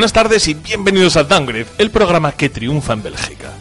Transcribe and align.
Buenas 0.00 0.14
tardes 0.14 0.48
y 0.48 0.54
bienvenidos 0.54 1.18
a 1.18 1.24
Downgrade, 1.24 1.66
el 1.76 1.90
programa 1.90 2.32
que 2.32 2.48
triunfa 2.48 2.94
en 2.94 3.02
Bélgica. 3.02 3.52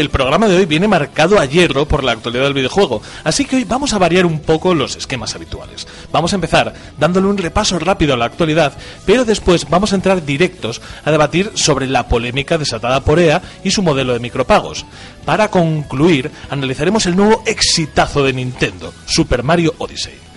El 0.00 0.08
programa 0.08 0.48
de 0.48 0.56
hoy 0.56 0.64
viene 0.64 0.88
marcado 0.88 1.38
a 1.38 1.44
hierro 1.44 1.84
por 1.84 2.04
la 2.04 2.12
actualidad 2.12 2.44
del 2.44 2.54
videojuego, 2.54 3.02
así 3.22 3.44
que 3.44 3.56
hoy 3.56 3.64
vamos 3.64 3.92
a 3.92 3.98
variar 3.98 4.24
un 4.24 4.40
poco 4.40 4.74
los 4.74 4.96
esquemas 4.96 5.34
habituales. 5.34 5.86
Vamos 6.10 6.32
a 6.32 6.36
empezar 6.36 6.72
dándole 6.98 7.26
un 7.26 7.36
repaso 7.36 7.78
rápido 7.78 8.14
a 8.14 8.16
la 8.16 8.24
actualidad, 8.24 8.72
pero 9.04 9.26
después 9.26 9.68
vamos 9.68 9.92
a 9.92 9.96
entrar 9.96 10.24
directos 10.24 10.80
a 11.04 11.10
debatir 11.10 11.52
sobre 11.52 11.86
la 11.86 12.08
polémica 12.08 12.56
desatada 12.56 13.04
por 13.04 13.20
EA 13.20 13.42
y 13.62 13.72
su 13.72 13.82
modelo 13.82 14.14
de 14.14 14.20
micropagos. 14.20 14.86
Para 15.26 15.48
concluir, 15.48 16.30
analizaremos 16.48 17.04
el 17.04 17.14
nuevo 17.14 17.42
exitazo 17.44 18.24
de 18.24 18.32
Nintendo, 18.32 18.94
Super 19.04 19.42
Mario 19.42 19.74
Odyssey. 19.76 20.29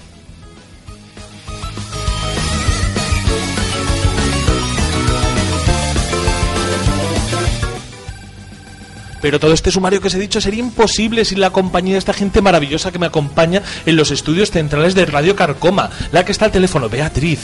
Pero 9.23 9.39
todo 9.39 9.53
este 9.53 9.71
sumario 9.71 10.01
que 10.01 10.07
os 10.09 10.13
he 10.15 10.19
dicho 10.19 10.41
sería 10.41 10.59
imposible 10.59 11.23
sin 11.23 11.39
la 11.39 11.49
compañía 11.51 11.93
de 11.93 11.99
esta 11.99 12.11
gente 12.11 12.41
maravillosa 12.41 12.91
que 12.91 12.99
me 12.99 13.05
acompaña 13.05 13.61
en 13.85 13.95
los 13.95 14.11
estudios 14.11 14.51
centrales 14.51 14.95
de 14.95 15.05
Radio 15.05 15.33
Carcoma, 15.33 15.89
la 16.11 16.25
que 16.25 16.33
está 16.33 16.43
al 16.45 16.51
teléfono, 16.51 16.89
Beatriz. 16.89 17.39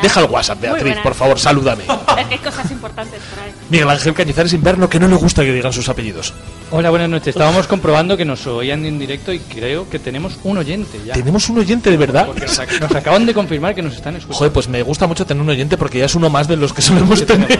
Deja 0.00 0.20
el 0.20 0.30
WhatsApp, 0.30 0.60
Beatriz, 0.60 0.96
por 1.02 1.12
favor, 1.14 1.38
salúdame. 1.40 1.82
Hay 2.30 2.38
cosas 2.38 2.70
importantes 2.70 3.20
por 3.34 3.42
ahí. 3.44 3.50
Miguel 3.68 3.90
Ángel 3.90 4.14
Cañizares 4.14 4.52
Inverno, 4.54 4.88
que 4.88 4.98
no 5.00 5.06
le 5.08 5.16
gusta 5.16 5.42
que 5.42 5.52
digan 5.52 5.72
sus 5.72 5.88
apellidos. 5.88 6.32
Hola, 6.70 6.88
buenas 6.90 7.08
noches. 7.10 7.28
Estábamos 7.28 7.66
comprobando 7.66 8.16
que 8.16 8.24
nos 8.24 8.46
oían 8.46 8.86
en 8.86 8.98
directo 8.98 9.32
y 9.32 9.40
creo 9.40 9.90
que 9.90 9.98
tenemos 9.98 10.38
un 10.44 10.56
oyente 10.56 10.98
ya. 11.04 11.14
¿Tenemos 11.14 11.48
un 11.50 11.58
oyente 11.58 11.90
de 11.90 11.96
verdad? 11.96 12.26
Porque 12.26 12.42
nos, 12.46 12.58
ac- 12.60 12.78
nos 12.80 12.92
acaban 12.94 13.26
de 13.26 13.34
confirmar 13.34 13.74
que 13.74 13.82
nos 13.82 13.94
están 13.96 14.14
escuchando. 14.16 14.38
Joder, 14.38 14.52
pues 14.52 14.68
me 14.68 14.82
gusta 14.82 15.06
mucho 15.08 15.26
tener 15.26 15.42
un 15.42 15.50
oyente 15.50 15.76
porque 15.76 15.98
ya 15.98 16.04
es 16.06 16.14
uno 16.14 16.30
más 16.30 16.46
de 16.48 16.56
los 16.56 16.72
que 16.72 16.80
solemos 16.80 17.26
tener. 17.26 17.58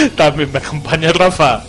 También 0.16 0.50
me 0.52 0.58
acompaña 0.58 1.12
Rafa. 1.12 1.62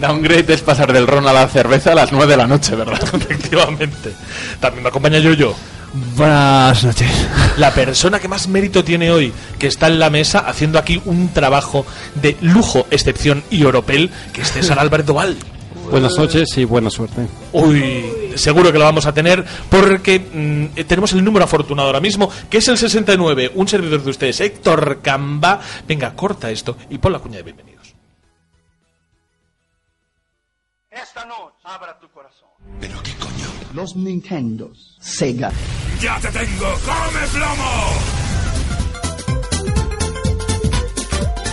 Downgrade 0.00 0.54
es 0.54 0.62
pasar 0.62 0.92
del 0.92 1.06
ron 1.06 1.26
a 1.26 1.32
la 1.32 1.48
cerveza 1.48 1.92
a 1.92 1.94
las 1.94 2.12
9 2.12 2.26
de 2.30 2.36
la 2.36 2.46
noche, 2.46 2.74
¿verdad? 2.76 3.00
Efectivamente. 3.14 4.12
También 4.60 4.82
me 4.82 4.88
acompaña 4.88 5.18
Yoyo. 5.18 5.54
Buenas 6.16 6.84
noches. 6.84 7.10
La 7.56 7.72
persona 7.72 8.20
que 8.20 8.28
más 8.28 8.46
mérito 8.46 8.84
tiene 8.84 9.10
hoy, 9.10 9.32
que 9.58 9.66
está 9.66 9.86
en 9.86 9.98
la 9.98 10.10
mesa 10.10 10.40
haciendo 10.40 10.78
aquí 10.78 11.00
un 11.06 11.32
trabajo 11.32 11.86
de 12.14 12.36
lujo, 12.42 12.86
excepción 12.90 13.42
y 13.50 13.64
oropel, 13.64 14.10
que 14.32 14.42
es 14.42 14.52
César 14.52 14.78
Álvarez 14.80 15.06
Doval. 15.06 15.36
Buenas 15.90 16.16
noches 16.18 16.56
y 16.58 16.64
buena 16.64 16.90
suerte. 16.90 17.26
Uy, 17.52 18.32
seguro 18.36 18.70
que 18.70 18.78
lo 18.78 18.84
vamos 18.84 19.06
a 19.06 19.12
tener 19.14 19.44
porque 19.70 20.20
mm, 20.20 20.82
tenemos 20.86 21.12
el 21.12 21.24
número 21.24 21.44
afortunado 21.44 21.88
ahora 21.88 22.00
mismo, 22.00 22.30
que 22.50 22.58
es 22.58 22.68
el 22.68 22.76
69, 22.78 23.52
un 23.54 23.68
servidor 23.68 24.02
de 24.02 24.10
ustedes, 24.10 24.40
Héctor 24.40 25.00
Camba. 25.02 25.60
Venga, 25.86 26.14
corta 26.14 26.50
esto 26.50 26.76
y 26.90 26.98
pon 26.98 27.12
la 27.12 27.18
cuña 27.18 27.38
de 27.38 27.42
bienvenidos. 27.44 27.94
Esta 30.90 31.24
noche 31.24 31.56
abra 31.64 31.98
tu 31.98 32.08
corazón. 32.10 32.48
Los 33.74 33.96
Nintendos, 33.96 34.96
Sega, 35.00 35.52
¡Ya 36.00 36.18
te 36.20 36.28
tengo! 36.28 36.66
¡Come 36.84 37.26
plomo! 37.32 38.47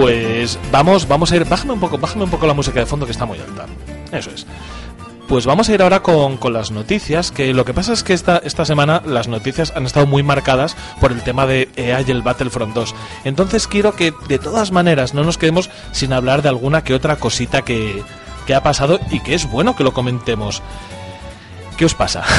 Pues 0.00 0.58
vamos, 0.72 1.06
vamos 1.06 1.30
a 1.30 1.36
ir. 1.36 1.44
Bájame 1.44 1.74
un 1.74 1.80
poco, 1.80 1.98
bájame 1.98 2.24
un 2.24 2.30
poco 2.30 2.46
la 2.46 2.54
música 2.54 2.80
de 2.80 2.86
fondo 2.86 3.04
que 3.04 3.12
está 3.12 3.26
muy 3.26 3.38
alta. 3.38 3.66
Eso 4.12 4.30
es. 4.30 4.46
Pues 5.28 5.44
vamos 5.44 5.68
a 5.68 5.74
ir 5.74 5.82
ahora 5.82 6.00
con, 6.00 6.38
con 6.38 6.54
las 6.54 6.70
noticias, 6.70 7.30
que 7.30 7.52
lo 7.52 7.66
que 7.66 7.74
pasa 7.74 7.92
es 7.92 8.02
que 8.02 8.14
esta, 8.14 8.38
esta 8.38 8.64
semana 8.64 9.02
las 9.04 9.28
noticias 9.28 9.74
han 9.76 9.84
estado 9.84 10.06
muy 10.06 10.22
marcadas 10.22 10.74
por 11.02 11.12
el 11.12 11.22
tema 11.22 11.46
de 11.46 11.68
EA 11.76 12.00
y 12.00 12.10
el 12.10 12.22
Battlefront 12.22 12.74
2. 12.74 12.94
Entonces 13.24 13.68
quiero 13.68 13.94
que 13.94 14.14
de 14.26 14.38
todas 14.38 14.72
maneras 14.72 15.12
no 15.12 15.22
nos 15.22 15.36
quedemos 15.36 15.68
sin 15.92 16.14
hablar 16.14 16.40
de 16.40 16.48
alguna 16.48 16.82
que 16.82 16.94
otra 16.94 17.16
cosita 17.16 17.60
que, 17.62 18.02
que 18.46 18.54
ha 18.54 18.62
pasado 18.62 19.00
y 19.10 19.20
que 19.20 19.34
es 19.34 19.50
bueno 19.50 19.76
que 19.76 19.84
lo 19.84 19.92
comentemos. 19.92 20.62
¿Qué 21.76 21.84
os 21.84 21.94
pasa? 21.94 22.24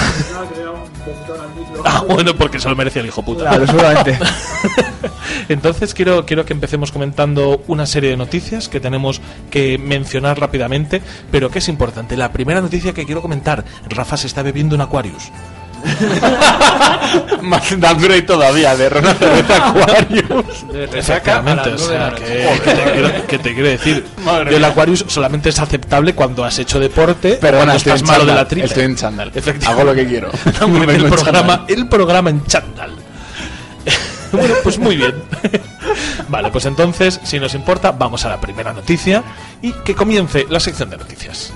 Ah, 1.91 2.03
bueno, 2.07 2.35
porque 2.35 2.59
se 2.59 2.69
lo 2.69 2.75
merece 2.75 2.99
el 2.99 3.07
hijo 3.07 3.23
puta. 3.23 3.41
Claro, 3.49 3.67
seguramente. 3.67 4.17
Entonces 5.49 5.93
quiero, 5.93 6.25
quiero 6.25 6.45
que 6.45 6.53
empecemos 6.53 6.91
comentando 6.91 7.63
una 7.67 7.85
serie 7.85 8.11
de 8.11 8.17
noticias 8.17 8.69
que 8.69 8.79
tenemos 8.79 9.21
que 9.49 9.77
mencionar 9.77 10.39
rápidamente, 10.39 11.01
pero 11.31 11.49
que 11.49 11.59
es 11.59 11.67
importante. 11.67 12.15
La 12.15 12.31
primera 12.31 12.61
noticia 12.61 12.93
que 12.93 13.05
quiero 13.05 13.21
comentar, 13.21 13.65
Rafa 13.89 14.17
se 14.17 14.27
está 14.27 14.41
bebiendo 14.41 14.75
un 14.75 14.81
Aquarius. 14.81 15.31
Más 17.41 17.79
Downgrade 17.79 18.21
todavía, 18.23 18.75
de 18.75 18.89
ron 18.89 19.05
a 19.05 19.13
cerveza 19.13 19.69
Aquarius. 19.69 20.67
De 20.71 20.87
resaca 20.87 21.39
a 21.39 21.41
las 21.41 21.67
Efectivamente, 21.67 21.69
o 21.71 21.77
sea, 21.77 22.15
que, 22.15 22.59
que 22.63 22.73
te 22.73 22.91
quiero, 22.91 23.27
que 23.27 23.39
te 23.39 23.53
quiero 23.53 23.69
decir, 23.69 24.05
Madre 24.25 24.55
el. 24.55 24.63
Aquarius 24.63 25.05
solamente 25.07 25.49
es 25.49 25.59
aceptable 25.59 26.13
cuando 26.13 26.43
has 26.45 26.57
hecho 26.59 26.79
deporte, 26.79 27.37
Pero 27.41 27.57
cuando 27.57 27.75
estoy 27.75 27.93
estás 27.93 28.07
malo 28.07 28.25
de 28.25 28.33
la 28.33 28.47
tripa. 28.47 28.67
Estoy 28.67 28.83
en 28.83 28.95
chándal. 28.95 29.31
Efectivamente. 29.33 29.67
Hago 29.67 29.83
lo 29.83 29.95
que 29.95 30.07
quiero. 30.07 30.31
El 30.91 31.09
programa, 31.09 31.65
el 31.67 31.87
programa 31.87 32.29
en 32.29 32.45
chándal. 32.45 32.91
bueno, 34.31 34.53
pues 34.63 34.77
muy 34.77 34.97
bien. 34.97 35.15
vale, 36.27 36.49
pues 36.51 36.65
entonces, 36.65 37.19
si 37.23 37.39
nos 37.39 37.53
importa, 37.53 37.91
vamos 37.91 38.25
a 38.25 38.29
la 38.29 38.39
primera 38.39 38.73
noticia 38.73 39.23
y 39.61 39.71
que 39.71 39.95
comience 39.95 40.45
la 40.49 40.59
sección 40.59 40.89
de 40.89 40.97
noticias. 40.97 41.53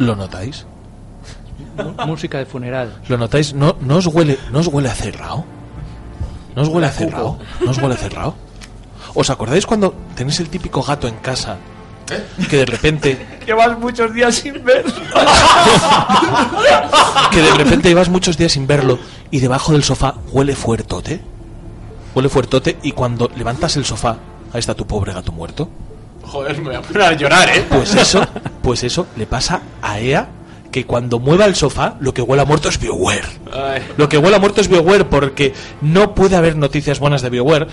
¿Lo, 0.00 0.16
notáis? 0.16 0.64
Música 2.06 2.38
de 2.38 2.46
funeral. 2.46 3.00
¿Lo 3.08 3.18
notáis? 3.18 3.52
¿No, 3.52 3.76
no, 3.80 3.96
os, 3.96 4.06
huele, 4.06 4.38
¿No 4.50 4.60
os 4.60 4.66
huele 4.66 4.88
a 4.88 4.94
cerrado? 4.94 5.44
¿No 6.56 6.62
os 6.62 6.68
huele 6.68 6.86
a 6.86 6.90
cerrado? 6.90 7.38
¿No 7.60 7.70
os 7.70 7.78
huele 7.78 7.94
a 7.94 7.98
cerrado? 7.98 8.34
¿Os 9.14 9.28
acordáis 9.28 9.66
cuando 9.66 9.94
tenéis 10.14 10.40
el 10.40 10.48
típico 10.48 10.82
gato 10.82 11.06
en 11.06 11.16
casa 11.16 11.58
que 12.48 12.56
de 12.56 12.66
repente 12.66 13.26
Llevas 13.46 13.78
muchos 13.78 14.12
días 14.14 14.34
sin 14.34 14.64
ver. 14.64 14.84
que 17.30 17.42
de 17.42 17.54
repente 17.54 17.88
llevas 17.88 18.08
muchos 18.08 18.36
días 18.36 18.52
sin 18.52 18.66
verlo 18.66 18.98
y 19.30 19.40
debajo 19.40 19.72
del 19.72 19.84
sofá 19.84 20.14
huele 20.32 20.56
fuertote? 20.56 21.20
Huele 22.14 22.28
fuertote 22.28 22.78
y 22.82 22.92
cuando 22.92 23.30
levantas 23.36 23.76
el 23.76 23.84
sofá, 23.84 24.16
ahí 24.52 24.60
está 24.60 24.74
tu 24.74 24.86
pobre 24.86 25.12
gato 25.12 25.32
muerto. 25.32 25.68
Joder, 26.30 26.56
me 26.58 26.64
voy 26.68 26.74
a 26.76 26.82
poner 26.82 27.02
a 27.02 27.12
llorar, 27.12 27.48
¿eh? 27.48 27.64
Pues 27.68 27.94
eso, 27.96 28.24
pues 28.62 28.84
eso 28.84 29.06
le 29.16 29.26
pasa 29.26 29.62
a 29.82 29.98
EA 29.98 30.28
que 30.70 30.86
cuando 30.86 31.18
mueva 31.18 31.46
el 31.46 31.56
sofá, 31.56 31.96
lo 31.98 32.14
que 32.14 32.22
huele 32.22 32.42
a 32.42 32.44
muerto 32.44 32.68
es 32.68 32.78
BioWare. 32.78 33.26
Ay. 33.52 33.82
Lo 33.96 34.08
que 34.08 34.16
huele 34.16 34.36
a 34.36 34.38
muerto 34.38 34.60
es 34.60 34.68
BioWare 34.68 35.06
porque 35.06 35.52
no 35.80 36.14
puede 36.14 36.36
haber 36.36 36.56
noticias 36.56 37.00
buenas 37.00 37.22
de 37.22 37.30
BioWare. 37.30 37.66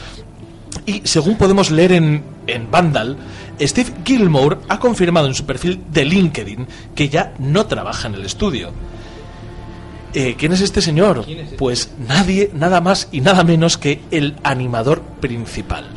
Y 0.87 1.01
según 1.03 1.37
podemos 1.37 1.69
leer 1.69 1.91
en, 1.91 2.23
en 2.47 2.71
Vandal, 2.71 3.17
Steve 3.61 3.91
Gilmore 4.03 4.57
ha 4.69 4.79
confirmado 4.79 5.27
en 5.27 5.35
su 5.35 5.45
perfil 5.45 5.83
de 5.91 6.05
LinkedIn 6.05 6.67
que 6.95 7.09
ya 7.09 7.33
no 7.37 7.67
trabaja 7.67 8.07
en 8.07 8.15
el 8.15 8.25
estudio. 8.25 8.71
Eh, 10.13 10.35
¿Quién 10.37 10.53
es 10.53 10.61
este 10.61 10.81
señor? 10.81 11.25
Pues 11.57 11.91
nadie, 12.07 12.49
nada 12.53 12.81
más 12.81 13.09
y 13.11 13.21
nada 13.21 13.43
menos 13.43 13.77
que 13.77 14.01
el 14.09 14.35
animador 14.43 15.01
principal. 15.19 15.96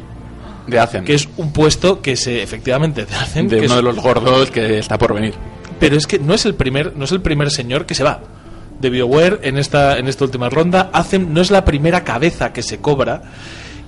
De 0.66 0.78
Hacen. 0.78 1.04
Que 1.04 1.14
es 1.14 1.28
un 1.36 1.52
puesto 1.52 2.00
que 2.02 2.16
se 2.16 2.42
efectivamente 2.42 3.04
te 3.06 3.14
hacen. 3.14 3.48
de 3.48 3.56
que 3.60 3.66
uno 3.66 3.74
es- 3.74 3.76
de 3.76 3.82
los 3.82 3.96
gordos 3.96 4.50
que 4.50 4.78
está 4.78 4.98
por 4.98 5.14
venir. 5.14 5.34
pero 5.78 5.96
es 5.96 6.06
que 6.06 6.18
no 6.18 6.34
es 6.34 6.44
el 6.46 6.54
primer, 6.54 6.96
no 6.96 7.04
es 7.04 7.12
el 7.12 7.20
primer 7.22 7.50
señor 7.50 7.86
que 7.86 7.94
se 7.94 8.04
va 8.04 8.20
de 8.80 8.90
BioWare 8.90 9.40
en 9.42 9.58
esta, 9.58 9.98
en 9.98 10.08
esta 10.08 10.24
última 10.24 10.48
ronda. 10.48 10.90
Hacen, 10.92 11.32
no 11.34 11.40
es 11.40 11.50
la 11.50 11.64
primera 11.64 12.02
cabeza 12.04 12.52
que 12.52 12.62
se 12.62 12.78
cobra. 12.78 13.22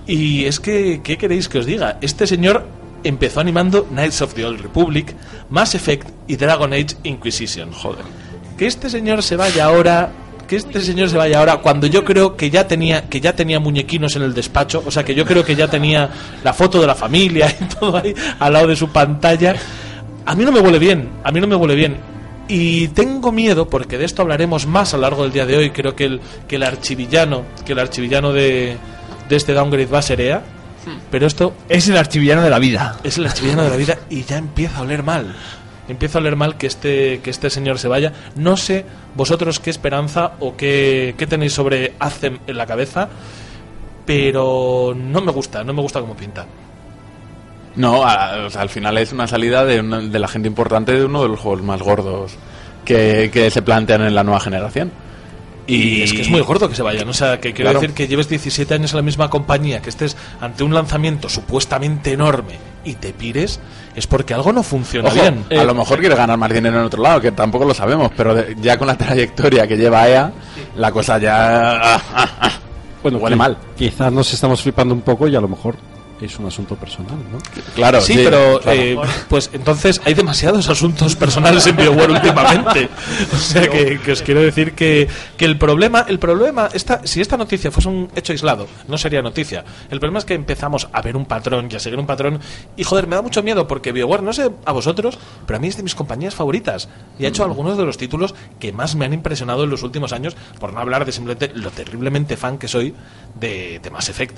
Y 0.06 0.44
es 0.46 0.58
que, 0.60 1.00
¿qué 1.04 1.16
queréis 1.16 1.48
que 1.48 1.58
os 1.58 1.66
diga? 1.66 1.98
Este 2.00 2.26
señor 2.26 2.66
empezó 3.04 3.40
animando 3.40 3.84
Knights 3.86 4.20
of 4.22 4.34
the 4.34 4.44
Old 4.44 4.60
Republic, 4.60 5.14
Mass 5.50 5.74
Effect 5.74 6.08
y 6.26 6.36
Dragon 6.36 6.72
Age 6.72 6.96
Inquisition. 7.04 7.72
Joder. 7.72 8.04
Que 8.58 8.66
este 8.66 8.90
señor 8.90 9.22
se 9.22 9.36
vaya 9.36 9.64
ahora. 9.66 10.10
Que 10.52 10.56
este 10.56 10.82
señor 10.82 11.08
se 11.08 11.16
vaya 11.16 11.38
ahora 11.38 11.56
cuando 11.62 11.86
yo 11.86 12.04
creo 12.04 12.36
que 12.36 12.50
ya 12.50 12.68
tenía 12.68 13.08
que 13.08 13.22
ya 13.22 13.34
tenía 13.34 13.58
muñequinos 13.58 14.16
en 14.16 14.22
el 14.22 14.34
despacho, 14.34 14.82
o 14.84 14.90
sea 14.90 15.02
que 15.02 15.14
yo 15.14 15.24
creo 15.24 15.42
que 15.42 15.56
ya 15.56 15.66
tenía 15.66 16.10
la 16.44 16.52
foto 16.52 16.78
de 16.78 16.86
la 16.86 16.94
familia 16.94 17.56
y 17.58 17.64
todo 17.80 17.96
ahí 17.96 18.14
al 18.38 18.52
lado 18.52 18.66
de 18.66 18.76
su 18.76 18.90
pantalla. 18.90 19.56
A 20.26 20.34
mí 20.34 20.44
no 20.44 20.52
me 20.52 20.60
huele 20.60 20.78
bien, 20.78 21.08
a 21.24 21.32
mí 21.32 21.40
no 21.40 21.46
me 21.46 21.56
huele 21.56 21.74
bien. 21.74 21.96
Y 22.48 22.88
tengo 22.88 23.32
miedo, 23.32 23.66
porque 23.66 23.96
de 23.96 24.04
esto 24.04 24.20
hablaremos 24.20 24.66
más 24.66 24.92
a 24.92 24.98
lo 24.98 25.04
largo 25.04 25.22
del 25.22 25.32
día 25.32 25.46
de 25.46 25.56
hoy, 25.56 25.70
creo 25.70 25.96
que 25.96 26.04
el, 26.04 26.20
que 26.46 26.56
el 26.56 26.64
archivillano, 26.64 27.46
que 27.64 27.72
el 27.72 27.78
archivillano 27.78 28.34
de, 28.34 28.76
de 29.30 29.36
este 29.36 29.54
downgrade 29.54 29.86
va 29.86 30.00
a 30.00 30.02
ser 30.02 30.20
EA, 30.20 30.42
pero 31.10 31.28
esto 31.28 31.54
Es 31.70 31.88
el 31.88 31.96
archivillano 31.96 32.42
de 32.42 32.50
la 32.50 32.58
vida. 32.58 32.98
es 33.02 33.16
el 33.16 33.24
archivillano 33.24 33.62
de 33.62 33.70
la 33.70 33.76
vida 33.76 33.98
y 34.10 34.22
ya 34.24 34.36
empieza 34.36 34.80
a 34.80 34.82
oler 34.82 35.02
mal. 35.02 35.34
Empieza 35.88 36.18
a 36.18 36.20
oler 36.20 36.36
mal 36.36 36.56
que 36.56 36.66
este, 36.68 37.20
que 37.22 37.30
este 37.30 37.50
señor 37.50 37.78
se 37.78 37.88
vaya. 37.88 38.12
No 38.36 38.56
sé 38.56 38.84
vosotros 39.14 39.58
qué 39.60 39.70
esperanza 39.70 40.32
o 40.40 40.56
qué, 40.56 41.14
qué 41.18 41.26
tenéis 41.26 41.52
sobre 41.52 41.94
Azem 41.98 42.38
en 42.46 42.56
la 42.56 42.66
cabeza, 42.66 43.08
pero 44.06 44.94
no 44.96 45.20
me 45.20 45.32
gusta, 45.32 45.64
no 45.64 45.72
me 45.72 45.82
gusta 45.82 46.00
como 46.00 46.16
pinta. 46.16 46.46
No, 47.76 48.04
a- 48.04 48.46
o 48.46 48.50
sea, 48.50 48.62
al 48.62 48.68
final 48.68 48.98
es 48.98 49.12
una 49.12 49.26
salida 49.26 49.64
de, 49.64 49.80
una- 49.80 50.00
de 50.00 50.18
la 50.18 50.28
gente 50.28 50.48
importante 50.48 50.92
de 50.92 51.04
uno 51.04 51.22
de 51.22 51.28
los 51.28 51.40
juegos 51.40 51.62
más 51.62 51.80
gordos 51.80 52.32
que, 52.84 53.30
que 53.32 53.50
se 53.50 53.62
plantean 53.62 54.02
en 54.02 54.14
la 54.14 54.24
nueva 54.24 54.40
generación. 54.40 54.90
Y 55.66 56.02
es 56.02 56.12
que 56.12 56.22
es 56.22 56.28
muy 56.28 56.40
gordo 56.40 56.68
que 56.68 56.74
se 56.74 56.82
vayan. 56.82 57.08
O 57.08 57.12
sea, 57.14 57.40
que 57.40 57.52
quiero 57.52 57.70
Claro. 57.70 57.80
decir 57.80 57.94
que 57.94 58.08
lleves 58.08 58.28
17 58.28 58.74
años 58.74 58.92
en 58.92 58.96
la 58.96 59.02
misma 59.02 59.30
compañía, 59.30 59.80
que 59.80 59.90
estés 59.90 60.16
ante 60.40 60.64
un 60.64 60.74
lanzamiento 60.74 61.28
supuestamente 61.28 62.12
enorme 62.12 62.54
y 62.84 62.94
te 62.94 63.12
pires, 63.12 63.60
es 63.94 64.06
porque 64.06 64.34
algo 64.34 64.52
no 64.52 64.62
funciona 64.62 65.08
Ojo, 65.08 65.20
bien. 65.20 65.44
a 65.58 65.64
lo 65.64 65.74
mejor 65.74 66.00
quiere 66.00 66.14
ganar 66.14 66.36
más 66.38 66.52
dinero 66.52 66.78
en 66.80 66.84
otro 66.86 67.02
lado, 67.02 67.20
que 67.20 67.32
tampoco 67.32 67.64
lo 67.64 67.74
sabemos, 67.74 68.10
pero 68.16 68.34
de- 68.34 68.56
ya 68.60 68.76
con 68.78 68.86
la 68.86 68.96
trayectoria 68.98 69.66
que 69.66 69.76
lleva 69.76 70.08
EA, 70.08 70.32
la 70.76 70.90
cosa 70.92 71.18
ya 71.18 71.72
ah, 71.94 72.00
ah, 72.14 72.28
ah, 72.40 72.50
Bueno, 73.02 73.18
huele 73.18 73.36
mal. 73.36 73.56
Quizás 73.76 74.12
nos 74.12 74.32
estamos 74.32 74.62
flipando 74.62 74.94
un 74.94 75.02
poco 75.02 75.26
y 75.28 75.34
a 75.36 75.40
lo 75.40 75.48
mejor 75.48 75.76
es 76.24 76.38
un 76.38 76.46
asunto 76.46 76.76
personal, 76.76 77.16
¿no? 77.30 77.38
Claro, 77.74 78.00
sí, 78.00 78.14
pero 78.16 78.60
claro. 78.60 78.80
eh, 78.80 78.96
pues 79.28 79.50
entonces 79.52 80.00
hay 80.04 80.14
demasiados 80.14 80.68
asuntos 80.68 81.16
personales 81.16 81.66
en 81.66 81.76
BioWare 81.76 82.12
últimamente. 82.12 82.88
O 83.32 83.36
sea 83.36 83.68
que, 83.68 83.98
que 83.98 84.12
os 84.12 84.22
quiero 84.22 84.40
decir 84.40 84.72
que, 84.72 85.08
que 85.36 85.44
el 85.44 85.58
problema, 85.58 86.04
el 86.08 86.18
problema, 86.18 86.68
esta, 86.72 87.06
si 87.06 87.20
esta 87.20 87.36
noticia 87.36 87.70
fuese 87.70 87.88
un 87.88 88.08
hecho 88.14 88.32
aislado, 88.32 88.66
no 88.88 88.98
sería 88.98 89.22
noticia. 89.22 89.64
El 89.90 90.00
problema 90.00 90.18
es 90.18 90.24
que 90.24 90.34
empezamos 90.34 90.88
a 90.92 91.02
ver 91.02 91.16
un 91.16 91.26
patrón 91.26 91.68
y 91.70 91.74
a 91.76 91.80
seguir 91.80 91.98
un 91.98 92.06
patrón. 92.06 92.40
Y 92.76 92.84
joder, 92.84 93.06
me 93.06 93.16
da 93.16 93.22
mucho 93.22 93.42
miedo 93.42 93.66
porque 93.66 93.92
BioWare, 93.92 94.22
no 94.22 94.32
sé 94.32 94.50
a 94.64 94.72
vosotros, 94.72 95.18
pero 95.46 95.56
a 95.56 95.60
mí 95.60 95.68
es 95.68 95.76
de 95.76 95.82
mis 95.82 95.94
compañías 95.94 96.34
favoritas. 96.34 96.88
Y 97.18 97.24
ha 97.24 97.28
hecho 97.28 97.44
algunos 97.44 97.76
de 97.76 97.84
los 97.84 97.96
títulos 97.96 98.34
que 98.58 98.72
más 98.72 98.94
me 98.94 99.04
han 99.04 99.12
impresionado 99.12 99.64
en 99.64 99.70
los 99.70 99.82
últimos 99.82 100.12
años, 100.12 100.36
por 100.60 100.72
no 100.72 100.80
hablar 100.80 101.04
de 101.04 101.12
simplemente 101.12 101.52
lo 101.54 101.70
terriblemente 101.70 102.36
fan 102.36 102.58
que 102.58 102.68
soy 102.68 102.94
de, 103.38 103.80
de 103.82 103.90
Mass 103.90 104.08
Effect. 104.08 104.36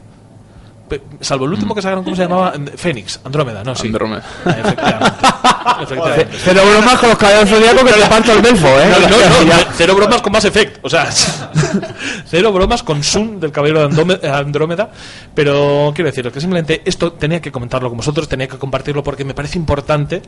Salvo 1.20 1.46
el 1.46 1.52
último 1.52 1.74
que 1.74 1.80
sacaron, 1.82 2.04
¿cómo 2.04 2.14
se 2.14 2.22
llamaba? 2.22 2.52
Fénix, 2.76 3.18
Andrómeda, 3.24 3.64
no, 3.64 3.74
sí. 3.74 3.86
Andrómeda. 3.88 4.22
Ah, 4.44 4.50
Efectivamente. 4.50 5.16
Efectivamente. 5.82 6.28
Pero 6.44 6.60
bromas 6.70 6.98
con 7.00 7.08
los 7.08 7.18
caballeros 7.18 7.48
zodíacos 7.50 7.84
que 7.84 7.92
te 8.00 8.06
parto 8.08 8.32
el 8.32 8.42
belfo, 8.42 8.66
¿eh? 8.68 8.92
No, 9.00 9.08
no, 9.08 9.44
no, 9.56 9.64
cero 9.76 9.94
bromas 9.96 10.22
con 10.22 10.32
Mass 10.32 10.44
Effect. 10.44 10.84
O 10.84 10.90
sea, 10.90 11.08
cero 12.26 12.52
bromas 12.52 12.82
con 12.82 13.02
Sun 13.02 13.40
del 13.40 13.50
Caballero 13.50 13.80
de 13.80 13.86
Andóme- 13.94 14.24
Andrómeda. 14.28 14.90
Pero 15.34 15.92
quiero 15.94 16.10
deciros 16.10 16.32
que 16.32 16.40
simplemente 16.40 16.82
esto 16.84 17.12
tenía 17.12 17.40
que 17.40 17.50
comentarlo 17.50 17.88
con 17.88 17.96
vosotros, 17.98 18.28
tenía 18.28 18.46
que 18.46 18.58
compartirlo 18.58 19.02
porque 19.02 19.24
me 19.24 19.34
parece 19.34 19.58
importante 19.58 20.22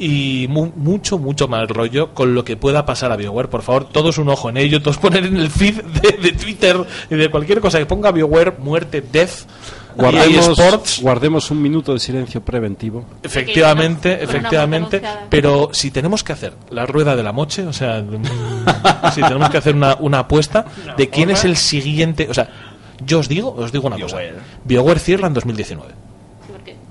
y 0.00 0.46
mu- 0.48 0.72
mucho, 0.74 1.18
mucho 1.18 1.46
mal 1.46 1.68
rollo 1.68 2.14
con 2.14 2.34
lo 2.34 2.42
que 2.44 2.56
pueda 2.56 2.84
pasar 2.86 3.12
a 3.12 3.16
BioWare. 3.16 3.48
Por 3.48 3.62
favor, 3.62 3.84
todos 3.84 4.18
un 4.18 4.28
ojo 4.30 4.48
en 4.48 4.56
ello, 4.56 4.80
todos 4.82 4.98
poner 4.98 5.26
en 5.26 5.36
el 5.36 5.50
feed 5.50 5.82
de, 5.82 6.12
de 6.12 6.32
Twitter 6.32 6.76
y 7.10 7.14
de 7.14 7.30
cualquier 7.30 7.60
cosa 7.60 7.78
que 7.78 7.86
ponga 7.86 8.10
BioWare, 8.10 8.54
muerte, 8.58 9.00
death, 9.02 9.46
Guardemos, 9.96 10.48
Sports. 10.58 11.00
guardemos 11.02 11.50
un 11.50 11.60
minuto 11.60 11.92
de 11.92 11.98
silencio 11.98 12.40
preventivo. 12.42 13.04
Efectivamente, 13.22 14.22
efectivamente. 14.22 14.98
una. 14.98 15.26
Pero 15.28 15.70
si 15.72 15.90
tenemos 15.90 16.22
que 16.22 16.32
hacer 16.32 16.54
la 16.70 16.86
rueda 16.86 17.16
de 17.16 17.22
la 17.24 17.32
moche, 17.32 17.66
o 17.66 17.72
sea, 17.72 18.00
mm, 18.00 18.22
si 19.14 19.20
tenemos 19.20 19.50
que 19.50 19.58
hacer 19.58 19.74
una, 19.74 19.96
una 19.98 20.20
apuesta 20.20 20.64
de 20.96 21.08
quién 21.10 21.30
es 21.30 21.44
el 21.44 21.56
siguiente, 21.56 22.28
o 22.30 22.34
sea, 22.34 22.48
yo 23.04 23.18
os 23.18 23.28
digo, 23.28 23.52
os 23.52 23.72
digo 23.72 23.88
una 23.88 23.98
cosa. 23.98 24.18
BioWare 24.64 25.00
cierra 25.00 25.26
en 25.26 25.34
2019. 25.34 25.92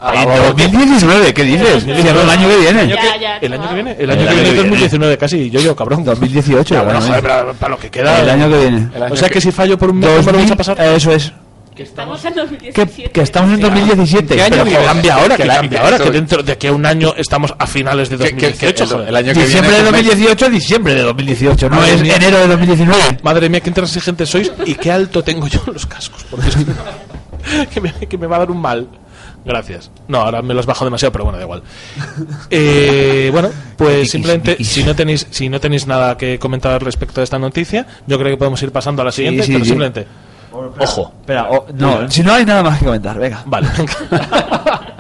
Ah, 0.02 0.26
2019, 0.56 1.34
¿qué 1.34 1.44
dices? 1.44 1.84
El 1.88 2.30
año 2.30 2.48
que 2.50 2.58
viene. 2.58 2.88
Ya, 2.88 3.18
ya, 3.20 3.38
El 3.38 3.54
año 3.54 3.68
que 3.70 3.74
viene, 3.76 3.96
el 4.00 4.10
año 4.10 4.28
que 4.28 4.34
viene 4.34 4.50
es 4.50 4.56
2019 4.56 5.18
casi, 5.18 5.50
yo 5.50 5.60
yo 5.60 5.76
cabrón. 5.76 6.04
2018, 6.06 6.74
Ya, 6.76 6.82
bueno, 6.84 7.02
joder, 7.02 7.22
para, 7.22 7.54
para 7.54 7.70
lo 7.72 7.78
que 7.80 7.90
queda. 7.90 8.20
el 8.22 8.30
año 8.30 8.50
que 8.50 8.58
viene. 8.60 8.90
O 9.12 9.16
sea 9.16 9.30
que 9.30 9.42
si 9.42 9.52
fallo 9.52 9.78
por 9.78 9.90
un 9.90 10.00
mes, 10.00 10.10
¿cómo 10.20 10.32
lo 10.32 10.38
vais 10.40 10.52
a 10.52 10.56
pasar? 10.56 10.80
Eso 10.82 11.12
es. 11.12 11.32
Estamos 11.76 12.24
en 12.26 12.34
Que, 12.34 12.40
2017. 12.42 13.12
que 13.12 13.22
estamos 13.22 13.54
en 13.54 13.62
2017. 13.62 14.36
¿Qué 14.36 14.42
año 14.42 14.50
Pero 14.52 14.66
que 14.66 14.86
cambia 14.86 15.14
ahora? 15.16 15.38
que 15.38 15.44
Que 15.44 15.48
cambia 15.50 15.70
que 15.80 15.86
ahora? 15.86 15.98
Que 15.98 16.12
dentro 16.12 16.44
de 16.44 16.68
a 16.68 16.72
un 16.74 16.86
año 16.86 17.14
estamos 17.16 17.54
a 17.58 17.66
finales 17.68 18.10
de 18.10 18.18
Que- 18.18 18.24
que- 18.36 18.36
que 18.36 18.48
2018. 18.50 19.02
el, 19.04 19.08
el 19.08 19.16
año 19.16 19.34
que 19.34 19.40
Diciembre 19.46 19.72
de 19.78 19.82
viene... 19.84 19.98
2018, 19.98 20.50
diciembre 20.50 20.96
de 20.96 21.02
2018, 21.04 21.70
no 21.70 21.76
Madre 21.78 21.94
es 21.94 22.02
mía. 22.02 22.16
enero 22.18 22.38
de 22.40 22.48
2019. 22.48 23.02
Madre 23.24 23.48
mía, 23.50 23.62
qué 23.62 23.70
intransigentes 23.70 24.28
sois 24.30 24.52
y 24.66 24.76
qué 24.76 24.92
alto 24.92 25.24
tengo 25.24 25.48
yo 25.48 25.62
en 25.68 25.74
los 25.74 25.86
cascos. 25.86 26.26
Porque 26.30 26.48
es 26.50 27.68
que, 27.70 27.80
me, 27.82 27.94
que 27.94 28.18
me 28.18 28.28
va 28.28 28.36
a 28.36 28.40
dar 28.40 28.52
un 28.52 28.60
mal. 28.60 28.86
Gracias. 29.50 29.90
No, 30.08 30.20
ahora 30.20 30.44
me 30.44 30.54
los 30.54 30.68
bajo 30.68 30.86
demasiado, 30.86 31.12
pero 31.12 31.24
bueno, 31.24 31.40
da 31.40 31.44
igual. 31.44 31.64
Eh, 32.52 33.30
bueno, 33.32 33.50
pues 33.78 34.12
simplemente, 34.12 34.64
si 34.64 34.84
no 34.84 34.96
tenéis 34.96 35.26
si 35.32 35.50
no 35.50 35.60
tenéis 35.60 35.88
nada 35.88 36.18
que 36.18 36.38
comentar 36.38 36.84
respecto 36.84 37.22
a 37.22 37.24
esta 37.24 37.40
noticia, 37.40 37.86
yo 38.06 38.18
creo 38.20 38.32
que 38.32 38.38
podemos 38.38 38.62
ir 38.62 38.72
pasando 38.72 39.02
a 39.02 39.06
la 39.06 39.12
siguiente, 39.12 39.44
sí, 39.44 39.52
pero 39.52 39.66
sí. 39.66 39.70
simplemente... 39.70 40.08
Ojo. 40.52 41.14
Espera, 41.22 41.48
oh, 41.50 41.66
no, 41.74 42.10
si 42.10 42.22
no 42.22 42.34
hay 42.34 42.46
nada 42.46 42.62
más 42.64 42.80
que 42.80 42.86
comentar, 42.86 43.18
venga. 43.18 43.42
Vale. 43.46 43.68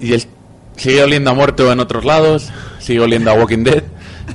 Y 0.00 0.12
él 0.12 0.22
sigue 0.76 1.02
oliendo 1.02 1.30
a 1.30 1.34
muerto 1.34 1.70
en 1.72 1.80
otros 1.80 2.04
lados, 2.04 2.50
sigue 2.78 3.00
oliendo 3.00 3.30
a 3.30 3.34
Walking 3.34 3.64
Dead. 3.64 3.82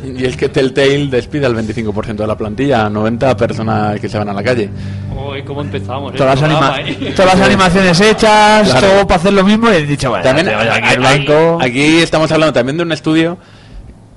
Y 0.04 0.26
es 0.26 0.36
que 0.36 0.50
Telltale 0.50 1.08
despide 1.08 1.46
al 1.46 1.56
25% 1.56 2.16
de 2.16 2.28
la 2.28 2.36
plantilla, 2.36 2.90
90 2.90 3.38
personas 3.38 4.00
que 4.00 4.10
se 4.10 4.18
van 4.18 4.28
a 4.28 4.34
la 4.34 4.44
calle. 4.44 4.70
Uy, 5.16 5.44
¿cómo 5.44 5.62
empezamos? 5.62 6.14
Todas 6.16 6.42
las, 6.42 6.50
el 6.50 6.56
anima- 6.58 6.80
eh? 6.82 7.14
todas 7.16 7.38
las 7.38 7.48
animaciones 7.48 8.02
hechas, 8.02 8.70
Claro. 8.70 8.88
todo 8.88 9.08
para 9.08 9.20
hacer 9.22 9.34
lo 9.34 9.44
mismo 9.44 9.72
y 9.72 9.76
he 9.76 9.86
dicho, 9.86 10.10
bueno, 10.10 10.24
También 10.24 10.48
vaya 10.48 10.76
aquí, 10.76 10.94
el 10.96 11.00
banco. 11.00 11.58
aquí 11.62 11.98
estamos 12.00 12.32
hablando 12.32 12.52
también 12.54 12.78
de 12.78 12.84
un 12.84 12.92
estudio 12.92 13.38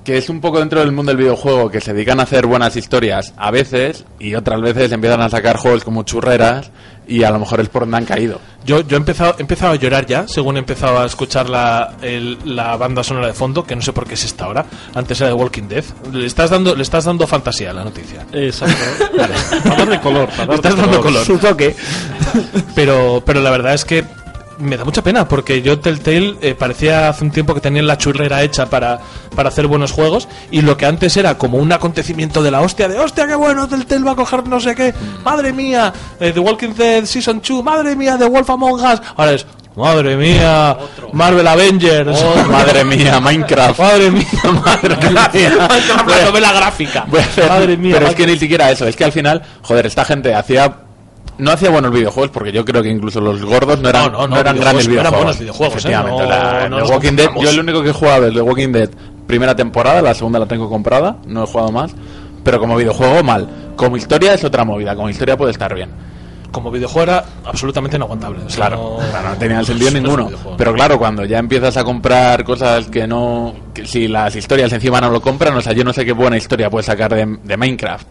que 0.07 0.17
es 0.17 0.29
un 0.29 0.39
poco 0.39 0.59
dentro 0.59 0.79
del 0.79 0.93
mundo 0.93 1.09
del 1.11 1.17
videojuego, 1.17 1.69
que 1.69 1.81
se 1.81 1.91
dedican 1.93 2.21
a 2.21 2.23
hacer 2.23 2.45
buenas 2.45 2.77
historias 2.77 3.33
a 3.35 3.51
veces 3.51 4.05
y 4.19 4.35
otras 4.35 4.61
veces 4.61 4.89
empiezan 4.93 5.19
a 5.19 5.29
sacar 5.29 5.57
juegos 5.57 5.83
como 5.83 6.03
churreras 6.03 6.71
y 7.09 7.23
a 7.25 7.29
lo 7.29 7.39
mejor 7.39 7.59
es 7.59 7.67
por 7.67 7.81
donde 7.81 7.97
han 7.97 8.05
caído. 8.05 8.39
Yo, 8.65 8.79
yo 8.87 8.95
he, 8.95 8.99
empezado, 8.99 9.35
he 9.37 9.41
empezado 9.41 9.73
a 9.73 9.75
llorar 9.75 10.05
ya, 10.05 10.25
según 10.25 10.55
he 10.55 10.59
empezado 10.59 10.99
a 10.99 11.05
escuchar 11.05 11.49
la, 11.49 11.95
el- 12.01 12.37
la 12.45 12.77
banda 12.77 13.03
sonora 13.03 13.27
de 13.27 13.33
fondo, 13.33 13.65
que 13.65 13.75
no 13.75 13.81
sé 13.81 13.91
por 13.91 14.07
qué 14.07 14.13
es 14.13 14.23
esta 14.23 14.45
ahora. 14.45 14.65
Antes 14.95 15.19
era 15.19 15.27
de 15.29 15.33
Walking 15.35 15.63
Dead. 15.67 15.83
Le 16.13 16.25
estás 16.25 16.51
dando, 16.51 16.73
le 16.73 16.83
estás 16.83 17.03
dando 17.03 17.27
fantasía 17.27 17.71
a 17.71 17.73
la 17.73 17.83
noticia. 17.83 18.25
Exacto. 18.31 18.77
Para 19.65 19.75
darle 19.75 19.99
color, 19.99 20.29
para 20.29 20.45
Le 20.45 20.55
estás 20.55 20.71
darle 20.73 20.85
dando 20.93 21.01
color. 21.01 21.25
Su 21.25 21.37
toque. 21.37 21.75
Pero, 22.75 23.21
pero 23.25 23.41
la 23.41 23.49
verdad 23.51 23.73
es 23.73 23.83
que 23.83 24.05
me 24.59 24.77
da 24.77 24.85
mucha 24.85 25.03
pena 25.03 25.27
porque 25.27 25.61
yo 25.61 25.79
Telltale 25.79 26.35
eh, 26.41 26.55
parecía 26.55 27.09
hace 27.09 27.23
un 27.23 27.31
tiempo 27.31 27.53
que 27.53 27.61
tenían 27.61 27.87
la 27.87 27.97
churrera 27.97 28.43
hecha 28.43 28.67
para, 28.67 28.99
para 29.35 29.49
hacer 29.49 29.67
buenos 29.67 29.91
juegos 29.91 30.27
y 30.51 30.61
lo 30.61 30.77
que 30.77 30.85
antes 30.85 31.15
era 31.17 31.37
como 31.37 31.57
un 31.57 31.71
acontecimiento 31.71 32.41
de 32.43 32.51
la 32.51 32.61
hostia 32.61 32.87
de 32.87 32.99
hostia 32.99 33.27
qué 33.27 33.35
bueno 33.35 33.67
Telltale 33.67 34.03
va 34.03 34.11
a 34.11 34.15
coger 34.15 34.47
no 34.47 34.59
sé 34.59 34.75
qué 34.75 34.93
madre 35.23 35.53
mía 35.53 35.93
eh, 36.19 36.31
The 36.33 36.39
Walking 36.39 36.73
Dead 36.73 37.05
Season 37.05 37.41
2 37.47 37.63
madre 37.63 37.95
mía 37.95 38.17
The 38.17 38.25
Wolf 38.25 38.49
Among 38.49 38.81
Us 38.81 39.01
ahora 39.15 39.33
es 39.33 39.45
Madre 39.77 40.17
mía. 40.17 40.75
Marvel 41.13 41.45
Avengers. 41.45 42.25
Madre 42.49 42.83
mía, 42.83 43.19
Minecraft. 43.19 43.79
Madre 43.79 44.09
mía. 44.09 44.25
Madre 44.65 44.95
mía. 45.11 45.29
Minecraft, 45.69 46.09
la 46.09 46.25
novela 46.25 46.51
gráfica. 46.51 47.05
Madre 47.47 47.77
mía. 47.77 47.93
Pero 47.93 48.07
es 48.07 48.15
que 48.15 48.25
ni 48.25 48.37
siquiera 48.39 48.71
eso, 48.71 48.87
es 48.87 48.95
que 48.95 49.03
al 49.03 49.11
final, 49.11 49.43
joder, 49.61 49.85
esta 49.85 50.03
gente 50.03 50.33
hacía 50.33 50.86
no 51.37 51.51
hacía 51.51 51.69
buenos 51.69 51.91
videojuegos 51.91 52.31
porque 52.31 52.51
yo 52.51 52.63
creo 52.65 52.81
que 52.83 52.89
incluso 52.89 53.19
los 53.21 53.43
gordos 53.43 53.79
no 53.79 53.89
eran, 53.89 54.11
No, 54.11 54.19
no, 54.19 54.27
no, 54.27 54.37
eran 54.39 54.55
videojuegos 54.55 54.87
grandes 54.87 54.87
no 54.87 54.93
eran 54.93 55.03
videojuegos. 55.03 55.17
buenos 55.17 55.39
videojuegos, 55.39 55.73
¿eh? 55.73 55.77
Efectivamente, 55.77 56.23
No- 56.23 56.29
la- 56.79 56.83
The 56.85 56.91
Walking 56.91 57.15
Dead, 57.15 57.29
yo 57.39 57.49
el 57.49 57.59
único 57.59 57.83
que 57.83 57.89
he 57.89 57.93
jugado 57.93 58.27
es 58.27 58.33
The 58.33 58.41
Walking 58.41 58.71
Dead 58.71 58.89
primera 59.27 59.55
temporada, 59.55 60.01
la 60.01 60.13
segunda 60.13 60.39
la 60.39 60.45
tengo 60.45 60.69
comprada, 60.69 61.17
no 61.27 61.43
he 61.43 61.47
jugado 61.47 61.71
más, 61.71 61.93
pero 62.43 62.59
como 62.59 62.75
videojuego 62.77 63.23
mal. 63.23 63.73
Como 63.75 63.97
historia 63.97 64.33
es 64.33 64.43
otra 64.43 64.63
movida, 64.63 64.95
como 64.95 65.09
historia 65.09 65.35
puede 65.37 65.51
estar 65.51 65.73
bien. 65.75 65.89
Como 66.49 66.71
videojuego 66.71 67.03
era 67.11 67.25
absolutamente 67.45 67.97
inaguantable. 67.97 68.39
o 68.45 68.49
sea, 68.49 68.67
Claro, 68.67 68.97
no, 69.01 69.09
claro, 69.09 69.29
no 69.29 69.35
tenía 69.35 69.63
sentido 69.65 69.91
ninguno. 69.91 70.29
Pero 70.57 70.73
claro, 70.73 70.97
cuando 70.97 71.25
ya 71.25 71.39
empiezas 71.39 71.75
a 71.75 71.83
comprar 71.83 72.43
cosas 72.45 72.87
que 72.87 73.05
no. 73.05 73.53
que 73.73 73.85
si 73.85 74.07
las 74.07 74.33
historias 74.35 74.71
encima 74.71 75.01
no 75.01 75.09
lo 75.11 75.19
compran, 75.21 75.53
o 75.55 75.61
sea, 75.61 75.73
yo 75.73 75.83
no 75.83 75.91
sé 75.91 76.05
qué 76.05 76.13
buena 76.13 76.37
historia 76.37 76.69
puedes 76.69 76.85
sacar 76.85 77.13
de, 77.13 77.37
de 77.43 77.57
Minecraft. 77.57 78.07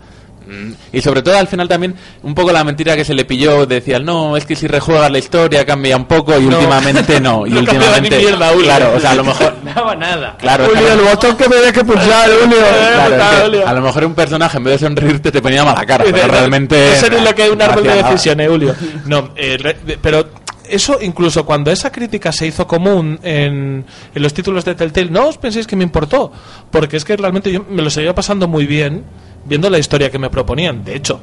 Mm, 0.46 0.72
Y 0.92 1.00
sobre 1.00 1.22
todo 1.22 1.36
al 1.36 1.48
final 1.48 1.68
también, 1.68 1.94
un 2.22 2.34
poco 2.34 2.52
la 2.52 2.62
mentira 2.64 2.94
que 2.96 3.04
se 3.04 3.14
le 3.14 3.24
pilló, 3.24 3.66
decía, 3.66 3.98
no, 3.98 4.36
es 4.36 4.44
que 4.46 4.54
si 4.56 4.66
rejuegas 4.66 5.10
la 5.10 5.18
historia 5.18 5.64
cambia 5.66 5.96
un 5.96 6.04
poco 6.06 6.38
y 6.38 6.42
No. 6.44 6.56
últimamente 6.56 7.20
no. 7.20 7.46
Y 7.46 7.50
No 7.50 7.60
últimamente. 7.60 8.16
ni 8.18 8.24
mierda, 8.24 8.52
claro, 8.52 8.92
o 8.96 9.00
sea, 9.00 9.10
a 9.10 9.14
lo 9.14 9.24
mejor. 9.24 9.54
No 9.64 9.72
daba 9.74 9.96
nada. 9.96 10.36
Claro, 10.38 10.66
Julio, 10.66 10.80
claro. 10.82 11.00
el 11.00 11.06
botón 11.08 11.36
que 11.36 11.48
me 11.48 11.72
que 11.72 11.84
pulsar, 11.84 12.30
Julio. 12.42 12.56
Claro, 12.58 13.14
es 13.16 13.50
que 13.60 13.64
a 13.64 13.72
lo 13.72 13.80
mejor 13.82 14.04
un 14.04 14.14
personaje 14.14 14.56
en 14.58 14.64
vez 14.64 14.80
de 14.80 14.86
sonreírte 14.86 15.32
te 15.32 15.42
ponía 15.42 15.64
mala 15.64 15.84
cara, 15.84 16.04
pero 16.10 16.28
realmente. 16.28 16.92
Eso 16.92 17.06
es 17.06 17.22
lo 17.22 17.34
que 17.34 17.42
hay 17.42 17.50
un 17.50 17.58
no 17.58 17.64
árbol 17.64 17.82
de 17.84 18.02
decisiones, 18.02 18.48
Julio. 18.48 18.74
No, 19.06 19.30
eh, 19.36 19.76
pero 20.00 20.28
eso 20.68 20.98
incluso 21.00 21.44
cuando 21.46 21.70
esa 21.70 21.90
crítica 21.92 22.32
se 22.32 22.46
hizo 22.46 22.66
común 22.66 23.18
en, 23.22 23.84
en 24.14 24.22
los 24.22 24.32
títulos 24.34 24.64
de 24.64 24.74
Telltale, 24.74 25.10
no 25.10 25.28
os 25.28 25.38
penséis 25.38 25.66
que 25.66 25.76
me 25.76 25.84
importó, 25.84 26.32
porque 26.70 26.96
es 26.96 27.04
que 27.04 27.16
realmente 27.16 27.50
yo 27.52 27.64
me 27.68 27.82
lo 27.82 27.90
seguía 27.90 28.14
pasando 28.14 28.48
muy 28.48 28.66
bien 28.66 29.04
viendo 29.44 29.70
la 29.70 29.78
historia 29.78 30.10
que 30.10 30.18
me 30.18 30.30
proponían. 30.30 30.84
De 30.84 30.96
hecho, 30.96 31.20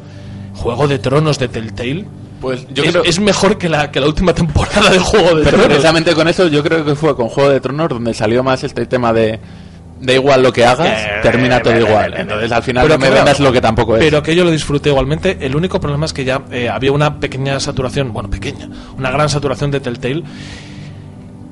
Juego 0.55 0.87
de 0.87 0.99
Tronos 0.99 1.39
de 1.39 1.47
Telltale 1.47 2.05
Pues 2.39 2.65
yo 2.73 2.83
es, 2.83 2.91
creo. 2.91 3.03
es 3.03 3.19
mejor 3.19 3.57
que 3.57 3.67
la, 3.69 3.89
que 3.91 3.99
la 3.99 4.07
última 4.07 4.33
temporada 4.35 4.89
de 4.89 4.99
Juego 4.99 5.29
de 5.35 5.43
Pero 5.43 5.49
Tronos. 5.57 5.65
precisamente 5.67 6.13
con 6.13 6.27
eso 6.27 6.47
yo 6.47 6.63
creo 6.63 6.85
que 6.85 6.95
fue 6.95 7.15
con 7.15 7.27
Juego 7.29 7.49
de 7.49 7.59
Tronos 7.59 7.89
donde 7.89 8.13
salió 8.13 8.43
más 8.43 8.63
este 8.63 8.85
tema 8.85 9.11
de 9.13 9.39
da 10.03 10.13
igual 10.13 10.43
lo 10.43 10.51
que 10.53 10.65
hagas, 10.65 10.87
Eh, 11.01 11.09
termina 11.23 11.59
todo 11.61 11.73
eh, 11.73 11.79
igual. 11.81 12.13
eh, 12.13 12.17
Entonces 12.21 12.51
al 12.51 12.61
final 12.63 12.83
pero 12.85 12.95
no 12.95 12.99
me 12.99 13.07
claro, 13.07 13.23
vendas 13.25 13.39
lo 13.39 13.51
que 13.51 13.61
tampoco 13.61 13.95
es. 13.97 14.03
Pero 14.03 14.21
que 14.21 14.35
yo 14.35 14.43
lo 14.43 14.51
disfruté 14.51 14.89
igualmente. 14.89 15.37
El 15.41 15.55
único 15.55 15.79
problema 15.79 16.05
es 16.05 16.13
que 16.13 16.23
ya 16.25 16.41
eh, 16.51 16.69
había 16.69 16.91
una 16.91 17.19
pequeña 17.19 17.59
saturación, 17.59 18.11
bueno, 18.13 18.29
pequeña, 18.29 18.67
una 18.97 19.09
gran 19.11 19.29
saturación 19.29 19.71
de 19.71 19.79
Telltale. 19.79 20.23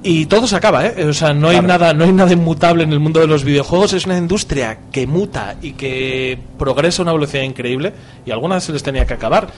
Y 0.04 0.26
todo 0.26 0.48
se 0.48 0.56
acaba, 0.56 0.88
¿eh? 0.88 1.06
O 1.06 1.14
sea, 1.14 1.32
no 1.32 1.50
hay 1.50 1.62
nada, 1.62 1.94
no 1.94 2.06
hay 2.06 2.12
nada 2.12 2.34
inmutable 2.34 2.84
en 2.84 2.92
el 2.92 3.00
mundo 3.00 3.20
de 3.20 3.28
los 3.28 3.44
videojuegos. 3.44 3.94
Es 3.94 4.08
una 4.08 4.18
industria 4.18 4.80
que 4.92 5.06
muta 5.06 5.58
y 5.62 5.74
que 5.74 6.40
progresa 6.58 7.02
a 7.02 7.04
una 7.04 7.14
velocidad 7.14 7.44
increíble. 7.44 7.94
Y 8.26 8.32
algunas 8.32 8.64
se 8.64 8.74
les 8.74 8.82
tenía 8.82 9.06
que 9.06 9.14
acabar. 9.14 9.50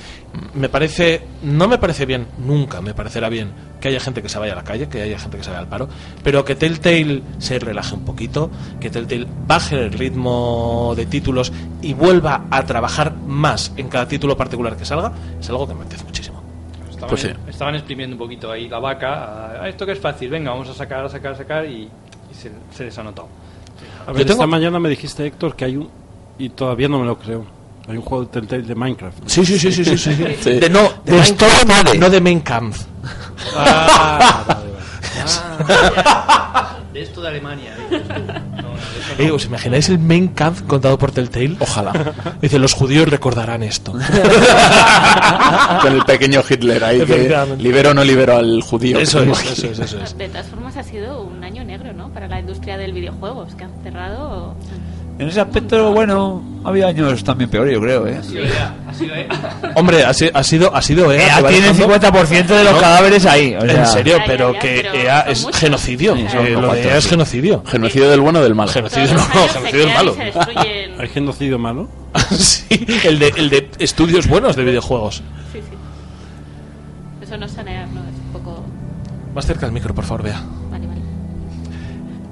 Me 0.53 0.67
parece, 0.67 1.21
no 1.43 1.69
me 1.69 1.77
parece 1.77 2.05
bien, 2.05 2.27
nunca 2.45 2.81
me 2.81 2.93
parecerá 2.93 3.29
bien 3.29 3.51
que 3.79 3.87
haya 3.87 4.01
gente 4.01 4.21
que 4.21 4.27
se 4.27 4.37
vaya 4.37 4.51
a 4.51 4.57
la 4.57 4.63
calle, 4.65 4.89
que 4.89 5.01
haya 5.01 5.17
gente 5.17 5.37
que 5.37 5.43
se 5.43 5.49
vaya 5.49 5.61
al 5.61 5.67
paro, 5.67 5.89
pero 6.23 6.43
que 6.43 6.55
Telltale 6.55 7.21
se 7.37 7.59
relaje 7.59 7.95
un 7.95 8.05
poquito, 8.05 8.49
que 8.79 8.89
Telltale 8.89 9.27
baje 9.45 9.75
el 9.75 9.91
ritmo 9.91 10.93
de 10.95 11.05
títulos 11.05 11.51
y 11.81 11.93
vuelva 11.93 12.45
a 12.49 12.65
trabajar 12.65 13.13
más 13.15 13.73
en 13.75 13.89
cada 13.89 14.07
título 14.07 14.37
particular 14.37 14.77
que 14.77 14.85
salga, 14.85 15.11
es 15.39 15.49
algo 15.49 15.67
que 15.67 15.73
me 15.73 15.81
apetece 15.81 16.05
muchísimo. 16.05 16.42
Estaban, 17.03 17.09
Pues 17.09 17.21
sí. 17.21 17.29
estaban 17.49 17.75
exprimiendo 17.75 18.15
un 18.15 18.19
poquito 18.19 18.51
ahí 18.51 18.67
la 18.69 18.79
vaca. 18.79 19.61
a, 19.63 19.69
esto 19.69 19.85
que 19.85 19.93
es 19.93 19.99
fácil, 19.99 20.29
venga, 20.29 20.51
vamos 20.51 20.69
a 20.69 20.73
sacar, 20.73 21.05
a 21.05 21.09
sacar, 21.09 21.33
a 21.33 21.37
sacar 21.37 21.65
y, 21.65 21.83
y 21.83 21.89
se, 22.35 22.51
se 22.75 22.85
les 22.85 22.97
ha 22.97 23.03
notado. 23.03 23.27
A 24.07 24.11
ver, 24.11 24.19
Yo 24.21 24.25
tengo- 24.25 24.33
esta 24.43 24.47
mañana 24.47 24.79
me 24.79 24.89
dijiste, 24.89 25.25
Héctor, 25.25 25.55
que 25.55 25.65
hay 25.65 25.77
un... 25.77 25.89
Y 26.37 26.49
todavía 26.49 26.87
no 26.87 26.99
me 26.99 27.05
lo 27.05 27.17
creo. 27.17 27.45
Hay 27.87 27.97
un 27.97 28.03
juego 28.03 28.25
de 28.25 28.31
Telltale 28.31 28.63
de 28.63 28.75
Minecraft. 28.75 29.17
Sí, 29.27 29.45
sí, 29.45 29.59
sí, 29.59 29.71
sí, 29.71 29.83
sí. 29.85 29.97
sí. 29.97 30.15
Sí. 30.41 30.59
De, 30.59 30.69
no, 30.69 30.81
de, 31.03 31.11
De 31.11 31.19
Minecraft, 31.19 31.55
Stormade. 31.57 31.97
no 31.99 32.09
de 32.09 32.21
Main 32.21 32.39
Camp. 32.41 32.75
de 36.93 37.01
esto 37.01 37.21
de 37.21 37.27
Alemania. 37.27 37.75
Eh, 39.17 39.31
¿Os 39.31 39.45
imagináis 39.45 39.89
el 39.89 39.97
Main 39.97 40.27
Camp 40.29 40.67
contado 40.67 40.97
por 40.97 41.11
Telltale? 41.11 41.57
Ojalá. 41.59 42.13
Dice, 42.41 42.59
los 42.59 42.73
judíos 42.73 43.09
recordarán 43.09 43.63
esto. 43.63 43.93
con 45.81 45.93
el 45.93 46.03
pequeño 46.05 46.41
Hitler 46.47 46.83
ahí 46.83 47.01
que 47.01 47.35
libero 47.57 47.91
o 47.91 47.93
no 47.93 48.03
libero 48.03 48.37
al 48.37 48.61
judío. 48.61 48.99
Eso 48.99 49.23
es, 49.23 49.43
eso 49.43 49.67
es, 49.71 49.79
eso 49.79 49.99
es. 49.99 50.17
De 50.17 50.29
todas 50.29 50.47
formas, 50.47 50.77
ha 50.77 50.83
sido 50.83 51.21
un 51.21 51.43
año 51.43 51.63
negro, 51.63 51.93
¿no? 51.93 52.09
Para 52.09 52.27
la 52.27 52.39
industria 52.39 52.77
del 52.77 52.93
videojuego. 52.93 53.45
Es 53.45 53.55
que 53.55 53.63
han 53.63 53.73
cerrado. 53.83 54.55
En 55.19 55.27
ese 55.27 55.39
aspecto, 55.41 55.91
bueno, 55.91 56.41
ha 56.65 56.69
habido 56.69 56.87
años 56.87 57.23
también 57.23 57.47
peores, 57.49 57.73
yo 57.75 57.79
creo, 57.81 58.07
¿eh? 58.07 58.19
Hombre, 59.75 60.03
ha, 60.03 60.13
si- 60.13 60.29
ha 60.33 60.43
sido, 60.43 60.75
ha 60.75 60.81
sido 60.81 61.11
EA. 61.11 61.27
EA 61.39 61.47
tiene 61.47 61.67
el 61.69 61.77
dejando- 61.77 61.95
50% 61.99 62.45
de 62.47 62.63
los 62.63 62.73
No. 62.73 62.79
cadáveres 62.79 63.25
ahí. 63.25 63.55
o 63.55 63.61
sea- 63.61 63.79
En 63.81 63.85
serio, 63.87 64.17
pero 64.25 64.53
que 64.53 64.81
pero 64.83 64.93
EA 64.93 65.19
es 65.21 65.47
genocidio. 65.53 66.15
Sí, 66.15 66.25
Eh, 66.35 66.49
lo 66.49 66.73
de 66.73 66.83
EA 66.83 66.97
es 66.97 67.07
genocidio. 67.07 67.63
Genocidio 67.65 68.09
del 68.09 68.21
bueno 68.21 68.39
o 68.39 68.43
del 68.43 68.55
malo. 68.55 68.71
Genocidio 68.71 69.13
no, 69.13 69.23
genocidio 69.49 69.83
y 69.83 69.93
malo. 69.93 70.15
¿Hay 70.99 71.07
genocidio 71.09 71.59
malo? 71.59 71.87
sí, 72.31 72.65
el 73.03 73.19
de, 73.19 73.33
el 73.37 73.49
de 73.51 73.69
estudios 73.79 74.27
buenos 74.27 74.55
de 74.55 74.63
videojuegos. 74.63 75.21
Sí, 75.51 75.59
sí. 75.59 75.75
Eso 77.23 77.37
no 77.37 77.45
es 77.45 77.51
sanear, 77.51 77.87
¿no? 77.89 78.01
Es 78.01 78.15
un 78.15 78.31
poco. 78.33 78.63
Más 79.35 79.45
cerca 79.45 79.65
del 79.67 79.73
micro, 79.73 79.93
por 79.93 80.05
favor, 80.05 80.23
vea. 80.23 80.41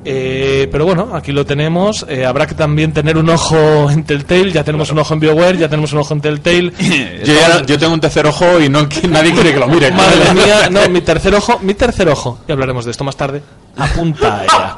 Eh, 0.03 0.67
pero 0.71 0.85
bueno, 0.85 1.09
aquí 1.13 1.31
lo 1.31 1.45
tenemos. 1.45 2.05
Eh, 2.09 2.25
habrá 2.25 2.47
que 2.47 2.55
también 2.55 2.91
tener 2.91 3.17
un 3.17 3.29
ojo 3.29 3.89
en 3.91 4.03
Telltale. 4.03 4.51
Ya 4.51 4.63
tenemos 4.63 4.91
un 4.91 4.97
ojo 4.99 5.13
en 5.13 5.19
BioWare, 5.19 5.57
ya 5.59 5.69
tenemos 5.69 5.93
un 5.93 5.99
ojo 5.99 6.13
en 6.15 6.21
Telltale. 6.21 6.71
Yo, 7.23 7.33
ya- 7.33 7.63
yo 7.65 7.77
tengo 7.77 7.93
un 7.93 7.99
tercer 7.99 8.25
ojo 8.25 8.59
y 8.59 8.67
no 8.67 8.87
nadie 9.09 9.31
quiere 9.33 9.53
que 9.53 9.59
lo 9.59 9.67
mire. 9.67 9.91
Madre 9.93 10.33
mía, 10.33 10.69
no, 10.71 10.89
mi 10.89 11.01
tercer 11.01 11.35
ojo, 11.35 11.59
mi 11.61 11.75
tercer 11.75 12.09
ojo, 12.09 12.39
y 12.47 12.51
hablaremos 12.51 12.85
de 12.85 12.91
esto 12.91 13.03
más 13.03 13.15
tarde, 13.15 13.43
apunta 13.77 14.37
a 14.39 14.43
ella. 14.43 14.77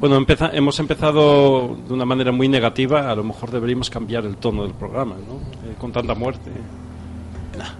Bueno, 0.00 0.16
empeza- 0.16 0.50
hemos 0.52 0.78
empezado 0.78 1.76
de 1.88 1.92
una 1.94 2.04
manera 2.04 2.30
muy 2.30 2.48
negativa. 2.48 3.10
A 3.10 3.14
lo 3.16 3.24
mejor 3.24 3.50
deberíamos 3.50 3.90
cambiar 3.90 4.24
el 4.26 4.36
tono 4.36 4.62
del 4.62 4.72
programa, 4.74 5.14
¿no? 5.16 5.68
Eh, 5.68 5.74
con 5.80 5.90
tanta 5.90 6.14
muerte. 6.14 6.50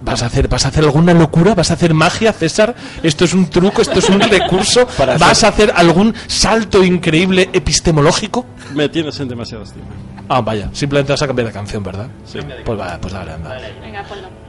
¿Vas 0.01 0.23
a, 0.23 0.27
hacer, 0.27 0.47
¿Vas 0.47 0.65
a 0.65 0.69
hacer 0.69 0.83
alguna 0.83 1.13
locura? 1.13 1.55
¿Vas 1.55 1.71
a 1.71 1.73
hacer 1.73 1.93
magia, 1.93 2.33
César? 2.33 2.75
¿Esto 3.03 3.25
es 3.25 3.33
un 3.33 3.49
truco? 3.49 3.81
¿Esto 3.81 3.99
es 3.99 4.09
un 4.09 4.19
recurso? 4.19 4.87
Para 4.97 5.17
¿Vas 5.17 5.43
a 5.43 5.49
hacer 5.49 5.71
algún 5.75 6.13
salto 6.27 6.83
increíble 6.83 7.49
epistemológico? 7.53 8.45
Me 8.73 8.89
tienes 8.89 9.19
en 9.19 9.27
demasiada 9.27 9.63
estima. 9.63 9.85
Ah, 10.27 10.41
vaya, 10.41 10.69
simplemente 10.73 11.11
vas 11.11 11.21
a 11.21 11.27
cambiar 11.27 11.47
de 11.47 11.53
canción, 11.53 11.81
¿verdad? 11.83 12.07
Sí. 12.25 12.39
Pues 12.63 12.77
vale, 12.77 12.99
pues 12.99 13.13
dale, 13.13 13.31
anda. 13.31 13.57
Venga, 13.81 14.03
ponlo. 14.03 14.48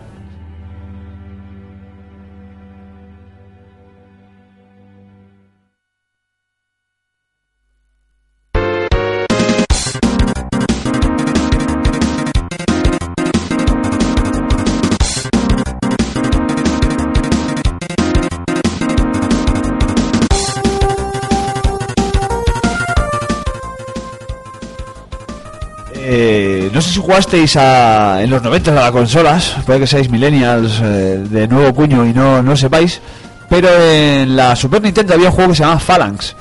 No 26.81 26.87
sé 26.87 26.95
si 26.95 26.99
jugasteis 27.01 27.57
a, 27.59 28.23
en 28.23 28.31
los 28.31 28.43
90 28.43 28.71
a 28.71 28.75
las 28.75 28.91
consolas, 28.91 29.55
puede 29.67 29.81
que 29.81 29.87
seáis 29.87 30.09
millennials 30.09 30.81
eh, 30.83 31.23
de 31.29 31.47
nuevo 31.47 31.75
cuño 31.75 32.07
y 32.07 32.15
no, 32.15 32.43
no 32.43 32.57
sepáis, 32.57 33.03
pero 33.51 33.69
en 33.69 34.35
la 34.35 34.57
Super 34.57 34.81
Nintendo 34.81 35.13
había 35.13 35.27
un 35.29 35.35
juego 35.35 35.51
que 35.51 35.57
se 35.57 35.63
llama 35.63 35.79
Phalanx. 35.79 36.35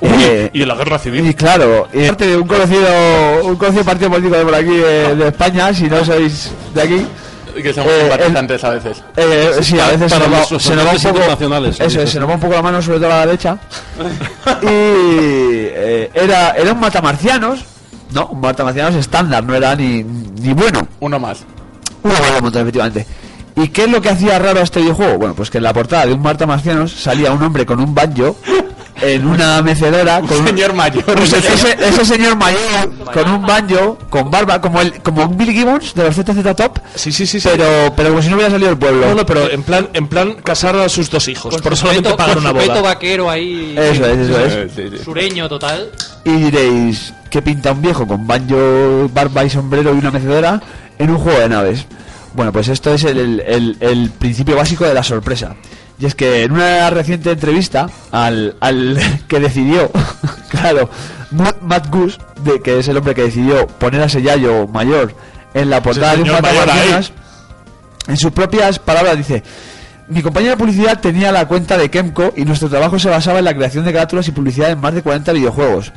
Eh, 0.00 0.50
y 0.52 0.62
en 0.62 0.68
la 0.68 0.76
guerra 0.76 1.00
civil. 1.00 1.26
y 1.26 1.34
claro, 1.34 1.88
y 1.92 2.04
aparte 2.04 2.28
de 2.28 2.36
un 2.36 2.46
conocido, 2.46 2.86
un 3.42 3.56
conocido 3.56 3.82
partido 3.84 4.08
político 4.08 4.36
de 4.36 4.44
por 4.44 4.54
aquí 4.54 4.76
de, 4.76 5.16
de 5.16 5.26
España, 5.26 5.74
si 5.74 5.88
no 5.88 6.04
sois 6.04 6.52
de 6.72 6.82
aquí, 6.82 7.06
Que 7.60 7.74
somos 7.74 7.90
Eh, 7.90 8.00
simpatizantes 8.02 8.62
a 8.62 8.70
veces. 8.70 9.02
eh, 9.16 9.50
sí, 9.62 9.80
a 9.80 9.88
veces 9.88 10.12
se 10.12 10.16
para 10.16 10.26
nos, 10.26 10.32
va, 10.32 10.36
nuestros 10.38 10.62
se 10.62 10.76
nos 10.76 10.86
va 10.86 10.90
un 10.92 11.02
poco, 11.02 11.72
eso 11.82 12.00
es, 12.02 12.10
se 12.10 12.20
nos 12.20 12.28
va 12.30 12.34
un 12.34 12.40
poco 12.40 12.54
la 12.54 12.62
mano, 12.62 12.80
sobre 12.80 12.98
todo 12.98 13.06
a 13.12 13.16
la 13.16 13.26
derecha. 13.26 13.58
y 14.62 14.66
eh, 14.68 16.10
era, 16.14 16.50
era 16.52 16.72
un 16.72 16.78
matamarcianos, 16.78 17.64
no, 18.12 18.26
un 18.28 18.40
matamarcianos 18.40 18.94
estándar, 18.94 19.44
no 19.44 19.54
era 19.54 19.74
ni, 19.74 20.02
ni 20.02 20.52
bueno. 20.52 20.86
Uno 21.00 21.18
más. 21.18 21.44
Buena 22.02 22.40
montada, 22.40 22.62
efectivamente. 22.62 23.06
¿Y 23.56 23.68
qué 23.68 23.84
es 23.84 23.90
lo 23.90 24.02
que 24.02 24.10
hacía 24.10 24.38
raro 24.38 24.60
a 24.60 24.62
este 24.62 24.80
videojuego? 24.80 25.18
Bueno, 25.18 25.34
pues 25.34 25.50
que 25.50 25.58
en 25.58 25.64
la 25.64 25.72
portada 25.72 26.06
de 26.06 26.12
un 26.12 26.20
Marta 26.20 26.46
Marcianos 26.46 26.92
salía 26.92 27.32
un 27.32 27.42
hombre 27.42 27.64
con 27.64 27.80
un 27.80 27.94
banjo 27.94 28.36
en 29.02 29.26
una 29.26 29.60
mecedora 29.62 30.20
con 30.20 30.38
un- 30.40 30.46
Señor 30.46 30.72
mayor. 30.74 31.04
ese, 31.22 31.38
ese- 31.38 31.76
ese 31.88 32.04
señor 32.04 32.36
mayor 32.36 32.92
con 33.12 33.28
un 33.30 33.42
banjo, 33.46 33.98
con 34.08 34.30
barba, 34.30 34.60
como 34.60 34.80
el 34.80 35.00
como 35.02 35.24
un 35.24 35.36
Billy 35.36 35.52
Gibbons 35.52 35.94
de 35.94 36.04
los 36.04 36.14
ZZ 36.16 36.54
Top, 36.56 36.78
Sí, 36.94 37.12
sí, 37.12 37.26
sí, 37.26 37.40
sí. 37.40 37.48
pero 37.52 37.92
pero 37.96 38.10
como 38.10 38.22
si 38.22 38.28
no 38.28 38.36
hubiera 38.36 38.50
salido 38.50 38.70
del 38.70 38.78
pueblo. 38.78 39.06
No, 39.08 39.14
no, 39.14 39.26
pero 39.26 39.50
en 39.50 39.62
plan, 39.62 39.88
en 39.92 40.08
plan 40.08 40.34
casar 40.42 40.76
a 40.76 40.88
sus 40.88 41.10
dos 41.10 41.28
hijos. 41.28 41.52
Con 41.52 41.62
por 41.62 41.72
su 41.76 41.82
solamente 41.82 42.08
peto- 42.10 42.16
pagar 42.16 42.34
con 42.36 42.44
una 42.46 42.50
su 42.52 42.56
peto 42.66 42.72
boda. 42.80 42.94
vaquero 42.94 43.30
ahí. 43.30 43.74
Eso 43.76 44.06
es, 44.06 44.18
eso 44.30 44.40
es. 44.40 44.72
Sí, 44.74 44.82
sí. 44.98 45.04
Sureño 45.04 45.48
total. 45.48 45.90
Y 46.24 46.30
diréis, 46.32 47.12
¿qué 47.30 47.42
pinta 47.42 47.72
un 47.72 47.82
viejo 47.82 48.06
con 48.06 48.26
banjo, 48.26 49.08
barba 49.12 49.44
y 49.44 49.50
sombrero 49.50 49.94
y 49.94 49.98
una 49.98 50.10
mecedora 50.10 50.60
en 50.98 51.10
un 51.10 51.18
juego 51.18 51.38
de 51.38 51.48
naves? 51.48 51.84
Bueno, 52.34 52.52
pues 52.52 52.68
esto 52.68 52.92
es 52.92 53.04
el, 53.04 53.18
el- 53.18 53.40
el- 53.46 53.76
el 53.80 54.10
principio 54.10 54.56
básico 54.56 54.84
de 54.84 54.92
la 54.94 55.02
sorpresa. 55.02 55.54
Y 55.98 56.06
es 56.06 56.14
que 56.14 56.42
en 56.42 56.52
una 56.52 56.90
reciente 56.90 57.30
entrevista 57.30 57.88
al, 58.12 58.56
al 58.60 58.98
que 59.28 59.40
decidió, 59.40 59.90
claro, 60.50 60.90
Matt- 61.30 61.88
Goose, 61.90 62.18
de, 62.42 62.60
que 62.60 62.78
es 62.78 62.88
el 62.88 62.96
hombre 62.98 63.14
que 63.14 63.22
decidió 63.22 63.66
poner 63.66 64.02
a 64.02 64.04
ese 64.06 64.20
yayo 64.22 64.66
mayor 64.68 65.14
en 65.54 65.70
la 65.70 65.82
portada 65.82 66.14
de 66.16 66.22
un. 66.22 66.28
Fantasmas, 66.66 67.12
en 68.08 68.16
sus 68.16 68.30
propias 68.32 68.78
palabras 68.78 69.16
dice 69.16 69.42
mi 70.08 70.22
compañía 70.22 70.50
de 70.50 70.56
publicidad 70.56 71.00
tenía 71.00 71.32
la 71.32 71.48
cuenta 71.48 71.76
de 71.76 71.90
Kemco 71.90 72.32
y 72.36 72.44
nuestro 72.44 72.68
trabajo 72.68 72.96
se 72.98 73.08
basaba 73.08 73.40
en 73.40 73.44
la 73.46 73.54
creación 73.56 73.84
de 73.84 73.92
carátulas 73.92 74.28
y 74.28 74.32
publicidad 74.32 74.70
en 74.70 74.80
más 74.80 74.94
de 74.94 75.02
40 75.02 75.32
videojuegos. 75.32 75.92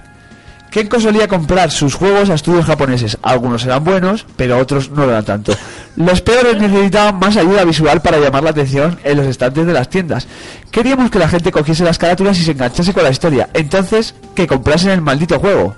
Kenko 0.71 0.99
solía 0.99 1.27
comprar 1.27 1.71
sus 1.71 1.95
juegos 1.95 2.29
a 2.29 2.35
estudios 2.35 2.65
japoneses. 2.65 3.17
Algunos 3.21 3.65
eran 3.65 3.83
buenos, 3.83 4.25
pero 4.35 4.57
otros 4.57 4.91
no 4.91 5.05
lo 5.05 5.11
eran 5.11 5.25
tanto. 5.25 5.53
Los 5.95 6.21
peores 6.21 6.59
necesitaban 6.61 7.17
más 7.17 7.37
ayuda 7.37 7.63
visual 7.63 8.01
para 8.01 8.19
llamar 8.19 8.43
la 8.43 8.51
atención 8.51 8.99
en 9.03 9.17
los 9.17 9.25
estantes 9.25 9.65
de 9.65 9.73
las 9.73 9.89
tiendas. 9.89 10.27
Queríamos 10.69 11.09
que 11.09 11.19
la 11.19 11.27
gente 11.27 11.51
cogiese 11.51 11.83
las 11.83 11.97
carátulas 11.97 12.37
y 12.39 12.43
se 12.43 12.51
enganchase 12.51 12.93
con 12.93 13.03
la 13.03 13.09
historia. 13.09 13.49
Entonces, 13.53 14.13
que 14.35 14.45
comprasen 14.45 14.91
el 14.91 15.01
maldito 15.01 15.39
juego. 15.39 15.75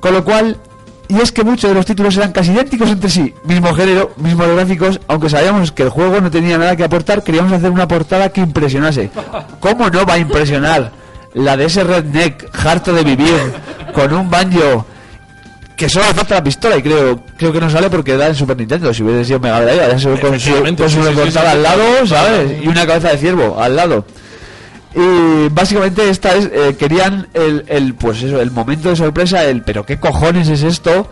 Con 0.00 0.14
lo 0.14 0.24
cual, 0.24 0.56
y 1.06 1.20
es 1.20 1.30
que 1.30 1.44
muchos 1.44 1.70
de 1.70 1.74
los 1.74 1.86
títulos 1.86 2.16
eran 2.16 2.32
casi 2.32 2.50
idénticos 2.50 2.90
entre 2.90 3.08
sí, 3.08 3.32
mismo 3.44 3.72
género, 3.72 4.12
mismos 4.16 4.48
gráficos, 4.48 5.00
aunque 5.06 5.30
sabíamos 5.30 5.70
que 5.70 5.84
el 5.84 5.90
juego 5.90 6.20
no 6.20 6.30
tenía 6.30 6.58
nada 6.58 6.74
que 6.74 6.82
aportar, 6.82 7.22
queríamos 7.22 7.52
hacer 7.52 7.70
una 7.70 7.86
portada 7.86 8.30
que 8.30 8.40
impresionase. 8.40 9.10
¿Cómo 9.60 9.88
no 9.90 10.04
va 10.04 10.14
a 10.14 10.18
impresionar 10.18 11.01
la 11.34 11.56
de 11.56 11.66
ese 11.66 11.84
redneck 11.84 12.50
harto 12.64 12.92
de 12.92 13.02
vivir 13.02 13.36
con 13.94 14.12
un 14.12 14.30
banjo 14.30 14.86
que 15.76 15.88
solo 15.88 16.06
le 16.06 16.14
falta 16.14 16.36
la 16.36 16.44
pistola 16.44 16.76
y 16.76 16.82
creo 16.82 17.20
creo 17.36 17.52
que 17.52 17.60
no 17.60 17.70
sale 17.70 17.90
porque 17.90 18.16
da 18.16 18.28
en 18.28 18.34
Super 18.34 18.56
Nintendo. 18.56 18.92
Si 18.92 19.02
hubiese 19.02 19.24
sido 19.24 19.40
Mega 19.40 19.60
Drive 19.60 19.76
ya 19.76 19.98
se 19.98 20.08
ve 20.10 20.20
con 20.20 20.38
su, 20.38 20.52
con 20.52 20.76
su 20.76 20.88
sí, 20.88 20.94
sí, 20.94 21.02
sí, 21.02 21.08
recortada 21.08 21.50
sí, 21.50 21.56
al 21.56 21.62
lado 21.62 22.06
¿sabes? 22.06 22.62
y 22.62 22.68
una 22.68 22.86
cabeza 22.86 23.10
de 23.10 23.18
ciervo 23.18 23.60
al 23.60 23.76
lado. 23.76 24.04
Y 24.94 25.48
básicamente 25.48 26.08
esta 26.08 26.34
es 26.34 26.50
eh, 26.52 26.76
querían 26.78 27.28
el, 27.32 27.64
el 27.68 27.94
pues 27.94 28.22
eso 28.22 28.40
el 28.40 28.50
momento 28.50 28.90
de 28.90 28.96
sorpresa 28.96 29.42
el 29.44 29.62
pero 29.62 29.86
qué 29.86 29.98
cojones 29.98 30.48
es 30.48 30.62
esto 30.62 31.08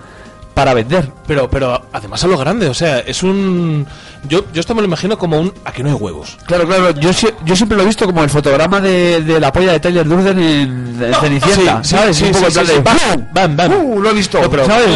para 0.61 0.75
vender 0.75 1.11
Pero, 1.27 1.49
pero 1.49 1.87
además 1.91 2.23
a 2.23 2.27
lo 2.27 2.37
grande, 2.37 2.69
o 2.69 2.75
sea, 2.75 2.99
es 2.99 3.23
un. 3.23 3.87
Yo, 4.29 4.45
yo 4.53 4.61
esto 4.61 4.75
me 4.75 4.83
lo 4.83 4.87
imagino 4.87 5.17
como 5.17 5.39
un. 5.41 5.55
Aquí 5.65 5.83
no 5.83 5.89
hay 5.89 5.95
huevos. 5.95 6.37
Claro, 6.45 6.67
claro, 6.67 6.91
yo, 6.91 7.11
yo 7.45 7.57
siempre 7.57 7.77
lo 7.79 7.85
he 7.85 7.87
visto 7.87 8.05
como 8.05 8.23
el 8.23 8.29
fotograma 8.29 8.79
de, 8.81 9.23
de 9.23 9.41
la 9.41 9.51
polla 9.51 9.73
de 9.73 9.81
Tyler 9.81 10.07
Durden 10.07 10.39
en, 10.39 11.03
en 11.03 11.15
Cenicienta, 11.15 11.83
Sí, 11.83 11.91
¿sabes? 11.97 12.17
sí, 12.19 12.25
un 12.27 12.33
poco 12.33 12.51
sí, 12.51 12.61
de 12.67 12.81
Bam, 13.33 13.57
bam. 13.57 13.73
¡Uh! 13.73 14.01
lo 14.03 14.11
he 14.11 14.13
visto, 14.13 14.39
No, 14.43 14.51
pero, 14.51 14.67
¿sabes? 14.67 14.89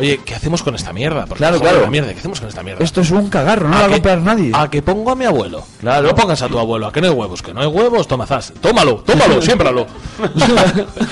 oye, 0.00 0.20
¿qué 0.24 0.34
hacemos 0.34 0.62
con 0.62 0.74
esta 0.74 0.92
mierda? 0.94 1.26
Porque, 1.26 1.38
Claro, 1.40 1.58
joder, 1.58 1.72
claro. 1.72 1.84
la 1.84 1.90
mierda, 1.90 2.12
¿qué 2.14 2.18
hacemos 2.20 2.40
con 2.40 2.48
esta 2.48 2.62
mierda? 2.62 2.82
Esto 2.82 3.02
es 3.02 3.10
un 3.10 3.28
cagarro, 3.28 3.68
no 3.68 3.76
¿A 3.76 3.80
lo 3.80 3.84
va 3.84 3.88
a 3.88 3.92
comprar 3.96 4.20
nadie. 4.22 4.52
A 4.54 4.70
que 4.70 4.80
pongo 4.80 5.10
a 5.10 5.14
mi 5.16 5.26
abuelo. 5.26 5.62
Claro. 5.80 6.08
No 6.08 6.14
pongas 6.14 6.40
a 6.40 6.48
tu 6.48 6.58
abuelo, 6.58 6.86
a 6.86 6.92
que 6.92 7.00
no 7.02 7.08
hay 7.08 7.12
huevos. 7.12 7.42
Que 7.42 7.52
no 7.52 7.60
hay 7.60 7.66
huevos, 7.66 8.06
toma 8.08 8.24
zas. 8.26 8.52
Tómalo, 8.62 9.02
tómalo, 9.04 9.42
siémbralo. 9.42 9.86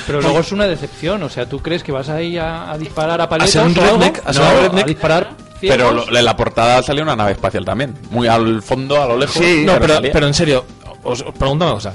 Pero 0.07 0.21
luego 0.23 0.41
es 0.41 0.53
una 0.53 0.65
decepción. 0.67 1.23
O 1.23 1.29
sea, 1.29 1.47
¿tú 1.47 1.59
crees 1.61 1.83
que 1.83 1.93
vas 1.93 2.09
ahí 2.09 2.39
a, 2.39 2.71
a 2.71 2.79
disparar 2.79 3.21
a 3.21 3.29
paletas? 3.29 3.51
Redneck, 3.83 4.23
a 4.25 4.33
ser 4.33 4.43
No, 4.43 4.49
un 4.51 4.57
redneck. 4.63 4.85
a 4.85 4.87
disparar 4.89 5.31
Pero 5.61 5.93
lo- 5.93 6.17
en 6.19 6.25
la 6.25 6.37
portada 6.37 6.83
salió 6.83 7.03
una 7.03 7.15
nave 7.17 7.33
espacial 7.33 7.65
también. 7.65 7.95
Muy 8.11 8.27
al 8.29 8.63
fondo, 8.63 9.01
a 9.01 9.07
lo 9.07 9.17
lejos. 9.17 9.37
Sí, 9.37 9.63
no, 9.65 9.79
pero, 9.79 9.95
salía. 9.95 10.13
pero 10.13 10.27
en 10.27 10.35
serio, 10.35 10.65
os, 11.05 11.21
os 11.23 11.35
pregunto 11.35 11.65
una 11.65 11.75
cosa. 11.75 11.95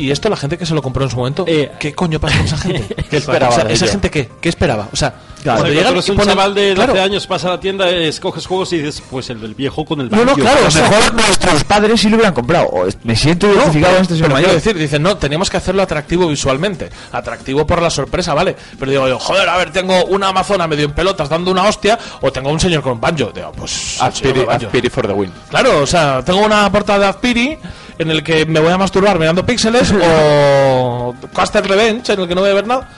¿Y 0.00 0.10
esto 0.10 0.28
la 0.28 0.36
gente 0.36 0.56
que 0.58 0.66
se 0.66 0.74
lo 0.74 0.82
compró 0.82 1.04
en 1.04 1.10
su 1.10 1.16
momento? 1.16 1.44
Eh, 1.46 1.72
¿Qué 1.78 1.94
coño 1.94 2.18
pasa 2.20 2.36
con 2.38 2.46
esa 2.46 2.56
gente? 2.58 2.94
¿Qué 3.08 3.16
esperaba 3.18 3.52
O 3.52 3.54
sea, 3.54 3.64
de 3.64 3.74
¿Esa 3.74 3.86
gente 3.86 4.10
qué? 4.10 4.30
¿Qué 4.40 4.48
esperaba? 4.48 4.88
O 4.92 4.96
sea, 4.96 5.08
O 5.40 5.42
cuando 5.42 5.64
sea, 5.66 5.74
llegan 5.74 5.94
un 5.96 6.02
ponen- 6.02 6.24
chaval 6.24 6.54
de 6.54 6.74
12 6.74 6.74
claro, 6.92 7.02
años, 7.02 7.28
vas 7.28 7.44
a 7.44 7.48
la 7.50 7.60
tienda, 7.60 7.88
escoges 7.90 8.46
juegos 8.46 8.72
y 8.72 8.78
dices, 8.78 9.02
pues 9.10 9.28
el 9.30 9.40
del 9.40 9.54
viejo 9.54 9.84
con 9.84 10.00
el 10.00 10.10
No, 10.10 10.18
no, 10.18 10.24
banjo. 10.26 10.40
claro, 10.40 10.66
O 10.66 10.70
sea, 10.70 10.88
mejor 10.88 11.14
nuestros 11.14 11.64
padres 11.64 12.00
sí 12.00 12.08
lo 12.08 12.16
hubieran 12.16 12.34
comprado. 12.34 12.66
O 12.68 12.86
Me 13.04 13.14
siento 13.16 13.46
No, 13.46 13.54
identificado 13.54 13.96
en 13.96 14.02
este 14.02 14.14
señor 14.14 14.28
pero 14.28 14.34
mayor. 14.34 14.50
quiero 14.50 14.64
decir, 14.64 14.78
dicen, 14.78 15.02
no, 15.02 15.16
teníamos 15.16 15.48
que 15.50 15.56
hacerlo 15.56 15.82
atractivo 15.82 16.26
visualmente. 16.28 16.90
Atractivo 17.12 17.66
por 17.66 17.82
la 17.82 17.90
sorpresa, 17.90 18.34
¿vale? 18.34 18.56
Pero 18.78 18.90
digo 18.90 19.08
yo, 19.08 19.18
joder, 19.18 19.48
a 19.48 19.56
ver, 19.56 19.70
tengo 19.72 20.04
una 20.06 20.28
amazona 20.28 20.66
medio 20.66 20.86
en 20.86 20.92
pelotas 20.92 21.28
dando 21.28 21.50
una 21.50 21.64
hostia 21.64 21.98
o 22.22 22.32
tengo 22.32 22.50
un 22.50 22.60
señor 22.60 22.82
con 22.82 22.92
un 22.92 23.00
banjo. 23.00 23.30
Digo, 23.34 23.52
pues... 23.52 24.00
Aspiri. 24.00 24.44
Aspiri 24.48 24.88
for 24.90 25.06
the 25.06 25.12
win. 25.12 25.32
Claro, 25.48 25.80
o 25.82 25.86
sea, 25.86 26.22
tengo 26.24 26.40
una 26.44 26.70
portada 26.72 26.98
de 27.00 27.06
Aspiri 27.06 27.58
en 28.00 28.10
el 28.10 28.22
que 28.22 28.46
me 28.46 28.60
voy 28.60 28.72
a 28.72 28.78
masturbar 28.78 29.18
mirando 29.18 29.44
píxeles 29.44 29.92
o 30.02 31.14
Caster 31.34 31.66
Revenge 31.66 32.12
en 32.12 32.20
el 32.20 32.28
que 32.28 32.34
no 32.34 32.40
voy 32.40 32.50
a 32.50 32.54
ver 32.54 32.66
nada. 32.66 32.88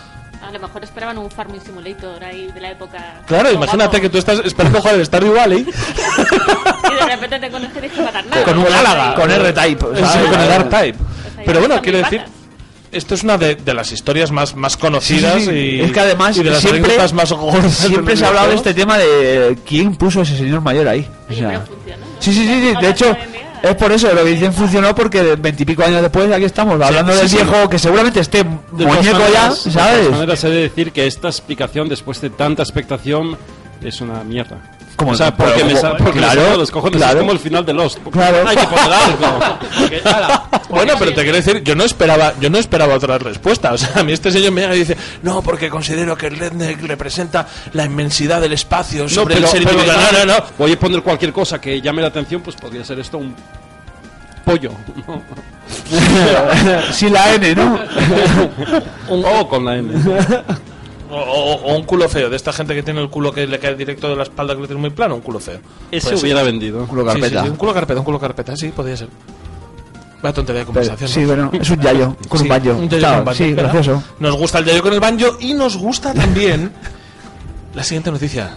A 0.46 0.50
lo 0.50 0.58
mejor 0.58 0.82
esperaban 0.84 1.16
un 1.18 1.30
Farming 1.30 1.60
Simulator 1.60 2.22
ahí 2.24 2.48
de 2.52 2.60
la 2.60 2.70
época. 2.72 2.98
Claro, 3.26 3.50
imagínate 3.52 4.00
que 4.00 4.08
tú 4.08 4.18
estás 4.18 4.40
esperando 4.44 4.80
jugar 4.80 4.96
el 4.96 5.06
Stardew 5.06 5.34
Valley 5.34 5.60
Y 5.66 6.94
de 6.94 7.06
repente 7.14 7.38
te 7.40 7.50
conoces 7.50 7.72
que 7.74 7.80
tienes 7.80 7.96
que 7.98 8.04
matar 8.04 8.26
nada. 8.26 8.44
con 8.44 8.58
un 8.58 8.64
Galaga. 8.64 9.14
Con 9.14 9.30
R-Type, 9.30 9.84
con 9.84 9.96
el 9.96 10.50
R-Type. 10.50 10.98
Pues 10.98 11.46
Pero 11.46 11.58
bueno, 11.60 11.80
quiero 11.80 11.98
decir, 11.98 12.22
esto 12.90 13.14
es 13.14 13.22
una 13.22 13.38
de, 13.38 13.54
de 13.54 13.72
las 13.74 13.92
historias 13.92 14.30
más, 14.30 14.54
más 14.54 14.76
conocidas 14.76 15.36
Sí, 15.36 15.40
sí, 15.46 15.46
sí. 15.50 15.56
y 15.76 15.80
Es 15.80 15.92
que 15.92 16.00
además 16.00 16.36
y 16.36 16.42
de 16.42 16.50
las 16.50 16.60
siempre- 16.60 16.80
anécdotas 16.84 17.12
más 17.14 17.32
gordas 17.32 17.72
Siempre 17.72 18.16
se 18.16 18.24
ha 18.24 18.28
hablado 18.28 18.48
de 18.50 18.56
este 18.56 18.74
tema 18.74 18.98
de 18.98 19.56
quién 19.66 19.94
puso 19.96 20.20
a 20.20 20.22
ese 20.24 20.36
señor 20.36 20.60
mayor 20.60 20.86
ahí. 20.88 21.08
O 21.30 21.32
sea, 21.34 21.64
sí, 22.18 22.32
sí, 22.32 22.46
sí, 22.46 22.60
sí. 22.74 22.74
De 22.80 22.88
hecho, 22.90 23.16
es 23.62 23.74
por 23.76 23.92
eso 23.92 24.12
lo 24.12 24.24
que 24.24 24.30
dicen 24.30 24.52
funcionó 24.52 24.94
porque 24.94 25.36
veintipico 25.36 25.82
años 25.84 26.02
después 26.02 26.30
aquí 26.32 26.44
estamos 26.44 26.80
hablando 26.80 27.12
sí, 27.12 27.18
del 27.20 27.28
sí. 27.28 27.36
viejo 27.36 27.68
que 27.68 27.78
seguramente 27.78 28.20
esté 28.20 28.38
de 28.44 28.86
muñeco 28.86 29.04
ya, 29.32 29.48
maneras- 29.48 29.64
De 29.64 29.70
todas 29.70 29.88
¿sabes? 29.88 30.10
maneras, 30.10 30.44
he 30.44 30.48
de 30.50 30.56
decir 30.62 30.92
que 30.92 31.06
esta 31.06 31.28
explicación, 31.28 31.88
después 31.88 32.20
de 32.20 32.30
tanta 32.30 32.62
expectación, 32.62 33.36
es 33.82 34.00
una 34.00 34.22
mierda. 34.24 34.58
Como- 34.96 35.12
o 35.12 35.14
sea, 35.16 35.34
porque 35.34 35.64
me, 35.64 35.74
sa- 35.76 35.96
porque 35.96 36.20
me 36.20 36.26
claro, 36.26 36.42
de 36.52 36.56
los 36.58 36.70
cojones. 36.70 36.96
claro. 36.98 37.14
Es 37.14 37.20
como 37.20 37.32
el 37.32 37.38
final 37.38 37.64
de 37.66 37.72
Lost. 37.72 37.98
Claro. 38.10 38.46
Hay 38.46 38.56
que 38.56 38.66
poner 38.66 38.92
algo. 38.92 39.38
Porque, 39.80 40.02
ala, 40.04 40.48
Bueno, 40.68 40.92
pero 40.98 41.14
te 41.14 41.22
quiero 41.22 41.36
decir, 41.36 41.62
yo 41.64 41.74
no 41.74 41.84
esperaba, 41.84 42.34
yo 42.40 42.50
no 42.50 42.58
esperaba 42.58 42.94
otra 42.94 43.18
respuesta. 43.18 43.72
O 43.72 43.78
sea, 43.78 44.00
a 44.00 44.02
mí 44.02 44.12
este 44.12 44.30
señor 44.30 44.52
me 44.52 44.60
llega 44.60 44.76
y 44.76 44.80
dice, 44.80 44.96
no, 45.22 45.42
porque 45.42 45.68
considero 45.70 46.16
que 46.16 46.26
el 46.26 46.38
redneck 46.38 46.82
representa 46.82 47.46
la 47.72 47.84
inmensidad 47.84 48.40
del 48.40 48.52
espacio 48.52 49.04
no, 49.04 49.08
sobre 49.08 49.36
pero, 49.36 49.46
el 49.46 49.52
pero- 49.52 49.70
individual". 49.72 49.98
No, 50.12 50.18
no, 50.26 50.34
no. 50.38 50.44
Voy 50.58 50.72
a 50.72 50.78
poner 50.78 51.02
cualquier 51.02 51.32
cosa 51.32 51.60
que 51.60 51.80
llame 51.80 52.02
la 52.02 52.08
atención, 52.08 52.42
pues 52.42 52.54
podría 52.56 52.84
ser 52.84 52.98
esto 53.00 53.18
un 53.18 53.34
pollo. 54.44 54.72
¿no? 55.08 55.22
Sin 56.92 57.12
la 57.12 57.34
N, 57.34 57.54
¿no? 57.54 57.78
Un 59.08 59.24
O 59.24 59.48
con 59.48 59.64
la 59.64 59.76
N. 59.76 59.92
O, 61.14 61.16
o- 61.18 61.76
un 61.76 61.82
culo 61.84 62.08
feo, 62.08 62.30
de 62.30 62.36
esta 62.36 62.52
gente 62.54 62.74
que 62.74 62.82
tiene 62.82 63.00
el 63.02 63.10
culo 63.10 63.32
que 63.32 63.46
le 63.46 63.58
cae 63.58 63.74
directo 63.74 64.08
de 64.08 64.16
la 64.16 64.22
espalda, 64.22 64.54
que 64.54 64.60
lo 64.62 64.66
tiene 64.66 64.80
muy 64.80 64.90
plano, 64.90 65.14
un 65.16 65.20
culo 65.20 65.38
feo. 65.40 65.60
Ese 65.90 66.08
ser. 66.08 66.18
hubiera 66.18 66.42
vendido. 66.42 66.86
Culo 66.86 67.02
Sí, 67.02 67.08
sí, 67.16 67.20
carpeta. 67.20 67.42
sí, 67.44 67.48
un 67.50 67.56
culo 67.56 67.74
carpeta, 67.74 68.00
un 68.00 68.04
culo 68.06 68.18
carpeta, 68.18 68.56
sí, 68.56 68.68
podría 68.68 68.96
ser. 68.96 69.08
Vaya 70.22 70.32
tontería 70.34 70.60
de 70.60 70.66
Pero- 70.66 70.72
conversación. 70.74 71.08
sí, 71.10 71.20
¿no? 71.20 71.26
bueno, 71.26 71.50
es 71.60 71.68
un 71.70 71.80
yayo 71.80 72.16
con 72.28 72.38
Sí, 72.38 72.44
un 72.44 72.48
banjo. 72.48 72.70
un 72.70 72.88
yayo 72.88 72.98
Claro, 72.98 73.12
con 73.14 73.18
un 73.20 73.24
banjo, 73.26 73.44
sí, 73.44 73.52
gracioso. 73.52 74.02
Nos 74.20 74.36
gusta 74.36 74.58
el 74.60 74.64
yayo 74.64 74.82
con 74.82 74.92
el 74.94 75.00
banjo 75.00 75.36
y 75.40 75.52
nos 75.54 75.76
gusta 75.76 76.14
también 76.14 76.72
la 77.74 77.82
siguiente 77.84 78.10
noticia. 78.10 78.54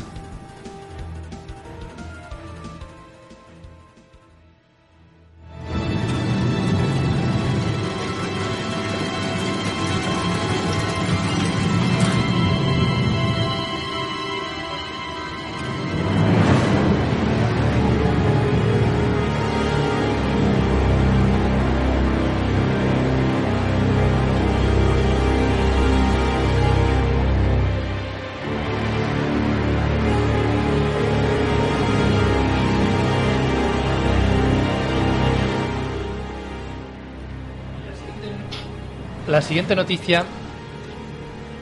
Siguiente 39.55 39.75
noticia. 39.77 40.23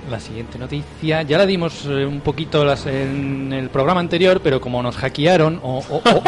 La 0.09 0.19
siguiente 0.19 0.57
noticia. 0.57 1.21
Ya 1.21 1.37
la 1.37 1.45
dimos 1.45 1.85
eh, 1.85 2.05
un 2.05 2.21
poquito 2.21 2.65
las- 2.65 2.87
en 2.87 3.53
el 3.53 3.69
programa 3.69 3.99
anterior, 4.01 4.41
pero 4.43 4.59
como 4.59 4.81
nos 4.83 4.97
hackearon 4.97 5.59
o, 5.63 5.77
o- 5.77 6.01
o- 6.09 6.23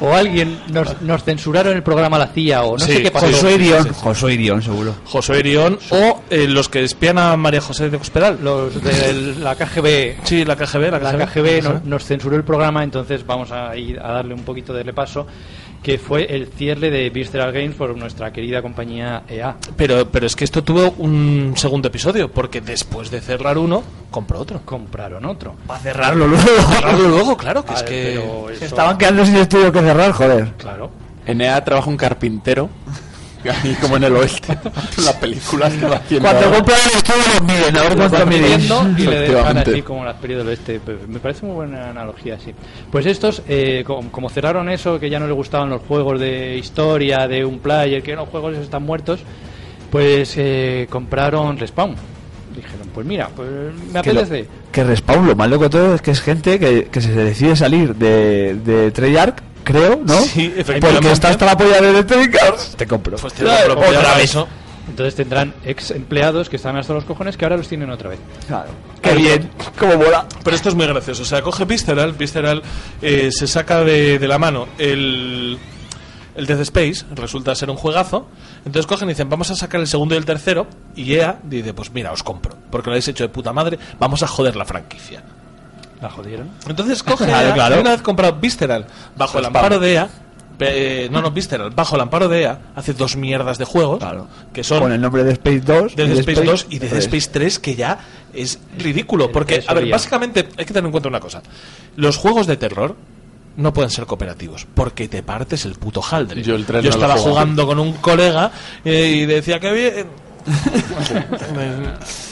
o 0.08 0.12
alguien 0.14 0.58
nos, 0.72 1.00
nos 1.00 1.22
censuraron 1.24 1.74
el 1.76 1.82
programa 1.84 2.18
la 2.18 2.26
CIA 2.26 2.64
o 2.64 2.76
no 2.76 2.84
Sí, 2.84 2.94
sé 2.94 3.02
qué 3.04 3.10
pasó. 3.12 3.26
Josué 3.28 3.54
Irión. 3.54 3.88
Josué 3.94 4.34
Irión, 4.34 4.60
seguro. 4.60 4.94
Josué 5.06 5.38
Irión 5.38 5.78
o 5.90 6.20
eh, 6.28 6.46
los 6.48 6.68
que 6.68 6.82
espían 6.82 7.16
a 7.18 7.36
María 7.36 7.60
José 7.60 7.88
de 7.88 7.96
Hospital. 7.96 8.38
Los 8.42 8.82
de 8.82 9.36
la 9.40 9.54
KGB 9.54 10.24
Sí, 10.24 10.44
la 10.44 10.56
KGB. 10.56 10.90
La 10.90 10.98
la 10.98 11.12
KGB, 11.26 11.60
KGB 11.60 11.62
no- 11.62 11.80
nos 11.84 12.04
censuró 12.04 12.36
el 12.36 12.44
programa, 12.44 12.82
entonces 12.84 13.24
vamos 13.24 13.52
a 13.52 13.74
ir 13.76 14.00
a 14.00 14.12
darle 14.12 14.34
un 14.34 14.42
poquito 14.42 14.74
de 14.74 14.82
repaso, 14.82 15.26
que 15.82 15.98
fue 15.98 16.24
el 16.34 16.46
cierre 16.46 16.90
de 16.90 17.10
Visceral 17.10 17.52
Games 17.52 17.74
por 17.74 17.96
nuestra 17.96 18.32
querida 18.32 18.62
compañía 18.62 19.24
EA. 19.28 19.56
Pero, 19.76 20.06
pero 20.08 20.26
es 20.26 20.36
que 20.36 20.44
esto 20.44 20.62
tuvo 20.62 20.92
un 20.98 21.54
segundo 21.56 21.88
episodio, 21.88 22.30
porque 22.30 22.60
después 22.60 23.10
de 23.10 23.20
cerrar 23.20 23.58
uno, 23.58 23.82
compró 24.10 24.38
otro. 24.40 24.60
Compraron 24.64 25.24
otro. 25.24 25.56
Para 25.66 25.80
cerrarlo 25.80 26.26
luego. 26.28 26.44
Cerrarlo 26.72 27.08
luego, 27.08 27.36
claro, 27.36 27.64
que 27.64 27.72
A 27.72 27.74
es 27.74 27.82
ver, 27.82 27.90
que... 27.90 28.14
eso- 28.54 28.64
Estaban 28.64 28.96
quedando 28.96 29.26
sin 29.26 29.36
estudio 29.36 29.72
que 29.72 29.80
cerrar, 29.80 30.12
joder. 30.12 30.52
Claro. 30.56 30.90
En 31.26 31.40
EA 31.40 31.62
trabaja 31.64 31.88
un 31.90 31.96
carpintero, 31.96 32.68
ahí 33.64 33.76
como 33.80 33.96
en 33.96 34.04
el 34.04 34.16
oeste, 34.16 34.52
en 34.98 35.04
las 35.04 35.14
películas 35.16 35.72
que 35.74 35.86
va 35.86 35.96
haciendo. 35.96 36.28
Cuando 36.28 36.50
compran 36.56 36.78
el 36.90 36.96
estudio 36.96 37.22
los 37.34 37.42
miden, 37.42 37.76
a 37.76 37.82
ver 37.82 37.96
cuánto 37.96 38.26
miden. 38.26 38.60
y 38.98 39.02
le 39.06 39.20
dejan 39.20 39.58
así 39.58 39.82
como 39.82 40.04
las 40.04 40.16
pelis 40.16 40.36
del 40.38 40.48
oeste. 40.48 40.80
Me 41.08 41.18
parece 41.18 41.46
muy 41.46 41.54
buena 41.54 41.90
analogía, 41.90 42.38
sí. 42.38 42.52
Pues 42.90 43.06
estos, 43.06 43.42
eh, 43.48 43.82
com- 43.86 44.10
como, 44.10 44.28
cerraron 44.30 44.68
eso, 44.68 44.98
que 45.00 45.08
ya 45.10 45.18
no 45.18 45.26
les 45.26 45.34
gustaban 45.36 45.70
los 45.70 45.82
juegos 45.82 46.20
de 46.20 46.56
historia, 46.56 47.26
de 47.28 47.44
un 47.44 47.58
player, 47.58 48.02
que 48.02 48.14
los 48.14 48.28
juegos 48.28 48.56
están 48.56 48.82
muertos, 48.84 49.20
pues 49.90 50.34
eh, 50.36 50.86
compraron 50.90 51.58
Respawn. 51.58 51.94
Dijeron, 52.54 52.88
pues 52.94 53.06
mira, 53.06 53.28
pues 53.34 53.48
me 53.92 54.02
que, 54.02 54.12
lo- 54.12 54.20
apetece. 54.20 54.48
que 54.70 54.84
Respawn, 54.84 55.26
lo 55.26 55.34
malo 55.34 55.56
de 55.58 55.70
todo 55.70 55.94
es 55.94 56.02
que 56.02 56.10
es 56.10 56.20
gente 56.20 56.58
que, 56.58 56.84
que 56.84 57.00
se 57.00 57.12
decide 57.12 57.56
salir 57.56 57.94
de, 57.94 58.54
de 58.56 58.90
Treyarch, 58.90 59.42
creo, 59.64 60.00
¿no? 60.04 60.20
Sí, 60.22 60.46
efectivamente. 60.56 60.90
Porque 60.92 61.12
está 61.12 61.28
hasta 61.28 61.46
la 61.46 61.56
polla 61.56 61.80
de. 61.80 62.04
Te 62.04 62.86
compro. 62.86 63.16
Pues 63.16 63.34
te 63.34 63.44
lo 63.44 63.74
compro, 63.76 63.98
otra 63.98 64.14
vez. 64.14 64.24
eso. 64.24 64.48
Entonces 64.88 65.14
tendrán 65.14 65.54
ex 65.64 65.92
empleados 65.92 66.48
que 66.48 66.56
estaban 66.56 66.76
hasta 66.76 66.92
los 66.92 67.04
cojones 67.04 67.36
que 67.36 67.44
ahora 67.44 67.56
los 67.56 67.68
tienen 67.68 67.88
otra 67.90 68.10
vez. 68.10 68.18
Claro. 68.48 68.70
Qué 69.00 69.14
bien, 69.14 69.50
cómo 69.78 69.96
mola. 69.96 70.26
Pero 70.42 70.56
esto 70.56 70.68
es 70.68 70.74
muy 70.74 70.86
gracioso. 70.86 71.22
O 71.22 71.24
sea, 71.24 71.40
coge 71.40 71.64
Visceral, 71.64 72.12
Visceral 72.12 72.62
eh, 73.00 73.30
se 73.32 73.46
saca 73.46 73.84
de, 73.84 74.18
de 74.18 74.28
la 74.28 74.38
mano 74.38 74.66
el, 74.78 75.56
el 76.34 76.46
Death 76.46 76.60
Space, 76.62 77.04
resulta 77.14 77.54
ser 77.54 77.70
un 77.70 77.76
juegazo. 77.76 78.26
Entonces 78.66 78.86
cogen 78.86 79.08
y 79.08 79.12
dicen, 79.12 79.28
vamos 79.28 79.50
a 79.50 79.54
sacar 79.54 79.80
el 79.80 79.86
segundo 79.86 80.14
y 80.16 80.18
el 80.18 80.24
tercero. 80.24 80.66
Y 80.96 81.14
EA 81.14 81.38
dice, 81.44 81.72
pues 81.74 81.92
mira, 81.92 82.10
os 82.12 82.22
compro. 82.24 82.56
Porque 82.70 82.90
lo 82.90 82.94
habéis 82.94 83.06
hecho 83.08 83.22
de 83.24 83.28
puta 83.28 83.52
madre, 83.52 83.78
vamos 84.00 84.22
a 84.24 84.26
joder 84.26 84.56
la 84.56 84.64
franquicia. 84.64 85.22
La 86.02 86.10
jodieron. 86.10 86.50
Entonces 86.68 87.02
coge 87.04 87.24
Claro, 87.26 87.48
EA, 87.48 87.54
claro. 87.54 87.76
y 87.76 87.80
una 87.80 87.90
vez 87.92 88.02
comprado 88.02 88.34
Visceral, 88.34 88.86
bajo 89.16 89.38
el 89.38 89.44
amparo 89.46 89.78
de 89.78 89.92
EA, 89.94 90.08
eh, 90.58 91.08
no, 91.10 91.22
no, 91.22 91.30
Visceral, 91.30 91.70
bajo 91.70 91.94
el 91.96 92.02
amparo 92.02 92.28
de 92.28 92.42
EA, 92.42 92.58
hace 92.76 92.92
dos 92.92 93.16
mierdas 93.16 93.56
de 93.58 93.64
juegos, 93.64 93.98
Claro. 94.00 94.28
que 94.52 94.62
son 94.64 94.80
Con 94.80 94.92
el 94.92 95.00
nombre 95.00 95.24
de 95.24 95.32
Space 95.32 95.60
2. 95.60 95.96
Dead 95.96 96.08
y 96.08 96.18
Space 96.18 96.44
2 96.44 96.66
y 96.70 96.78
3. 96.80 96.92
Space 97.04 97.30
3 97.32 97.58
que 97.58 97.74
ya 97.76 97.98
es 98.34 98.58
ridículo 98.78 99.30
porque 99.32 99.56
Eso 99.56 99.70
a 99.70 99.74
ver 99.74 99.86
ya. 99.86 99.92
básicamente 99.92 100.48
hay 100.56 100.64
que 100.64 100.72
tener 100.72 100.84
en 100.86 100.90
cuenta 100.92 101.08
una 101.08 101.20
cosa 101.20 101.42
los 101.96 102.16
juegos 102.16 102.46
de 102.46 102.56
terror 102.56 102.96
no 103.56 103.72
pueden 103.74 103.90
ser 103.90 104.06
cooperativos 104.06 104.66
porque 104.74 105.06
te 105.08 105.22
partes 105.22 105.64
el 105.66 105.74
puto 105.74 106.02
haldre 106.10 106.42
Yo 106.42 106.54
el 106.54 106.64
no 106.66 106.78
estaba 106.80 107.16
jugando 107.18 107.66
con 107.66 107.78
un 107.78 107.92
colega 107.94 108.50
eh, 108.84 109.12
y 109.16 109.26
decía 109.26 109.60
que 109.60 109.72
bien 109.72 109.94
Eh, 109.96 110.06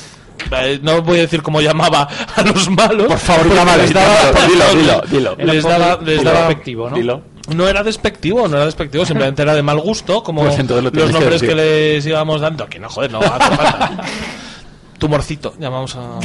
no 0.82 1.02
voy 1.02 1.18
a 1.18 1.20
decir 1.22 1.42
cómo 1.42 1.60
llamaba 1.60 2.08
a 2.36 2.42
los 2.42 2.68
malos 2.70 3.06
por 3.06 3.18
favor, 3.18 3.46
les 3.46 3.92
daba, 3.92 4.32
dilo, 4.48 4.64
dilo, 4.74 5.02
dilo. 5.36 5.52
les 5.52 5.64
daba, 5.64 5.98
les 6.02 6.22
daba- 6.22 6.38
despectivo, 6.48 6.90
¿no? 6.90 6.96
Dilo. 6.96 7.22
no 7.54 7.68
era 7.68 7.82
despectivo, 7.82 8.48
no 8.48 8.56
era 8.56 8.66
despectivo, 8.66 9.04
simplemente 9.04 9.42
era 9.42 9.54
de 9.54 9.62
mal 9.62 9.78
gusto, 9.80 10.22
como 10.22 10.42
Pues 10.44 10.58
lo 10.68 10.80
los 10.80 10.92
que 10.92 11.12
nombres 11.12 11.42
que, 11.42 11.54
les 11.54 12.06
íbamos 12.06 12.40
dando. 12.40 12.66
Que 12.68 12.78
no, 12.78 12.88
joder, 12.88 13.10
no 13.12 13.18
hace 13.20 13.56
falta. 13.56 14.02
Tumorcito, 14.98 15.54
llamamos 15.58 15.96
a. 15.96 16.18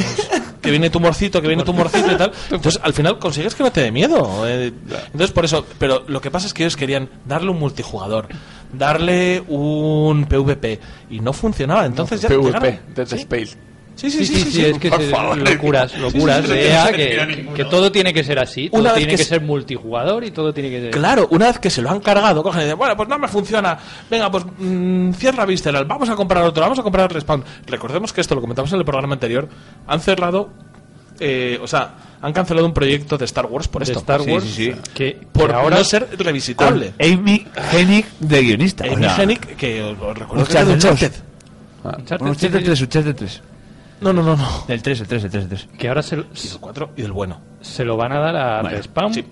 Que 0.62 0.70
viene 0.70 0.90
tumorcito, 0.90 1.42
que 1.42 1.48
viene 1.48 1.64
tumorcito 1.64 2.12
y 2.12 2.16
tal. 2.16 2.32
Entonces, 2.52 2.82
al 2.84 2.92
final 2.94 3.20
consigues 3.20 3.56
que 3.56 3.64
no 3.64 3.72
te 3.72 3.82
dé 3.82 3.92
miedo. 3.92 4.44
eh. 4.46 4.74
Entonces, 5.06 5.32
por 5.32 5.46
eso. 5.46 5.66
Pero 5.80 6.04
lo 6.08 6.20
que 6.20 6.30
pasa 6.30 6.48
es 6.48 6.54
que 6.54 6.64
ellos 6.64 6.76
querían 6.76 7.08
darle 7.26 7.52
un 7.52 7.60
multijugador, 7.60 8.28
darle 8.74 9.44
un 9.48 10.26
PvP, 10.26 10.80
y 11.10 11.22
no 11.22 11.32
funcionaba. 11.32 11.86
Entonces, 11.86 12.20
ya 12.22 12.28
PvP, 12.28 12.46
llegaron- 12.48 12.80
Dead 12.96 13.08
¿Sí? 13.08 13.16
Space. 13.16 13.56
Sí, 13.96 14.12
Sí, 14.12 14.26
sí, 14.26 14.36
sí, 14.44 14.52
sí, 14.52 14.66
es 14.66 14.78
que 14.78 14.90
por 14.90 15.02
es 15.02 15.10
favor. 15.10 15.38
locuras, 15.38 15.98
locuras 15.98 16.42
Sí, 16.46 16.48
sí, 16.48 16.48
sí, 16.52 16.54
de 16.54 16.62
sí, 16.64 16.68
EA 16.68 16.88
sí, 16.88 16.94
que, 16.94 17.64
sí, 17.64 17.70
todo 17.70 17.92
tiene 17.94 18.14
que 18.14 18.24
ser 18.26 18.40
así, 18.40 18.70
todo 18.70 18.82
Una 18.82 18.94
tiene 18.94 19.12
que 19.12 19.18
que, 19.18 19.24
se- 19.24 19.30
ser 19.30 19.42
multijugador 19.42 20.24
y 20.26 20.32
todo 20.32 20.54
tiene 20.54 20.70
que 20.70 20.82
ser... 20.82 20.92
Claro, 20.92 21.28
una 21.32 21.46
vez 21.48 21.60
que 21.60 21.70
se 21.70 21.82
lo 21.82 21.90
han 21.90 22.02
cargado, 22.02 22.44
cogen 22.44 22.62
y 22.62 22.64
dicen, 22.66 22.78
bueno, 22.78 22.98
pues 22.98 23.08
no 23.08 23.18
me 23.18 23.28
funciona. 23.30 23.78
Venga, 24.12 24.30
pues 24.30 24.44
mm, 24.58 25.12
cierra 25.14 25.46
Visceral, 25.46 25.86
vamos 25.86 26.10
a 26.10 26.16
comprar 26.16 26.44
otro, 26.44 26.62
vamos 26.62 26.78
a 26.78 26.84
comprar 26.84 27.12
Respawn. 27.12 27.44
Recordemos 27.68 28.12
que 28.12 28.20
esto 28.20 28.36
lo 28.36 28.42
comentamos 28.42 28.72
en 28.74 28.80
el 28.80 28.86
programa 28.86 29.14
anterior. 29.14 29.48
Han 29.88 30.02
cerrado, 30.02 30.50
eh, 31.22 31.58
o 31.62 31.68
sea, 31.68 31.94
han 32.22 32.34
cancelado 32.34 32.66
un 32.68 32.74
proyecto 32.74 33.18
de 33.18 33.24
Star 33.24 33.46
Wars 33.46 33.70
por 33.70 33.86
de 33.86 33.92
esto. 33.94 34.00
Star 34.00 34.22
Sí, 34.24 34.30
Wars 34.32 34.44
sí, 34.44 34.52
sí. 34.74 34.74
que, 34.94 35.20
Por 35.32 35.48
que 35.52 35.56
ahora 35.56 35.78
no 35.78 35.84
ser 35.86 36.06
revisitable. 36.18 36.94
Amy 37.00 37.48
Hennig 37.72 38.06
de 38.20 38.42
guionista. 38.42 38.84
o 38.84 38.94
Amy 38.94 39.04
sea, 39.06 39.24
Hennig, 39.24 39.40
que 39.56 39.82
os, 39.82 39.98
os 40.02 40.18
recuerdo 40.18 40.46
que 40.46 40.52
era 40.52 40.66
de 40.66 40.74
Uncharted 40.74 41.12
Uncharted. 41.12 41.22
Uncharted 41.84 42.18
Bueno, 42.20 42.32
Uncharted 42.34 42.64
3, 42.66 42.82
Uncharted 42.82 43.16
3. 43.16 43.42
No, 44.02 44.12
no, 44.14 44.22
no, 44.22 44.36
no. 44.36 44.64
Del 44.68 44.82
3, 44.82 45.02
el 45.02 45.08
3, 45.08 45.24
el 45.26 45.30
3, 45.32 45.44
el 45.44 45.50
3. 45.50 45.68
que 45.78 45.88
ahora 45.88 46.02
se, 46.04 46.16
Y 46.18 46.20
del 46.50 46.60
4 46.60 46.90
y 46.98 47.02
del 47.02 47.12
bueno. 47.12 47.40
se 47.62 47.86
lo 47.86 47.96
van 47.98 48.12
a 48.12 48.20
dar 48.20 48.36
a 48.36 48.62
Bueno, 48.62 48.78
Respawn. 48.78 49.14
sí. 49.14 49.26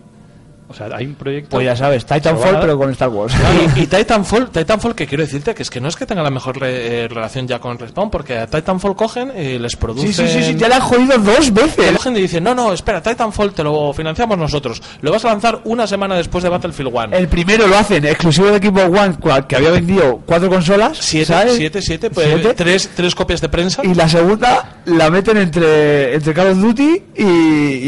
O 0.73 0.75
sea, 0.75 0.87
hay 0.95 1.05
un 1.05 1.13
proyecto... 1.15 1.51
Pues 1.51 1.65
ya 1.65 1.75
sabes, 1.75 2.05
Titanfall, 2.05 2.59
pero 2.59 2.77
con 2.77 2.89
Star 2.91 3.09
Wars. 3.09 3.33
Y, 3.77 3.81
y 3.81 3.87
Titanfall, 3.87 4.49
Titanfall, 4.49 4.95
que 4.95 5.05
quiero 5.05 5.23
decirte 5.23 5.53
que 5.53 5.61
es 5.63 5.69
que 5.69 5.79
no 5.79 5.87
es 5.87 5.95
que 5.95 6.05
tenga 6.05 6.23
la 6.23 6.31
mejor 6.31 6.59
re- 6.59 7.03
eh, 7.03 7.07
relación 7.07 7.47
ya 7.47 7.59
con 7.59 7.77
Respawn, 7.77 8.09
porque 8.09 8.37
a 8.39 8.47
Titanfall 8.47 8.95
cogen 8.95 9.31
y 9.37 9.59
les 9.59 9.75
producen... 9.75 10.11
Sí, 10.13 10.27
sí, 10.27 10.27
sí, 10.27 10.43
sí, 10.43 10.55
ya 10.55 10.67
la 10.67 10.75
han 10.77 10.81
jodido 10.81 11.17
dos 11.19 11.53
veces. 11.53 11.91
cogen 11.97 12.17
y 12.17 12.21
dicen, 12.21 12.43
no, 12.43 12.55
no, 12.55 12.73
espera, 12.73 13.01
Titanfall 13.01 13.53
te 13.53 13.63
lo 13.63 13.93
financiamos 13.93 14.37
nosotros. 14.37 14.81
Lo 15.01 15.11
vas 15.11 15.23
a 15.25 15.29
lanzar 15.29 15.61
una 15.65 15.85
semana 15.85 16.15
después 16.15 16.43
de 16.43 16.49
Battlefield 16.49 16.91
1. 16.93 17.15
El 17.15 17.27
primero 17.27 17.67
lo 17.67 17.77
hacen 17.77 18.03
exclusivo 18.05 18.47
de 18.47 18.57
Xbox 18.57 18.99
One, 18.99 19.45
que 19.47 19.55
había 19.55 19.71
vendido 19.71 20.21
cuatro 20.25 20.49
consolas. 20.49 20.97
Siete, 20.99 21.25
¿sabes? 21.25 21.55
siete, 21.55 21.81
siete, 21.81 22.09
pues, 22.09 22.27
Siete. 22.27 22.53
Tres, 22.55 22.89
tres 22.95 23.13
copias 23.13 23.41
de 23.41 23.49
prensa. 23.49 23.81
Y 23.85 23.93
la 23.93 24.09
segunda 24.09 24.77
la 24.85 25.09
meten 25.09 25.37
entre, 25.37 26.15
entre 26.15 26.33
Call 26.33 26.47
of 26.47 26.57
Duty 26.57 27.03
y, 27.15 27.23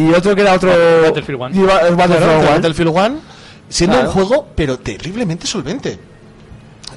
y 0.01 0.13
otro 0.15 0.35
que 0.35 0.41
era 0.41 0.53
otro. 0.53 0.71
Battlefield 1.03 1.41
One. 1.41 1.55
y 1.57 1.61
ba- 1.63 1.81
el 1.87 1.95
Battlefield 1.95 2.25
Claro, 2.25 2.39
One. 2.39 2.55
Battlefield 2.83 3.11
1, 3.11 3.19
siendo 3.69 3.95
Claro. 3.97 4.09
un 4.09 4.13
juego, 4.13 4.47
pero 4.55 4.79
terriblemente 4.79 5.47
solvente. 5.47 5.97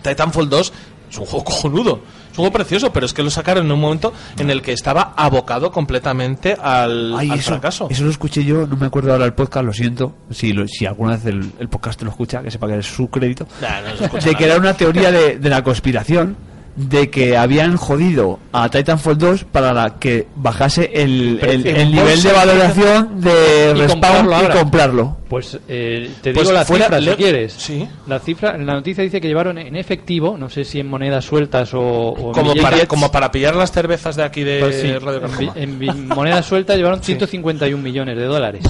Titanfall 0.03 0.49
2 0.49 0.73
es 1.11 1.19
un 1.19 1.27
juego 1.27 1.45
cojonudo. 1.45 2.01
Es 2.33 2.39
un 2.39 2.45
juego 2.45 2.53
precioso, 2.53 2.93
pero 2.93 3.07
es 3.07 3.13
que 3.13 3.23
lo 3.23 3.31
sacaron 3.31 3.67
en 3.67 3.73
un 3.73 3.81
momento 3.81 4.13
en 4.39 4.49
el 4.51 4.63
que 4.63 4.73
estaba 4.73 5.13
abocado 5.17 5.73
completamente 5.73 6.57
al, 6.61 7.15
Ay, 7.17 7.31
al 7.31 7.39
eso, 7.41 7.51
fracaso. 7.51 7.89
eso 7.91 8.05
lo 8.05 8.11
escuché 8.11 8.45
yo, 8.45 8.65
no 8.67 8.77
me 8.77 8.87
acuerdo 8.87 9.13
ahora 9.13 9.25
el 9.25 9.33
podcast, 9.35 9.65
lo 9.67 9.73
siento. 9.73 10.15
Si, 10.31 10.53
lo- 10.53 10.69
si 10.69 10.87
alguna 10.87 11.13
vez 11.17 11.25
el, 11.27 11.51
el 11.59 11.69
podcast 11.69 12.01
lo 12.03 12.11
escucha, 12.11 12.41
que 12.43 12.51
sepa 12.51 12.69
que 12.69 12.79
es 12.79 12.87
su 12.87 13.09
crédito. 13.09 13.47
Nah, 13.61 13.81
no 13.81 14.19
de 14.21 14.35
que 14.37 14.45
era 14.45 14.57
una 14.57 14.75
teoría 14.75 15.11
de, 15.11 15.39
de 15.39 15.49
la 15.51 15.65
conspiración 15.65 16.37
de 16.79 17.11
que 17.11 17.37
habían 17.37 17.77
jodido 17.77 18.39
a 18.53 18.69
Titanfall 18.69 19.19
2 19.19 19.45
para 19.45 19.73
la 19.73 19.99
que 19.99 20.29
bajase 20.37 20.91
el, 20.95 21.41
el- 21.43 21.91
nivel 21.91 22.23
de 22.23 22.33
valoración 22.33 23.21
de 23.21 23.73
Y 23.75 23.79
Respawn 23.81 23.91
comprarlo 24.27 24.43
y 24.55 24.57
comprarlo. 24.59 25.17
Pues 25.29 25.59
eh, 25.69 26.09
te 26.23 26.33
Pues 26.33 26.47
digo 26.47 26.53
la 26.59 26.65
fuera- 26.65 26.85
cifra 26.87 27.01
le- 27.01 27.11
si 27.11 27.17
quieres. 27.17 27.53
Sí. 27.53 27.89
La 28.07 28.21
cifra, 28.21 28.57
la 28.57 28.75
noticia 28.75 29.03
dice 29.03 29.21
que 29.21 29.27
llevaron 29.27 29.59
en 29.59 29.75
efectivo, 29.75 30.37
no 30.39 30.49
sé 30.49 30.65
si 30.65 30.79
en 30.79 30.89
monedas 30.89 31.25
sueltas 31.25 31.75
o, 31.75 31.81
o 31.81 32.29
en 32.29 32.33
Como 32.33 32.55
para, 32.55 32.87
como 32.87 33.11
para 33.11 33.31
pillar 33.33 33.57
las 33.57 33.73
cervezas 33.73 34.15
de 34.15 34.23
aquí 34.23 34.45
de 34.45 34.61
pues 34.61 34.81
sí, 34.81 34.93
Radio 34.93 35.17
en, 35.17 35.21
Carcoma. 35.31 35.53
en 35.57 35.79
bi- 35.81 35.91
monedas 35.91 36.47
sueltas 36.47 36.77
llevaron 36.77 37.03
151 37.03 37.83
millones 37.83 38.17
de 38.17 38.25
dólares. 38.25 38.65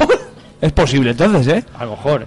Es 0.60 0.72
posible 0.72 1.10
entonces, 1.10 1.46
¿eh? 1.58 1.64
A 1.78 1.84
lo 1.84 1.90
mejor. 1.92 2.26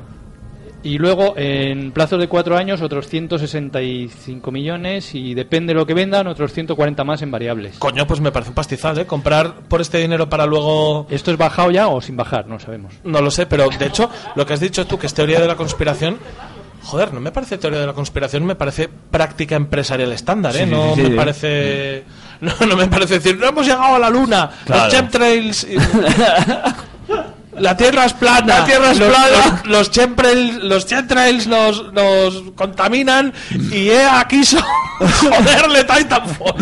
Y 0.83 0.97
luego, 0.97 1.33
en 1.37 1.91
plazos 1.91 2.19
de 2.19 2.27
cuatro 2.27 2.57
años, 2.57 2.81
otros 2.81 3.07
165 3.07 4.51
millones 4.51 5.13
y 5.13 5.33
depende 5.35 5.73
de 5.73 5.79
lo 5.79 5.85
que 5.85 5.93
vendan, 5.93 6.25
otros 6.27 6.51
140 6.53 7.03
más 7.03 7.21
en 7.21 7.29
variables. 7.29 7.77
Coño, 7.77 8.07
pues 8.07 8.19
me 8.19 8.31
parece 8.31 8.49
un 8.49 8.55
pastizal, 8.55 8.97
¿eh? 8.97 9.05
Comprar 9.05 9.53
por 9.67 9.81
este 9.81 9.99
dinero 9.99 10.27
para 10.29 10.45
luego... 10.45 11.05
¿Esto 11.09 11.29
es 11.31 11.37
bajado 11.37 11.69
ya 11.71 11.87
o 11.87 12.01
sin 12.01 12.17
bajar? 12.17 12.47
No 12.47 12.59
sabemos. 12.59 12.93
No 13.03 13.21
lo 13.21 13.29
sé, 13.29 13.45
pero 13.45 13.67
de 13.69 13.85
hecho, 13.85 14.09
lo 14.35 14.45
que 14.45 14.53
has 14.53 14.59
dicho 14.59 14.85
tú, 14.87 14.97
que 14.97 15.05
es 15.07 15.13
teoría 15.13 15.39
de 15.39 15.47
la 15.47 15.55
conspiración... 15.55 16.17
Joder, 16.83 17.13
no 17.13 17.19
me 17.19 17.31
parece 17.31 17.59
teoría 17.59 17.79
de 17.81 17.85
la 17.85 17.93
conspiración, 17.93 18.43
me 18.43 18.55
parece 18.55 18.89
práctica 18.89 19.55
empresarial 19.55 20.11
estándar, 20.13 20.55
¿eh? 20.55 20.63
Sí, 20.65 20.71
no 20.71 20.95
sí, 20.95 21.01
me 21.03 21.09
parece... 21.15 22.03
No, 22.41 22.51
no 22.67 22.75
me 22.75 22.87
parece 22.87 23.13
decir, 23.19 23.37
no 23.37 23.45
hemos 23.49 23.67
llegado 23.67 23.93
a 23.97 23.99
la 23.99 24.09
luna, 24.09 24.49
Claro. 24.65 24.85
los 24.85 24.91
chemtrails... 24.93 25.63
y- 25.69 25.75
La 27.57 27.75
Tierra 27.75 28.05
es 28.05 28.13
plana. 28.13 28.59
La 28.59 28.65
Tierra 28.65 28.91
es 28.91 28.99
los, 28.99 29.09
plana. 29.09 29.61
Los, 29.63 29.67
los 29.67 29.91
chemtrails, 29.91 30.63
los 30.63 30.85
chemtrails 30.85 31.47
nos, 31.47 31.91
nos 31.93 32.43
contaminan 32.55 33.33
y 33.71 33.89
EA 33.89 34.25
quiso 34.29 34.57
joderle 34.99 35.83
Titanfall. 35.83 36.55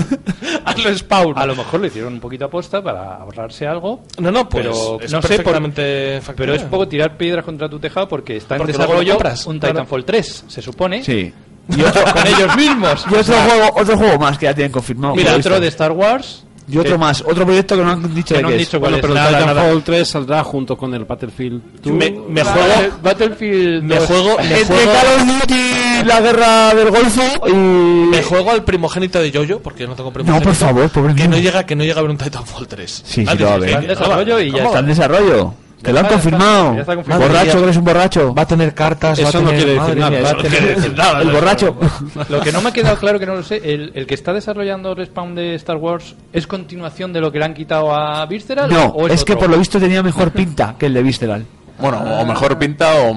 Al 0.65 0.97
Spawn. 0.97 1.37
A 1.37 1.45
lo 1.45 1.55
mejor 1.55 1.79
lo 1.79 1.87
hicieron 1.87 2.13
un 2.13 2.19
poquito 2.19 2.45
aposta 2.45 2.81
para 2.81 3.15
ahorrarse 3.17 3.67
algo. 3.67 4.03
No, 4.17 4.31
no, 4.31 4.49
pues 4.49 4.65
pero 4.65 4.99
es 5.01 5.11
no 5.11 5.21
sé 5.21 5.27
por- 5.27 5.53
perfectamente 5.53 6.21
pero 6.35 6.53
es 6.53 6.63
poco 6.63 6.87
tirar 6.87 7.17
piedras 7.17 7.45
contra 7.45 7.69
tu 7.69 7.79
tejado 7.79 8.07
porque 8.07 8.37
está 8.37 8.55
en 8.55 8.59
Porque 8.59 8.73
desarrollo 8.73 9.17
un. 9.45 9.59
Titanfall 9.59 10.05
3, 10.05 10.45
se 10.47 10.61
supone. 10.61 11.03
Sí. 11.03 11.31
Y 11.77 11.81
otro 11.83 12.03
con 12.13 12.25
ellos 12.27 12.55
mismos. 12.55 13.05
Y 13.11 13.15
otro 13.15 13.35
juego, 13.35 13.71
otro 13.75 13.97
juego 13.97 14.17
más 14.17 14.37
que 14.37 14.45
ya 14.47 14.53
tienen 14.55 14.71
confirmado. 14.71 15.15
Mira, 15.15 15.35
otro 15.35 15.59
de 15.59 15.67
Star 15.67 15.91
Wars. 15.91 16.45
Y 16.71 16.77
otro 16.77 16.91
que- 16.93 16.97
más, 16.97 17.21
otro 17.21 17.45
proyecto 17.45 17.75
que 17.75 17.83
no 17.83 17.91
han 17.91 18.13
dicho 18.13 18.33
Que 18.33 18.37
de 18.37 18.41
no 18.43 18.47
qué 18.49 18.53
han 18.55 18.59
es. 18.61 18.67
dicho 18.67 18.79
Bueno, 18.79 18.97
cuál 18.99 19.01
pero 19.01 19.13
es. 19.13 19.19
el 19.19 19.31
Nada, 19.33 19.49
Titanfall 19.53 19.83
3 19.83 20.07
saldrá 20.07 20.43
junto 20.43 20.77
con 20.77 20.93
el 20.93 21.05
Battlefield 21.05 21.61
2. 21.83 21.93
Me, 21.93 22.11
me 22.11 22.43
juego, 22.43 22.73
Battlefield 23.01 23.83
me 23.83 23.95
2. 23.95 24.05
juego, 24.05 24.37
me 24.37 24.43
Entre 24.43 24.63
juego, 24.65 24.91
Call 24.91 25.07
of 25.15 25.39
Duty, 25.41 25.63
la 26.05 26.21
guerra 26.21 26.73
del 26.75 26.89
Golfo 26.91 27.47
y... 27.47 27.53
me 27.53 28.21
juego 28.23 28.51
al 28.51 28.63
primogénito 28.63 29.19
de 29.19 29.31
Yoyo, 29.31 29.59
porque 29.61 29.87
no 29.87 29.95
tengo 29.95 30.11
primogénito. 30.13 30.45
por 30.45 30.55
favor, 30.55 30.89
pobre 30.89 31.15
que 31.15 31.27
no 31.27 31.37
llega, 31.37 31.65
que 31.65 31.75
no 31.75 31.83
llega 31.83 31.99
a 31.99 32.01
ver 32.03 32.11
un 32.11 32.17
Titanfall 32.17 32.67
3. 32.67 33.01
Sí, 33.05 33.25
sí, 33.25 33.37
lo 33.37 33.45
va 33.47 33.53
a 33.53 33.57
ver. 33.57 33.69
Está 33.69 33.81
en 33.81 33.87
desarrollo 33.87 34.39
y 34.39 34.51
ya 34.51 34.63
Está 34.65 34.79
en 34.79 34.85
desarrollo. 34.87 35.53
Que 35.83 35.93
lo 35.93 35.99
han 35.99 36.07
confirmado. 36.07 36.75
ya 36.75 36.81
está 36.81 36.95
confirmado. 36.95 37.27
Borracho, 37.27 37.57
que 37.57 37.63
eres 37.63 37.77
un 37.77 37.83
borracho. 37.85 38.33
Va 38.33 38.41
a 38.41 38.47
tener 38.47 38.73
cartas, 38.73 39.19
va 39.19 39.25
a 39.25 39.29
Eso 39.29 39.41
no 39.41 39.49
quiere 39.49 39.73
decir 39.73 39.97
nada, 39.97 40.09
mía, 40.09 40.19
eso 40.19 40.27
eso 40.27 40.35
no 40.35 40.43
no 40.43 40.49
quiere 40.49 40.57
quiere 40.57 40.75
decir 40.75 40.97
nada. 40.97 41.21
El 41.21 41.31
borracho. 41.31 41.75
Lo 42.29 42.41
que 42.41 42.51
no 42.51 42.61
me 42.61 42.69
ha 42.69 42.73
quedado 42.73 42.97
claro, 42.97 43.19
que 43.19 43.25
no 43.25 43.35
lo 43.35 43.43
sé, 43.43 43.61
el, 43.63 43.91
el 43.95 44.05
que 44.05 44.13
está 44.13 44.33
desarrollando 44.33 44.93
Respawn 44.93 45.35
de 45.35 45.55
Star 45.55 45.77
Wars, 45.77 46.15
¿es 46.33 46.47
continuación 46.47 47.13
de 47.13 47.21
lo 47.21 47.31
que 47.31 47.39
le 47.39 47.45
han 47.45 47.53
quitado 47.53 47.93
a 47.95 48.25
Visceral? 48.25 48.69
No, 48.69 48.87
o 48.87 49.07
es 49.07 49.23
que 49.23 49.33
otro? 49.33 49.45
por 49.45 49.49
lo 49.51 49.57
visto 49.57 49.79
tenía 49.79 50.03
mejor 50.03 50.31
pinta 50.31 50.75
que 50.77 50.87
el 50.87 50.93
de 50.93 51.03
Visceral. 51.03 51.45
Bueno, 51.79 51.99
o 51.99 52.25
mejor 52.25 52.57
pinta 52.57 52.93
o, 53.03 53.13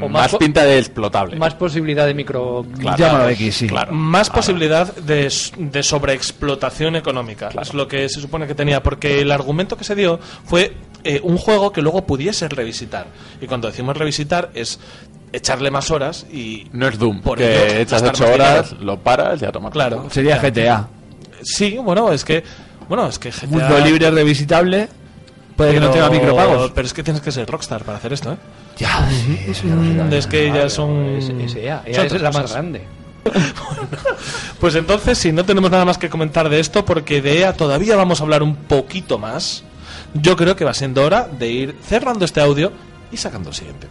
O 0.00 0.08
más 0.08 0.34
pinta 0.36 0.64
de 0.64 0.78
explotable. 0.78 1.36
Más 1.36 1.54
posibilidad 1.54 2.06
de 2.06 2.14
micro... 2.14 2.64
Claro. 2.78 2.98
Llámalo 2.98 3.28
X, 3.30 3.54
sí. 3.54 3.66
Claro. 3.66 3.92
Más 3.92 4.30
posibilidad 4.30 4.94
de, 4.96 5.30
sobreexplotación 5.82 6.96
económica. 6.96 7.50
Es 7.60 7.74
lo 7.74 7.88
que 7.88 8.08
se 8.08 8.20
supone 8.20 8.46
que 8.46 8.54
tenía, 8.54 8.82
porque 8.82 9.20
el 9.20 9.30
argumento 9.30 9.76
que 9.76 9.84
se 9.84 9.94
dio 9.94 10.18
fue 10.44 10.74
eh, 11.04 11.20
un 11.22 11.36
juego 11.38 11.72
que 11.72 11.82
luego 11.82 12.06
pudiese 12.06 12.48
revisitar. 12.48 13.06
Y 13.40 13.46
cuando 13.46 13.68
decimos 13.68 13.96
revisitar 13.96 14.50
es 14.54 14.78
echarle 15.32 15.70
más 15.70 15.90
horas 15.90 16.26
y... 16.32 16.66
No 16.72 16.88
es 16.88 16.98
Doom, 16.98 17.22
Por 17.22 17.38
que 17.38 17.54
ello, 17.54 17.80
echas 17.80 18.02
gastar 18.02 18.14
8 18.14 18.24
más 18.24 18.34
horas, 18.34 18.70
dinero. 18.70 18.86
lo 18.86 18.98
paras 19.00 19.42
y 19.42 19.44
a 19.44 19.52
tomar. 19.52 19.72
Claro. 19.72 20.08
Sería 20.10 20.38
GTA. 20.38 20.88
Sí, 21.42 21.78
bueno, 21.82 22.12
es 22.12 22.24
que... 22.24 22.42
Bueno, 22.88 23.06
es 23.08 23.18
que 23.18 23.30
GTA... 23.30 23.46
Mundo 23.46 23.78
libre 23.78 24.10
revisitable. 24.10 24.88
Puede 25.60 25.74
que 25.74 25.80
no 25.80 25.90
tenga 25.90 26.08
micropagos. 26.08 26.70
Pero 26.74 26.86
es 26.86 26.94
que 26.94 27.02
tienes 27.02 27.20
que 27.20 27.30
ser 27.30 27.46
rockstar 27.46 27.84
para 27.84 27.98
hacer 27.98 28.14
esto, 28.14 28.32
¿eh? 28.32 28.36
Ya, 28.78 29.06
sí, 29.10 29.38
Es 30.10 30.26
que 30.26 30.50
ya 30.50 30.70
son... 30.70 31.04
Es, 31.16 31.28
es 31.28 31.54
EA, 31.54 31.82
EA 31.84 31.96
son 31.96 32.06
es 32.06 32.22
la 32.22 32.32
más 32.32 32.50
grande. 32.50 32.86
Pues 34.58 34.74
entonces, 34.74 35.18
si 35.18 35.32
no 35.32 35.44
tenemos 35.44 35.70
nada 35.70 35.84
más 35.84 35.98
que 35.98 36.08
comentar 36.08 36.48
de 36.48 36.60
esto, 36.60 36.86
porque 36.86 37.20
de 37.20 37.40
EA 37.40 37.52
todavía 37.52 37.94
vamos 37.96 38.20
a 38.20 38.24
hablar 38.24 38.42
un 38.42 38.56
poquito 38.56 39.18
más, 39.18 39.64
yo 40.14 40.34
creo 40.36 40.56
que 40.56 40.64
va 40.64 40.72
siendo 40.72 41.04
hora 41.04 41.28
de 41.38 41.48
ir 41.48 41.76
cerrando 41.82 42.24
este 42.24 42.40
audio 42.40 42.72
y 43.12 43.18
sacando 43.18 43.50
el 43.50 43.54
siguiente. 43.54 43.88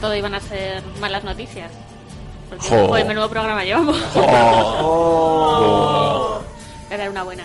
Todo 0.00 0.14
iban 0.14 0.34
a 0.34 0.40
ser 0.40 0.82
malas 1.00 1.24
noticias. 1.24 1.70
Porque 2.48 2.66
Jo. 2.68 2.88
pues 2.88 3.06
menudo 3.06 3.28
programa 3.28 3.64
llevamos. 3.64 3.96
Oh. 5.00 6.40
Era 6.90 7.10
una 7.10 7.22
buena. 7.22 7.44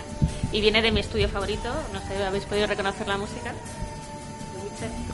Y 0.52 0.60
viene 0.60 0.80
de 0.82 0.90
mi 0.92 1.00
estudio 1.00 1.28
favorito. 1.28 1.68
No 1.92 2.00
sé, 2.00 2.24
¿habéis 2.24 2.44
podido 2.44 2.66
reconocer 2.66 3.06
la 3.06 3.18
música? 3.18 3.52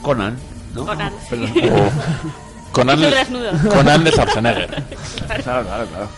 Conan, 0.01 0.37
¿no? 0.73 0.85
Conan, 0.85 1.13
sí. 1.29 1.35
Perdón. 1.53 1.89
Conan. 2.71 2.99
Conan 3.69 4.03
de 4.03 4.11
Schwarzenegger. 4.11 4.83
Claro, 5.43 5.63
claro, 5.65 5.85
claro. 5.87 6.09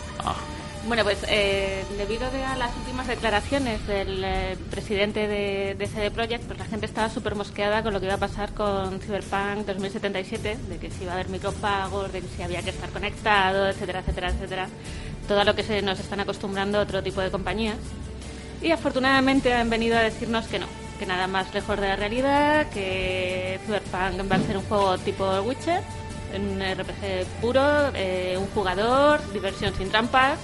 Bueno, 0.85 1.03
pues 1.03 1.19
eh, 1.29 1.85
debido 1.97 2.29
de 2.29 2.43
a 2.43 2.57
las 2.57 2.75
últimas 2.75 3.07
declaraciones 3.07 3.87
del 3.87 4.21
eh, 4.21 4.57
presidente 4.69 5.29
de, 5.29 5.87
CD 5.87 6.11
Projekt, 6.11 6.43
pues 6.43 6.59
la 6.59 6.65
gente 6.65 6.85
estaba 6.85 7.09
súper 7.09 7.35
mosqueada 7.35 7.81
con 7.83 7.93
lo 7.93 8.01
que 8.01 8.07
iba 8.07 8.15
a 8.15 8.19
pasar 8.19 8.53
con 8.53 8.99
Cyberpunk 8.99 9.65
2077, 9.65 10.57
de 10.67 10.77
que 10.77 10.91
si 10.91 11.03
iba 11.03 11.13
a 11.13 11.15
haber 11.15 11.29
micropagos, 11.29 12.11
de 12.11 12.19
que 12.19 12.27
si 12.27 12.43
había 12.43 12.61
que 12.61 12.71
estar 12.71 12.89
conectado, 12.89 13.69
etcétera, 13.69 13.99
etcétera, 13.99 14.29
etcétera. 14.29 14.67
Todo 15.25 15.45
lo 15.45 15.55
que 15.55 15.81
nos 15.81 15.99
están 16.01 16.19
acostumbrando 16.19 16.81
otro 16.81 17.01
tipo 17.01 17.21
de 17.21 17.31
compañías. 17.31 17.77
Y 18.61 18.71
afortunadamente 18.71 19.53
han 19.53 19.69
venido 19.69 19.97
a 19.97 20.01
decirnos 20.01 20.47
que 20.47 20.59
no, 20.59 20.67
que 20.99 21.05
nada 21.05 21.27
más 21.27 21.53
lejos 21.53 21.79
de 21.79 21.87
la 21.87 21.95
realidad, 21.95 22.69
que 22.71 23.57
Cyberpunk 23.65 24.29
va 24.29 24.35
a 24.35 24.39
ser 24.39 24.57
un 24.57 24.63
juego 24.65 24.97
tipo 24.97 25.25
Witcher, 25.43 25.81
un 26.35 26.61
RPG 26.61 27.25
puro, 27.39 27.61
eh, 27.93 28.35
un 28.37 28.47
jugador, 28.47 29.21
diversión 29.31 29.73
sin 29.75 29.89
trampas, 29.89 30.37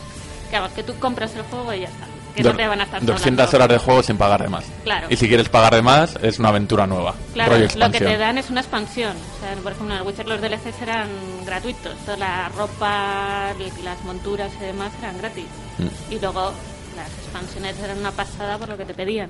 que 0.75 0.83
tú 0.83 0.93
compras 0.99 1.33
el 1.35 1.43
juego 1.43 1.73
y 1.73 1.81
ya 1.81 1.87
está, 1.87 2.05
que 2.35 2.43
no 2.43 2.55
te 2.55 2.67
van 2.67 2.79
a 2.81 2.83
estar 2.83 3.03
200 3.05 3.45
sobrando. 3.49 3.55
horas 3.55 3.69
de 3.69 3.85
juego 3.85 4.03
sin 4.03 4.17
pagar 4.17 4.41
de 4.43 4.49
más. 4.49 4.65
Claro. 4.83 5.07
Y 5.09 5.15
si 5.15 5.27
quieres 5.27 5.49
pagar 5.49 5.75
de 5.75 5.81
más, 5.81 6.17
es 6.21 6.39
una 6.39 6.49
aventura 6.49 6.85
nueva. 6.87 7.13
Claro, 7.33 7.51
rollo 7.53 7.67
lo 7.75 7.91
que 7.91 7.99
te 7.99 8.17
dan 8.17 8.37
es 8.37 8.49
una 8.49 8.61
expansión. 8.61 9.11
O 9.15 9.39
sea, 9.45 9.55
por 9.61 9.71
ejemplo, 9.71 9.95
en 9.95 10.01
el 10.01 10.07
Witcher 10.07 10.27
los 10.27 10.41
DLCs 10.41 10.81
eran 10.81 11.07
gratuitos. 11.45 11.95
Toda 12.05 12.17
la 12.17 12.49
ropa, 12.49 13.53
las 13.83 14.03
monturas 14.05 14.51
y 14.61 14.65
demás 14.65 14.91
eran 15.01 15.17
gratis. 15.17 15.45
Mm. 15.77 16.13
Y 16.13 16.19
luego 16.19 16.51
las 16.95 17.07
expansiones 17.23 17.77
eran 17.79 17.97
una 17.99 18.11
pasada 18.11 18.57
por 18.57 18.69
lo 18.69 18.77
que 18.77 18.85
te 18.85 18.93
pedían. 18.93 19.29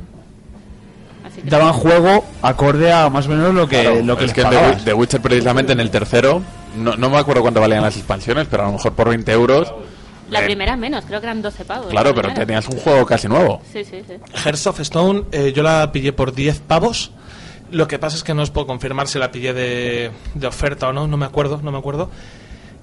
Así 1.26 1.42
que 1.42 1.50
Daban 1.50 1.74
juego 1.74 2.24
acorde 2.42 2.94
a 2.94 3.10
más 3.10 3.26
o 3.26 3.30
menos 3.30 3.54
lo 3.54 3.68
que, 3.68 3.82
Claro, 3.82 4.02
lo 4.04 4.18
que 4.18 4.26
es 4.26 4.38
les 4.38 4.46
que. 4.46 4.56
Wi- 4.56 4.84
The 4.86 4.94
Witcher 4.94 5.22
precisamente 5.22 5.74
en 5.74 5.82
el 5.82 5.92
tercero, 5.92 6.42
no, 6.78 6.96
no 6.96 7.10
me 7.10 7.18
acuerdo 7.18 7.42
cuánto 7.42 7.60
valían 7.60 7.82
las 7.84 7.98
expansiones, 7.98 8.48
pero 8.50 8.64
a 8.64 8.66
lo 8.68 8.74
mejor 8.74 8.94
por 8.94 9.10
20 9.10 9.32
euros. 9.34 9.74
La 10.30 10.42
eh, 10.42 10.46
primera 10.46 10.76
menos, 10.76 11.06
creo 11.06 11.20
que 11.20 11.26
eran 11.28 11.42
12 11.42 11.66
pavos. 11.66 11.88
Claro, 11.88 12.10
la 12.10 12.16
pero 12.16 12.34
tenías 12.34 12.68
un 12.68 12.78
juego 12.78 13.06
casi 13.06 13.28
nuevo. 13.28 13.62
Sí, 13.72 13.84
sí, 13.84 14.02
sí. 14.08 14.14
Hearts 14.44 14.68
of 14.68 14.80
Stone, 14.82 15.24
eh, 15.32 15.52
yo 15.56 15.64
la 15.64 15.92
pillé 15.92 16.14
por 16.14 16.34
10 16.34 16.60
pavos. 16.62 17.12
Lo 17.72 17.88
que 17.88 18.00
pasa 18.00 18.16
es 18.16 18.24
que 18.24 18.34
no 18.34 18.42
os 18.42 18.50
puedo 18.50 18.66
confirmar 18.68 19.08
si 19.08 19.20
la 19.20 19.32
pillé 19.32 19.54
de, 19.54 20.12
de 20.34 20.48
oferta 20.48 20.88
o 20.90 20.94
no, 20.94 21.08
no 21.08 21.18
me 21.18 21.26
acuerdo, 21.26 21.60
no 21.64 21.72
me 21.72 21.78
acuerdo. 21.78 22.10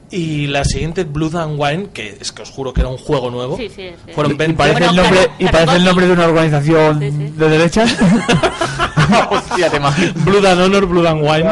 Y 0.08 0.46
la 0.46 0.64
siguiente, 0.64 1.02
Blood 1.02 1.34
and 1.34 1.60
Wine, 1.60 1.88
que 1.92 2.16
es 2.20 2.30
que 2.30 2.42
os 2.42 2.50
juro 2.50 2.72
que 2.72 2.80
era 2.80 2.88
un 2.88 2.96
juego 2.96 3.28
nuevo. 3.28 3.56
Sí, 3.56 3.68
sí, 3.68 3.90
sí. 4.06 4.12
Fueron 4.12 4.34
Y 4.34 4.36
20 4.36 4.56
parece, 4.56 4.78
Bueno, 4.78 4.90
el 4.90 4.96
nombre, 4.96 5.18
claro, 5.18 5.32
y 5.40 5.44
parece 5.46 5.60
el 5.62 5.66
claro. 5.66 5.84
nombre 5.84 6.06
de 6.06 6.12
una 6.12 6.24
organización 6.26 7.00
Sí, 7.00 7.10
sí. 7.10 7.32
de 7.36 7.48
derechas. 7.48 7.96
Hostia, 9.30 9.70
te. 9.70 9.78
Blood 10.20 10.44
and 10.46 10.60
Honor, 10.60 10.86
Blood 10.86 11.06
and 11.06 11.22
Wine. 11.22 11.50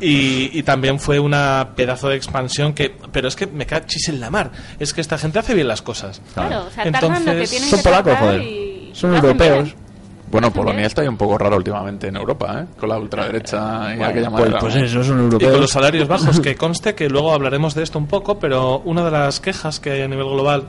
Y, 0.00 0.50
y 0.58 0.62
también 0.62 0.98
fue 0.98 1.18
una 1.20 1.70
pedazo 1.76 2.08
de 2.08 2.16
expansión 2.16 2.72
que... 2.72 2.94
Pero 3.12 3.28
es 3.28 3.36
que 3.36 3.46
me 3.46 3.66
cae 3.66 3.84
chis 3.86 4.08
en 4.08 4.18
la 4.20 4.30
mar. 4.30 4.50
Es 4.78 4.94
que 4.94 5.00
esta 5.02 5.18
gente 5.18 5.38
hace 5.38 5.54
bien 5.54 5.68
las 5.68 5.82
cosas. 5.82 6.22
Claro, 6.34 6.64
o 6.66 6.70
sea, 6.70 6.90
tardan 6.90 7.24
lo 7.24 7.32
que 7.32 7.46
tienen 7.46 7.68
son 7.68 7.78
que 7.78 7.82
polacos, 7.84 8.16
joder. 8.18 8.42
y- 8.42 8.90
Son 8.94 9.12
y 9.12 9.16
europeos. 9.16 9.64
bien. 9.64 9.90
Bueno, 10.30 10.52
Polonia 10.52 10.86
está 10.86 11.02
ahí 11.02 11.08
un 11.08 11.16
poco 11.16 11.36
raro 11.38 11.56
últimamente 11.56 12.06
en 12.06 12.14
Europa, 12.16 12.60
¿eh? 12.62 12.66
Con 12.78 12.88
la 12.88 12.98
ultraderecha 12.98 13.94
y 13.96 14.00
aquella 14.00 14.30
Pues, 14.30 14.42
manera. 14.42 14.58
pues 14.60 14.76
eso, 14.76 15.02
son 15.02 15.18
Y 15.18 15.22
europeos. 15.24 15.50
con 15.52 15.60
los 15.60 15.70
salarios 15.70 16.06
bajos, 16.06 16.38
que 16.38 16.54
conste 16.54 16.94
que 16.94 17.08
luego 17.08 17.32
hablaremos 17.32 17.74
de 17.74 17.82
esto 17.82 17.98
un 17.98 18.06
poco, 18.06 18.38
pero 18.38 18.78
una 18.84 19.04
de 19.04 19.10
las 19.10 19.40
quejas 19.40 19.80
que 19.80 19.90
hay 19.90 20.02
a 20.02 20.08
nivel 20.08 20.26
global 20.26 20.68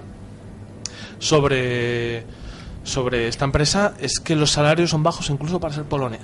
sobre, 1.20 2.24
sobre 2.84 3.28
esta 3.28 3.46
empresa 3.46 3.94
es 4.00 4.20
que 4.20 4.36
los 4.36 4.52
salarios 4.52 4.90
son 4.90 5.04
bajos 5.04 5.30
incluso 5.30 5.60
para 5.60 5.74
ser 5.74 5.84
Polonia. 5.84 6.20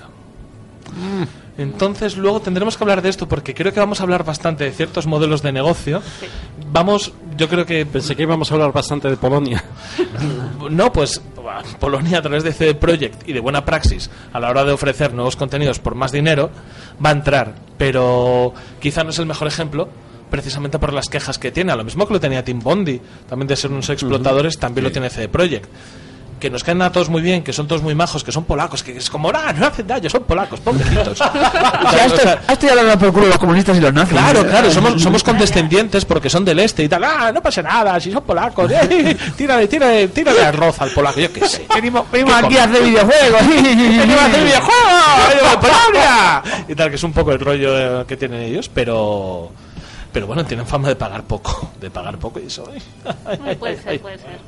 Entonces 1.58 2.18
luego 2.18 2.40
tendremos 2.40 2.78
que 2.78 2.84
hablar 2.84 3.02
de 3.02 3.10
esto 3.10 3.28
porque 3.28 3.54
creo 3.54 3.74
que 3.74 3.80
vamos 3.80 4.00
a 4.00 4.04
hablar 4.04 4.24
bastante 4.24 4.64
de 4.64 4.72
ciertos 4.72 5.08
modelos 5.08 5.42
de 5.42 5.52
negocio. 5.52 6.02
Vamos, 6.72 7.14
yo 7.36 7.50
creo 7.50 7.66
que 7.66 7.86
Pensé 7.86 8.16
que 8.16 8.24
íbamos 8.24 8.52
a 8.52 8.56
hablar 8.56 8.72
bastante 8.72 9.10
de 9.10 9.18
Polonia. 9.18 9.64
no, 10.70 10.92
pues 10.92 11.22
Polonia 11.80 12.20
a 12.20 12.22
través 12.22 12.44
de 12.44 12.54
CD 12.54 12.76
Projekt 12.76 13.28
y 13.28 13.34
de 13.34 13.40
buena 13.40 13.66
praxis 13.66 14.10
a 14.34 14.40
la 14.40 14.50
hora 14.50 14.64
de 14.64 14.72
ofrecer 14.72 15.14
nuevos 15.14 15.36
contenidos 15.36 15.80
por 15.80 15.96
más 15.96 16.12
dinero 16.12 16.52
va 17.04 17.10
a 17.10 17.14
entrar, 17.14 17.56
pero 17.78 18.54
quizá 18.80 19.04
no 19.04 19.10
es 19.10 19.20
el 19.20 19.26
mejor 19.26 19.48
ejemplo 19.48 19.90
precisamente 20.30 20.78
por 20.78 20.94
las 20.94 21.08
quejas 21.08 21.40
que 21.40 21.52
tiene, 21.52 21.72
a 21.72 21.76
lo 21.76 21.84
mismo 21.84 22.06
que 22.06 22.14
lo 22.14 22.20
tenía 22.20 22.44
Tim 22.44 22.60
Bondi, 22.60 23.00
también 23.30 23.48
de 23.48 23.56
ser 23.56 23.72
unos 23.72 23.90
explotadores, 23.90 24.58
también 24.58 24.84
lo 24.84 24.92
tiene 24.92 25.10
CD 25.10 25.30
Projekt. 25.30 25.70
Que 26.40 26.50
nos 26.50 26.64
caen 26.64 26.82
a 26.82 26.92
todos 26.92 27.10
muy 27.10 27.22
bien, 27.22 27.44
que 27.44 27.54
son 27.54 27.68
todos 27.68 27.82
muy 27.82 27.96
majos, 27.96 28.24
que 28.24 28.32
son 28.32 28.44
polacos, 28.46 28.84
que 28.84 28.98
es 28.98 29.10
como, 29.10 29.30
ah, 29.34 29.54
no 29.54 29.68
hacen 29.68 29.88
daño, 29.88 30.10
son 30.10 30.24
polacos, 30.24 30.60
pobrecitos. 30.60 31.20
O 31.88 31.90
sea, 31.90 32.06
esto, 32.06 32.22
esto 32.52 32.68
ya 32.68 32.76
lo 32.76 32.84
dan 32.84 33.00
por 33.00 33.14
culo 33.14 33.28
los 33.28 33.38
comunistas 33.38 33.78
y 33.78 33.82
los 33.82 33.94
nazis. 33.94 34.14
Claro, 34.18 34.46
claro, 34.46 34.72
somos, 34.72 35.02
somos 35.02 35.24
condescendientes 35.24 36.06
porque 36.06 36.30
son 36.30 36.44
del 36.44 36.60
este 36.60 36.84
y 36.84 36.90
tal. 36.90 37.04
Ah, 37.04 37.32
no 37.34 37.42
pasa 37.42 37.62
nada, 37.62 38.00
si 38.00 38.12
son 38.12 38.24
polacos. 38.24 38.72
Eh, 38.72 39.16
tírale, 39.38 39.68
tírale, 39.68 40.08
tírale 40.10 40.44
arroz 40.44 40.82
al 40.82 40.92
polaco, 40.92 41.20
yo 41.20 41.32
qué 41.32 41.48
sé. 41.48 41.66
Venimos, 41.74 42.10
venimos 42.12 42.34
¿Qué 42.40 42.46
aquí 42.46 42.58
a 42.58 42.64
hacer 42.64 42.84
videojuegos. 42.84 43.48
¡Venimos 43.48 44.20
a 44.20 44.26
hacer 44.26 44.44
videojuegos! 44.44 45.28
¡Venimos, 45.30 45.56
Polonia! 45.58 46.44
Y 46.68 46.76
tal, 46.76 46.90
que 46.90 46.96
es 46.96 47.04
un 47.04 47.14
poco 47.14 47.32
el 47.32 47.40
rollo 47.40 48.02
eh, 48.02 48.06
que 48.08 48.18
tienen 48.18 48.42
ellos, 48.42 48.70
pero. 48.74 49.52
Pero 50.12 50.28
bueno, 50.28 50.46
tienen 50.46 50.66
fama 50.66 50.90
de 50.90 50.96
pagar 50.96 51.24
poco. 51.24 51.72
De 51.80 51.90
pagar 51.90 52.18
poco 52.18 52.40
y 52.40 52.48
eso. 52.48 52.70
ay, 53.26 53.56
Puede 53.56 53.74
ay, 53.74 53.80
ser, 53.82 53.90
ay. 53.92 54.00
puede 54.00 54.18
ser. 54.18 54.40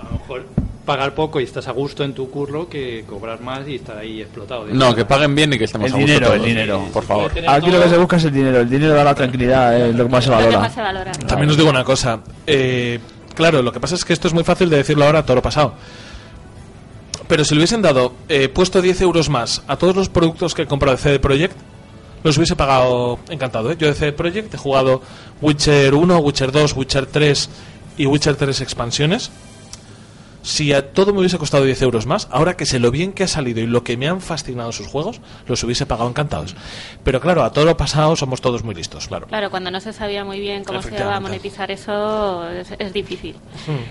A 0.00 0.04
lo 0.04 0.18
mejor 0.18 0.46
pagar 0.84 1.14
poco 1.14 1.40
y 1.40 1.44
estás 1.44 1.68
a 1.68 1.72
gusto 1.72 2.02
en 2.04 2.12
tu 2.12 2.28
curro 2.30 2.68
que 2.68 3.04
cobrar 3.08 3.40
más 3.40 3.66
y 3.68 3.76
estar 3.76 3.96
ahí 3.98 4.20
explotado. 4.20 4.66
No, 4.66 4.94
que 4.94 5.04
paguen 5.04 5.34
bien 5.34 5.52
y 5.52 5.58
que 5.58 5.64
estemos 5.64 5.86
El 5.88 5.92
a 5.92 5.96
gusto 5.96 6.06
dinero, 6.06 6.26
todos. 6.26 6.38
el 6.40 6.44
dinero. 6.44 6.84
Por 6.92 7.04
favor. 7.04 7.30
Aquí 7.46 7.70
lo 7.70 7.80
que 7.82 7.88
se 7.88 7.98
busca 7.98 8.16
es 8.16 8.24
el 8.24 8.32
dinero. 8.32 8.60
El 8.60 8.68
dinero 8.70 8.94
da 8.94 9.04
la 9.04 9.14
tranquilidad, 9.14 9.76
es 9.88 9.94
lo 9.94 10.04
que 10.04 10.10
más 10.10 10.24
se 10.24 10.30
Lo 10.30 10.36
que 10.38 10.42
valora. 10.44 10.60
más 10.60 10.74
se 10.74 10.80
valora. 10.80 11.12
También 11.12 11.50
os 11.50 11.56
digo 11.56 11.70
una 11.70 11.84
cosa. 11.84 12.20
eh, 12.46 12.98
claro, 13.34 13.62
lo 13.62 13.72
que 13.72 13.80
pasa 13.80 13.94
es 13.94 14.04
que 14.04 14.12
esto 14.12 14.28
es 14.28 14.34
muy 14.34 14.44
fácil 14.44 14.68
de 14.70 14.78
decirlo 14.78 15.04
ahora, 15.04 15.24
todo 15.24 15.36
lo 15.36 15.42
pasado. 15.42 15.74
Pero 17.28 17.44
si 17.44 17.54
le 17.54 17.60
hubiesen 17.60 17.80
dado 17.82 18.14
eh, 18.28 18.48
puesto 18.48 18.82
10 18.82 19.00
euros 19.02 19.28
más 19.30 19.62
a 19.68 19.76
todos 19.76 19.96
los 19.96 20.08
productos 20.08 20.54
que 20.54 20.62
he 20.62 20.66
comprado 20.66 20.96
de 20.96 21.02
CD 21.02 21.18
Projekt, 21.18 21.56
los 22.24 22.36
hubiese 22.36 22.56
pagado 22.56 23.18
encantado. 23.30 23.70
¿eh? 23.70 23.76
Yo 23.78 23.86
de 23.86 23.94
CD 23.94 24.12
Projekt 24.12 24.52
he 24.54 24.58
jugado 24.58 25.00
Witcher 25.40 25.94
1, 25.94 26.18
Witcher 26.18 26.52
2, 26.52 26.76
Witcher 26.76 27.06
3 27.06 27.50
y 27.98 28.06
Witcher 28.06 28.36
3 28.36 28.60
expansiones. 28.60 29.30
Si 30.42 30.72
a 30.72 30.92
todo 30.92 31.12
me 31.12 31.20
hubiese 31.20 31.38
costado 31.38 31.64
10 31.64 31.82
euros 31.82 32.06
más, 32.06 32.28
ahora 32.30 32.56
que 32.56 32.66
sé 32.66 32.78
lo 32.78 32.90
bien 32.90 33.12
que 33.12 33.24
ha 33.24 33.28
salido 33.28 33.60
y 33.60 33.66
lo 33.66 33.84
que 33.84 33.96
me 33.96 34.08
han 34.08 34.20
fascinado 34.20 34.72
sus 34.72 34.88
juegos, 34.88 35.20
los 35.46 35.62
hubiese 35.62 35.86
pagado 35.86 36.08
encantados. 36.08 36.56
Pero 37.04 37.20
claro, 37.20 37.42
a 37.44 37.52
todo 37.52 37.64
lo 37.64 37.76
pasado 37.76 38.16
somos 38.16 38.40
todos 38.40 38.64
muy 38.64 38.74
listos, 38.74 39.06
claro. 39.08 39.26
Claro, 39.28 39.50
cuando 39.50 39.70
no 39.70 39.80
se 39.80 39.92
sabía 39.92 40.24
muy 40.24 40.40
bien 40.40 40.64
cómo 40.64 40.82
se 40.82 40.94
iba 40.94 41.14
a 41.14 41.20
monetizar 41.20 41.70
eso, 41.70 42.48
es, 42.50 42.68
es 42.78 42.92
difícil. 42.92 43.36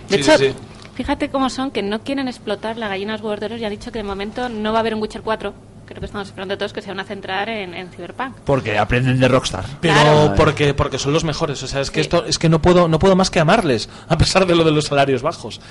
De 0.10 0.16
sí, 0.18 0.22
hecho, 0.22 0.38
sí, 0.38 0.50
sí. 0.50 0.56
fíjate 0.96 1.30
cómo 1.30 1.50
son 1.50 1.72
que 1.72 1.82
no 1.82 2.02
quieren 2.02 2.28
explotar 2.28 2.78
la 2.78 2.88
gallina 2.90 3.14
de 3.14 3.20
los 3.20 3.26
huevos 3.26 3.40
de 3.40 3.46
oro 3.48 3.58
y 3.58 3.64
han 3.64 3.72
dicho 3.72 3.92
que 3.92 4.00
de 4.00 4.04
momento 4.04 4.50
no 4.50 4.74
va 4.74 4.80
a 4.80 4.82
haber 4.82 4.94
un 4.94 5.02
Witcher 5.02 5.22
4. 5.22 5.54
Creo 5.92 6.00
que 6.02 6.06
estamos 6.08 6.28
esperando 6.28 6.58
todos 6.58 6.74
que 6.74 6.82
se 6.82 6.88
van 6.90 7.00
a 7.00 7.04
centrar 7.04 7.50
en, 7.50 7.74
en 7.74 7.90
Cyberpunk. 7.90 8.36
Porque 8.46 8.78
aprenden 8.78 9.20
de 9.20 9.28
Rockstar. 9.28 9.66
Pero 9.82 9.94
Claro. 9.94 10.34
porque 10.36 10.74
porque 10.74 10.98
son 10.98 11.14
los 11.14 11.24
mejores, 11.24 11.62
o 11.64 11.68
sea, 11.68 11.82
es 11.82 11.92
que 11.92 12.02
esto 12.02 12.26
es 12.26 12.38
que 12.40 12.50
no 12.50 12.62
puedo 12.62 12.88
no 12.88 12.98
puedo 13.00 13.16
más 13.16 13.30
que 13.30 13.40
amarles 13.40 13.90
a 14.08 14.18
pesar 14.18 14.46
de 14.46 14.56
lo 14.56 14.64
de 14.64 14.72
los 14.72 14.86
salarios 14.86 15.22
bajos. 15.22 15.62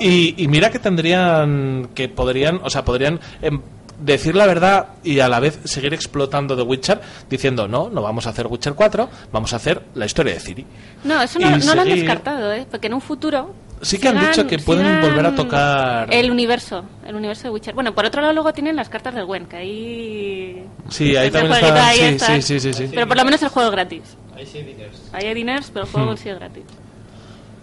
Y, 0.00 0.34
y 0.42 0.48
mira 0.48 0.70
que 0.70 0.78
tendrían 0.78 1.88
que 1.94 2.08
podrían, 2.08 2.60
o 2.62 2.70
sea, 2.70 2.84
podrían 2.84 3.20
em, 3.42 3.60
decir 4.00 4.34
la 4.36 4.46
verdad 4.46 4.88
y 5.02 5.18
a 5.20 5.28
la 5.28 5.40
vez 5.40 5.58
seguir 5.64 5.92
explotando 5.92 6.56
The 6.56 6.62
Witcher 6.62 7.00
diciendo, 7.28 7.66
"No, 7.66 7.90
no 7.90 8.02
vamos 8.02 8.26
a 8.26 8.30
hacer 8.30 8.46
Witcher 8.46 8.74
4, 8.74 9.08
vamos 9.32 9.52
a 9.52 9.56
hacer 9.56 9.82
la 9.94 10.06
historia 10.06 10.34
de 10.34 10.40
Ciri." 10.40 10.66
No, 11.04 11.20
eso 11.22 11.38
no, 11.38 11.50
lo 11.50 11.80
han 11.80 11.88
descartado, 11.88 12.52
¿eh? 12.52 12.66
Porque 12.70 12.86
en 12.86 12.94
un 12.94 13.00
futuro... 13.00 13.54
Sí 13.82 13.98
que 13.98 14.08
han 14.08 14.18
dicho 14.20 14.46
que 14.46 14.58
pueden 14.58 15.00
volver 15.00 15.26
a 15.26 15.34
tocar 15.34 16.12
El 16.12 16.30
universo, 16.30 16.84
el 17.06 17.14
universo 17.14 17.44
de 17.44 17.50
Witcher. 17.50 17.74
Bueno, 17.74 17.94
por 17.94 18.04
otro 18.04 18.20
lado 18.20 18.32
luego 18.32 18.52
tienen 18.52 18.76
las 18.76 18.88
cartas 18.88 19.14
del 19.14 19.24
Gwen, 19.24 19.46
que 19.46 19.56
ahí... 19.56 20.64
Sí, 20.88 21.16
ahí 21.16 21.30
también 21.30 21.52
está, 21.54 21.86
ahí 21.88 21.98
sí, 21.98 22.04
está. 22.04 22.26
sí, 22.26 22.42
sí, 22.42 22.60
sí, 22.60 22.72
sí. 22.72 22.88
Pero 22.92 23.06
por 23.06 23.16
lo 23.16 23.24
menos 23.24 23.42
el 23.42 23.48
juego 23.48 23.68
es 23.68 23.72
gratis. 23.72 24.02
Ahí 24.36 24.46
sí, 24.46 24.62
diners. 24.62 25.02
Ahí 25.12 25.26
hay 25.28 25.34
diners, 25.34 25.70
pero 25.72 25.84
el 25.86 25.92
juego 25.92 26.12
Hmm. 26.12 26.16
sí 26.16 26.28
es 26.28 26.38
gratis. 26.38 26.64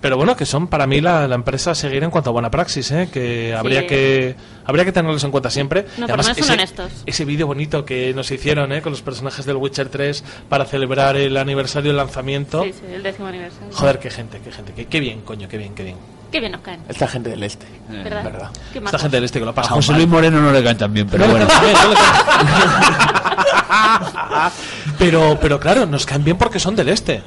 Pero 0.06 0.18
bueno, 0.18 0.36
que 0.36 0.46
son 0.46 0.68
para 0.68 0.86
mí 0.86 1.02
la, 1.02 1.28
la 1.28 1.34
empresa 1.34 1.72
a 1.72 1.76
seguir 1.76 2.04
en 2.04 2.12
cuanto 2.12 2.30
a 2.30 2.34
buena 2.34 2.52
praxis, 2.52 2.92
¿eh? 2.92 3.10
que 3.12 3.56
habría 3.56 3.88
que 3.88 4.36
habría 4.64 4.86
que 4.86 4.92
tenerlos 4.92 5.24
en 5.24 5.32
cuenta 5.32 5.50
siempre. 5.50 5.88
No, 5.98 6.06
Y 6.06 6.12
además, 6.12 6.28
son 6.28 6.38
ese, 6.38 6.54
honestos. 6.54 6.92
ese 7.08 7.26
vídeo 7.26 7.48
bonito 7.48 7.86
que 7.86 8.14
nos 8.14 8.30
hicieron 8.30 8.72
¿eh? 8.72 8.84
con 8.84 8.92
los 8.92 9.02
personajes 9.02 9.48
del 9.48 9.56
Witcher 9.56 9.90
3 9.90 10.24
para 10.48 10.66
celebrar 10.66 11.16
el 11.16 11.36
aniversario 11.38 11.90
del 11.90 11.98
lanzamiento. 11.98 12.62
Sí, 12.62 12.74
sí, 12.74 12.82
el 12.94 13.02
décimo 13.02 13.30
aniversario. 13.30 13.70
Joder, 13.74 13.98
qué 13.98 14.12
gente, 14.12 14.40
qué 14.44 14.52
gente, 14.52 14.74
qué, 14.76 14.86
qué 14.86 15.00
bien, 15.00 15.22
coño, 15.22 15.48
qué 15.48 15.58
bien, 15.58 15.74
qué 15.74 15.82
bien. 15.82 15.98
Qué 16.32 16.40
bien 16.40 16.52
nos 16.52 16.62
caen. 16.62 16.82
Esta 16.88 17.08
gente 17.08 17.32
del 17.32 17.42
este. 17.42 17.66
¿Verdad? 17.90 18.24
verdad. 18.24 18.52
Qué 18.74 18.78
Esta 18.78 19.00
gente 19.00 19.18
del 19.18 19.24
este 19.24 19.40
que 19.40 19.46
lo 19.46 19.52
A 19.52 19.56
pasa 19.56 19.74
José 19.74 19.94
Luis 19.94 20.08
Moreno 20.08 20.40
no 20.40 20.52
le 20.52 20.64
caen 20.64 20.78
tan 20.78 20.94
bien, 20.94 21.08
pero 21.10 21.28
bueno. 21.28 21.48
pero, 25.00 25.40
pero 25.42 25.60
claro, 25.60 25.88
nos 25.88 26.06
caen 26.06 26.24
bien 26.24 26.38
porque 26.38 26.60
son 26.60 26.76
del 26.76 26.90
este. 26.90 27.24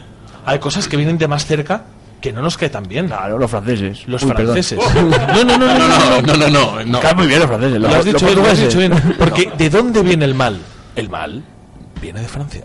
Hay 0.47 0.61
cosas 0.61 0.87
que 0.87 0.97
vienen 0.97 1.19
de 1.19 1.27
más 1.27 1.45
cerca 1.45 1.83
que 2.21 2.33
no 2.33 2.43
nos 2.43 2.57
caen 2.57 2.73
tan 2.73 2.85
bien. 2.85 3.07
Claro, 3.07 3.39
los 3.39 3.51
franceses. 3.51 4.07
Los 4.09 4.23
Uy, 4.23 4.31
franceses. 4.33 4.79
No, 4.95 5.45
no, 5.45 5.59
no, 5.59 5.59
no, 5.59 5.79
no, 5.79 6.23
no. 6.23 6.37
No, 6.37 6.51
no, 6.51 6.85
no. 6.85 7.01
Caen 7.01 7.17
muy 7.17 7.27
bien 7.27 7.41
los 7.41 7.49
franceses. 7.49 7.81
Lo 7.81 7.89
has 7.89 8.05
dicho 8.05 8.27
bien, 8.27 8.39
lo 8.39 8.49
has 8.49 8.59
dicho 8.59 8.79
bien. 8.79 8.93
Porque 9.19 9.51
¿de 9.57 9.71
dónde 9.71 10.03
viene 10.03 10.25
el 10.25 10.35
mal? 10.35 10.59
El 10.97 11.09
mal 11.09 11.43
viene 12.01 12.21
de 12.21 12.29
Francia. 12.29 12.65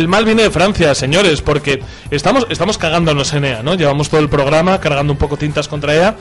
El 0.00 0.08
mal 0.08 0.24
viene 0.24 0.44
de 0.44 0.50
Francia, 0.50 0.94
señores, 0.94 1.42
porque 1.42 1.82
estamos, 2.10 2.46
estamos 2.48 2.78
cagándonos 2.78 3.34
en 3.34 3.44
EA, 3.44 3.62
¿no? 3.62 3.74
Llevamos 3.74 4.08
todo 4.08 4.22
el 4.22 4.30
programa 4.30 4.80
cargando 4.80 5.12
un 5.12 5.18
poco 5.18 5.36
tintas 5.36 5.68
contra 5.68 5.94
EA. 5.94 6.14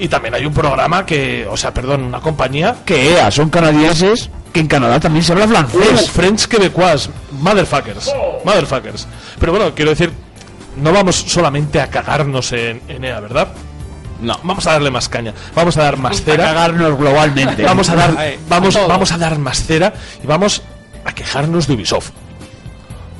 Y 0.00 0.08
también 0.08 0.34
hay 0.34 0.44
un 0.46 0.52
programa 0.52 1.06
que, 1.06 1.46
o 1.48 1.56
sea, 1.56 1.72
perdón, 1.72 2.02
una 2.02 2.18
compañía 2.20 2.74
Que 2.84 3.12
EA 3.12 3.30
son 3.30 3.48
canadienses, 3.48 4.30
que 4.52 4.58
en 4.58 4.66
Canadá 4.66 4.98
también 4.98 5.22
se 5.24 5.30
habla 5.30 5.44
Uh, 5.44 5.48
francés. 5.48 6.10
French 6.10 6.46
quebecois, 6.46 7.08
motherfuckers, 7.30 8.12
motherfuckers. 8.44 9.06
Pero 9.38 9.52
bueno, 9.52 9.72
quiero 9.76 9.90
decir, 9.92 10.10
no 10.76 10.92
vamos 10.92 11.14
solamente 11.14 11.80
a 11.80 11.86
cagarnos 11.88 12.50
en, 12.50 12.82
en 12.88 13.04
EA, 13.04 13.20
¿verdad? 13.20 13.52
No. 14.20 14.40
Vamos 14.42 14.66
a 14.66 14.72
darle 14.72 14.90
más 14.90 15.08
caña, 15.08 15.32
vamos 15.54 15.76
a 15.76 15.82
dar 15.84 15.96
más 15.98 16.18
A 16.20 16.24
cera, 16.24 16.44
cagarnos 16.46 16.98
globalmente. 16.98 17.62
vamos 17.62 17.88
a 17.90 17.94
dar, 17.94 18.34
vamos, 18.48 18.74
vamos 18.88 19.12
a 19.12 19.18
dar 19.18 19.38
más 19.38 19.62
cera 19.64 19.92
y 20.20 20.26
vamos 20.26 20.62
a 21.04 21.12
quejarnos 21.12 21.68
de 21.68 21.74
Ubisoft. 21.74 22.10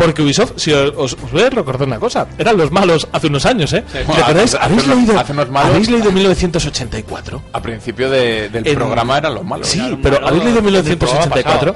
Porque 0.01 0.23
Ubisoft, 0.23 0.53
si 0.57 0.73
os, 0.73 0.93
os- 0.97 1.17
voy 1.31 1.43
a 1.43 1.51
recordar 1.51 1.87
una 1.87 1.99
cosa, 1.99 2.27
eran 2.39 2.57
los 2.57 2.71
malos 2.73 3.07
hace 3.13 3.27
unos 3.27 3.45
años, 3.45 3.71
¿eh? 3.75 3.85
Bueno, 3.93 4.15
¿Recordáis? 4.15 4.55
hace- 4.55 4.65
¿Habéis 4.65 4.81
hace 4.81 4.91
unos- 4.93 4.99
leído, 5.07 5.21
hace 5.21 5.33
unos 5.33 5.51
malos- 5.51 5.71
¿Habéis 5.71 5.91
leído 5.91 6.11
1984? 6.13 7.43
A 7.53 7.61
principio 7.61 8.09
de- 8.11 8.49
del 8.49 8.67
En- 8.67 8.75
programa 8.77 9.19
eran 9.19 9.35
los 9.35 9.45
malos. 9.45 9.67
Sí, 9.69 9.99
pero 10.03 10.27
¿habéis 10.27 10.45
leído 10.45 10.63
del 10.63 10.97
programa 10.97 11.37
1984? 11.37 11.75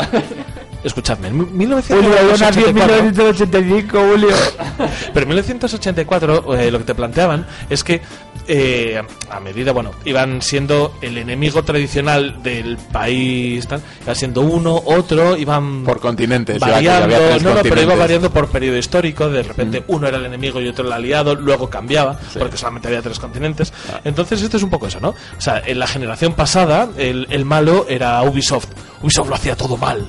Escuchadme, 0.84 1.28
en 1.28 1.38
Julio, 1.38 1.80
yo 1.88 2.36
nací 2.36 2.60
en 2.62 2.74
1984 2.74 3.02
1985, 3.02 3.98
Julio. 3.98 4.28
Pero 5.14 5.22
en 5.22 5.28
1984 5.28 6.54
eh, 6.58 6.70
lo 6.70 6.78
que 6.78 6.84
te 6.84 6.94
planteaban 6.94 7.46
es 7.70 7.82
que 7.82 8.02
eh, 8.46 9.00
a 9.30 9.40
medida, 9.40 9.72
bueno, 9.72 9.92
iban 10.04 10.42
siendo 10.42 10.94
el 11.00 11.16
enemigo 11.16 11.62
tradicional 11.64 12.42
del 12.42 12.76
país, 12.76 13.66
tal, 13.66 13.80
iban 14.02 14.14
siendo 14.14 14.42
uno, 14.42 14.82
otro, 14.84 15.36
iban 15.38 15.84
Por 15.84 16.00
continentes. 16.00 16.56
iba 16.56 16.66
variando, 16.68 17.04
había 17.16 17.38
no, 17.38 17.54
no, 17.54 17.62
pero 17.62 17.80
iba 17.80 17.94
variando 17.94 18.30
por 18.30 18.48
periodo 18.48 18.76
histórico, 18.76 19.30
de 19.30 19.42
repente 19.42 19.82
uno 19.88 20.06
era 20.06 20.18
el 20.18 20.26
enemigo 20.26 20.60
y 20.60 20.68
otro 20.68 20.84
el 20.86 20.92
aliado, 20.92 21.34
luego 21.34 21.70
cambiaba, 21.70 22.18
Sí. 22.30 22.38
porque 22.38 22.58
solamente 22.58 22.88
había 22.88 23.00
tres 23.00 23.18
continentes. 23.18 23.72
Entonces 24.04 24.42
esto 24.42 24.58
es 24.58 24.62
un 24.62 24.68
poco 24.70 24.86
eso, 24.88 25.00
¿no? 25.00 25.08
O 25.10 25.40
sea, 25.40 25.62
en 25.64 25.78
la 25.78 25.86
generación 25.86 26.34
pasada 26.34 26.88
el, 26.98 27.26
el 27.30 27.46
malo 27.46 27.86
era 27.88 28.22
Ubisoft. 28.22 28.68
Ubisoft 29.02 29.28
lo 29.30 29.34
hacía 29.36 29.56
todo 29.56 29.78
mal. 29.78 30.06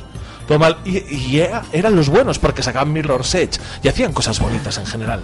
Todo 0.48 0.60
mal. 0.60 0.78
Y, 0.86 0.98
y 1.14 1.40
era- 1.40 1.64
eran 1.72 1.96
los 1.96 2.10
buenos 2.10 2.40
porque 2.40 2.62
sacaban 2.64 2.94
Mirror's 2.94 3.34
Edge 3.36 3.60
y 3.84 3.88
hacían 3.88 4.14
cosas 4.14 4.40
bonitas 4.40 4.78
en 4.78 4.86
general. 4.86 5.24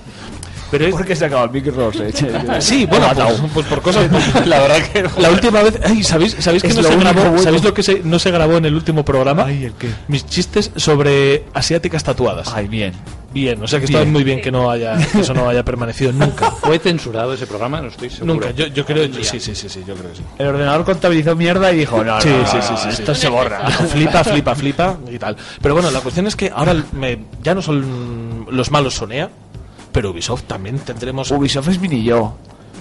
Pero 0.71 0.85
es, 0.85 0.91
¿Por 0.91 1.05
qué 1.05 1.15
se 1.15 1.25
acaba 1.25 1.43
el 1.43 1.51
micro? 1.51 1.91
Sí, 2.59 2.85
bueno, 2.85 3.07
pues, 3.13 3.41
pues 3.53 3.65
por 3.67 3.81
cosas. 3.83 4.09
La 4.47 4.59
verdad 4.61 4.77
que. 4.91 5.03
La 5.21 5.29
última 5.29 5.61
vez, 5.61 5.79
ay, 5.83 6.03
¿sabéis, 6.03 6.35
sabéis 6.39 6.63
que 6.63 6.69
no 6.73 6.81
lo 6.81 6.87
se 6.89 6.95
grabó? 6.95 7.21
bueno. 7.21 7.39
¿Sabéis 7.43 7.63
lo 7.63 7.73
que 7.73 7.83
se- 7.83 8.01
no 8.03 8.17
se 8.19 8.31
grabó 8.31 8.57
en 8.57 8.65
el 8.65 8.73
último 8.75 9.03
programa? 9.05 9.43
Ay, 9.45 9.65
¿el 9.65 9.73
qué? 9.73 9.89
Mis 10.07 10.25
chistes 10.25 10.71
sobre 10.77 11.43
asiáticas 11.53 12.03
tatuadas. 12.03 12.51
Ay, 12.53 12.67
bien. 12.67 12.93
Bien, 13.33 13.63
o 13.63 13.67
sea 13.67 13.79
que 13.79 13.85
está 13.85 14.03
muy 14.03 14.25
bien 14.25 14.41
que 14.41 14.51
no 14.51 14.69
haya 14.69 14.97
que 14.97 15.21
eso 15.21 15.33
no 15.33 15.47
haya 15.47 15.63
permanecido 15.63 16.11
nunca. 16.11 16.51
¿Fue 16.61 16.77
censurado 16.79 17.33
ese 17.33 17.47
programa? 17.47 17.79
No 17.79 17.87
estoy 17.87 18.09
seguro. 18.09 18.33
Nunca. 18.33 18.51
Yo, 18.51 18.67
yo 18.67 18.85
creo, 18.85 19.05
sí, 19.23 19.39
sí, 19.39 19.55
sí, 19.55 19.69
sí, 19.69 19.83
yo 19.87 19.95
creo 19.95 20.11
que 20.11 20.17
sí. 20.17 20.23
El 20.37 20.47
ordenador 20.47 20.83
contabilizó 20.83 21.33
mierda 21.33 21.71
y 21.71 21.77
dijo, 21.77 22.03
no, 22.03 22.15
no, 22.15 22.21
Sí, 22.21 22.27
no, 22.27 22.45
sí, 22.45 22.57
no, 22.57 22.61
sí, 22.61 22.73
sí, 22.75 22.83
sí. 22.83 22.89
esto 23.01 23.15
se 23.15 23.29
borra. 23.29 23.65
Dijo, 23.67 23.83
flipa, 23.85 24.23
flipa, 24.25 24.53
flipa 24.53 24.97
y 25.09 25.17
tal. 25.17 25.37
Pero 25.61 25.73
bueno, 25.75 25.89
la 25.91 26.01
cuestión 26.01 26.27
es 26.27 26.35
que 26.35 26.51
ahora 26.53 26.75
me- 26.91 27.19
ya 27.41 27.55
no 27.55 27.61
son 27.61 28.47
los 28.51 28.69
malos 28.69 28.95
Sonea, 28.95 29.29
pero 29.91 30.11
Ubisoft 30.11 30.43
también 30.43 30.79
tendremos. 30.79 31.29
Ubisoft 31.31 31.67
es 31.69 31.79
mini 31.79 32.03
yo 32.03 32.35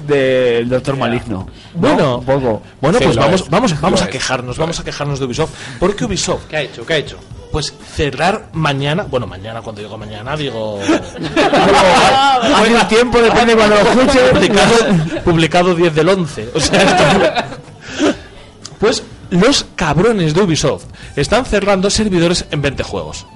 del 0.06 0.68
Doctor 0.68 0.96
Maligno. 0.96 1.46
Bueno, 1.74 2.20
poco. 2.24 2.62
Bueno, 2.80 2.98
Sí, 2.98 3.04
pues 3.04 3.16
vamos, 3.16 3.40
es. 3.42 3.48
vamos, 3.50 3.80
vamos 3.80 4.00
Lo 4.00 4.04
a 4.06 4.08
es. 4.08 4.12
quejarnos, 4.12 4.58
vamos 4.58 4.80
a 4.80 4.84
quejarnos 4.84 5.18
de 5.18 5.24
Ubisoft. 5.26 5.50
Porque 5.78 6.04
Ubisoft 6.04 6.46
¿Qué 6.48 6.56
ha 6.56 6.62
hecho? 6.62 6.84
¿Qué 6.86 6.94
ha 6.94 6.96
hecho? 6.96 7.18
pues 7.52 7.74
cerrar 7.96 8.48
mañana, 8.52 9.02
bueno, 9.10 9.26
mañana 9.26 9.60
cuando 9.60 9.82
digo 9.82 9.98
mañana 9.98 10.36
digo 10.36 10.78
Hace 12.54 12.74
un 12.74 12.88
tiempo, 12.88 13.18
depende 13.20 13.56
cuando 13.56 13.74
lo 13.74 13.82
escuche. 13.82 14.20
publicado, 14.32 14.74
publicado 15.24 15.74
10 15.74 15.94
del 15.94 16.08
11. 16.10 16.48
O 16.54 16.60
sea, 16.60 16.82
esto- 16.82 18.14
pues 18.78 19.02
los 19.30 19.66
cabrones 19.76 20.32
de 20.34 20.42
Ubisoft 20.42 20.84
están 21.16 21.44
cerrando 21.44 21.90
servidores 21.90 22.44
en 22.50 22.62
20 22.62 22.82
juegos. 22.84 23.26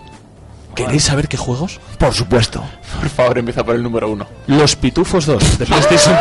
¿Queréis 0.75 1.05
saber 1.05 1.29
qué 1.29 1.37
juegos? 1.37 1.81
Por 1.99 2.13
supuesto. 2.13 2.63
Por 3.01 3.09
favor, 3.09 3.39
empieza 3.39 3.65
por 3.65 3.75
el 3.75 3.83
número 3.83 4.11
uno. 4.11 4.27
Los 4.47 4.77
Pitufos 4.77 5.27
2 5.27 5.59
de 5.59 5.67
PlayStation 5.67 6.17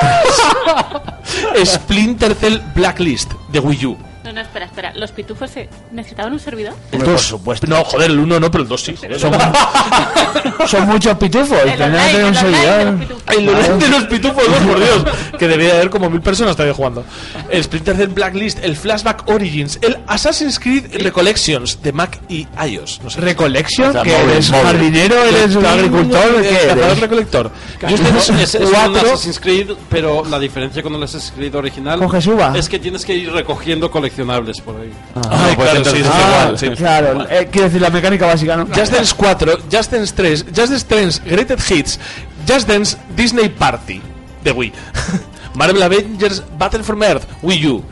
3. 1.53 1.69
Splinter 1.69 2.35
Cell 2.35 2.59
Blacklist 2.75 3.31
de 3.51 3.59
Wii 3.59 3.85
U. 3.85 3.97
No, 4.23 4.31
no, 4.31 4.41
espera, 4.41 4.65
espera. 4.65 4.93
¿Los 4.95 5.11
pitufos 5.11 5.49
se 5.51 5.67
necesitaban 5.91 6.31
un 6.33 6.39
servidor? 6.39 6.73
El 6.91 6.99
2, 7.03 7.35
No, 7.67 7.83
joder, 7.83 8.09
el 8.11 8.19
1 8.19 8.39
no, 8.39 8.49
pero 8.51 8.63
el 8.63 8.69
2 8.69 8.81
sí. 8.81 8.95
joder. 8.95 9.19
Son, 9.19 9.33
son 10.67 10.87
muchos 10.87 11.17
pitufos. 11.17 11.57
El 11.59 11.81
online, 11.81 12.05
que 12.07 12.11
tener 12.13 12.25
un 12.25 12.35
servidor. 12.35 12.85
los 12.85 12.95
pitufos. 12.99 13.33
El 13.37 13.49
online 13.49 13.77
de 13.77 13.87
los 13.89 14.03
pitufos 14.05 14.43
2, 14.47 14.57
por 14.59 14.79
Dios. 14.79 15.03
Que 15.37 15.47
debería 15.47 15.73
haber 15.73 15.89
como 15.89 16.09
mil 16.09 16.21
personas 16.21 16.55
todavía 16.55 16.73
jugando. 16.73 17.03
El 17.49 17.63
Splinter 17.63 17.95
Cell 17.97 18.09
Blacklist, 18.09 18.59
el 18.63 18.75
Flashback 18.75 19.27
Origins, 19.29 19.77
el 19.81 19.97
Assassin's 20.07 20.59
Creed 20.59 20.85
Recollections 21.01 21.81
de 21.81 21.91
Mac 21.91 22.19
y 22.29 22.47
iOS. 22.65 23.01
No 23.03 23.09
sé. 23.09 23.19
Recollection, 23.21 23.89
O 23.89 23.91
sea, 23.93 24.03
que 24.03 24.15
eres 24.15 24.49
móvil. 24.51 24.65
jardinero, 24.65 25.23
eres 25.25 25.55
un 25.55 25.65
agricultor, 25.65 26.41
¿qué 26.41 26.49
cazador 26.49 26.77
eres? 26.85 26.99
recolector. 26.99 27.51
Yo 27.81 27.87
Yo 27.89 27.95
es, 27.95 28.01
estoy 28.29 28.41
es, 28.41 28.55
es 28.55 28.69
un. 28.69 28.75
Assassin's 28.75 29.39
Creed, 29.39 29.71
pero 29.89 30.23
la 30.25 30.39
diferencia 30.39 30.81
con 30.81 30.93
el 30.95 31.03
Assassin's 31.03 31.33
Creed 31.35 31.55
original 31.55 31.99
Coges 31.99 32.27
uva. 32.27 32.53
es 32.57 32.69
que 32.69 32.79
tienes 32.79 33.03
que 33.05 33.13
ir 33.15 33.31
recogiendo 33.31 33.91
coleccionables 34.13 34.61
por 34.61 34.79
ahí. 34.79 34.91
Ay, 35.29 35.55
pues 35.55 35.69
claro, 35.69 35.71
sí, 35.71 35.77
entonces 35.77 36.05
sí, 36.05 36.11
Ah, 36.13 36.39
igual, 36.43 36.59
sí. 36.59 36.69
claro, 36.71 37.27
eh, 37.29 37.49
quiero 37.51 37.67
decir 37.67 37.81
la 37.81 37.89
mecánica 37.89 38.25
básica, 38.27 38.55
¿no? 38.57 38.67
Just 38.67 38.91
Dance 38.93 39.13
4, 39.17 39.57
Just 39.71 39.91
Dance 39.91 40.13
3, 40.15 40.45
Just 40.55 40.69
Dance 40.69 40.85
3 40.87 41.21
Greatest 41.25 41.71
Hits, 41.71 41.99
Just 42.47 42.67
Dance 42.67 42.97
Disney 43.15 43.49
Party 43.49 44.01
de 44.43 44.51
Wii, 44.53 44.71
Marvel 45.55 45.81
Avengers 45.83 46.43
Battle 46.57 46.83
from 46.83 47.01
Earth 47.03 47.25
Wii 47.41 47.65
U, 47.65 47.83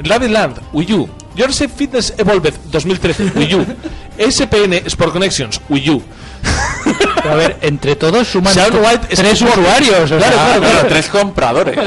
Rabbit 0.00 0.30
Land 0.30 0.56
Wii 0.72 0.90
U, 0.92 1.08
Safe 1.50 1.68
Fitness 1.68 2.12
Evolved 2.18 2.52
2013 2.70 3.32
Wii 3.34 3.54
U, 3.54 3.66
SPN 4.30 4.88
Sport 4.90 5.12
Connections 5.12 5.60
Wii 5.68 5.88
U, 5.90 6.02
Pero 7.16 7.32
a 7.32 7.36
ver, 7.36 7.58
entre 7.62 7.96
todos 7.96 8.28
suman 8.28 8.54
White 8.56 9.14
tres 9.16 9.42
usuarios. 9.42 10.10
o 10.12 10.16
Claro, 10.16 10.18
sea, 10.18 10.18
claro, 10.18 10.36
Claro, 10.36 10.60
claro. 10.60 10.88
tres 10.88 11.06
compradores. 11.08 11.78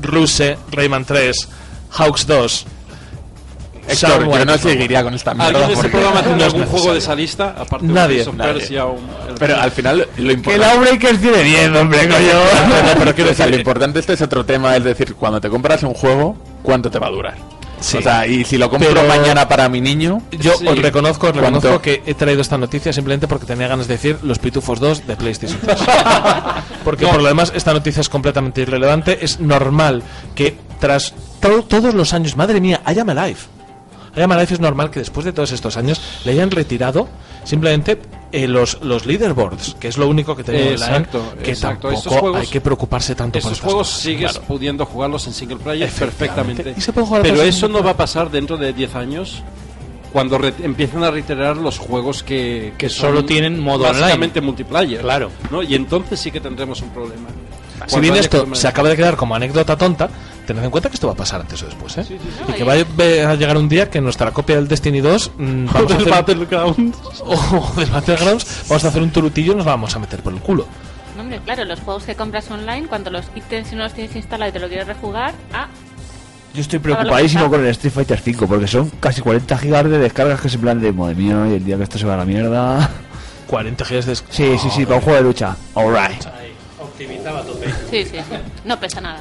Ruse, 0.00 0.56
Rayman 0.70 1.04
3, 1.04 1.36
Hawks 1.90 2.26
2. 2.26 2.66
Héctor, 3.88 4.30
yo 4.38 4.44
no 4.44 4.58
seguiría 4.58 5.02
con 5.02 5.14
esta 5.14 5.34
mierda. 5.34 5.48
¿Alguien 5.48 5.68
de 5.68 5.74
este 5.74 5.88
programa 5.88 6.22
tiene 6.22 6.38
no 6.38 6.44
algún 6.44 6.66
juego 6.66 6.92
de 6.92 6.98
esa 6.98 7.14
lista? 7.14 7.54
Aparte 7.58 7.86
Nadie, 7.86 8.24
de 8.24 8.32
nadie. 8.32 8.62
El- 9.28 9.34
Pero 9.38 9.60
al 9.60 9.70
final 9.72 9.98
lo 10.16 10.26
Que 10.26 10.32
importante... 10.32 10.66
la 10.66 10.74
Breakers 10.80 11.20
tiene 11.20 11.42
10, 11.42 11.68
hombre, 11.76 12.08
coño. 12.08 12.18
pero 12.98 13.14
quiero 13.14 13.30
decir, 13.30 13.48
lo 13.50 13.56
importante 13.56 13.98
este 13.98 14.12
es 14.12 14.22
otro 14.22 14.44
tema, 14.46 14.76
es 14.76 14.84
decir, 14.84 15.14
cuando 15.14 15.40
te 15.40 15.48
compras 15.50 15.82
un 15.82 15.94
juego, 15.94 16.36
¿cuánto 16.62 16.90
te 16.90 16.98
va 16.98 17.08
a 17.08 17.10
durar? 17.10 17.34
Sí. 17.80 17.96
O 17.96 18.02
sea, 18.02 18.24
y 18.28 18.44
si 18.44 18.56
lo 18.58 18.70
compro 18.70 18.90
Pero- 18.90 19.02
mañana 19.08 19.48
para 19.48 19.68
mi 19.68 19.80
niño, 19.80 20.22
Yo 20.30 20.52
Sí. 20.56 20.68
os 20.68 20.78
reconozco, 20.78 21.26
os 21.30 21.34
reconozco 21.34 21.66
¿Cuánto? 21.68 21.82
que 21.82 22.02
he 22.06 22.14
traído 22.14 22.40
esta 22.40 22.56
noticia 22.56 22.92
simplemente 22.92 23.26
porque 23.26 23.44
tenía 23.46 23.66
ganas 23.66 23.88
de 23.88 23.94
decir 23.94 24.18
los 24.22 24.38
Pitufos 24.38 24.78
2 24.78 25.04
de 25.08 25.16
PlayStation 25.16 25.58
3. 25.60 25.78
porque 26.84 27.08
por 27.08 27.20
lo 27.20 27.26
demás 27.28 27.52
esta 27.56 27.72
noticia 27.72 28.00
es 28.00 28.08
completamente 28.08 28.60
irrelevante. 28.60 29.24
Es 29.24 29.40
normal 29.40 30.04
que 30.36 30.56
tras 30.78 31.12
to- 31.40 31.62
todos 31.64 31.94
los 31.94 32.12
años, 32.12 32.36
madre 32.36 32.60
mía, 32.60 32.80
I 32.86 33.00
am 33.00 33.10
alive. 33.10 33.38
Am 34.16 34.30
alive 34.32 34.54
es 34.54 34.60
normal 34.60 34.90
que 34.90 34.98
después 35.00 35.24
de 35.24 35.32
todos 35.32 35.52
estos 35.52 35.76
años 35.76 36.00
le 36.24 36.32
hayan 36.32 36.50
retirado 36.50 37.08
simplemente 37.44 37.98
eh, 38.30 38.46
los, 38.48 38.82
los 38.82 39.06
leaderboards, 39.06 39.74
que 39.80 39.88
es 39.88 39.98
lo 39.98 40.08
único 40.08 40.36
que 40.36 40.44
tenemos 40.44 40.72
Exacto, 40.72 41.22
que 41.42 41.50
exacto. 41.50 41.88
tampoco 41.88 41.94
Estos 41.94 42.12
juegos- 42.20 42.40
hay 42.40 42.46
que 42.46 42.60
preocuparse 42.60 43.14
tanto 43.14 43.32
por 43.32 43.38
Esos 43.40 43.52
estas 43.52 43.64
juegos 43.64 43.88
cosas, 43.88 44.00
sigues 44.02 44.30
claro. 44.32 44.46
pudiendo 44.46 44.86
jugarlos 44.86 45.26
en 45.26 45.32
single 45.32 45.56
player 45.58 45.90
perfectamente. 45.90 46.74
Se 46.80 46.92
Pero 46.92 47.42
eso 47.42 47.68
no 47.68 47.82
va 47.82 47.90
a 47.92 47.96
pasar 47.96 48.30
dentro 48.30 48.56
de 48.56 48.72
10 48.72 48.94
años 48.94 49.42
cuando 50.12 50.38
empiecen 50.62 51.02
a 51.04 51.10
reiterar 51.10 51.56
los 51.56 51.78
juegos 51.78 52.22
que, 52.22 52.74
Que 52.76 52.90
solo 52.90 53.24
tienen 53.24 53.58
modo 53.58 53.84
básicamente 53.84 54.40
multiplayer. 54.42 55.00
Claro. 55.00 55.30
¿no? 55.50 55.62
Y 55.62 55.74
entonces 55.74 56.20
sí 56.20 56.30
que 56.30 56.40
tendremos 56.40 56.82
un 56.82 56.90
problema. 56.90 57.28
Si 57.28 57.78
Cuando 57.78 58.00
bien 58.02 58.12
haya 58.14 58.20
esto 58.20 58.54
se 58.54 58.68
acaba 58.68 58.90
de 58.90 58.96
quedar 58.96 59.16
como 59.16 59.34
anécdota 59.34 59.76
tonta, 59.76 60.08
tened 60.46 60.64
en 60.64 60.70
cuenta 60.70 60.88
que 60.88 60.94
esto 60.94 61.06
va 61.06 61.12
a 61.14 61.16
pasar 61.16 61.40
antes 61.40 61.62
o 61.62 61.66
después, 61.66 61.96
¿eh? 61.98 62.04
y 62.48 62.52
que 62.52 62.62
y- 62.62 62.64
va 62.64 62.72
a 63.30 63.34
llegar 63.34 63.56
un 63.56 63.68
día 63.68 63.88
que 63.90 64.00
nuestra 64.00 64.30
copia 64.32 64.56
del 64.56 64.68
Destiny 64.68 65.00
2 65.00 65.32
mm, 65.38 65.66
vamos 65.72 65.76
a 65.76 65.94
del 65.94 65.96
hacer, 65.96 66.10
Battlegrounds. 66.10 66.98
o 67.26 67.72
del 67.76 67.90
Battlegrounds 67.90 68.64
vamos 68.68 68.84
a 68.84 68.88
hacer 68.88 69.02
un 69.02 69.10
turutillo 69.10 69.52
y 69.52 69.56
nos 69.56 69.64
vamos 69.66 69.94
a 69.96 69.98
meter 69.98 70.20
por 70.20 70.32
el 70.32 70.40
culo. 70.40 70.66
No, 71.16 71.22
hombre, 71.22 71.40
claro, 71.44 71.64
los 71.64 71.80
juegos 71.80 72.04
que 72.04 72.14
compras 72.14 72.50
online, 72.50 72.86
cuando 72.86 73.10
los 73.10 73.26
quites 73.26 73.70
y 73.72 73.76
no 73.76 73.82
los 73.84 73.92
tienes 73.92 74.16
instalados 74.16 74.50
y 74.50 74.52
te 74.54 74.60
lo 74.60 74.68
quieres 74.68 74.86
rejugar, 74.86 75.34
ah, 75.52 75.68
Yo 76.54 76.60
estoy 76.62 76.78
preocupadísimo 76.78 77.48
con 77.50 77.60
el 77.60 77.66
Street 77.68 77.92
Fighter 77.92 78.18
5 78.18 78.46
porque 78.46 78.66
son 78.66 78.90
casi 79.00 79.20
40 79.20 79.58
gigas 79.58 79.84
de 79.90 79.98
descargas 79.98 80.40
que 80.40 80.48
se 80.48 80.58
plan 80.58 80.80
de 80.80 80.90
madre 80.92 81.14
mía, 81.14 81.46
y 81.50 81.54
el 81.56 81.64
día 81.64 81.76
que 81.76 81.82
esto 81.82 81.98
se 81.98 82.06
va 82.06 82.14
a 82.14 82.16
la 82.18 82.24
mierda. 82.24 82.90
40 83.46 83.84
gigas 83.84 84.06
de... 84.06 84.16
Sí, 84.16 84.56
sí, 84.58 84.70
sí, 84.74 84.84
para 84.86 84.96
un 84.96 85.02
juego 85.02 85.18
de 85.18 85.24
lucha. 85.24 85.54
Alright. 85.74 86.22
sí, 87.90 88.04
sí, 88.04 88.16
sí. 88.16 88.36
No 88.64 88.78
pesa 88.80 89.00
nada. 89.00 89.20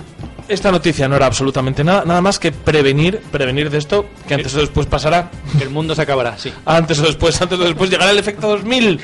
Esta 0.52 0.70
noticia 0.70 1.08
no 1.08 1.16
era 1.16 1.28
absolutamente 1.28 1.82
nada, 1.82 2.04
nada 2.04 2.20
más 2.20 2.38
que 2.38 2.52
prevenir, 2.52 3.22
prevenir 3.32 3.70
de 3.70 3.78
esto, 3.78 4.06
que 4.28 4.34
antes 4.34 4.54
o 4.54 4.60
después 4.60 4.86
pasará. 4.86 5.32
Que 5.58 5.64
el 5.64 5.70
mundo 5.70 5.96
se 5.96 6.02
acabará, 6.02 6.38
sí. 6.38 6.52
Antes 6.66 7.00
o 7.00 7.04
después, 7.04 7.42
antes 7.42 7.58
o 7.58 7.64
después 7.64 7.90
llegará 7.90 8.12
el 8.12 8.20
efecto 8.20 8.50
2000 8.50 9.00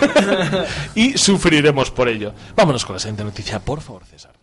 y 0.94 1.18
sufriremos 1.18 1.90
por 1.90 2.08
ello. 2.08 2.32
Vámonos 2.56 2.86
con 2.86 2.94
la 2.94 3.00
siguiente 3.00 3.24
noticia, 3.24 3.58
por 3.58 3.82
favor, 3.82 4.06
César. 4.06 4.35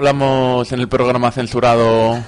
Hablamos 0.00 0.72
en 0.72 0.80
el 0.80 0.88
programa 0.88 1.30
censurado 1.30 2.18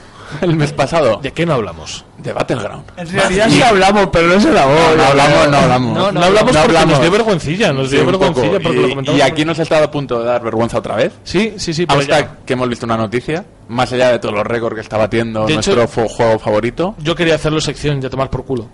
el 0.43 0.57
mes 0.57 0.73
pasado? 0.73 1.21
¿De 1.23 1.33
qué 1.33 1.45
no 1.47 1.55
hablamos? 1.55 2.05
De 2.19 2.33
Battleground. 2.33 2.85
En 2.99 3.09
realidad 3.11 3.49
sí 3.51 3.63
hablamos, 3.63 4.09
pero 4.13 4.29
no 4.29 4.41
se 4.41 4.53
la 4.53 4.65
voz. 4.67 4.97
No 4.97 5.03
hablamos, 5.05 5.49
no 5.49 5.57
hablamos. 5.57 5.97
No, 5.99 6.13
no 6.13 6.23
hablamos 6.23 6.43
porque 6.53 6.59
hablamos. 6.59 6.91
nos 6.93 7.01
dio 7.01 7.11
vergüencilla, 7.11 7.73
nos 7.73 7.89
Sí, 7.91 7.97
dio 7.97 8.05
poco. 8.07 8.19
vergüencilla 8.19 8.61
porque 8.63 8.79
lo 8.81 8.87
Y- 8.87 8.91
comentamos. 8.91 9.19
y, 9.19 9.23
aquí 9.23 9.45
nos 9.45 9.59
ha 9.59 9.63
estado 9.63 9.85
a 9.85 9.91
punto 9.91 10.21
de 10.21 10.27
dar 10.27 10.43
vergüenza 10.43 10.79
otra 10.79 10.97
vez. 10.97 11.13
Sí, 11.25 11.55
sí, 11.57 11.75
sí, 11.75 11.85
Hasta 11.89 12.03
ya- 12.21 12.37
que 12.47 12.53
hemos 12.53 12.69
visto 12.69 12.87
una 12.87 12.97
noticia, 12.97 13.45
más 13.69 13.93
allá 13.93 14.11
de 14.13 14.19
todos 14.21 14.35
los 14.35 14.47
récords 14.47 14.75
que 14.77 14.81
está 14.83 14.97
batiendo 14.99 15.47
De 15.47 15.55
nuestro 15.55 15.83
hecho- 15.83 16.09
juego 16.09 16.39
favorito. 16.39 16.95
Yo 16.99 17.15
quería 17.17 17.35
hacerlo 17.35 17.61
sección 17.61 18.01
y 18.03 18.07
a 18.07 18.11
tomar 18.11 18.31
por 18.31 18.45
culo. 18.45 18.69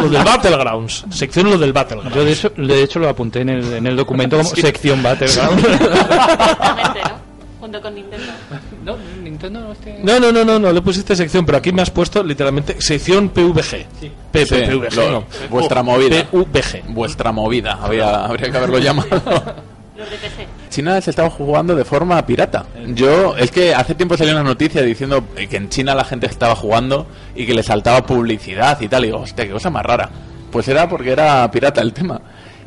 Lo 0.00 0.08
del 0.08 0.22
Battlegrounds. 0.24 1.06
Sección 1.10 1.50
lo 1.50 1.58
del 1.58 1.72
Battlegrounds. 1.72 2.14
Yo 2.14 2.24
de 2.24 2.32
hecho, 2.32 2.52
de 2.56 2.82
hecho 2.82 2.98
lo 3.00 3.08
apunté 3.08 3.40
en 3.40 3.48
el, 3.48 3.72
en 3.72 3.86
el 3.86 3.96
documento 3.96 4.36
como 4.38 4.48
sección 4.50 5.02
Battleground. 5.02 5.66
Junto 7.62 7.80
con 7.80 7.94
Nintendo. 7.94 8.26
no, 8.84 8.96
Nintendo 9.22 9.60
no 9.60 9.70
este- 9.72 10.00
No, 10.02 10.18
no, 10.18 10.32
no, 10.32 10.44
no, 10.44 10.58
no, 10.58 10.72
le 10.72 10.82
pusiste 10.82 11.14
sección, 11.14 11.46
pero 11.46 11.58
aquí 11.58 11.70
me 11.70 11.80
has 11.82 11.90
puesto 11.90 12.20
literalmente 12.24 12.80
sección 12.80 13.28
PVG. 13.28 13.54
P- 13.54 13.86
Sí, 14.00 14.10
P- 14.32 14.46
PVG, 14.46 14.94
lo- 14.96 15.10
no. 15.12 15.24
vuestra 15.48 15.80
movida. 15.84 16.24
PVG. 16.24 16.82
Vuestra 16.88 17.30
movida, 17.30 17.78
había, 17.80 18.24
habría 18.24 18.50
que 18.50 18.56
haberlo 18.56 18.80
llamado. 18.80 19.08
Los 19.96 20.10
de 20.10 20.16
PC. 20.16 20.48
China 20.70 21.00
se 21.00 21.10
estaba 21.10 21.30
jugando 21.30 21.76
de 21.76 21.84
forma 21.84 22.26
pirata. 22.26 22.66
Yo, 22.88 23.36
es 23.36 23.52
que 23.52 23.72
hace 23.72 23.94
tiempo 23.94 24.16
salió 24.16 24.32
una 24.32 24.42
noticia 24.42 24.82
diciendo 24.82 25.22
que 25.48 25.56
en 25.56 25.68
China 25.68 25.94
la 25.94 26.02
gente 26.04 26.26
estaba 26.26 26.56
jugando 26.56 27.06
y 27.36 27.46
que 27.46 27.54
le 27.54 27.62
saltaba 27.62 28.04
publicidad 28.04 28.80
y 28.80 28.88
tal. 28.88 29.04
Y 29.04 29.06
digo, 29.08 29.20
hostia, 29.20 29.44
qué 29.46 29.52
cosa 29.52 29.70
más 29.70 29.84
rara. 29.84 30.10
Pues 30.50 30.66
era 30.66 30.88
porque 30.88 31.12
era 31.12 31.48
pirata 31.52 31.80
el 31.80 31.92
tema. 31.92 32.20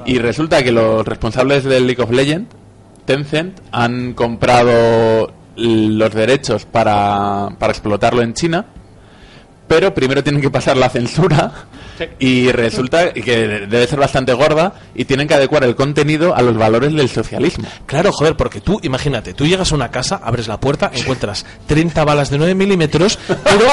Y 0.06 0.20
resulta 0.20 0.64
que 0.64 0.72
los 0.72 1.06
responsables 1.06 1.66
del 1.66 1.86
League 1.88 2.02
of 2.02 2.12
Legends, 2.12 2.48
Tencent, 3.06 3.60
han 3.72 4.14
comprado 4.14 5.32
los 5.56 6.14
derechos 6.14 6.66
para, 6.66 7.50
para 7.60 7.72
explotarlo 7.72 8.22
en 8.22 8.34
China. 8.34 8.66
Pero 9.68 9.94
primero 9.94 10.24
tienen 10.24 10.42
que 10.42 10.50
pasar 10.50 10.78
la 10.78 10.90
censura 10.90 11.52
y 12.20 12.52
resulta 12.52 13.14
que 13.14 13.38
debe 13.68 13.88
ser 13.88 14.00
bastante 14.00 14.34
gorda 14.34 14.74
y 14.94 15.06
tienen 15.06 15.28
que 15.28 15.34
adecuar 15.34 15.64
el 15.64 15.76
contenido 15.76 16.36
a 16.36 16.42
los 16.42 16.58
valores 16.58 16.94
del 16.94 17.10
socialismo. 17.10 17.68
Claro, 17.86 18.12
joder, 18.12 18.36
porque 18.36 18.62
tú, 18.62 18.80
imagínate, 18.84 19.34
tú 19.34 19.46
llegas 19.46 19.72
a 19.72 19.76
una 19.76 19.92
casa, 19.92 20.20
abres 20.24 20.48
la 20.48 20.60
puerta, 20.60 20.92
encuentras 20.94 21.46
30 21.68 22.04
balas 22.04 22.30
de 22.30 22.38
9 22.38 22.56
milímetros, 22.56 23.18
pero 23.44 23.66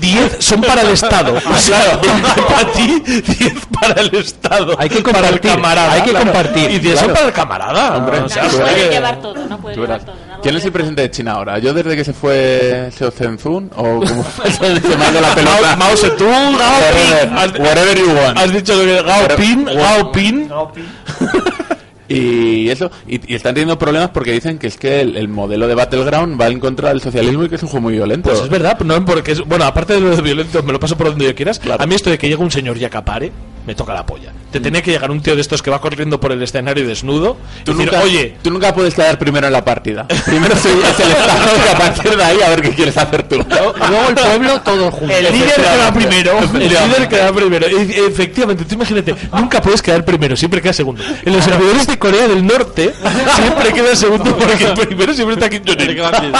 10 0.00 0.36
son 0.38 0.60
para 0.60 0.82
el 0.82 0.90
Estado. 0.90 1.34
O 1.34 1.58
sea, 1.58 2.00
para 2.00 2.72
ti, 2.72 3.00
10 3.00 3.54
para 3.80 4.00
el 4.00 4.14
Estado. 4.14 4.76
Hay 4.78 4.88
que 4.88 5.00
para 5.02 5.28
el 5.28 5.40
compartir, 5.40 5.50
camarada. 5.50 5.92
hay 5.92 6.02
que 6.02 6.10
claro. 6.10 6.24
compartir, 6.26 6.70
Y 6.70 6.78
10 6.78 6.98
son 6.98 7.04
claro. 7.08 7.14
para 7.14 7.26
el 7.26 7.32
camarada. 7.32 7.96
Hombre, 7.96 8.20
o 8.20 8.28
sea, 8.28 8.44
No 8.44 8.50
puedes 8.50 8.90
llevar 8.90 9.20
todo, 9.20 9.46
no 9.46 9.58
puedes 9.58 9.78
llevar 9.78 10.04
todo. 10.04 10.14
¿Quién 10.44 10.56
es 10.56 10.64
el 10.66 10.72
presidente 10.72 11.00
de 11.00 11.10
China 11.10 11.32
ahora? 11.32 11.58
Yo 11.58 11.72
desde 11.72 11.96
que 11.96 12.04
se 12.04 12.12
fue 12.12 12.90
Xiao 12.94 13.10
Zhenhun 13.10 13.70
o 13.76 13.82
como 14.00 14.24
se 14.24 14.66
ido 14.66 15.20
la 15.22 15.34
pelota. 15.34 15.74
Mao, 15.74 15.96
Zedong, 15.96 16.58
Gao 16.58 16.80
Ping. 16.92 17.32
Has, 17.34 17.52
Whatever, 17.58 17.98
you 17.98 18.08
want. 18.08 18.36
has 18.36 18.52
dicho 18.52 18.74
que 18.78 19.02
Gao 19.02 19.36
Ping, 19.38 19.64
Gao 19.64 20.12
Ping. 20.12 20.48
Y 22.06 22.68
eso, 22.68 22.90
y, 23.08 23.32
y 23.32 23.34
están 23.34 23.54
teniendo 23.54 23.78
problemas 23.78 24.10
porque 24.10 24.32
dicen 24.32 24.58
que 24.58 24.66
es 24.66 24.76
que 24.76 25.00
el, 25.00 25.16
el 25.16 25.26
modelo 25.26 25.66
de 25.66 25.74
Battleground 25.74 26.38
va 26.38 26.48
en 26.48 26.60
contra 26.60 26.90
del 26.90 27.00
socialismo 27.00 27.44
y 27.44 27.48
que 27.48 27.54
es 27.54 27.62
un 27.62 27.70
juego 27.70 27.84
muy 27.84 27.94
violento. 27.94 28.28
Pues 28.28 28.42
es 28.42 28.50
verdad, 28.50 28.78
no 28.80 29.02
porque 29.06 29.32
es, 29.32 29.40
bueno, 29.40 29.64
aparte 29.64 29.94
de 29.94 30.00
lo 30.00 30.14
de 30.14 30.20
violento, 30.20 30.62
me 30.62 30.74
lo 30.74 30.78
paso 30.78 30.98
por 30.98 31.06
donde 31.06 31.24
yo 31.24 31.34
quieras. 31.34 31.58
A 31.78 31.86
mí 31.86 31.94
esto 31.94 32.10
de 32.10 32.18
que 32.18 32.28
llega 32.28 32.42
un 32.42 32.50
señor 32.50 32.76
y 32.76 32.84
acapare, 32.84 33.32
me 33.66 33.74
toca 33.74 33.94
la 33.94 34.04
polla. 34.04 34.30
Te 34.52 34.60
tenía 34.60 34.82
que 34.82 34.90
llegar 34.92 35.10
un 35.10 35.20
tío 35.20 35.34
de 35.34 35.40
estos 35.40 35.62
que 35.62 35.70
va 35.70 35.80
corriendo 35.80 36.20
por 36.20 36.30
el 36.30 36.40
escenario 36.42 36.86
desnudo 36.86 37.36
y 37.60 37.64
Tú 37.64 37.72
decir, 37.72 37.86
nunca, 37.92 38.04
oye, 38.04 38.36
tú 38.42 38.50
nunca 38.50 38.72
puedes 38.74 38.94
quedar 38.94 39.18
primero 39.18 39.46
en 39.46 39.52
la 39.52 39.64
partida. 39.64 40.06
Primero 40.26 40.54
soy- 40.56 40.72
es 40.80 41.00
el 41.00 41.10
Estado 41.10 41.50
y 41.66 41.74
a 41.74 41.78
partir 41.78 42.16
de 42.16 42.22
ahí 42.24 42.40
a 42.42 42.48
ver 42.50 42.62
qué 42.62 42.70
quieres 42.70 42.96
hacer 42.96 43.22
tú. 43.28 43.36
Luego 43.48 44.08
el 44.08 44.14
pueblo, 44.14 44.60
todos 44.60 44.94
juntos. 44.94 45.16
el 45.18 45.32
líder 45.32 45.54
queda 45.54 45.92
primero. 45.92 46.38
El 46.38 46.58
líder 46.68 47.08
queda 47.08 47.32
primero. 47.32 47.66
E- 47.66 48.06
Efectivamente, 48.06 48.64
tú 48.64 48.74
imagínate, 48.74 49.14
nunca 49.32 49.60
puedes 49.60 49.82
quedar 49.82 50.04
primero, 50.04 50.36
siempre 50.36 50.60
queda 50.62 50.72
segundo. 50.72 51.02
En 51.24 51.32
los 51.32 51.44
servidores 51.44 51.86
de 51.86 51.98
Corea 51.98 52.28
del 52.28 52.46
Norte, 52.46 52.92
siempre 53.34 53.72
queda 53.72 53.96
segundo 53.96 54.36
porque 54.36 54.64
el 54.64 54.74
primero 54.74 55.14
siempre 55.14 55.34
está 55.34 55.48
Kim 55.50 55.62
Jong-un. 55.66 56.32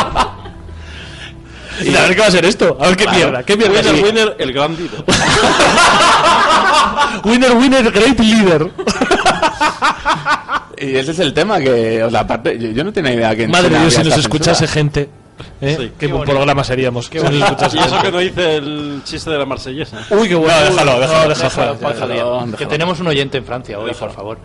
Y 1.83 1.93
a 1.97 2.03
ver 2.03 2.15
qué 2.15 2.21
va 2.21 2.27
a 2.29 2.31
ser 2.31 2.45
esto. 2.45 2.79
A 2.81 2.87
ver 2.87 2.97
qué 2.97 3.09
mierda. 3.09 3.43
¿Qué 3.43 3.57
mierda? 3.57 3.75
Winner, 3.81 3.97
Sí. 3.97 4.03
winner, 4.05 4.37
el 4.39 4.53
gran. 4.53 4.77
Winner, 7.25 7.53
winner, 7.53 7.91
great 7.91 8.19
leader. 8.19 8.71
Y 10.77 10.97
ese 10.97 11.13
es 11.13 11.19
el 11.21 11.33
tema 11.33 11.61
que, 11.61 12.03
o 12.03 12.11
sea, 12.11 12.21
aparte, 12.21 12.59
yo, 12.59 12.69
yo 12.71 12.85
no 12.85 12.93
tenía 12.93 13.15
idea 13.15 13.37
que 13.37 13.47
Madre 13.49 13.79
Dios, 13.79 13.95
si 13.95 14.03
nos 14.03 14.19
escuchase 14.19 14.67
gente. 14.67 15.09
¿eh? 15.61 15.77
Sí. 15.79 15.93
qué 15.99 16.07
buen 16.09 16.25
programa 16.25 16.65
seríamos. 16.65 17.07
si 17.07 17.19
nos 17.19 17.33
escuchase 17.33 17.77
Y 17.77 17.81
eso 17.81 18.03
que 18.03 18.13
no 18.13 18.21
hice 18.21 18.57
el 18.57 19.03
chiste 19.05 19.31
de 19.31 19.39
la 19.39 19.47
marsellesa. 19.47 19.99
Uy, 20.11 20.29
qué 20.29 20.35
bueno. 20.35 20.55
déjalo, 20.61 21.01
déjalo, 21.01 21.29
déjalo. 21.29 21.49
Déjalo, 21.49 21.75
déjalo, 21.75 22.09
déjalo. 22.09 22.57
Que 22.57 22.67
tenemos 22.67 23.01
un 23.01 23.07
oyente 23.07 23.39
en 23.39 23.45
Francia 23.45 23.79
hoy, 23.79 23.93
por 23.95 24.13
favor. 24.13 24.39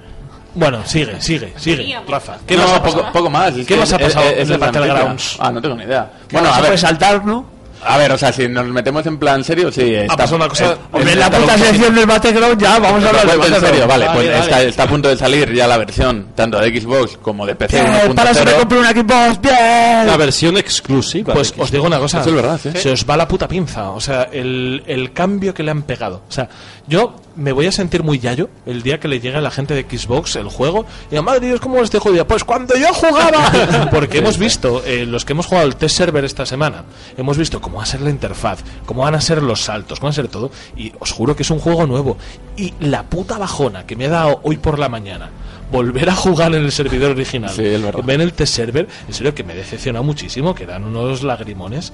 Bueno, 0.55 0.80
sigue, 0.86 1.22
sigue, 1.22 1.53
sigue. 1.57 1.95
Rafa, 2.07 2.38
¿qué 2.45 2.57
no, 2.57 2.67
más 2.67 2.80
poco, 2.80 3.11
poco 3.11 3.30
más. 3.30 3.53
¿Qué 3.67 3.76
más 3.76 3.93
ha 3.93 3.99
pasado 3.99 4.30
es- 4.30 4.47
en 4.47 4.53
el. 4.53 4.57
Battlegrounds? 4.57 5.38
Ah, 5.39 5.51
no 5.51 5.61
tengo 5.61 5.76
ni 5.76 5.84
idea. 5.84 6.11
Bueno, 6.32 6.51
a 6.51 6.61
ver, 6.61 6.78
saltar, 6.78 7.24
¿no? 7.24 7.59
A 7.86 7.97
ver, 7.97 8.11
o 8.11 8.17
sea, 8.17 8.32
si 8.34 8.47
nos 8.47 8.65
metemos 8.67 9.05
en 9.05 9.17
plan 9.17 9.43
serio, 9.43 9.71
sí. 9.71 9.93
Está, 9.95 10.15
pasado 10.17 10.36
una 10.38 10.47
cosa- 10.47 10.73
eh, 10.73 10.77
Hombre, 10.91 11.09
eh, 11.11 11.13
en 11.13 11.19
la 11.19 11.30
puta 11.32 11.57
sección 11.57 11.95
del 11.95 12.05
Battleground 12.05 12.61
ya 12.61 12.80
vamos 12.80 13.03
a 13.03 13.09
hablar 13.09 13.27
de 13.27 13.47
en 13.55 13.59
serio, 13.61 13.88
vale, 13.88 14.05
pues 14.13 14.27
Dale, 14.27 14.39
está, 14.39 14.63
está 14.63 14.84
a 14.84 14.88
punto 14.88 15.09
de 15.09 15.17
salir 15.17 15.53
ya 15.53 15.67
la 15.67 15.77
versión 15.77 16.27
tanto 16.36 16.59
de 16.59 16.80
Xbox 16.80 17.17
como 17.21 17.45
de 17.45 17.55
PC 17.55 17.82
Bien, 17.82 18.13
para 18.15 18.32
eso 18.32 18.43
me 18.45 18.51
1.0. 18.51 18.57
compré 18.59 18.80
un 18.80 18.86
Xbox, 18.86 19.41
bien. 19.41 20.07
La 20.07 20.17
versión 20.17 20.57
exclusiva. 20.57 21.34
Pues 21.34 21.53
os 21.57 21.71
digo 21.71 21.86
una 21.86 21.99
cosa. 21.99 22.21
Eso 22.21 22.30
es 22.30 22.36
verdad, 22.36 22.59
sí. 22.61 22.69
Se 22.75 22.91
os 22.91 23.05
va 23.09 23.17
la 23.17 23.27
puta 23.27 23.47
pinza. 23.47 23.89
O 23.91 23.99
sea, 24.01 24.30
el, 24.32 24.84
el 24.88 25.11
cambio 25.13 25.53
que 25.53 25.63
le 25.63 25.71
han 25.71 25.84
pegado. 25.84 26.23
O 26.27 26.32
sea, 26.32 26.47
yo 26.88 27.15
me 27.39 27.53
voy 27.53 27.65
a 27.65 27.71
sentir 27.71 28.03
muy 28.03 28.19
yayo 28.19 28.49
el 28.65 28.83
día 28.83 28.99
que 28.99 29.07
le 29.07 29.19
llegue 29.19 29.37
a 29.37 29.41
la 29.41 29.49
gente 29.49 29.73
de 29.73 29.83
Xbox 29.83 30.35
el 30.35 30.49
juego. 30.49 30.85
Y 31.09 31.15
a 31.15 31.21
madre 31.21 31.47
Dios, 31.47 31.59
¿cómo 31.59 31.77
es 31.77 31.83
este 31.83 31.99
juego? 31.99 32.25
Pues 32.25 32.43
cuando 32.43 32.75
yo 32.75 32.93
jugaba. 32.93 33.89
Porque 33.91 34.19
hemos 34.19 34.37
visto, 34.37 34.83
eh, 34.85 35.05
los 35.05 35.25
que 35.25 35.33
hemos 35.33 35.45
jugado 35.45 35.65
el 35.65 35.75
test 35.75 35.97
server 35.97 36.25
esta 36.25 36.45
semana, 36.45 36.83
hemos 37.17 37.37
visto 37.37 37.61
cómo 37.61 37.77
va 37.77 37.83
a 37.83 37.87
ser 37.87 38.01
la 38.01 38.09
interfaz, 38.09 38.59
cómo 38.85 39.03
van 39.03 39.15
a 39.15 39.21
ser 39.21 39.41
los 39.41 39.61
saltos, 39.61 39.99
cómo 39.99 40.07
va 40.07 40.11
a 40.11 40.15
ser 40.15 40.27
todo. 40.27 40.51
Y 40.75 40.91
os 40.99 41.11
juro 41.11 41.35
que 41.35 41.43
es 41.43 41.49
un 41.49 41.59
juego 41.59 41.87
nuevo. 41.87 42.17
Y 42.57 42.73
la 42.79 43.03
puta 43.03 43.37
bajona 43.37 43.85
que 43.85 43.95
me 43.95 44.05
ha 44.05 44.09
dado 44.09 44.41
hoy 44.43 44.57
por 44.57 44.77
la 44.77 44.89
mañana. 44.89 45.29
Volver 45.71 46.09
a 46.09 46.15
jugar 46.15 46.53
en 46.55 46.63
el 46.63 46.71
servidor 46.71 47.11
original. 47.11 47.51
Sí, 47.51 47.63
es 47.63 47.81
verdad. 47.81 48.03
Ver 48.03 48.15
en 48.15 48.21
el 48.21 48.33
test 48.33 48.55
server, 48.55 48.87
en 49.07 49.13
serio 49.13 49.33
que 49.33 49.43
me 49.43 49.53
decepciona 49.53 50.01
muchísimo, 50.01 50.55
que 50.55 50.65
dan 50.65 50.83
unos 50.83 51.23
lagrimones. 51.23 51.93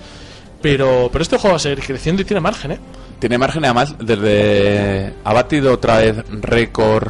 Pero, 0.61 1.09
pero 1.11 1.21
este 1.21 1.37
juego 1.37 1.53
va 1.53 1.57
a 1.57 1.59
seguir 1.59 1.83
creciendo 1.83 2.21
y 2.21 2.25
tiene 2.25 2.41
margen, 2.41 2.71
¿eh? 2.71 2.79
Tiene 3.19 3.37
margen 3.37 3.63
además 3.65 3.95
desde 3.99 5.13
ha 5.23 5.33
batido 5.33 5.73
otra 5.73 5.97
vez 5.99 6.17
récord 6.41 7.07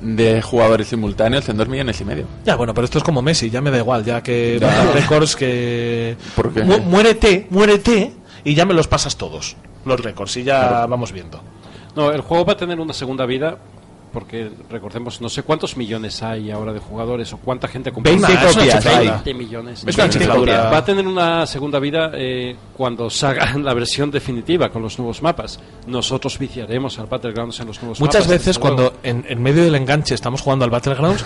de 0.00 0.42
jugadores 0.42 0.88
simultáneos 0.88 1.48
en 1.48 1.56
dos 1.56 1.68
millones 1.68 2.00
y 2.00 2.04
medio. 2.04 2.26
Ya, 2.44 2.56
bueno, 2.56 2.74
pero 2.74 2.84
esto 2.84 2.98
es 2.98 3.04
como 3.04 3.22
Messi, 3.22 3.48
ya 3.50 3.60
me 3.62 3.70
da 3.70 3.78
igual, 3.78 4.04
ya 4.04 4.22
que 4.22 4.58
Ya. 4.60 4.92
récords 4.92 5.34
que... 5.36 6.16
¿Por 6.36 6.52
qué? 6.52 6.62
Mu- 6.62 6.80
muérete, 6.80 7.46
muérete 7.50 8.12
y 8.44 8.54
ya 8.54 8.66
me 8.66 8.74
los 8.74 8.86
pasas 8.88 9.16
todos, 9.16 9.56
los 9.86 9.98
récords, 10.00 10.36
y 10.36 10.42
ya 10.44 10.84
vamos 10.86 11.12
viendo. 11.12 11.40
No, 11.96 12.10
el 12.10 12.20
juego 12.20 12.44
va 12.44 12.52
a 12.54 12.56
tener 12.56 12.78
una 12.80 12.92
segunda 12.92 13.24
vida 13.24 13.56
porque 14.14 14.50
recordemos, 14.70 15.20
no 15.20 15.28
sé 15.28 15.42
cuántos 15.42 15.76
millones 15.76 16.22
hay 16.22 16.50
ahora 16.50 16.72
de 16.72 16.78
jugadores 16.78 17.30
o 17.34 17.36
cuánta 17.36 17.68
gente 17.68 17.92
compró. 17.92 18.10
20 18.12 18.26
Nah, 18.32 18.40
es 18.48 18.54
una 18.56 18.64
copias 18.64 18.86
hay. 18.86 19.08
20 19.08 19.34
millones. 19.34 19.84
Es 19.86 19.94
una 19.96 20.04
20 20.04 20.18
chifladura. 20.18 20.70
Va 20.70 20.78
a 20.78 20.84
tener 20.84 21.06
una 21.06 21.46
segunda 21.46 21.78
vida 21.80 22.10
eh, 22.14 22.56
cuando 22.76 23.10
salga 23.10 23.52
la 23.58 23.74
versión 23.74 24.10
definitiva 24.10 24.70
con 24.70 24.80
los 24.80 24.98
nuevos 24.98 25.20
mapas. 25.20 25.60
Nosotros 25.86 26.38
viciaremos 26.38 26.98
al 26.98 27.06
Battlegrounds 27.06 27.60
en 27.60 27.66
los 27.66 27.82
nuevos 27.82 28.00
Muchas 28.00 28.22
mapas. 28.26 28.28
veces 28.30 28.46
desde 28.56 28.60
luego. 28.70 28.90
cuando 28.92 29.00
en, 29.02 29.26
en 29.28 29.42
medio 29.42 29.64
del 29.64 29.74
enganche 29.74 30.14
estamos 30.14 30.40
jugando 30.40 30.64
al 30.64 30.70
Battlegrounds, 30.70 31.24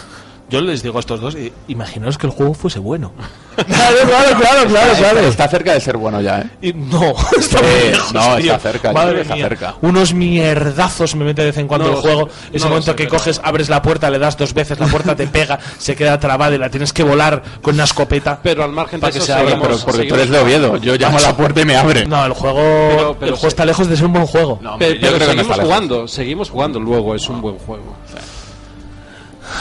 yo 0.51 0.61
les 0.61 0.83
digo 0.83 0.97
a 0.97 1.01
estos 1.01 1.21
dos, 1.21 1.35
eh, 1.35 1.53
imaginaos 1.69 2.17
que 2.19 2.27
el 2.27 2.33
juego 2.33 2.55
fuese 2.55 2.79
bueno. 2.79 3.13
Claro, 3.59 3.97
claro, 4.07 4.39
claro, 4.39 4.69
claro, 4.69 4.93
claro. 4.97 5.19
Está 5.23 5.49
cerca 5.49 5.73
de 5.75 5.81
ser 5.81 5.97
bueno 5.97 6.21
ya, 6.21 6.43
¿eh? 6.43 6.51
Y 6.63 6.73
no, 6.75 7.13
está 7.37 7.61
lejos, 7.61 8.13
no, 8.15 8.37
está 8.39 8.57
cerca, 8.61 8.89
yo 8.91 8.95
Madre 8.95 9.09
creo 9.11 9.17
que 9.17 9.23
está 9.23 9.35
mía, 9.35 9.49
cerca. 9.49 9.75
Unos 9.83 10.15
mierdazos 10.15 11.17
me 11.17 11.25
mete 11.25 11.43
de 11.43 11.49
vez 11.49 11.57
en 11.59 11.67
cuando 11.67 11.89
No 11.89 11.95
el 11.97 12.01
juego. 12.01 12.29
Ese 12.53 12.59
no 12.61 12.65
lo 12.67 12.69
momento 12.71 12.93
sé, 12.93 12.97
que 12.97 13.05
pero- 13.07 13.17
coges, 13.19 13.41
abres 13.43 13.69
la 13.69 13.83
puerta, 13.83 14.11
le 14.11 14.21
das 14.21 14.37
dos 14.37 14.55
veces, 14.55 14.79
la 14.79 14.87
puerta 14.87 15.17
te 15.17 15.27
pega, 15.27 15.59
se 15.79 15.97
queda 15.97 16.21
trabada 16.21 16.55
y 16.55 16.59
la 16.59 16.71
tienes 16.71 16.93
que 16.93 17.03
volar 17.03 17.43
con 17.61 17.75
una 17.75 17.83
escopeta. 17.83 18.39
Pero 18.45 18.63
al 18.63 18.71
margen 18.71 19.01
de 19.01 19.03
Para 19.03 19.13
que 19.13 19.19
eso, 19.19 19.27
se 19.27 19.33
abra, 19.33 19.59
Pero 19.61 19.77
porque 19.79 20.05
tú 20.05 20.15
eres 20.15 20.31
de 20.31 20.39
Oviedo. 20.39 20.77
Yo 20.77 20.95
llamo 20.95 21.19
a 21.19 21.21
la 21.23 21.37
puerta 21.37 21.61
y 21.61 21.65
me 21.65 21.75
abre. 21.77 22.07
No, 22.07 22.25
el 22.25 22.33
juego, 22.35 22.61
Pero- 22.61 23.17
pero 23.19 23.27
el 23.33 23.35
juego 23.35 23.49
está 23.49 23.65
lejos 23.65 23.89
de 23.89 23.97
ser 23.97 24.07
un 24.07 24.13
buen 24.13 24.27
juego. 24.27 24.61
No, 24.63 24.79
Pero, 24.79 24.95
yo 24.95 25.01
pero 25.01 25.17
creo 25.17 25.31
que 25.31 25.35
no 25.35 25.43
seguimos 25.43 25.61
jugando, 25.67 26.07
seguimos 26.07 26.51
jugando 26.51 26.79
luego, 26.79 27.17
es 27.17 27.29
un 27.29 27.41
buen 27.41 27.59
juego. 27.59 27.97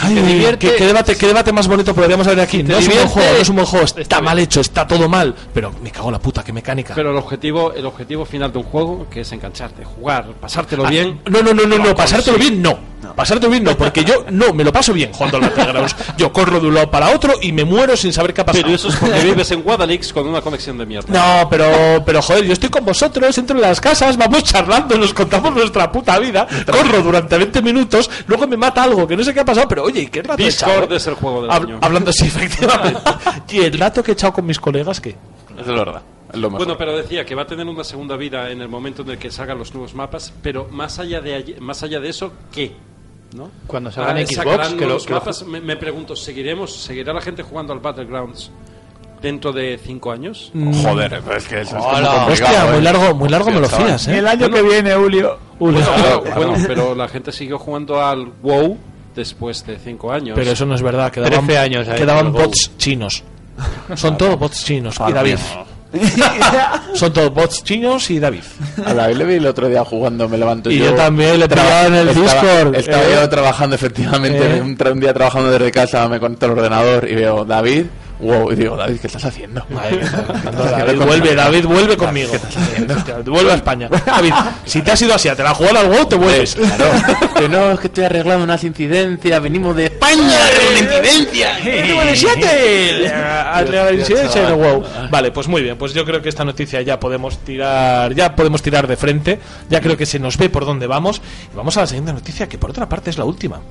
Ay, 0.01 0.15
te 0.15 0.21
divierte- 0.21 0.69
¿qué, 0.71 0.75
qué 0.75 0.85
debate, 0.85 1.15
¿Qué 1.15 1.27
debate 1.27 1.51
más 1.53 1.67
bonito 1.67 1.93
podríamos 1.95 2.27
haber 2.27 2.41
aquí? 2.41 2.57
te 2.63 2.71
No 2.71 2.77
es 2.77 2.85
divierte- 2.87 3.07
juego, 3.09 3.31
no 3.33 3.37
es 3.41 3.49
un 3.49 3.55
buen 3.55 3.65
juego, 3.67 3.85
está, 3.85 4.01
Está 4.01 4.21
mal 4.21 4.37
hecho, 4.39 4.61
está 4.61 4.85
todo 4.87 5.07
mal. 5.09 5.33
Pero 5.53 5.73
me 5.81 5.91
cago 5.91 6.07
en 6.09 6.13
la 6.13 6.19
puta, 6.19 6.43
qué 6.43 6.51
mecánica. 6.53 6.93
Pero 6.95 7.11
el 7.11 7.17
objetivo, 7.17 7.73
el 7.73 7.85
objetivo 7.85 8.25
final 8.25 8.51
de 8.51 8.57
un 8.59 8.65
juego, 8.65 9.07
que 9.09 9.21
es 9.21 9.31
engancharte, 9.31 9.83
jugar, 9.85 10.25
pasártelo 10.39 10.85
Ah, 10.85 10.89
bien. 10.89 11.21
No, 11.29 11.41
no, 11.41 11.53
no, 11.53 11.63
no, 11.65 11.77
no, 11.77 11.85
Lo 11.85 11.95
pasártelo 11.95 12.37
bien 12.37 12.61
no. 12.61 12.77
Pasártelo 13.15 13.51
bien 13.51 13.63
no, 13.63 13.75
porque 13.77 14.03
yo 14.03 14.25
no, 14.31 14.53
me 14.53 14.63
lo 14.63 14.71
paso 14.71 14.93
bien 14.93 15.11
jugando 15.13 15.37
al 15.37 15.43
Battlegrounds. 15.43 15.95
Yo 16.17 16.31
corro 16.31 16.59
de 16.59 16.67
un 16.67 16.73
lado 16.75 16.89
para 16.91 17.09
otro 17.15 17.33
y 17.41 17.51
me 17.51 17.65
muero 17.65 17.95
sin 17.97 18.13
saber 18.13 18.33
qué 18.33 18.41
ha 18.41 18.45
pasado. 18.45 18.63
Pero 18.63 18.75
eso 18.75 18.89
es 18.89 18.95
porque 18.95 19.19
vives 19.21 19.51
en 19.51 19.61
Guadalix 19.61 20.13
con 20.13 20.27
una 20.27 20.41
conexión 20.41 20.77
de 20.77 20.85
mierda. 20.85 21.07
No, 21.41 21.49
pero, 21.49 22.03
pero 22.05 22.21
joder, 22.21 22.45
yo 22.45 22.53
estoy 22.53 22.69
con 22.69 22.85
vosotros, 22.85 23.37
entro 23.37 23.55
en 23.55 23.61
las 23.61 23.79
casas, 23.81 24.17
vamos 24.17 24.43
charlando, 24.43 24.97
nos 24.97 25.13
contamos 25.13 25.53
nuestra 25.53 25.91
puta 25.91 26.17
vida, 26.19 26.47
corro 26.65 27.01
durante 27.01 27.37
20 27.37 27.61
minutos, 27.61 28.09
luego 28.27 28.47
me 28.47 28.57
mata 28.57 28.83
algo 28.83 29.07
que 29.07 29.15
no 29.17 29.23
sé 29.23 29.33
qué 29.33 29.41
ha 29.41 29.45
pasado, 29.45 29.67
pero 29.67 29.83
oye, 29.83 30.07
¿qué 30.09 30.21
rato 30.21 30.41
he 30.41 30.45
Discord 30.45 30.71
echado? 30.83 30.95
es 30.95 31.07
el 31.07 31.13
juego 31.15 31.41
del 31.43 31.51
Hab- 31.51 31.63
año. 31.63 31.79
Hablando 31.81 32.09
así, 32.11 32.27
efectivamente. 32.27 32.99
y 33.49 33.59
el 33.59 33.77
rato 33.77 34.03
que 34.03 34.11
he 34.11 34.13
echado 34.13 34.33
con 34.33 34.45
mis 34.45 34.59
colegas, 34.59 34.99
¿qué? 35.01 35.15
Es 35.59 35.65
verdad. 35.65 36.01
Es 36.31 36.39
lo 36.39 36.49
mejor. 36.49 36.65
Bueno, 36.65 36.77
pero 36.77 36.95
decía 36.97 37.25
que 37.25 37.35
va 37.35 37.43
a 37.43 37.47
tener 37.47 37.65
una 37.65 37.83
segunda 37.83 38.17
vida 38.17 38.51
en 38.51 38.61
el 38.61 38.67
momento 38.67 39.01
en 39.01 39.11
el 39.11 39.17
que 39.17 39.31
salgan 39.31 39.57
los 39.57 39.73
nuevos 39.73 39.93
mapas, 39.95 40.33
pero 40.41 40.67
más 40.69 40.99
allá 40.99 41.21
de 41.21 41.33
allí- 41.35 41.55
más 41.59 41.81
allá 41.83 41.99
de 42.01 42.09
eso, 42.09 42.33
¿qué? 42.51 42.73
¿No? 43.37 43.51
Cuando 43.67 43.91
salgan 43.91 44.17
Ah, 44.17 44.25
Xbox, 44.25 44.69
que 44.69 44.73
lo- 44.81 44.85
nuevos 44.87 45.05
que 45.05 45.13
lo- 45.13 45.19
mapas, 45.19 45.43
me, 45.45 45.61
me 45.61 45.75
pregunto, 45.77 46.15
¿seguiremos, 46.15 46.75
seguirá 46.75 47.13
la 47.13 47.21
gente 47.21 47.43
jugando 47.43 47.71
al 47.73 47.79
Battlegrounds 47.79 48.51
dentro 49.21 49.51
de 49.53 49.79
cinco 49.83 50.11
años? 50.11 50.51
Joder, 50.83 51.21
pero 51.23 51.37
es 51.37 51.47
que 51.47 51.61
eso 51.61 51.77
es 51.77 51.83
como 51.83 51.93
complicado, 51.93 52.27
Hostia, 52.31 52.65
muy 52.65 52.77
¿eh? 52.77 52.81
largo, 52.81 53.15
muy 53.15 53.29
largo 53.29 53.51
me 53.51 53.59
lo 53.59 53.69
fías, 53.69 54.07
¿eh? 54.07 54.17
El 54.17 54.27
año 54.27 54.49
que 54.49 54.61
viene, 54.61 54.93
Julio. 54.95 55.37
Julio. 55.59 55.79
Bueno, 55.85 56.21
claro. 56.23 56.35
bueno, 56.47 56.63
pero 56.67 56.95
la 56.95 57.07
gente 57.07 57.31
siguió 57.31 57.57
jugando 57.59 58.03
al 58.03 58.25
WoW 58.43 58.77
después 59.15 59.65
de 59.65 59.77
cinco 59.79 60.11
años. 60.11 60.33
Pero 60.35 60.51
eso 60.51 60.65
no 60.65 60.75
es 60.75 60.81
verdad, 60.81 61.11
quedaban, 61.11 61.45
13 61.45 61.57
años 61.59 61.87
ahí 61.87 61.97
quedaban 61.99 62.31
bots 62.31 62.71
chinos. 62.77 63.23
Son 63.95 64.17
todos 64.17 64.37
bots 64.37 64.63
chinos. 64.63 64.97
Y 65.07 65.11
David. 65.13 65.37
no. 65.55 65.76
Son 66.93 67.13
todos 67.13 67.33
bots 67.33 67.63
chinos 67.63 68.09
y 68.11 68.19
David. 68.19 68.41
A 68.85 68.93
David 68.93 69.15
le 69.15 69.25
vi 69.25 69.33
el 69.35 69.45
otro 69.45 69.67
día 69.69 69.83
jugando, 69.85 70.27
me 70.27 70.37
levanto 70.37 70.69
Y 70.69 70.79
yo. 70.79 70.85
yo 70.85 70.93
también 70.95 71.39
le 71.39 71.47
Traba- 71.47 71.67
pillaba 71.67 71.87
en 71.87 71.95
el 71.95 72.09
estaba- 72.09 72.25
Discord, 72.41 72.75
Estaba 72.75 73.03
¿eh? 73.03 73.11
yo 73.21 73.29
trabajando, 73.29 73.75
efectivamente. 73.75 74.57
¿Eh? 74.57 74.61
Un, 74.61 74.77
un 74.91 74.99
día 74.99 75.13
trabajando 75.13 75.51
desde 75.51 75.71
casa, 75.71 76.07
me 76.07 76.19
conecto 76.19 76.45
al 76.47 76.51
ordenador 76.53 77.07
y 77.09 77.15
veo 77.15 77.45
David. 77.45 77.85
Wow, 78.19 78.51
y 78.51 78.55
digo, 78.55 78.75
David, 78.75 78.99
¿qué 78.99 79.07
estás 79.07 79.25
haciendo? 79.25 79.63
Madre 79.69 79.97
mía, 79.97 80.25
haciendo 80.33 80.63
David, 80.63 80.99
vuelve, 80.99 81.35
David, 81.35 81.65
vuelve 81.65 81.97
conmigo. 81.97 82.31
Vuelve 83.25 83.51
a 83.51 83.55
España. 83.55 83.89
David, 83.89 84.33
si 84.65 84.81
te 84.81 84.91
has 84.91 85.01
ido 85.01 85.13
así 85.13 85.29
te 85.29 85.43
la 85.43 85.53
jugar 85.53 85.77
al 85.77 85.89
WoW, 85.89 86.05
te 86.07 86.15
vuelves. 86.15 86.57
Claro. 86.77 87.33
Que 87.35 87.49
no, 87.49 87.71
es 87.71 87.79
que 87.79 87.87
estoy 87.87 88.03
arreglando 88.03 88.43
unas 88.43 88.63
incidencias, 88.63 89.41
venimos 89.41 89.75
de 89.75 89.85
España, 89.85 90.37
de 90.45 90.69
una 90.69 90.79
incidencia. 90.79 91.57
Venimos 91.63 91.87
de 91.87 91.95
97! 91.95 93.13
Adrian 93.13 93.85
97 93.85 94.39
de 94.41 94.53
WoW. 94.53 94.83
Vale, 95.09 95.31
pues 95.31 95.47
muy 95.47 95.61
bien, 95.61 95.77
pues 95.77 95.93
yo 95.93 96.05
creo 96.05 96.21
que 96.21 96.29
esta 96.29 96.43
noticia 96.43 96.81
ya 96.81 96.99
podemos 96.99 97.37
tirar, 97.39 98.13
ya 98.13 98.35
podemos 98.35 98.61
tirar 98.61 98.87
de 98.87 98.97
frente, 98.97 99.39
ya 99.69 99.81
creo 99.81 99.97
que 99.97 100.05
se 100.05 100.19
nos 100.19 100.37
ve 100.37 100.49
por 100.49 100.65
dónde 100.65 100.87
vamos. 100.87 101.21
Y 101.53 101.55
vamos 101.55 101.77
a 101.77 101.81
la 101.81 101.87
siguiente 101.87 102.13
noticia, 102.13 102.47
que 102.47 102.57
por 102.57 102.71
otra 102.71 102.89
parte 102.89 103.09
es 103.09 103.17
la 103.17 103.25
última. 103.25 103.61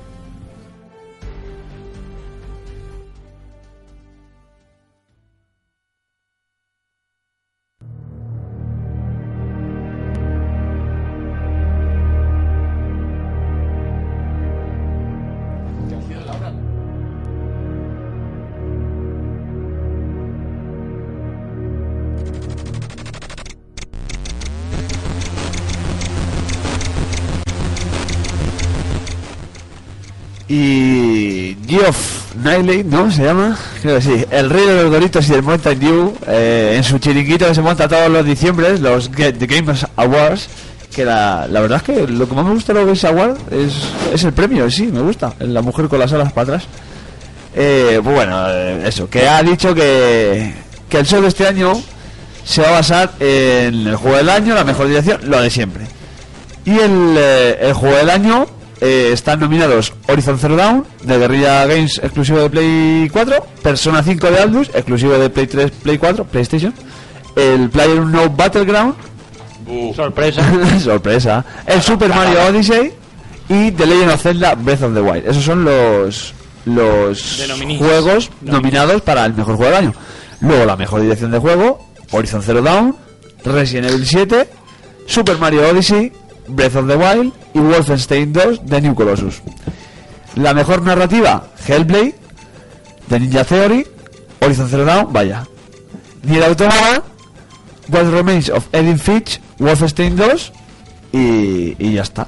Y 30.49 31.57
Geoff 31.67 32.33
Niley, 32.35 32.83
¿no? 32.83 33.11
Se 33.11 33.23
llama, 33.23 33.57
creo 33.81 33.95
que 33.97 34.01
sí, 34.01 34.25
el 34.31 34.49
rey 34.49 34.65
de 34.65 34.83
los 34.83 34.91
Doritos 34.91 35.27
y 35.27 35.31
del 35.31 35.43
Mountain 35.43 35.79
Dew, 35.79 36.13
eh, 36.25 36.75
en 36.77 36.83
su 36.83 36.99
chiringuito 36.99 37.47
que 37.47 37.55
se 37.55 37.61
monta 37.61 37.87
todos 37.87 38.09
los 38.09 38.25
diciembres, 38.25 38.79
los 38.79 39.11
Get 39.13 39.37
the 39.39 39.45
Gamers 39.45 39.85
Awards, 39.97 40.47
que 40.95 41.03
la, 41.03 41.47
la 41.49 41.59
verdad 41.59 41.77
es 41.77 41.83
que 41.83 42.07
lo 42.07 42.29
que 42.29 42.35
más 42.35 42.45
me 42.45 42.53
gusta 42.53 42.73
de 42.73 42.79
los 42.79 42.85
Games 42.85 43.03
Awards 43.03 43.41
es, 43.51 43.73
es 44.13 44.23
el 44.23 44.31
premio, 44.31 44.71
sí, 44.71 44.87
me 44.87 45.01
gusta, 45.01 45.33
la 45.39 45.61
mujer 45.61 45.89
con 45.89 45.99
las 45.99 46.13
alas 46.13 46.31
para 46.31 46.55
atrás. 46.55 46.67
Eh, 47.53 47.99
pues 48.01 48.15
bueno, 48.15 48.45
eh, 48.49 48.83
eso, 48.85 49.09
que 49.09 49.27
ha 49.27 49.43
dicho 49.43 49.73
que, 49.73 50.53
que 50.87 50.99
el 50.99 51.05
show 51.05 51.21
de 51.21 51.27
este 51.27 51.45
año 51.45 51.73
se 52.45 52.61
va 52.61 52.69
a 52.69 52.71
basar 52.71 53.11
en 53.19 53.87
el 53.87 53.95
juego 53.97 54.15
del 54.15 54.29
año, 54.29 54.55
la 54.55 54.63
mejor 54.63 54.87
dirección, 54.87 55.19
lo 55.29 55.41
de 55.41 55.49
siempre. 55.49 55.85
Y 56.63 56.77
el, 56.79 57.15
eh, 57.17 57.57
el 57.61 57.73
juego 57.73 57.97
del 57.97 58.09
año 58.09 58.45
eh, 58.81 59.09
están 59.11 59.39
nominados 59.39 59.93
Horizon 60.07 60.37
Zero 60.39 60.55
Dawn 60.55 60.85
de 61.03 61.17
Guerrilla 61.17 61.65
Games 61.65 61.99
exclusivo 62.03 62.39
de 62.39 62.49
Play 62.49 63.09
4, 63.11 63.45
Persona 63.63 64.03
5 64.03 64.31
de 64.31 64.39
Aldus 64.39 64.69
exclusivo 64.73 65.13
de 65.13 65.29
Play 65.29 65.47
3, 65.47 65.71
Play 65.71 65.97
4, 65.97 66.25
PlayStation, 66.25 66.73
el 67.35 67.69
Player 67.69 67.99
No 67.99 68.29
Battleground, 68.29 68.95
Sorpresa. 69.95 70.43
sorpresa, 70.79 71.45
el 71.65 71.81
Super 71.81 72.09
Mario 72.09 72.39
Odyssey 72.47 72.93
y 73.49 73.71
The 73.71 73.85
Legend 73.85 74.11
of 74.11 74.21
Zelda 74.21 74.55
Breath 74.55 74.83
of 74.83 74.93
the 74.93 75.01
Wild. 75.01 75.27
Esos 75.27 75.43
son 75.43 75.63
los 75.65 76.33
los 76.65 77.41
juegos 77.77 78.29
nominados 78.41 79.01
para 79.01 79.25
el 79.25 79.33
mejor 79.33 79.55
juego 79.55 79.71
del 79.71 79.85
año. 79.85 79.93
Luego 80.41 80.65
la 80.65 80.75
mejor 80.75 81.01
dirección 81.01 81.31
de 81.31 81.39
juego, 81.39 81.79
Horizon 82.11 82.43
Zero 82.43 82.61
Dawn, 82.61 82.95
Resident 83.43 83.89
Evil 83.89 84.05
7, 84.05 84.49
Super 85.05 85.37
Mario 85.37 85.67
Odyssey, 85.69 86.11
Breath 86.47 86.75
of 86.75 86.87
the 86.87 86.95
Wild 86.95 87.33
y 87.53 87.59
Wolfenstein 87.59 88.33
2 88.33 88.61
de 88.63 88.81
New 88.81 88.95
Colossus. 88.95 89.41
La 90.35 90.53
mejor 90.53 90.81
narrativa, 90.81 91.47
Hellblade, 91.67 92.15
de 93.09 93.19
Ninja 93.19 93.43
Theory, 93.43 93.85
Horizon 94.39 94.69
Zero 94.69 94.85
Dawn, 94.85 95.11
vaya. 95.11 95.47
Nier 96.23 96.43
Automata, 96.43 97.03
What 97.89 98.11
Remains 98.11 98.49
of 98.49 98.67
Edith 98.73 99.01
Finch, 99.01 99.41
Wolfenstein 99.59 100.15
2 100.15 100.51
y, 101.13 101.75
y 101.79 101.93
ya 101.93 102.01
está. 102.01 102.27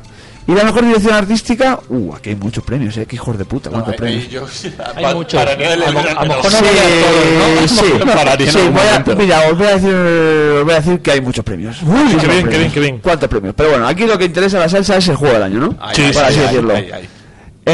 Y 0.49 0.55
la 0.55 0.63
mejor 0.63 0.83
dirección 0.83 1.13
artística, 1.13 1.79
uh, 1.89 2.15
aquí 2.15 2.29
hay 2.31 2.35
muchos 2.35 2.63
premios, 2.63 2.97
eh, 2.97 3.05
que 3.05 3.15
hijos 3.17 3.37
de 3.37 3.45
puta, 3.45 3.69
cuántos 3.69 3.95
premios. 3.95 4.25
Hay 4.95 5.13
muchos. 5.13 5.39
para 5.39 5.55
no 5.55 5.63
A 5.63 5.75
lo- 5.75 5.85
a 5.85 6.25
lo 6.25 6.27
mejor 6.27 6.51
no 6.51 6.57
Sí, 6.57 6.65
voy 6.65 6.79
a 6.79 7.67
sí, 7.67 8.47
sí, 8.47 9.15
mira, 9.15 9.41
os 9.51 9.57
voy 9.59 9.67
a 9.67 9.75
decir, 9.75 9.93
os 9.93 10.63
voy 10.63 10.73
a 10.73 10.75
decir 10.77 10.99
que 11.01 11.11
hay 11.11 11.21
muchos 11.21 11.45
premios. 11.45 11.77
qué 11.77 11.85
Muchísimos 11.85 12.27
bien, 12.27 12.47
qué 12.49 12.57
bien, 12.57 12.71
qué 12.71 12.79
bien. 12.79 12.97
¿Cuántos 12.99 13.29
premios? 13.29 13.53
Pero 13.55 13.69
bueno, 13.69 13.87
aquí 13.87 14.07
lo 14.07 14.17
que 14.17 14.25
interesa 14.25 14.57
a 14.57 14.61
la 14.61 14.69
salsa 14.69 14.97
es 14.97 15.07
el 15.09 15.17
juego 15.17 15.35
del 15.35 15.43
año, 15.43 15.59
¿no? 15.59 15.75
Ay, 15.79 15.95
Sí, 15.95 16.01
por 16.13 16.23
ay, 16.23 16.29
así 16.31 16.39
decirlo. 16.39 16.73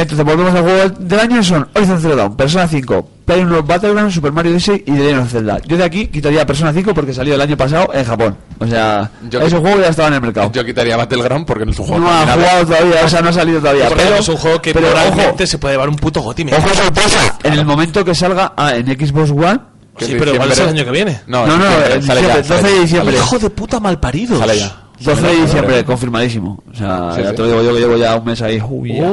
Entonces 0.01 0.25
volvemos 0.25 0.53
al 0.53 0.61
juego 0.63 0.89
del 0.99 1.19
año 1.19 1.43
son 1.43 1.67
Horizon 1.73 2.01
Zero 2.01 2.15
Dawn, 2.15 2.35
Persona 2.35 2.67
5, 2.67 3.09
PlayerUnknown's 3.25 3.67
Battleground, 3.67 4.11
Super 4.11 4.31
Mario 4.31 4.51
Odyssey 4.51 4.83
y 4.85 4.91
The 4.91 4.97
Legend 4.99 5.21
of 5.21 5.31
Zelda. 5.31 5.57
Yo 5.65 5.77
de 5.77 5.83
aquí 5.83 6.07
quitaría 6.07 6.45
Persona 6.45 6.71
5 6.73 6.93
porque 6.93 7.13
salió 7.13 7.35
el 7.35 7.41
año 7.41 7.57
pasado 7.57 7.89
en 7.93 8.05
Japón. 8.05 8.37
O 8.59 8.67
sea, 8.67 9.09
Yo 9.29 9.39
ese 9.41 9.57
qui- 9.57 9.61
juego 9.61 9.81
ya 9.81 9.87
estaba 9.89 10.07
en 10.09 10.13
el 10.15 10.21
mercado. 10.21 10.51
Yo 10.53 10.65
quitaría 10.65 10.95
Battleground 10.97 11.45
porque 11.45 11.65
no 11.65 11.71
es 11.71 11.79
un 11.79 11.85
juego 11.85 12.01
no 12.01 12.09
ha 12.11 12.25
jugado 12.27 12.65
todavía, 12.65 12.95
o 13.05 13.09
sea, 13.09 13.21
no 13.21 13.29
ha 13.29 13.33
salido 13.33 13.59
todavía. 13.59 13.87
Porque 13.87 14.03
Pero 14.03 14.15
es 14.17 14.29
un 14.29 14.37
juego 14.37 14.61
que 14.61 14.73
pero, 14.73 14.87
ojo, 14.89 15.45
se 15.45 15.57
puede 15.57 15.73
llevar 15.75 15.89
un 15.89 15.95
puto 15.95 16.21
goti. 16.21 16.43
Ojo 16.51 16.73
sorpresa, 16.75 17.37
en 17.43 17.53
el 17.53 17.65
momento 17.65 18.03
que 18.05 18.13
salga 18.15 18.53
ah, 18.55 18.75
en 18.75 18.85
Xbox 18.87 19.31
One, 19.31 19.59
Sí, 19.97 20.13
pero 20.19 20.33
igual 20.33 20.51
es 20.51 20.59
el 20.59 20.65
diciembre- 20.65 20.69
año 20.81 20.85
que 20.85 20.91
viene. 20.91 21.21
No, 21.27 21.47
no, 21.47 21.57
no, 21.57 21.65
sale 22.05 22.21
12 22.43 22.63
de 22.63 22.79
diciembre. 22.81 23.15
Hijo 23.15 23.39
de 23.39 23.49
puta 23.49 23.79
malparidos. 23.79 24.39
Sale 24.39 24.59
ya. 24.59 24.81
12 24.99 25.21
de 25.21 25.35
diciembre, 25.41 25.83
confirmadísimo. 25.83 26.63
O 26.71 26.75
sea, 26.75 27.11
Sí, 27.15 27.21
ya 27.23 27.29
sí. 27.31 27.35
te 27.35 27.41
lo 27.41 27.47
digo 27.49 27.61
yo 27.63 27.73
que 27.73 27.79
llevo 27.79 27.97
ya 27.97 28.15
un 28.15 28.25
mes 28.25 28.41
ahí. 28.41 28.61
Uy, 28.67 28.93
ya. 28.95 29.11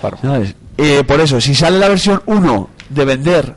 Claro. 0.00 0.18
¿Sabes? 0.20 0.54
Eh, 0.78 1.04
por 1.06 1.20
eso, 1.20 1.40
si 1.40 1.54
sale 1.54 1.78
la 1.78 1.88
versión 1.88 2.22
1 2.26 2.68
de 2.88 3.04
vender 3.04 3.56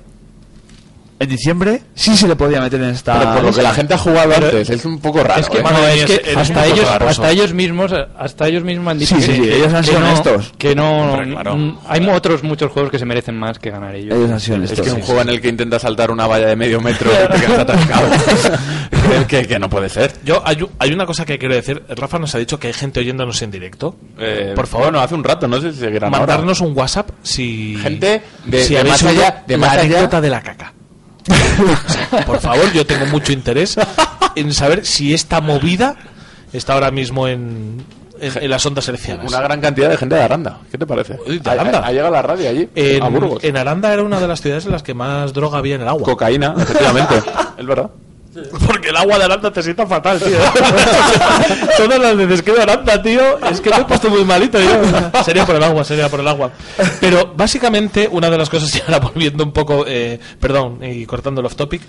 en 1.17 1.29
diciembre, 1.29 1.81
sí 1.95 2.17
se 2.17 2.27
le 2.27 2.35
podía 2.35 2.59
meter 2.59 2.81
en 2.81 2.89
esta. 2.89 3.17
Pero 3.17 3.33
por 3.35 3.43
lo 3.45 3.53
que 3.53 3.61
la 3.61 3.73
gente 3.73 3.93
ha 3.93 3.97
jugado 3.97 4.29
Pero- 4.35 4.47
antes, 4.47 4.69
es 4.69 4.83
un 4.83 4.99
poco 4.99 5.23
raro. 5.23 5.39
Es 5.39 5.47
que, 5.49 5.59
¿eh? 5.59 5.63
Madre 5.63 5.77
no, 5.77 5.93
mía, 5.93 6.03
es 6.03 6.19
que 6.19 6.35
hasta 6.37 6.65
ellos, 6.65 6.89
raro, 6.89 7.07
hasta 7.07 7.31
ellos 7.31 7.53
mismos, 7.53 7.93
hasta 8.19 8.47
ellos 8.49 8.63
mismos 8.65 8.91
han 8.91 8.99
dicho 8.99 9.15
Sí, 9.15 9.21
que, 9.21 9.27
sí, 9.27 9.35
sí, 9.37 9.41
que- 9.43 9.55
ellos 9.55 9.73
han 9.73 9.81
que 9.81 9.87
sido 9.87 9.99
no, 10.01 10.07
honestos. 10.09 10.53
que 10.57 10.75
no, 10.75 11.21
claro. 11.31 11.79
hay 11.87 12.05
otros 12.09 12.43
muchos 12.43 12.69
juegos 12.69 12.91
que 12.91 12.99
se 12.99 13.05
merecen 13.05 13.39
más 13.39 13.59
que 13.59 13.71
ganar 13.71 13.95
ellos. 13.95 14.13
Ellos 14.13 14.29
han 14.29 14.39
sido 14.41 14.61
Es 14.61 14.73
que 14.81 14.91
un 14.91 15.01
juego 15.01 15.21
en 15.21 15.29
el 15.29 15.39
que 15.39 15.47
intentas 15.47 15.83
saltar 15.83 16.11
una 16.11 16.27
valla 16.27 16.47
de 16.47 16.55
medio 16.57 16.81
metro 16.81 17.09
y 17.09 17.33
te 17.33 17.45
quedas 17.45 17.59
atascado. 17.59 18.07
que, 19.27 19.47
que 19.47 19.59
no 19.59 19.69
puede 19.69 19.89
ser. 19.89 20.13
Yo, 20.23 20.41
hay, 20.45 20.93
una 20.93 21.05
cosa 21.05 21.25
que 21.25 21.37
quiero 21.37 21.55
decir. 21.55 21.83
Rafa 21.89 22.19
nos 22.19 22.33
ha 22.35 22.37
dicho 22.39 22.59
que 22.59 22.67
hay 22.67 22.73
gente 22.73 22.99
oyéndonos 22.99 23.41
en 23.41 23.51
directo. 23.51 23.95
Eh, 24.17 24.53
Por 24.55 24.67
favor, 24.67 24.87
bueno, 24.87 24.99
hace 25.01 25.15
un 25.15 25.23
rato, 25.23 25.47
no 25.47 25.59
sé 25.61 25.71
si 25.73 25.79
seguirán 25.79 26.13
ahora. 26.13 26.19
mandarnos 26.27 26.61
un 26.61 26.77
WhatsApp 26.77 27.09
si. 27.23 27.77
Gente 27.81 28.21
de- 28.45 28.63
si 28.63 28.73
de 28.73 28.79
habéis 28.79 29.03
más 29.03 29.11
allá- 29.11 29.43
de 29.47 29.57
la 29.57 29.65
más 29.67 29.73
allá. 29.77 29.81
anécdota 29.83 30.21
de 30.21 30.29
la 30.29 30.41
caca. 30.41 30.73
O 31.27 31.91
sea, 31.91 32.25
por 32.25 32.39
favor, 32.39 32.71
yo 32.73 32.85
tengo 32.85 33.05
mucho 33.07 33.31
interés 33.31 33.77
en 34.35 34.53
saber 34.53 34.85
si 34.85 35.13
esta 35.13 35.41
movida 35.41 35.95
está 36.53 36.73
ahora 36.73 36.91
mismo 36.91 37.27
en, 37.27 37.83
en, 38.19 38.43
en 38.43 38.49
las 38.49 38.63
ondas 38.65 38.87
hercianas. 38.87 39.27
Una 39.27 39.41
gran 39.41 39.59
cantidad 39.59 39.89
de 39.89 39.97
gente 39.97 40.15
de 40.15 40.21
Aranda. 40.21 40.59
¿Qué 40.71 40.77
te 40.77 40.85
parece? 40.85 41.17
De 41.27 41.49
Aranda. 41.49 41.79
Ha, 41.79 41.87
ha 41.87 41.91
llegado 41.91 42.11
la 42.11 42.21
radio 42.21 42.49
allí, 42.49 42.69
En, 42.75 43.01
a 43.01 43.09
Burgos. 43.09 43.43
en 43.43 43.57
Aranda 43.57 43.91
era 43.91 44.03
una 44.03 44.19
de 44.19 44.27
las 44.27 44.39
ciudades 44.41 44.65
en 44.65 44.71
las 44.71 44.83
que 44.83 44.93
más 44.93 45.33
droga 45.33 45.57
había 45.57 45.75
en 45.75 45.81
el 45.81 45.87
agua. 45.87 46.03
Cocaína, 46.03 46.53
efectivamente. 46.57 47.15
es 47.57 47.65
verdad. 47.65 47.89
Porque 48.67 48.89
el 48.89 48.95
agua 48.97 49.17
de 49.17 49.23
Aranda 49.25 49.51
te 49.51 49.63
sienta 49.63 49.85
fatal, 49.87 50.19
tío. 50.19 50.37
Todas 51.77 51.99
las 51.99 52.15
veces 52.17 52.41
que 52.41 52.51
veo 52.51 52.61
Aranda, 52.63 53.01
tío, 53.01 53.21
es 53.49 53.61
que 53.61 53.69
me 53.69 53.77
he 53.77 53.85
puesto 53.85 54.09
muy 54.09 54.23
malito. 54.25 54.59
Yo. 54.59 55.23
Sería 55.23 55.45
por 55.45 55.55
el 55.55 55.63
agua, 55.63 55.83
sería 55.83 56.09
por 56.09 56.19
el 56.19 56.27
agua. 56.27 56.51
Pero 56.99 57.33
básicamente, 57.35 58.07
una 58.11 58.29
de 58.29 58.37
las 58.37 58.49
cosas, 58.49 58.73
y 58.75 58.81
ahora 58.81 58.99
volviendo 58.99 59.43
un 59.43 59.51
poco, 59.51 59.85
eh, 59.87 60.19
perdón, 60.39 60.79
y 60.83 61.05
cortando 61.05 61.41
el 61.41 61.47
off 61.47 61.55
topic, 61.55 61.81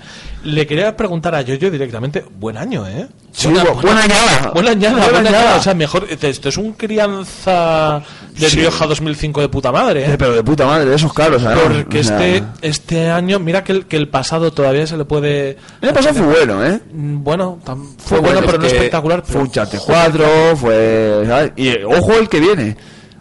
le 0.45 0.67
quería 0.67 0.97
preguntar 0.97 1.35
a 1.35 1.43
Yoyo 1.43 1.71
directamente, 1.71 2.25
buen 2.39 2.57
año, 2.57 2.87
¿eh? 2.87 3.07
Sí, 3.33 3.49
bu- 3.49 3.81
buena 3.83 4.03
añada. 4.03 4.51
Buena 4.55 4.71
añada, 4.71 4.93
Buena 4.97 5.05
buena 5.13 5.19
añada. 5.29 5.39
añada. 5.45 5.59
O 5.59 5.63
sea, 5.63 5.75
mejor, 5.75 6.07
esto 6.09 6.49
es 6.49 6.57
un 6.57 6.73
crianza 6.73 8.03
de 8.37 8.49
Rioja 8.49 8.87
2005 8.87 9.41
de 9.43 9.49
puta 9.49 9.73
madre, 9.73 10.03
Eh, 10.05 10.13
¿eh? 10.13 10.17
pero 10.19 10.33
de 10.35 10.43
puta 10.43 10.67
madre, 10.67 10.95
esos 10.95 11.13
caros. 11.13 11.43
Porque 11.43 12.01
este, 12.01 12.43
este 12.63 13.11
año, 13.11 13.39
mira 13.39 13.63
que 13.65 13.73
el, 13.73 13.87
que 13.87 13.97
el 13.97 14.09
pasado 14.09 14.53
todavía 14.53 14.87
se 14.87 14.97
le 14.97 15.05
puede... 15.05 15.57
El 15.81 15.93
pasado 15.93 16.15
fue 16.25 16.36
bueno, 16.37 16.65
¿eh? 16.67 16.81
Mm, 16.93 17.23
Bueno, 17.25 17.59
Fue 17.65 17.77
fue 17.99 18.21
bueno, 18.21 18.41
pero 18.45 18.59
no 18.59 18.67
espectacular. 18.67 19.21
Fue 19.23 19.27
pero- 19.29 19.41
un 19.41 19.47
Uncharted 19.47 19.79
4, 19.85 20.27
fue. 20.57 21.25
¿sabes? 21.27 21.53
Y 21.57 21.83
ojo 21.85 22.13
el 22.15 22.29
que 22.29 22.41
viene. 22.41 22.77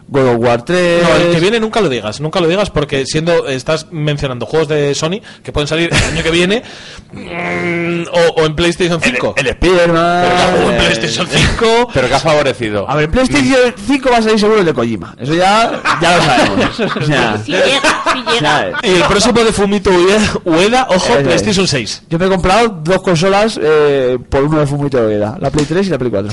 God 0.08 0.28
of 0.28 0.36
War 0.38 0.62
3. 0.64 1.02
No, 1.02 1.16
el 1.16 1.34
que 1.34 1.40
viene 1.40 1.60
nunca 1.60 1.80
lo 1.80 1.88
digas, 1.88 2.20
nunca 2.20 2.40
lo 2.40 2.48
digas 2.48 2.70
porque 2.70 3.04
siendo 3.06 3.46
estás 3.48 3.88
mencionando 3.90 4.46
juegos 4.46 4.68
de 4.68 4.94
Sony 4.94 5.20
que 5.42 5.52
pueden 5.52 5.66
salir 5.66 5.90
el 5.92 6.12
año 6.12 6.22
que 6.22 6.30
viene 6.30 6.62
mm, 7.12 8.04
o, 8.12 8.40
o 8.42 8.46
en 8.46 8.54
PlayStation 8.54 9.00
5. 9.00 9.34
El 9.36 9.46
Spider-Man. 9.48 10.24
o 10.64 10.70
en 10.70 10.74
eh, 10.74 10.78
PlayStation 10.78 11.26
5. 11.28 11.88
Pero 11.92 12.08
que 12.08 12.14
ha 12.14 12.20
favorecido. 12.20 12.88
A 12.88 12.94
ver, 12.94 13.06
en 13.06 13.10
PlayStation 13.10 13.74
5 13.86 14.10
va 14.10 14.18
a 14.18 14.22
salir 14.22 14.38
seguro 14.38 14.60
el 14.60 14.66
de 14.66 14.74
Kojima. 14.74 15.14
Eso 15.18 15.34
ya, 15.34 15.82
ya 16.00 16.16
lo 16.16 16.22
sabemos. 16.22 16.80
O 16.96 17.04
sea, 17.06 17.38
Si 17.44 17.52
llega, 17.52 18.02
si 18.12 18.34
llega. 18.34 18.72
Y 18.82 18.88
el 18.88 19.02
próximo 19.04 19.44
de 19.44 19.52
Fumito 19.52 19.90
Ueda, 19.90 20.32
Ueda, 20.44 20.86
ojo, 20.90 21.14
es. 21.14 21.24
PlayStation 21.24 21.66
6. 21.66 22.02
Yo 22.08 22.18
me 22.18 22.26
he 22.26 22.28
comprado 22.28 22.68
dos 22.82 23.02
consolas 23.02 23.58
eh, 23.62 24.18
por 24.28 24.42
uno 24.44 24.60
de 24.60 24.66
Fumito 24.66 24.98
Ueda, 24.98 25.36
la 25.40 25.50
Play 25.50 25.64
3 25.66 25.86
y 25.86 25.90
la 25.90 25.98
Play 25.98 26.10
4. 26.10 26.32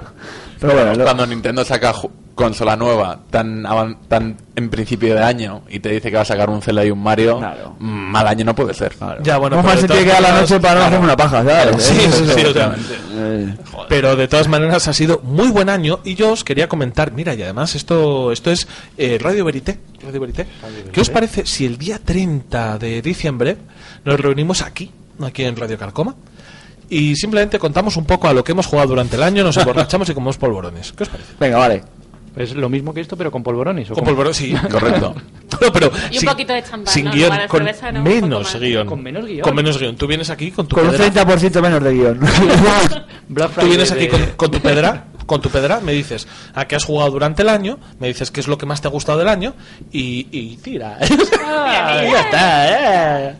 Pero 0.66 0.74
bueno, 0.74 0.94
lo- 0.94 1.04
Cuando 1.04 1.26
Nintendo 1.26 1.64
saca 1.64 1.94
consola 2.34 2.74
nueva 2.74 3.20
tan 3.30 3.64
avan- 3.64 3.96
tan 4.08 4.36
en 4.56 4.68
principio 4.68 5.14
de 5.14 5.22
año 5.22 5.62
y 5.68 5.78
te 5.78 5.90
dice 5.90 6.10
que 6.10 6.16
va 6.16 6.22
a 6.22 6.24
sacar 6.24 6.50
un 6.50 6.60
Zelda 6.62 6.84
y 6.84 6.90
un 6.90 7.00
Mario, 7.00 7.38
Claro. 7.38 7.76
mm, 7.78 7.86
mal 8.10 8.26
año 8.26 8.44
no 8.44 8.54
puede 8.56 8.74
ser. 8.74 8.92
Ya, 9.22 9.36
bueno, 9.38 9.56
¿Cómo 9.56 9.68
pero 9.68 9.74
más 9.74 9.80
se 9.80 9.82
de 9.82 9.88
tiene 9.94 10.04
que 10.04 10.12
dar 10.12 10.22
la 10.22 10.28
todas 10.30 10.40
noche 10.50 10.60
para 10.60 10.74
no 10.74 10.80
maneras- 10.80 10.88
hacerme 10.88 11.04
una 11.04 11.16
paja, 11.16 11.44
¿sabes? 11.44 11.84
Sí, 11.84 11.94
sí, 12.00 12.24
sí. 12.34 12.42
Eh, 13.16 13.54
Pero 13.88 14.16
de 14.16 14.26
todas 14.26 14.48
maneras 14.48 14.88
ha 14.88 14.92
sido 14.92 15.20
muy 15.22 15.48
buen 15.48 15.68
año 15.68 16.00
y 16.02 16.16
yo 16.16 16.32
os 16.32 16.42
quería 16.42 16.68
comentar, 16.68 17.12
mira, 17.12 17.34
y 17.34 17.42
además 17.42 17.74
esto 17.76 18.32
esto 18.32 18.50
es 18.50 18.66
eh, 18.98 19.18
Radio 19.20 19.44
Verité, 19.44 19.78
Radio 20.04 20.20
Verité. 20.20 20.46
¿Qué 20.92 21.00
os 21.00 21.10
parece 21.10 21.46
si 21.46 21.64
el 21.66 21.78
día 21.78 22.00
30 22.04 22.78
de 22.78 23.00
diciembre 23.00 23.56
nos 24.04 24.18
reunimos 24.18 24.60
aquí, 24.62 24.90
aquí 25.22 25.44
en 25.44 25.54
Radio 25.56 25.78
Carcoma? 25.78 26.16
Y 26.90 27.16
simplemente 27.16 27.58
contamos 27.58 27.96
un 27.96 28.04
poco 28.04 28.28
a 28.28 28.32
lo 28.32 28.44
que 28.44 28.52
hemos 28.52 28.66
jugado 28.66 28.88
durante 28.88 29.16
el 29.16 29.22
año, 29.22 29.42
nos 29.44 29.56
emborrachamos 29.56 30.08
y 30.10 30.14
comemos 30.14 30.36
polvorones. 30.38 30.92
¿Qué 30.92 31.02
os 31.04 31.08
parece? 31.08 31.32
Venga, 31.40 31.58
vale. 31.58 31.82
Es 32.36 32.52
lo 32.54 32.68
mismo 32.68 32.92
que 32.92 33.00
esto, 33.00 33.16
pero 33.16 33.30
con 33.30 33.44
polvorones. 33.44 33.88
¿o 33.92 33.94
Con 33.94 34.04
polvorones, 34.04 34.36
sí. 34.36 34.52
Correcto. 34.70 35.14
No, 35.60 35.72
pero 35.72 35.90
Y 36.10 36.14
un 36.14 36.20
sin- 36.20 36.28
poquito 36.28 36.52
de 36.52 36.62
champán, 36.64 36.92
Sin 36.92 37.04
¿no? 37.04 37.12
guion, 37.12 37.30
con 37.48 37.60
cerveza, 37.60 37.92
¿no? 37.92 38.00
Un 38.00 38.04
menos 38.04 38.56
guion. 38.58 38.86
Con 38.88 39.02
menos 39.04 39.24
guion. 39.24 39.40
Con 39.42 39.54
menos 39.54 39.78
guion. 39.78 39.94
Tú 39.96 40.06
vienes 40.08 40.30
aquí 40.30 40.50
con 40.50 40.66
tu 40.66 40.74
Con 40.74 40.86
un 40.86 40.90
pedra. 40.96 41.24
30% 41.26 41.62
menos 41.62 41.82
de 41.82 41.92
guion. 41.94 42.20
Tú 43.60 43.66
vienes 43.66 43.92
aquí 43.92 44.00
de- 44.06 44.08
con, 44.08 44.20
con 44.36 44.50
tu 44.50 44.60
pedra, 44.60 45.04
con 45.26 45.40
tu 45.40 45.48
pedra, 45.48 45.80
me 45.80 45.92
dices 45.92 46.26
a 46.54 46.66
qué 46.66 46.74
has 46.76 46.84
jugado 46.84 47.12
durante 47.12 47.42
el 47.42 47.48
año, 47.48 47.78
me 48.00 48.08
dices 48.08 48.30
qué 48.32 48.40
es 48.40 48.48
lo 48.48 48.58
que 48.58 48.66
más 48.66 48.80
te 48.80 48.88
ha 48.88 48.90
gustado 48.90 49.18
del 49.18 49.28
año 49.28 49.54
y, 49.92 50.26
y 50.30 50.56
tira. 50.56 50.98
Ah, 51.46 52.02
ya 52.02 52.20
está, 52.20 53.28
eh. 53.30 53.34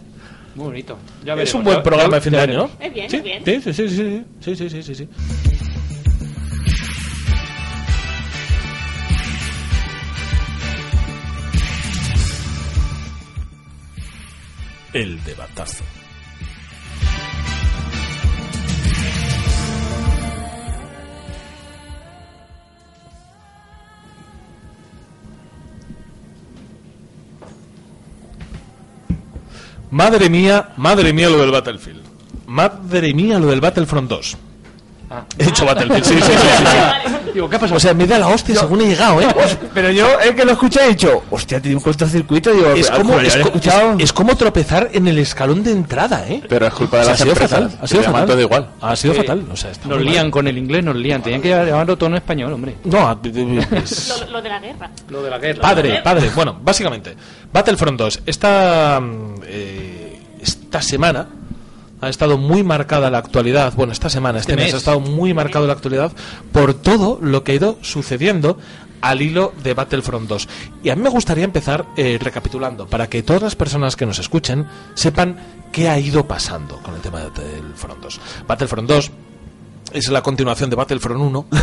Muy 0.55 0.67
bonito. 0.67 0.99
Ya 1.25 1.35
veremos, 1.35 1.49
es 1.49 1.55
un 1.55 1.65
buen 1.65 1.83
programa 1.83 2.11
ya, 2.11 2.15
de 2.17 2.21
fin 2.21 2.33
de 2.33 2.41
año, 2.41 2.59
¿no? 2.59 2.71
Es 2.79 2.95
bien, 2.95 3.11
¿Sí? 3.11 3.17
es 3.17 3.23
bien. 3.23 3.45
Sí, 3.45 3.61
sí, 3.61 3.73
sí, 3.73 3.89
sí, 4.41 4.57
sí, 4.57 4.69
sí, 4.71 4.83
sí, 4.83 4.95
sí. 4.95 5.09
El 14.93 15.23
debatazo. 15.25 15.83
Madre 29.95 30.29
mía, 30.29 30.71
madre 30.77 31.13
mía 31.13 31.31
lo 31.31 31.39
del 31.39 31.53
Battlefield. 31.53 32.03
Madre 32.49 33.15
mía 33.15 33.39
lo 33.39 33.47
del 33.47 33.61
Battlefront 33.61 34.11
2. 34.11 34.37
He 35.39 35.45
dicho 35.45 35.65
Battlefield, 35.65 36.05
sí, 36.05 36.15
sí, 36.15 36.21
sí. 36.23 36.33
sí, 36.33 36.65
sí. 36.67 37.31
Digo, 37.35 37.49
¿qué 37.51 37.57
ha 37.57 37.59
pasado? 37.59 37.77
O 37.77 37.81
sea, 37.81 37.95
me 37.95 38.07
da 38.07 38.19
la 38.19 38.29
hostia 38.29 38.55
según 38.55 38.81
he 38.83 38.87
llegado, 38.87 39.21
¿eh? 39.21 39.27
Pero 39.75 39.91
yo, 39.91 40.07
el 40.21 40.35
que 40.37 40.45
lo 40.45 40.53
escuché, 40.53 40.85
he 40.85 40.89
dicho, 40.91 41.23
hostia, 41.31 41.61
tiene 41.61 41.77
un 41.77 41.83
cortocircuito. 41.83 42.53
Digo, 42.53 42.71
Es 42.75 42.91
"Ah, 42.91 42.97
como, 42.99 43.19
es, 43.19 43.35
escuchado. 43.35 43.93
es- 43.99 44.05
es 44.05 44.13
como 44.13 44.37
tropezar 44.37 44.91
en 44.93 45.09
el 45.09 45.19
escalón 45.19 45.63
de 45.65 45.73
entrada, 45.73 46.25
¿eh? 46.29 46.43
Pero 46.49 46.67
es 46.67 46.75
culpa 46.75 46.99
de 46.99 47.03
O 47.03 47.05
sea, 47.07 47.13
las 47.13 47.21
ha 47.21 47.25
sido 47.25 47.33
empresas. 47.33 47.61
fatal. 47.73 47.79
Ha 47.83 47.87
sido 47.89 48.03
fatal. 48.05 48.27
todo 48.27 48.41
igual. 48.41 48.69
Ha 48.81 48.97
sido 48.97 49.15
Eh, 49.15 49.17
fatal. 49.17 49.45
O 49.53 49.57
sea, 49.57 49.71
está 49.73 49.89
Nos 49.89 49.97
muy 49.99 50.05
mal. 50.05 50.15
lían 50.15 50.31
con 50.31 50.47
el 50.47 50.57
inglés, 50.59 50.85
nos 50.85 50.97
lían. 50.97 51.23
Tenían 51.23 51.43
que 51.43 51.49
llamarlo 51.51 51.97
todo 51.99 52.11
en 52.11 52.17
español, 52.17 52.53
hombre. 52.53 52.77
No, 52.85 53.09
a- 53.09 53.19
es- 53.25 54.15
Lo, 54.27 54.31
lo 54.33 54.43
de 54.43 54.49
la 54.49 54.61
guerra. 54.61 54.91
Lo 55.09 55.23
de 55.23 55.31
la 55.31 55.39
guerra. 55.39 55.61
Padre, 55.63 56.01
padre. 56.05 56.31
Bueno, 56.35 56.57
básicamente, 56.63 57.17
Battlefront 57.53 57.99
2. 57.99 58.21
Esta, 58.27 59.01
mm, 59.01 59.35
eh, 59.47 60.21
esta 60.41 60.81
semana 60.83 61.27
ha 62.05 62.11
estado 62.11 62.39
muy 62.39 62.63
marcada 62.63 63.11
la 63.11 63.19
actualidad. 63.19 63.73
Bueno, 63.77 63.93
esta 63.93 64.09
semana, 64.09 64.39
este, 64.39 64.53
Este 64.53 64.63
mes. 64.63 64.67
mes. 64.67 64.75
ha 64.75 64.79
estado 64.79 65.01
muy 65.01 65.35
marcado 65.35 65.67
la 65.67 65.73
actualidad 65.75 66.13
por 66.53 66.75
todo 66.75 67.19
lo 67.21 67.45
que 67.45 67.53
ha 67.53 67.55
ido 67.57 67.79
sucediendo 67.83 68.59
al 69.01 69.21
hilo 69.21 69.53
de 69.63 69.75
Battlefront 69.75 70.29
2. 70.29 70.49
Y 70.83 70.89
a 70.91 70.97
mí 70.97 71.03
me 71.03 71.11
gustaría 71.11 71.45
empezar 71.45 71.85
eh, 71.97 72.19
recapitulando 72.21 72.87
para 72.87 73.09
que 73.09 73.23
todas 73.23 73.43
las 73.43 73.55
personas 73.55 73.97
que 73.97 74.07
nos 74.07 74.19
escuchen 74.19 74.67
sepan 74.95 75.37
qué 75.73 75.89
ha 75.91 75.99
ido 75.99 76.27
pasando 76.27 76.79
con 76.79 76.95
el 76.95 77.01
tema 77.03 77.21
de 77.21 77.27
Battlefront 77.29 78.01
2. 78.03 78.21
Battlefront 78.47 78.89
2 78.89 79.11
es 79.93 80.09
la 80.09 80.23
continuación 80.23 80.71
de 80.71 80.77
Battlefront 80.77 81.21
1. 81.21 81.47
El 81.53 81.59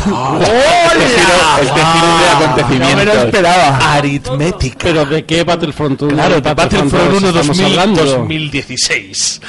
giro 1.08 2.18
de 2.18 2.28
acontecimientos. 2.28 2.90
No 2.90 2.96
me 2.96 3.04
lo 3.04 3.12
esperaba. 3.24 3.92
Aritmética. 3.94 4.78
Pero 4.80 5.04
¿de 5.04 5.24
qué 5.24 5.42
Battlefront 5.44 6.00
1? 6.02 6.14
Claro, 6.14 6.40
de 6.40 6.54
Battlefront 6.54 6.92
1 7.16 7.28
estamos 7.28 7.46
2000, 7.58 7.64
hablando? 7.66 8.04
2016. 8.04 9.40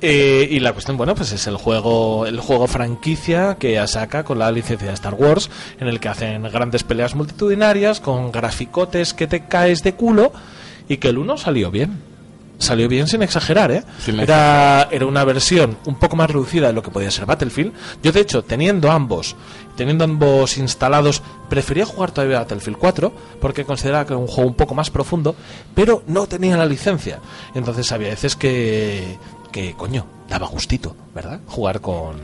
Eh, 0.00 0.48
y 0.50 0.60
la 0.60 0.72
cuestión, 0.72 0.96
bueno, 0.96 1.14
pues 1.14 1.32
es 1.32 1.46
el 1.46 1.56
juego, 1.56 2.26
el 2.26 2.38
juego 2.40 2.66
franquicia 2.66 3.56
que 3.58 3.84
saca 3.86 4.24
con 4.24 4.38
la 4.38 4.50
licencia 4.52 4.88
de 4.88 4.94
Star 4.94 5.14
Wars, 5.14 5.50
en 5.78 5.88
el 5.88 6.00
que 6.00 6.08
hacen 6.08 6.42
grandes 6.42 6.82
peleas 6.82 7.14
multitudinarias 7.14 8.00
con 8.00 8.30
graficotes 8.30 9.14
que 9.14 9.26
te 9.26 9.46
caes 9.46 9.82
de 9.82 9.94
culo 9.94 10.32
y 10.88 10.98
que 10.98 11.08
el 11.08 11.18
1 11.18 11.36
salió 11.38 11.70
bien. 11.70 12.14
Salió 12.58 12.88
bien 12.88 13.08
sin 13.08 13.20
exagerar, 13.22 13.72
¿eh? 13.72 13.82
Sin 13.98 14.20
Era, 14.20 14.88
era 14.92 15.06
una 15.06 15.24
versión 15.24 15.76
un 15.86 15.96
poco 15.96 16.14
más 16.14 16.30
reducida 16.30 16.68
de 16.68 16.72
lo 16.72 16.82
que 16.82 16.90
podía 16.90 17.10
ser 17.10 17.26
Battlefield. 17.26 17.72
Yo, 18.02 18.12
de 18.12 18.20
hecho, 18.20 18.44
teniendo 18.44 18.92
ambos, 18.92 19.34
teniendo 19.76 20.04
ambos 20.04 20.56
instalados, 20.56 21.20
prefería 21.48 21.84
jugar 21.84 22.12
todavía 22.12 22.38
Battlefield 22.38 22.78
4 22.78 23.12
porque 23.40 23.64
consideraba 23.64 24.06
que 24.06 24.12
era 24.12 24.18
un 24.18 24.28
juego 24.28 24.48
un 24.48 24.54
poco 24.54 24.74
más 24.74 24.88
profundo, 24.88 25.34
pero 25.74 26.04
no 26.06 26.26
tenía 26.28 26.56
la 26.56 26.64
licencia. 26.64 27.18
Entonces 27.56 27.90
había 27.90 28.10
veces 28.10 28.36
que, 28.36 29.18
que 29.54 29.72
coño, 29.74 30.04
daba 30.28 30.48
gustito, 30.48 30.96
¿verdad? 31.14 31.38
Jugar 31.46 31.80
con 31.80 32.16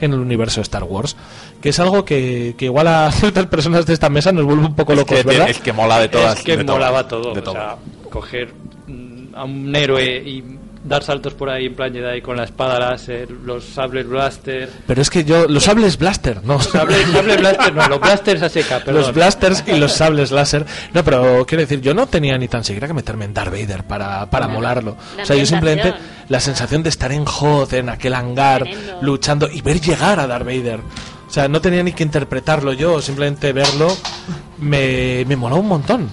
en 0.00 0.12
el 0.12 0.20
universo 0.20 0.60
de 0.60 0.62
Star 0.62 0.84
Wars, 0.84 1.16
que 1.60 1.70
es 1.70 1.80
algo 1.80 2.04
que, 2.04 2.54
que 2.56 2.66
igual 2.66 2.86
a 2.86 3.10
ciertas 3.20 3.46
personas 3.46 3.84
de 3.86 3.92
esta 3.92 4.08
mesa 4.08 4.30
nos 4.30 4.44
vuelve 4.44 4.66
un 4.66 4.76
poco 4.76 4.92
Es 4.92 4.98
locos, 5.00 5.18
que, 5.18 5.24
¿verdad? 5.24 5.50
es 5.50 5.58
que 5.58 5.72
mola 5.72 5.98
de 5.98 6.08
todas. 6.08 6.38
es 6.38 6.44
que 6.44 6.56
de 6.56 6.62
todo. 6.64 6.76
molaba 6.76 7.08
todo. 7.08 7.34
De 7.34 7.40
o 7.40 7.42
todo. 7.42 7.54
sea, 7.54 7.76
coger 8.08 8.54
mm, 8.86 9.34
a 9.34 9.44
un 9.44 9.74
héroe 9.74 10.22
y 10.24 10.44
dar 10.82 11.02
saltos 11.02 11.34
por 11.34 11.50
ahí 11.50 11.66
en 11.66 11.74
plan 11.74 11.92
Jedi 11.92 12.22
con 12.22 12.36
la 12.36 12.44
espada 12.44 12.78
láser, 12.78 13.30
los 13.30 13.64
sables 13.64 14.06
blaster. 14.06 14.70
Pero 14.86 15.02
es 15.02 15.10
que 15.10 15.24
yo, 15.24 15.46
los 15.46 15.64
sables 15.64 15.98
blaster, 15.98 16.42
no. 16.44 16.60
Sables, 16.60 17.06
sables 17.12 17.38
blaster, 17.38 17.74
no, 17.74 17.88
los 17.88 18.00
blasters 18.00 18.42
a 18.42 18.48
seca, 18.48 18.78
perdón. 18.78 19.02
los 19.02 19.14
blasters 19.14 19.64
y 19.66 19.76
los 19.76 19.92
sables 19.92 20.30
láser. 20.30 20.64
No, 20.94 21.04
pero 21.04 21.44
quiero 21.46 21.62
decir, 21.62 21.80
yo 21.80 21.94
no 21.94 22.06
tenía 22.06 22.38
ni 22.38 22.48
tan 22.48 22.64
siquiera 22.64 22.86
que 22.86 22.94
meterme 22.94 23.26
en 23.26 23.34
Darth 23.34 23.52
Vader 23.52 23.84
para, 23.84 24.28
para 24.30 24.48
molarlo. 24.48 24.96
La 25.16 25.22
O 25.22 25.26
sea, 25.26 25.36
yo 25.36 25.46
simplemente 25.46 25.94
la 26.28 26.40
sensación 26.40 26.82
de 26.82 26.88
estar 26.88 27.12
en 27.12 27.24
Hoth, 27.26 27.72
en 27.74 27.88
aquel 27.88 28.14
hangar, 28.14 28.62
Tremendo. 28.62 28.98
luchando 29.02 29.48
y 29.50 29.60
ver 29.60 29.80
llegar 29.80 30.18
a 30.20 30.26
Darth 30.26 30.46
Vader. 30.46 30.80
O 31.28 31.32
sea, 31.32 31.46
no 31.46 31.60
tenía 31.60 31.82
ni 31.82 31.92
que 31.92 32.02
interpretarlo 32.02 32.72
yo, 32.72 33.00
simplemente 33.00 33.52
verlo 33.52 33.96
me, 34.58 35.24
me 35.26 35.36
moló 35.36 35.56
un 35.56 35.68
montón. 35.68 36.10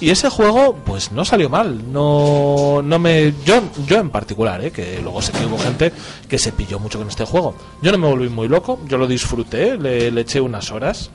Y 0.00 0.10
ese 0.10 0.30
juego, 0.30 0.76
pues 0.84 1.12
no 1.12 1.24
salió 1.24 1.48
mal. 1.50 1.92
No, 1.92 2.80
no 2.82 2.98
me. 2.98 3.34
Yo, 3.44 3.62
yo 3.86 3.98
en 3.98 4.10
particular, 4.10 4.64
¿eh? 4.64 4.70
que 4.70 5.00
luego 5.02 5.20
sé 5.20 5.32
que 5.32 5.44
hubo 5.44 5.58
gente 5.58 5.92
que 6.28 6.38
se 6.38 6.52
pilló 6.52 6.78
mucho 6.78 6.98
con 6.98 7.08
este 7.08 7.24
juego. 7.24 7.54
Yo 7.82 7.92
no 7.92 7.98
me 7.98 8.08
volví 8.08 8.28
muy 8.28 8.48
loco, 8.48 8.80
yo 8.86 8.96
lo 8.96 9.06
disfruté, 9.06 9.76
le, 9.76 10.10
le 10.10 10.20
eché 10.22 10.40
unas 10.40 10.70
horas. 10.70 11.10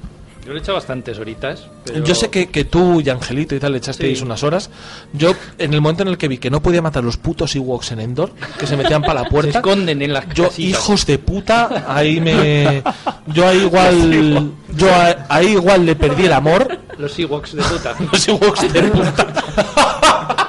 Yo 0.45 0.53
le 0.53 0.59
he 0.59 0.61
hecho 0.61 0.73
bastantes 0.73 1.17
horitas. 1.17 1.67
pero- 1.83 2.03
Yo 2.05 2.13
sé 2.13 2.29
que, 2.29 2.47
que 2.49 2.65
tú 2.65 3.01
y 3.01 3.09
Angelito 3.09 3.55
y 3.55 3.59
tal 3.59 3.71
le 3.71 3.79
echasteis 3.79 4.19
Sí. 4.19 4.23
unas 4.23 4.43
horas. 4.43 4.69
Yo, 5.13 5.33
en 5.57 5.73
el 5.73 5.81
momento 5.81 6.03
en 6.03 6.09
el 6.09 6.17
que 6.19 6.27
vi 6.27 6.37
que 6.37 6.49
no 6.51 6.61
podía 6.61 6.81
matar 6.83 7.03
los 7.03 7.17
putos 7.17 7.55
Ewoks 7.55 7.91
en 7.93 7.99
Endor, 8.01 8.31
que 8.59 8.67
se 8.67 8.77
metían 8.77 9.01
para 9.01 9.15
la 9.21 9.23
se 9.25 9.31
puerta, 9.31 9.57
esconden 9.59 10.01
en 10.03 10.13
las 10.13 10.27
yo, 10.35 10.45
casitas. 10.45 10.59
hijos 10.59 11.05
de 11.07 11.17
puta, 11.17 11.85
ahí 11.87 12.21
me. 12.21 12.83
Yo 13.27 13.47
ahí 13.47 13.57
igual. 13.63 14.51
Yo 14.75 14.87
ahí 15.29 15.47
igual 15.53 15.85
le 15.85 15.95
perdí 15.95 16.25
el 16.25 16.33
amor. 16.33 16.79
Los 16.97 17.17
Ewoks 17.17 17.53
de 17.55 17.63
puta. 17.63 17.95
Los 18.11 18.27
Ewoks 18.27 18.71
de 18.73 18.81
puta. 18.83 20.44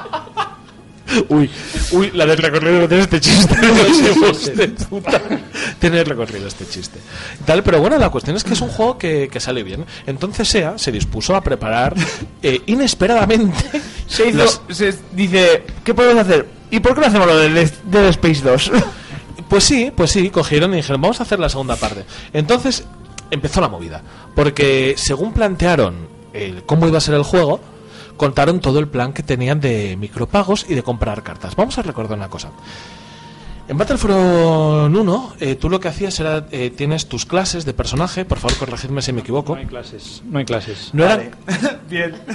Uy, 1.29 1.49
uy, 1.91 2.11
la 2.13 2.25
del 2.25 2.37
recorrido 2.37 2.81
que 2.81 2.87
tiene 2.87 3.03
este 3.03 3.19
chiste. 3.21 3.55
Los 3.61 3.99
Ewoks 4.17 4.55
de 4.57 4.67
puta. 4.69 5.21
Tiene 5.79 6.03
recorrido 6.03 6.47
este 6.47 6.67
chiste. 6.67 6.99
Tal, 7.45 7.63
pero 7.63 7.79
bueno, 7.79 7.97
la 7.97 8.09
cuestión 8.09 8.35
es 8.35 8.43
que 8.43 8.53
es 8.53 8.61
un 8.61 8.69
juego 8.69 8.97
que, 8.97 9.29
que 9.31 9.39
sale 9.39 9.63
bien. 9.63 9.85
Entonces 10.05 10.47
SEA 10.47 10.77
se 10.77 10.91
dispuso 10.91 11.35
a 11.35 11.41
preparar 11.41 11.95
eh, 12.43 12.61
inesperadamente. 12.67 13.57
Se 14.07 14.29
hizo- 14.29 14.61
se 14.69 14.95
dice, 15.11 15.63
¿qué 15.83 15.93
podemos 15.93 16.23
hacer? 16.25 16.47
¿Y 16.71 16.79
por 16.79 16.93
qué 16.95 17.01
no 17.01 17.07
hacemos 17.07 17.27
lo 17.27 17.37
del 17.37 17.53
Dead 17.85 18.05
Space 18.07 18.41
2? 18.41 18.71
Pues 19.49 19.63
sí, 19.63 19.91
pues 19.95 20.11
sí, 20.11 20.29
cogieron 20.29 20.73
y 20.73 20.77
dijeron, 20.77 21.01
vamos 21.01 21.21
a 21.21 21.23
hacer 21.23 21.39
la 21.39 21.47
segunda 21.47 21.77
parte. 21.77 22.03
Entonces 22.33 22.83
empezó 23.31 23.61
la 23.61 23.69
movida, 23.69 24.01
porque 24.35 24.95
según 24.97 25.31
plantearon 25.31 25.95
el, 26.33 26.63
cómo 26.63 26.85
iba 26.85 26.97
a 26.97 27.01
ser 27.01 27.15
el 27.15 27.23
juego, 27.23 27.61
contaron 28.17 28.59
todo 28.59 28.79
el 28.79 28.87
plan 28.87 29.13
que 29.13 29.23
tenían 29.23 29.61
de 29.61 29.95
micropagos 29.97 30.65
y 30.67 30.75
de 30.75 30.83
comprar 30.83 31.23
cartas. 31.23 31.55
Vamos 31.55 31.77
a 31.77 31.83
recordar 31.83 32.17
una 32.17 32.29
cosa. 32.29 32.49
En 33.69 33.77
Battlefront 33.77 34.95
1, 34.95 35.33
eh, 35.41 35.55
tú 35.55 35.69
lo 35.69 35.79
que 35.81 35.89
hacías 35.89 36.17
era, 36.21 36.45
eh, 36.51 36.69
tienes 36.75 37.07
tus 37.07 37.25
clases 37.25 37.65
de 37.65 37.73
personaje, 37.73 38.23
por 38.23 38.37
favor 38.39 38.57
corregidme 38.57 39.01
si 39.01 39.11
me 39.11 39.19
equivoco. 39.21 39.55
No 39.55 39.59
hay 39.61 39.65
clases. 39.67 40.21
No 40.25 40.39
hay 40.39 40.45
clases. 40.45 40.89
No 40.93 41.03
eran... 41.03 41.31
Bien. 41.89 42.15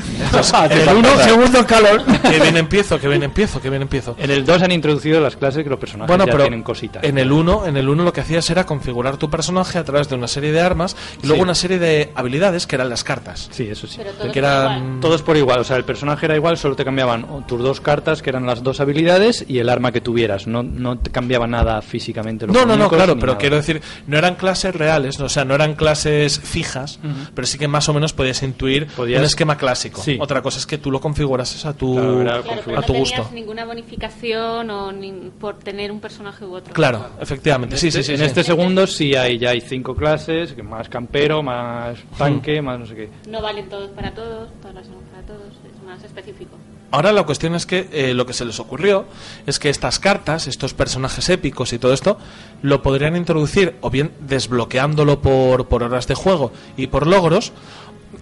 En 0.73 0.89
el 0.89 0.97
uno, 0.97 1.09
segundo 1.19 1.67
calor. 1.67 2.03
Que 2.23 2.41
bien 2.41 2.57
empiezo, 2.57 2.99
que 2.99 3.09
bien 3.09 3.23
empiezo, 3.23 3.61
que 3.61 3.71
bien 3.71 3.83
empiezo. 3.83 4.17
En 4.19 4.31
el 4.31 4.45
2 4.45 4.63
han 4.63 4.73
introducido 4.73 5.21
las 5.21 5.37
clases 5.37 5.63
que 5.65 5.71
los 5.71 5.79
personajes 5.79 6.09
Bueno, 6.09 6.25
ya 6.27 6.33
pero 6.33 6.45
tienen 6.45 6.63
cositas. 6.63 7.05
en 7.05 7.19
el 7.19 7.31
1, 7.31 7.67
en 7.67 7.77
el 7.77 7.89
1 7.89 8.03
lo 8.05 8.13
que 8.13 8.21
hacías 8.21 8.49
era 8.51 8.65
configurar 8.65 9.17
tu 9.17 9.31
personaje 9.31 9.79
a 9.79 9.85
través 9.85 10.09
de 10.09 10.15
una 10.17 10.29
serie 10.29 10.53
de 10.53 10.61
armas 10.61 10.97
y 11.23 11.27
luego 11.27 11.37
Sí. 11.41 11.43
una 11.45 11.55
serie 11.55 11.79
de 11.79 12.13
habilidades 12.15 12.67
que 12.67 12.77
eran 12.77 12.89
las 12.91 13.05
cartas. 13.05 13.49
Sí, 13.53 13.69
eso 13.71 13.87
sí. 13.87 13.99
Pero 13.99 14.11
todos 14.13 14.33
que 14.33 14.41
por 14.41 14.49
eran 14.51 14.79
igual. 14.79 15.01
Todos 15.01 15.23
por 15.23 15.37
igual, 15.37 15.61
o 15.61 15.65
sea, 15.65 15.77
el 15.77 15.85
personaje 15.85 16.27
era 16.27 16.37
igual, 16.37 16.57
solo 16.59 16.77
te 16.77 16.85
cambiaban 16.85 17.47
tus 17.47 17.61
dos 17.63 17.81
cartas, 17.81 18.23
que 18.23 18.31
eran 18.31 18.47
las 18.47 18.63
dos 18.63 18.81
habilidades, 18.81 19.45
y 19.47 19.59
el 19.59 19.69
arma 19.69 19.93
que 19.93 20.01
tuvieras. 20.01 20.47
No, 20.47 20.63
no 20.63 20.99
te 20.99 21.11
cambiaba 21.23 21.47
nada 21.47 21.81
físicamente. 21.83 22.47
los 22.47 22.55
No, 22.57 22.67
no, 22.67 22.77
no, 22.77 22.89
claro, 22.89 23.15
pero 23.15 23.29
nada. 23.33 23.39
quiero 23.39 23.57
decir, 23.57 23.81
no 24.09 24.19
eran 24.19 24.35
clases 24.35 24.75
reales, 24.75 25.21
o 25.21 25.29
sea, 25.29 25.45
no 25.45 25.55
eran 25.55 25.75
clases 25.75 26.41
fijas, 26.41 26.99
pero 27.35 27.47
sí 27.47 27.59
que 27.59 27.69
más 27.69 27.89
o 27.89 27.95
menos 27.95 28.13
podías 28.13 28.43
intuir 28.43 28.89
Podías- 28.89 29.21
un 29.21 29.25
esquema 29.25 29.57
clásico. 29.57 30.01
Sí. 30.03 30.19
Otra 30.21 30.43
cosa 30.43 30.59
es 30.59 30.67
que 30.67 30.79
tú 30.79 30.91
lo 30.91 31.01
configurases 31.01 31.65
a 31.65 31.75
tu, 31.75 31.95
Claro, 31.95 32.43
Claro, 32.43 32.79
a 32.79 32.83
tu 32.83 32.93
no 32.93 32.99
gusto. 32.99 33.15
tenías 33.17 33.33
ninguna 33.33 33.65
bonificación 33.65 34.69
o 34.71 34.91
ni- 34.93 35.31
por 35.39 35.59
tener 35.59 35.93
un 35.93 36.01
personaje 36.01 36.45
u 36.45 36.55
otro. 36.55 36.73
Claro, 36.75 37.07
efectivamente, 37.21 37.77
sí, 37.77 37.91
sí, 37.91 38.03
sí. 38.03 38.13
en 38.13 38.19
sí. 38.19 38.25
este 38.25 38.43
segundo 38.45 38.87
sí 38.87 39.15
hay, 39.15 39.39
ya 39.39 39.51
hay 39.51 39.61
cinco 39.61 39.95
clases, 39.95 40.57
más 40.65 40.89
campero, 40.89 41.43
más 41.43 41.99
tanque, 42.19 42.61
Hmm. 42.61 42.65
más 42.65 42.79
no 42.81 42.87
sé 42.87 42.95
qué. 42.97 43.09
No 43.29 43.41
valen 43.41 43.69
todos 43.69 43.91
para 43.91 44.13
todos, 44.13 44.51
todas 44.61 44.75
las 44.75 44.87
son 44.87 44.97
para 45.13 45.23
todos, 45.27 45.53
es 45.65 45.83
más 45.87 46.03
específico. 46.03 46.57
Ahora 46.93 47.11
la 47.13 47.25
cuestión 47.25 47.55
es 47.55 47.65
que 47.67 47.89
eh, 47.91 48.13
lo 48.15 48.27
que 48.27 48.35
se 48.35 48.45
les 48.45 48.61
ocurrió 48.61 49.07
es 49.47 49.59
que 49.59 49.71
estas 49.71 49.99
cartas, 49.99 50.47
estos 50.47 50.75
personajes 50.75 51.29
épicos 51.31 51.73
y 51.73 51.79
todo 51.79 51.93
esto, 51.95 52.19
lo 52.61 52.83
podrían 52.83 53.17
introducir 53.17 53.77
o 53.81 53.89
bien 53.91 54.13
desbloqueándolo 54.21 55.21
por, 55.23 55.67
horas 55.83 56.07
de 56.07 56.15
juego 56.15 56.53
y 56.77 56.89
por 56.89 57.07
logros, 57.07 57.53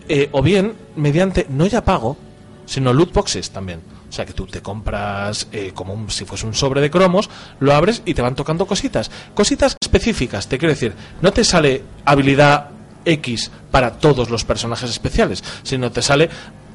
eh, 0.09 0.29
o 0.33 0.41
bien 0.41 0.75
mediante 0.97 1.47
no 1.51 1.67
ya 1.67 1.85
pago, 1.85 2.17
sino 2.65 2.93
loot 2.93 3.13
boxes 3.13 3.51
también. 3.51 3.81
O 4.09 4.13
sea 4.13 4.25
que 4.25 4.33
tú 4.33 4.47
te 4.47 4.61
compras 4.63 5.49
eh, 5.53 5.73
como 5.75 5.93
un- 5.95 6.11
si 6.11 6.25
fuese 6.25 6.47
un 6.47 6.55
sobre 6.55 6.81
de 6.81 6.91
cromos, 6.91 7.29
lo 7.59 7.75
abres 7.75 8.03
y 8.07 8.15
te 8.15 8.23
van 8.23 8.35
tocando 8.37 8.67
cositas. 8.67 9.11
Cositas 9.35 9.77
específicas, 9.81 10.47
te 10.49 10.59
quiero 10.59 10.73
decir. 10.75 10.95
No 11.23 11.33
te 11.33 11.43
sale 11.45 11.83
habilidad 12.05 12.71
X 13.05 13.51
para 13.71 13.93
todos 13.99 14.31
los 14.31 14.45
personajes 14.45 14.91
especiales, 14.91 15.43
sino 15.63 15.91
te 15.91 16.03
sale 16.03 16.29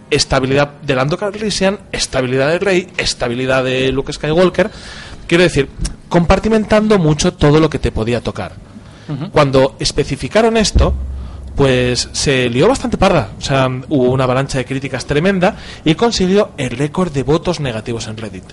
estabilidad 0.09 0.81
de 0.81 0.95
Lando 0.95 1.17
Calrissian, 1.17 1.79
estabilidad 1.91 2.49
de 2.49 2.59
Rey, 2.59 2.87
estabilidad 2.97 3.63
de 3.63 3.91
Luke 3.91 4.13
Skywalker. 4.13 4.69
Quiero 5.27 5.43
decir, 5.43 5.69
compartimentando 6.09 6.99
mucho 6.99 7.33
todo 7.33 7.59
lo 7.59 7.69
que 7.69 7.79
te 7.79 7.91
podía 7.91 8.21
tocar. 8.21 8.53
Cuando 9.31 9.75
especificaron 9.79 10.57
esto, 10.57 10.93
pues 11.55 12.09
se 12.11 12.49
lió 12.49 12.67
bastante 12.67 12.97
parda. 12.97 13.29
O 13.37 13.41
sea, 13.41 13.67
hubo 13.89 14.11
una 14.11 14.23
avalancha 14.23 14.57
de 14.57 14.65
críticas 14.65 15.05
tremenda 15.05 15.57
y 15.83 15.95
consiguió 15.95 16.51
el 16.57 16.71
récord 16.71 17.11
de 17.11 17.23
votos 17.23 17.59
negativos 17.59 18.07
en 18.07 18.17
Reddit. 18.17 18.43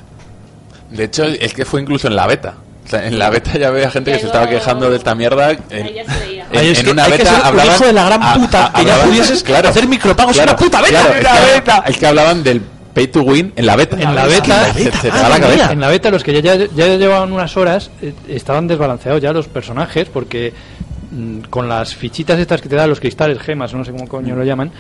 De 0.91 1.05
hecho, 1.05 1.25
es 1.25 1.55
que 1.55 1.65
fue 1.65 1.81
incluso 1.81 2.07
en 2.09 2.17
la 2.17 2.27
beta. 2.27 2.55
En 2.95 3.19
la 3.19 3.31
beta 3.31 3.59
ya 3.59 3.69
había 3.69 3.91
gente 3.91 4.13
que 4.13 4.19
se 4.21 4.27
estaba 4.27 4.49
quejando 4.49 4.91
de 4.91 4.97
esta 4.97 5.15
mierda. 5.15 5.51
En, 5.71 6.91
una 6.91 7.05
que 7.07 7.11
beta 7.13 7.41
hablaban- 7.47 7.75
hijo 7.77 7.87
de 7.87 7.93
la 7.93 8.05
gran 8.07 8.35
puta, 8.35 8.67
a- 8.67 8.73
que 8.73 8.85
ya 8.85 9.03
pudieses 9.03 9.45
hacer 9.49 9.89
micropagos 9.89 10.37
en 10.37 10.43
una 10.45 10.57
puta 10.57 10.81
beta. 10.83 10.91
claro, 11.01 11.15
es, 11.15 11.47
que, 11.51 11.55
beta. 11.55 11.85
es 11.87 11.97
que 11.99 12.07
hablaban 12.07 12.43
del 12.43 12.61
pay 12.95 13.07
to 13.09 13.23
win 13.23 13.53
en 13.57 13.67
la 13.67 13.77
beta. 13.77 13.97
En 14.01 14.15
la 14.15 14.27
beta- 14.27 14.73
Se- 14.75 14.85
se, 14.85 14.91
te 14.91 15.09
va 15.11 15.15
madre 15.17 15.29
la 15.31 15.41
cabeza. 15.41 15.65
mía. 15.65 15.73
En 15.73 15.81
la 15.81 15.89
beta, 15.89 16.11
los 16.11 16.23
que 16.23 16.41
ya, 16.43 16.55
ya, 16.57 16.67
ya 16.75 16.87
llevaban 16.97 17.33
unas 17.33 17.57
horas, 17.57 17.91
eh, 18.03 18.13
estaban 18.29 18.67
desbalanceados 18.69 19.21
ya 19.23 19.33
los 19.33 19.49
personajes, 19.49 20.09
porque 20.13 20.53
mm, 21.11 21.41
con 21.49 21.69
las 21.69 21.95
fichitas 21.95 22.39
estas 22.39 22.61
que 22.61 22.69
te 22.69 22.77
dan 22.77 22.91
los 22.91 23.01
cristales, 23.01 23.39
gemas, 23.41 23.73
no 23.75 23.85
sé 23.85 23.93
cómo 23.93 24.07
coño 24.09 24.35
lo 24.37 24.45
llaman, 24.45 24.71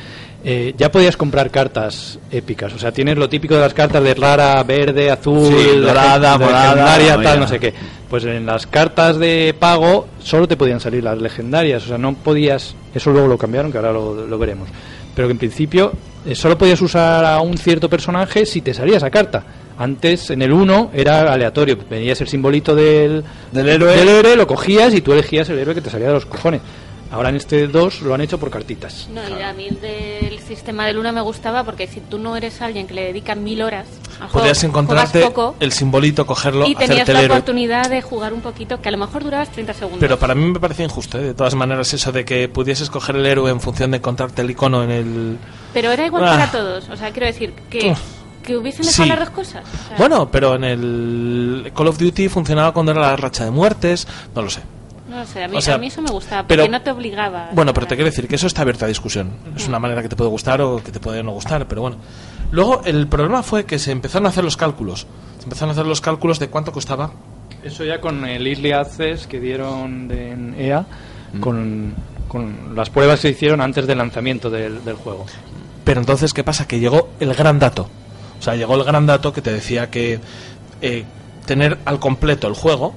eh, 0.44 0.74
ya 0.76 0.90
podías 0.90 1.16
comprar 1.16 1.50
cartas 1.50 2.18
épicas. 2.30 2.72
O 2.74 2.78
sea, 2.78 2.92
tienes 2.92 3.16
lo 3.16 3.28
típico 3.28 3.54
de 3.54 3.60
las 3.60 3.74
cartas 3.74 4.02
de 4.02 4.14
rara, 4.14 4.62
verde, 4.64 5.10
azul, 5.10 5.46
Sí, 5.46 5.78
dorada, 5.78 6.36
morada, 6.38 6.74
legendaria, 6.74 7.22
tal, 7.22 7.40
no 7.40 7.48
sé 7.48 7.58
qué. 7.60 7.72
Pues 8.08 8.24
en 8.24 8.44
las 8.44 8.66
cartas 8.66 9.18
de 9.18 9.54
pago 9.58 10.08
solo 10.22 10.46
te 10.46 10.56
podían 10.56 10.80
salir 10.80 11.04
las 11.04 11.18
legendarias. 11.18 11.84
O 11.84 11.88
sea, 11.88 11.98
no 11.98 12.14
podías. 12.14 12.74
Eso 12.94 13.10
luego 13.10 13.28
lo 13.28 13.38
cambiaron, 13.38 13.70
que 13.70 13.78
ahora 13.78 13.92
lo, 13.92 14.26
lo 14.26 14.38
veremos. 14.38 14.68
Pero 15.14 15.28
que 15.28 15.32
en 15.32 15.38
principio 15.38 15.92
eh, 16.26 16.34
solo 16.34 16.58
podías 16.58 16.80
usar 16.82 17.24
a 17.24 17.40
un 17.40 17.56
cierto 17.56 17.88
personaje 17.88 18.44
si 18.46 18.60
te 18.60 18.74
salía 18.74 18.96
esa 18.96 19.10
carta. 19.10 19.44
Antes, 19.78 20.30
en 20.30 20.42
el 20.42 20.52
1, 20.52 20.90
era 20.92 21.32
aleatorio. 21.32 21.78
Venías 21.88 22.20
el 22.20 22.28
simbolito 22.28 22.74
del, 22.74 23.24
Del 23.50 23.68
héroe. 23.68 23.96
del 23.96 24.08
héroe, 24.08 24.36
lo 24.36 24.46
cogías 24.46 24.92
y 24.94 25.00
tú 25.00 25.12
elegías 25.12 25.48
el 25.48 25.58
héroe 25.58 25.74
que 25.74 25.80
te 25.80 25.90
salía 25.90 26.08
de 26.08 26.12
los 26.14 26.26
cojones. 26.26 26.60
Ahora 27.12 27.28
en 27.28 27.36
este 27.36 27.68
2 27.68 28.00
lo 28.02 28.14
han 28.14 28.22
hecho 28.22 28.38
por 28.40 28.50
cartitas. 28.50 29.06
No, 29.12 29.20
y 29.38 29.42
a 29.42 29.52
mí 29.52 29.68
el 29.68 29.80
del 29.80 30.38
sistema 30.40 30.86
del 30.86 30.96
1 30.98 31.12
me 31.12 31.20
gustaba 31.20 31.62
porque 31.62 31.86
si 31.86 32.00
tú 32.00 32.18
no 32.18 32.36
eres 32.36 32.62
alguien 32.62 32.86
que 32.86 32.94
le 32.94 33.04
dedica 33.04 33.34
mil 33.34 33.60
horas 33.62 33.86
al 34.18 34.28
juego, 34.28 34.38
Podías 34.40 34.64
encontrarte 34.64 35.20
poco 35.20 35.54
el 35.60 35.72
simbolito, 35.72 36.24
cogerlo, 36.26 36.66
y 36.66 36.74
tenías 36.74 37.06
la 37.08 37.20
héroe. 37.22 37.36
oportunidad 37.36 37.90
de 37.90 38.00
jugar 38.00 38.32
un 38.32 38.40
poquito, 38.40 38.80
que 38.80 38.88
a 38.88 38.92
lo 38.92 38.98
mejor 38.98 39.24
durabas 39.24 39.50
30 39.52 39.74
segundos. 39.74 40.00
Pero 40.00 40.18
para 40.18 40.34
mí 40.34 40.42
me 40.50 40.58
parece 40.58 40.84
injusto, 40.84 41.18
¿eh? 41.18 41.22
de 41.22 41.34
todas 41.34 41.54
maneras, 41.54 41.92
eso 41.92 42.12
de 42.12 42.24
que 42.24 42.48
pudieses 42.48 42.88
coger 42.88 43.16
el 43.16 43.26
héroe 43.26 43.50
en 43.50 43.60
función 43.60 43.90
de 43.90 43.98
encontrarte 43.98 44.40
el 44.42 44.50
icono 44.50 44.82
en 44.82 44.90
el... 44.90 45.38
Pero 45.74 45.90
era 45.90 46.06
igual 46.06 46.24
Ah. 46.26 46.30
para 46.32 46.50
todos. 46.50 46.88
O 46.88 46.96
sea, 46.96 47.10
quiero 47.10 47.26
decir 47.26 47.52
que, 47.68 47.90
Uf. 47.90 47.98
que 48.42 48.56
hubiesen 48.56 48.86
dejado 48.86 49.02
Sí. 49.04 49.08
las 49.10 49.18
dos 49.18 49.30
cosas. 49.30 49.64
O 49.66 49.88
sea, 49.88 49.96
Bueno, 49.98 50.30
pero 50.30 50.54
en 50.54 50.64
el 50.64 51.72
Call 51.76 51.88
of 51.88 51.98
Duty 51.98 52.28
funcionaba 52.28 52.72
cuando 52.72 52.92
era 52.92 53.02
la 53.02 53.16
racha 53.16 53.44
de 53.44 53.50
muertes, 53.50 54.06
no 54.34 54.40
lo 54.42 54.48
sé. 54.50 54.60
No 55.12 55.18
lo 55.20 55.26
sé, 55.26 55.44
a 55.44 55.48
mí, 55.48 55.56
o 55.56 55.60
sea, 55.60 55.74
a 55.76 55.78
mí 55.78 55.86
eso 55.86 56.02
me 56.02 56.10
gustaba, 56.10 56.42
porque 56.42 56.56
pero- 56.62 56.68
no 56.72 56.82
te 56.82 56.90
obligaba. 56.90 57.50
Bueno, 57.52 57.72
pero 57.72 57.86
te 57.86 57.94
quiero 57.94 58.10
decir 58.10 58.26
que 58.26 58.34
eso 58.36 58.46
está 58.46 58.62
abierto 58.62 58.84
a 58.84 58.88
discusión. 58.88 59.30
Es 59.56 59.68
una 59.68 59.78
manera 59.78 60.02
que 60.02 60.08
te 60.08 60.16
puede 60.16 60.30
gustar 60.30 60.60
o 60.60 60.82
que 60.82 60.90
te 60.90 60.98
puede 61.00 61.22
no 61.22 61.32
gustar, 61.32 61.68
pero 61.68 61.82
bueno. 61.82 61.96
Luego, 62.50 62.82
el 62.84 63.06
problema 63.06 63.42
fue 63.42 63.64
que 63.64 63.78
se 63.78 63.92
empezaron 63.92 64.26
a 64.26 64.30
hacer 64.30 64.42
los 64.44 64.56
cálculos. 64.56 65.06
Se 65.38 65.44
empezaron 65.44 65.70
a 65.70 65.72
hacer 65.72 65.86
los 65.86 66.00
cálculos 66.00 66.38
de 66.38 66.48
cuánto 66.48 66.72
costaba. 66.72 67.12
Eso 67.62 67.84
ya 67.84 68.00
con 68.00 68.24
el 68.26 68.46
Early 68.46 68.72
Access 68.72 69.26
que 69.26 69.38
dieron 69.38 70.08
de- 70.08 70.30
en 70.32 70.54
EA, 70.58 70.84
con, 71.40 71.94
con 72.28 72.74
las 72.74 72.90
pruebas 72.90 73.16
que 73.20 73.28
se 73.28 73.30
hicieron 73.30 73.60
antes 73.60 73.86
del 73.86 73.98
lanzamiento 73.98 74.50
del, 74.50 74.84
del 74.84 74.96
juego. 74.96 75.26
Pero 75.84 76.00
entonces, 76.00 76.32
¿qué 76.34 76.44
pasa? 76.44 76.66
Que 76.66 76.78
llegó 76.80 77.10
el 77.20 77.34
gran 77.34 77.58
dato. 77.58 77.88
O 78.38 78.42
sea, 78.42 78.54
llegó 78.56 78.74
el 78.76 78.84
gran 78.84 79.06
dato 79.06 79.32
que 79.32 79.40
te 79.42 79.52
decía 79.52 79.90
que 79.90 80.18
eh, 80.80 81.04
tener 81.46 81.78
al 81.84 81.98
completo 82.00 82.48
el 82.48 82.54
juego 82.54 82.94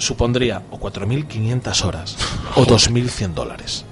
supondría 0.00 0.62
o 0.70 0.78
4.500 0.80 1.84
horas 1.84 2.16
o 2.56 2.64
2.100 2.66 3.34
dólares. 3.34 3.84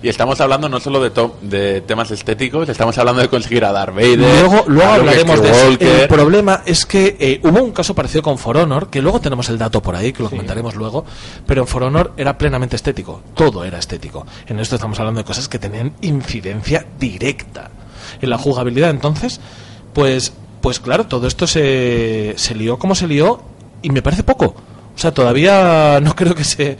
Y 0.00 0.08
estamos 0.08 0.40
hablando 0.40 0.68
no 0.68 0.78
solo 0.78 1.02
de, 1.02 1.10
to- 1.10 1.36
de 1.42 1.80
temas 1.80 2.08
estéticos, 2.12 2.68
estamos 2.68 2.96
hablando 2.98 3.20
de 3.20 3.26
conseguir 3.28 3.64
a 3.64 3.72
Darth 3.72 3.92
Vader. 3.96 4.18
Luego, 4.20 4.64
luego 4.68 4.92
a 4.92 4.98
Luke 4.98 5.10
hablaremos 5.10 5.42
de 5.42 5.50
eso. 5.50 5.66
El 6.02 6.08
problema 6.08 6.62
es 6.64 6.86
que 6.86 7.16
eh, 7.18 7.40
hubo 7.42 7.60
un 7.64 7.72
caso 7.72 7.96
parecido 7.96 8.22
con 8.22 8.38
For 8.38 8.56
Honor, 8.58 8.90
que 8.90 9.02
luego 9.02 9.20
tenemos 9.20 9.48
el 9.48 9.58
dato 9.58 9.82
por 9.82 9.96
ahí, 9.96 10.12
que 10.12 10.22
lo 10.22 10.30
comentaremos 10.30 10.76
luego, 10.76 11.04
pero 11.46 11.62
en 11.62 11.66
For 11.66 11.82
Honor 11.82 12.12
era 12.16 12.38
plenamente 12.38 12.76
estético, 12.76 13.22
todo 13.34 13.64
era 13.64 13.80
estético. 13.80 14.24
En 14.46 14.60
esto 14.60 14.76
estamos 14.76 15.00
hablando 15.00 15.18
de 15.18 15.24
cosas 15.24 15.48
que 15.48 15.58
tenían 15.58 15.92
incidencia 16.00 16.86
directa 17.00 17.68
en 18.22 18.30
la 18.30 18.38
jugabilidad. 18.38 18.90
Entonces, 18.90 19.40
pues, 19.94 20.32
pues 20.60 20.78
claro, 20.78 21.06
todo 21.06 21.26
esto 21.26 21.48
se, 21.48 22.34
se 22.36 22.54
lió 22.54 22.78
como 22.78 22.94
se 22.94 23.08
lió 23.08 23.42
y 23.82 23.90
me 23.90 24.00
parece 24.00 24.22
poco. 24.22 24.54
O 24.98 25.00
sea, 25.00 25.12
todavía 25.14 26.00
no 26.02 26.16
creo 26.16 26.34
que 26.34 26.42
se... 26.42 26.76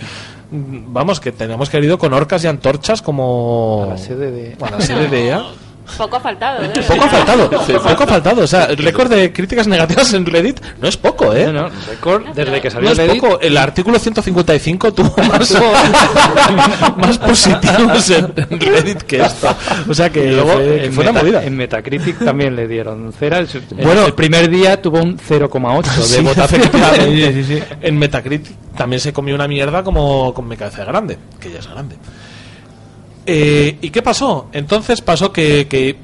Vamos, 0.51 1.21
que 1.21 1.31
tenemos 1.31 1.71
que 1.71 1.77
haber 1.77 1.87
ido 1.87 1.99
con 1.99 2.13
orcas 2.13 2.43
y 2.43 2.49
antorchas 2.49 3.01
como... 3.01 3.85
A 3.85 3.91
la 3.91 3.97
sede 3.99 4.33
de- 4.33 4.57
a 4.61 4.71
la 4.73 4.81
sede 4.81 5.07
de 5.07 5.29
EA. 5.29 5.45
Poco 5.97 6.17
ha 6.17 6.21
faltado, 6.21 6.63
¿eh? 6.65 6.71
Poco 6.87 7.05
ha 7.05 7.09
faltado, 7.09 7.51
poco 7.51 8.05
ha 8.05 8.07
faltado. 8.07 8.43
O 8.43 8.47
sea, 8.47 8.65
el 8.67 8.77
récord 8.77 9.09
de 9.11 9.33
críticas 9.33 9.67
negativas 9.67 10.13
en 10.13 10.27
Reddit 10.27 10.61
no 10.81 10.89
es 10.89 10.97
poco, 10.97 11.35
¿eh? 11.35 11.47
No, 11.47 11.53
no, 11.53 11.71
récord 11.89 12.25
desde 12.35 12.61
que 12.61 12.71
salió 12.71 12.89
No 12.89 12.93
es 12.93 12.99
Reddit. 12.99 13.21
poco. 13.21 13.41
El 13.41 13.57
artículo 13.57 13.99
155 13.99 14.93
tuvo 14.95 15.15
más, 15.25 15.57
más 16.97 17.19
positivos 17.19 18.11
en 18.11 18.33
en 18.37 18.61
Reddit 18.61 19.03
que 19.03 19.23
esto. 19.23 19.49
O 19.89 19.95
sea 19.95 20.11
que 20.11 20.25
Y 20.27 20.31
luego 20.31 20.53
fue, 20.53 20.91
que 20.93 21.01
una 21.01 21.13
movida. 21.13 21.45
en 21.45 21.57
Metacritic 21.57 22.19
también 22.25 22.55
le 22.57 22.67
dieron 22.69 23.13
cera. 23.13 23.39
El, 23.39 23.49
el- 23.77 23.85
Bueno. 23.85 24.07
el 24.07 24.15
primer 24.15 24.49
día 24.51 24.81
tuvo 24.81 25.01
un 25.01 25.19
0,8 25.19 25.83
de 25.97 26.03
Sí, 26.03 26.21
votación. 26.23 26.61
efectivamente. 26.63 27.33
Sí, 27.33 27.45
sí, 27.45 27.59
sí. 27.59 27.63
En 27.81 27.99
Metacritic 27.99 28.57
también 28.77 29.01
se 29.01 29.13
comió 29.13 29.35
una 29.35 29.49
mierda 29.49 29.83
como 29.83 30.33
con 30.35 30.47
mi 30.49 30.57
cabeza 30.57 30.85
grande, 30.85 31.19
que 31.41 31.51
ya 31.51 31.59
es 31.59 31.67
grande. 31.67 31.97
Eh, 33.31 33.77
¿Y 33.83 33.91
qué 33.91 34.01
pasó? 34.01 34.49
Entonces 34.53 35.03
pasó 35.03 35.33
que, 35.33 35.69
que 35.69 35.99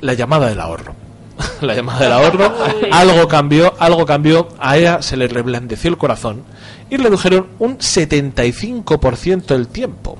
la 0.00 0.14
llamada 0.14 0.48
del 0.48 0.58
ahorro. 0.58 0.94
la 1.60 1.74
llamada 1.74 2.00
del 2.00 2.12
ahorro, 2.12 2.50
algo 2.90 3.28
cambió, 3.28 3.74
algo 3.78 4.06
cambió, 4.06 4.48
a 4.58 4.78
ella 4.78 5.02
se 5.02 5.18
le 5.18 5.28
reblandeció 5.28 5.90
el 5.90 5.98
corazón 5.98 6.44
y 6.88 6.96
redujeron 6.96 7.48
un 7.58 7.76
75% 7.76 9.54
el 9.54 9.68
tiempo. 9.68 10.16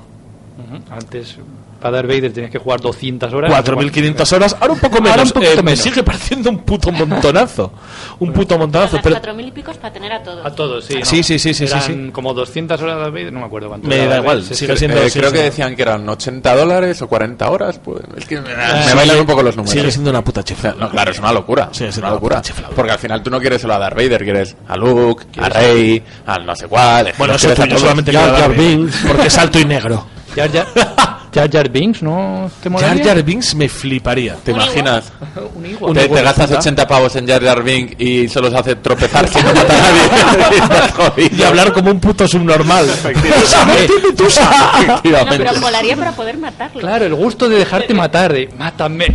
Antes 0.91 1.37
Para 1.79 1.97
Darth 1.97 2.07
Vader 2.07 2.31
tienes 2.33 2.51
que 2.51 2.57
jugar 2.57 2.79
200 2.81 3.31
horas. 3.33 3.51
4.500 3.51 4.33
horas, 4.33 4.55
ahora 4.59 4.73
un 4.73 4.79
poco 4.79 4.95
menos. 4.97 5.11
Ahora 5.11 5.23
un 5.23 5.31
poquito 5.31 5.51
Eh, 5.53 5.55
me 5.57 5.63
menos. 5.63 5.79
sigue 5.79 6.03
pareciendo 6.03 6.49
un 6.49 6.59
puto 6.59 6.91
montonazo. 6.91 7.71
Un 8.19 8.33
puto 8.33 8.57
montonazo. 8.57 8.97
Pero 9.03 9.15
cuatro 9.15 9.33
mil 9.35 9.47
y 9.47 9.51
picos 9.51 9.77
para 9.77 9.93
tener 9.93 10.11
a 10.11 10.23
todos. 10.23 10.45
A 10.45 10.51
todos, 10.55 10.85
sí. 10.85 10.95
¿no? 10.99 11.05
Sí, 11.05 11.21
sí, 11.23 11.37
sí, 11.37 11.53
sí, 11.53 11.65
Eran 11.65 11.81
sí, 11.83 11.93
sí. 11.93 12.09
como 12.11 12.33
200 12.33 12.81
horas 12.81 12.95
de 12.95 13.01
Darth 13.01 13.13
Vader, 13.13 13.33
no 13.33 13.39
me 13.41 13.45
acuerdo 13.45 13.67
cuánto. 13.69 13.87
Me 13.87 13.95
era 13.95 14.03
da 14.05 14.09
Darth 14.11 14.23
igual, 14.23 14.43
sigue 14.43 14.55
Sí, 14.55 14.77
siendo- 14.77 14.97
Eh, 15.03 15.11
creo 15.13 15.31
que 15.31 15.41
decían 15.43 15.75
que 15.75 15.81
eran 15.83 16.07
80 16.09 16.55
dólares 16.55 17.01
o 17.01 17.07
40 17.07 17.49
horas. 17.49 17.79
Pues 17.83 18.01
es 18.17 18.25
que 18.25 18.41
me, 18.41 18.55
me 18.55 18.83
sigue- 18.83 18.95
bailan 18.95 19.19
un 19.19 19.25
poco 19.25 19.43
los 19.43 19.55
números. 19.55 19.71
Sigue 19.73 19.91
siendo 19.91 20.09
una 20.09 20.23
puta 20.23 20.43
chifla. 20.43 20.75
no, 20.79 20.89
claro, 20.89 21.11
es 21.11 21.19
una 21.19 21.31
locura. 21.31 21.69
Sigue 21.71 21.89
es 21.89 21.97
una 21.97 22.09
locura. 22.09 22.41
chifladura. 22.41 22.75
Porque 22.75 22.91
al 22.91 22.99
final 22.99 23.21
tú 23.23 23.29
no 23.29 23.39
quieres 23.39 23.61
solo 23.61 23.75
a 23.75 23.79
Darth 23.79 23.95
Vader, 23.95 24.23
quieres 24.23 24.55
a 24.67 24.75
Luke, 24.77 25.25
a 25.39 25.49
Rey, 25.49 26.01
al 26.25 26.45
no 26.45 26.55
sé 26.55 26.67
cuál. 26.67 27.13
Bueno, 27.17 27.35
eso 27.35 27.51
a 27.51 27.55
solamente 27.77 28.11
Jar 28.11 28.31
Darth 28.31 28.57
Vader. 28.57 28.89
Porque 29.07 29.27
es 29.27 29.37
alto 29.37 29.59
y 29.59 29.65
negro. 29.65 30.05
Jar 30.35 30.51
Jar, 30.51 30.67
Jar 31.33 31.49
Jar 31.51 31.69
Binks, 31.69 32.01
¿no 32.01 32.49
te 32.61 32.69
Jar 32.69 32.71
molaría? 32.71 33.03
Jar 33.03 33.23
Binks 33.23 33.55
me 33.55 33.69
fliparía. 33.69 34.35
¿Te 34.43 34.51
imaginas? 34.51 35.11
Un 35.55 35.65
igual. 35.65 35.93
Te, 35.93 36.07
te 36.07 36.21
gastas 36.21 36.47
puta. 36.47 36.59
80 36.59 36.87
pavos 36.87 37.15
en 37.15 37.27
Jar 37.27 37.43
Jar 37.43 37.63
Binks 37.63 37.95
y 37.99 38.27
solo 38.27 38.49
se 38.49 38.57
hace 38.57 38.75
tropezar 38.77 39.27
sin 39.27 39.45
matar 39.45 39.65
a 39.71 39.79
nadie. 39.79 40.01
Estás 40.57 40.91
jodido. 40.93 41.35
Y 41.37 41.43
hablar 41.43 41.73
como 41.73 41.91
un 41.91 41.99
puto 41.99 42.27
subnormal. 42.27 42.85
Tusa, 42.87 43.65
no 43.65 43.73
tiene 43.73 44.15
tusa. 44.15 44.49
No, 44.49 44.93
Efectivamente. 44.93 45.45
pero 45.45 45.61
molaría 45.61 45.95
para 45.95 46.11
poder 46.11 46.37
matarlo. 46.37 46.79
Claro, 46.79 47.05
el 47.05 47.15
gusto 47.15 47.49
de 47.49 47.57
dejarte 47.59 47.93
matar, 47.93 48.33
de 48.33 48.49
mátame. 48.57 49.07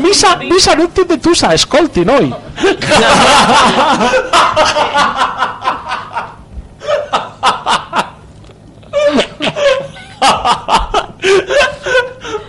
Misa, 0.00 0.36
misa 0.36 0.74
no 0.74 0.84
entiende 0.84 1.18
tusa, 1.18 1.54
escoltin 1.54 2.08
hoy. 2.10 2.34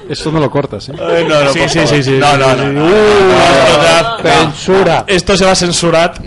Esto 0.10 0.32
no 0.32 0.40
lo 0.40 0.50
cortas, 0.50 0.90
¿eh? 0.90 0.94
Eh, 0.98 1.26
no, 1.28 1.44
no, 1.44 1.54
Sí, 1.54 1.60
sí, 1.68 1.80
sí, 1.86 2.02
sí. 2.04 2.18
No, 2.20 2.36
no, 2.38 2.56
no. 2.56 2.66
no, 2.66 2.72
no, 2.72 2.90
no, 2.90 2.92
no, 2.92 4.18
no. 4.18 4.24
Censura. 4.24 5.04
Esto 5.08 5.38
se 5.38 5.46
va 5.46 5.52
a 5.52 5.56
censurar. 5.56 6.14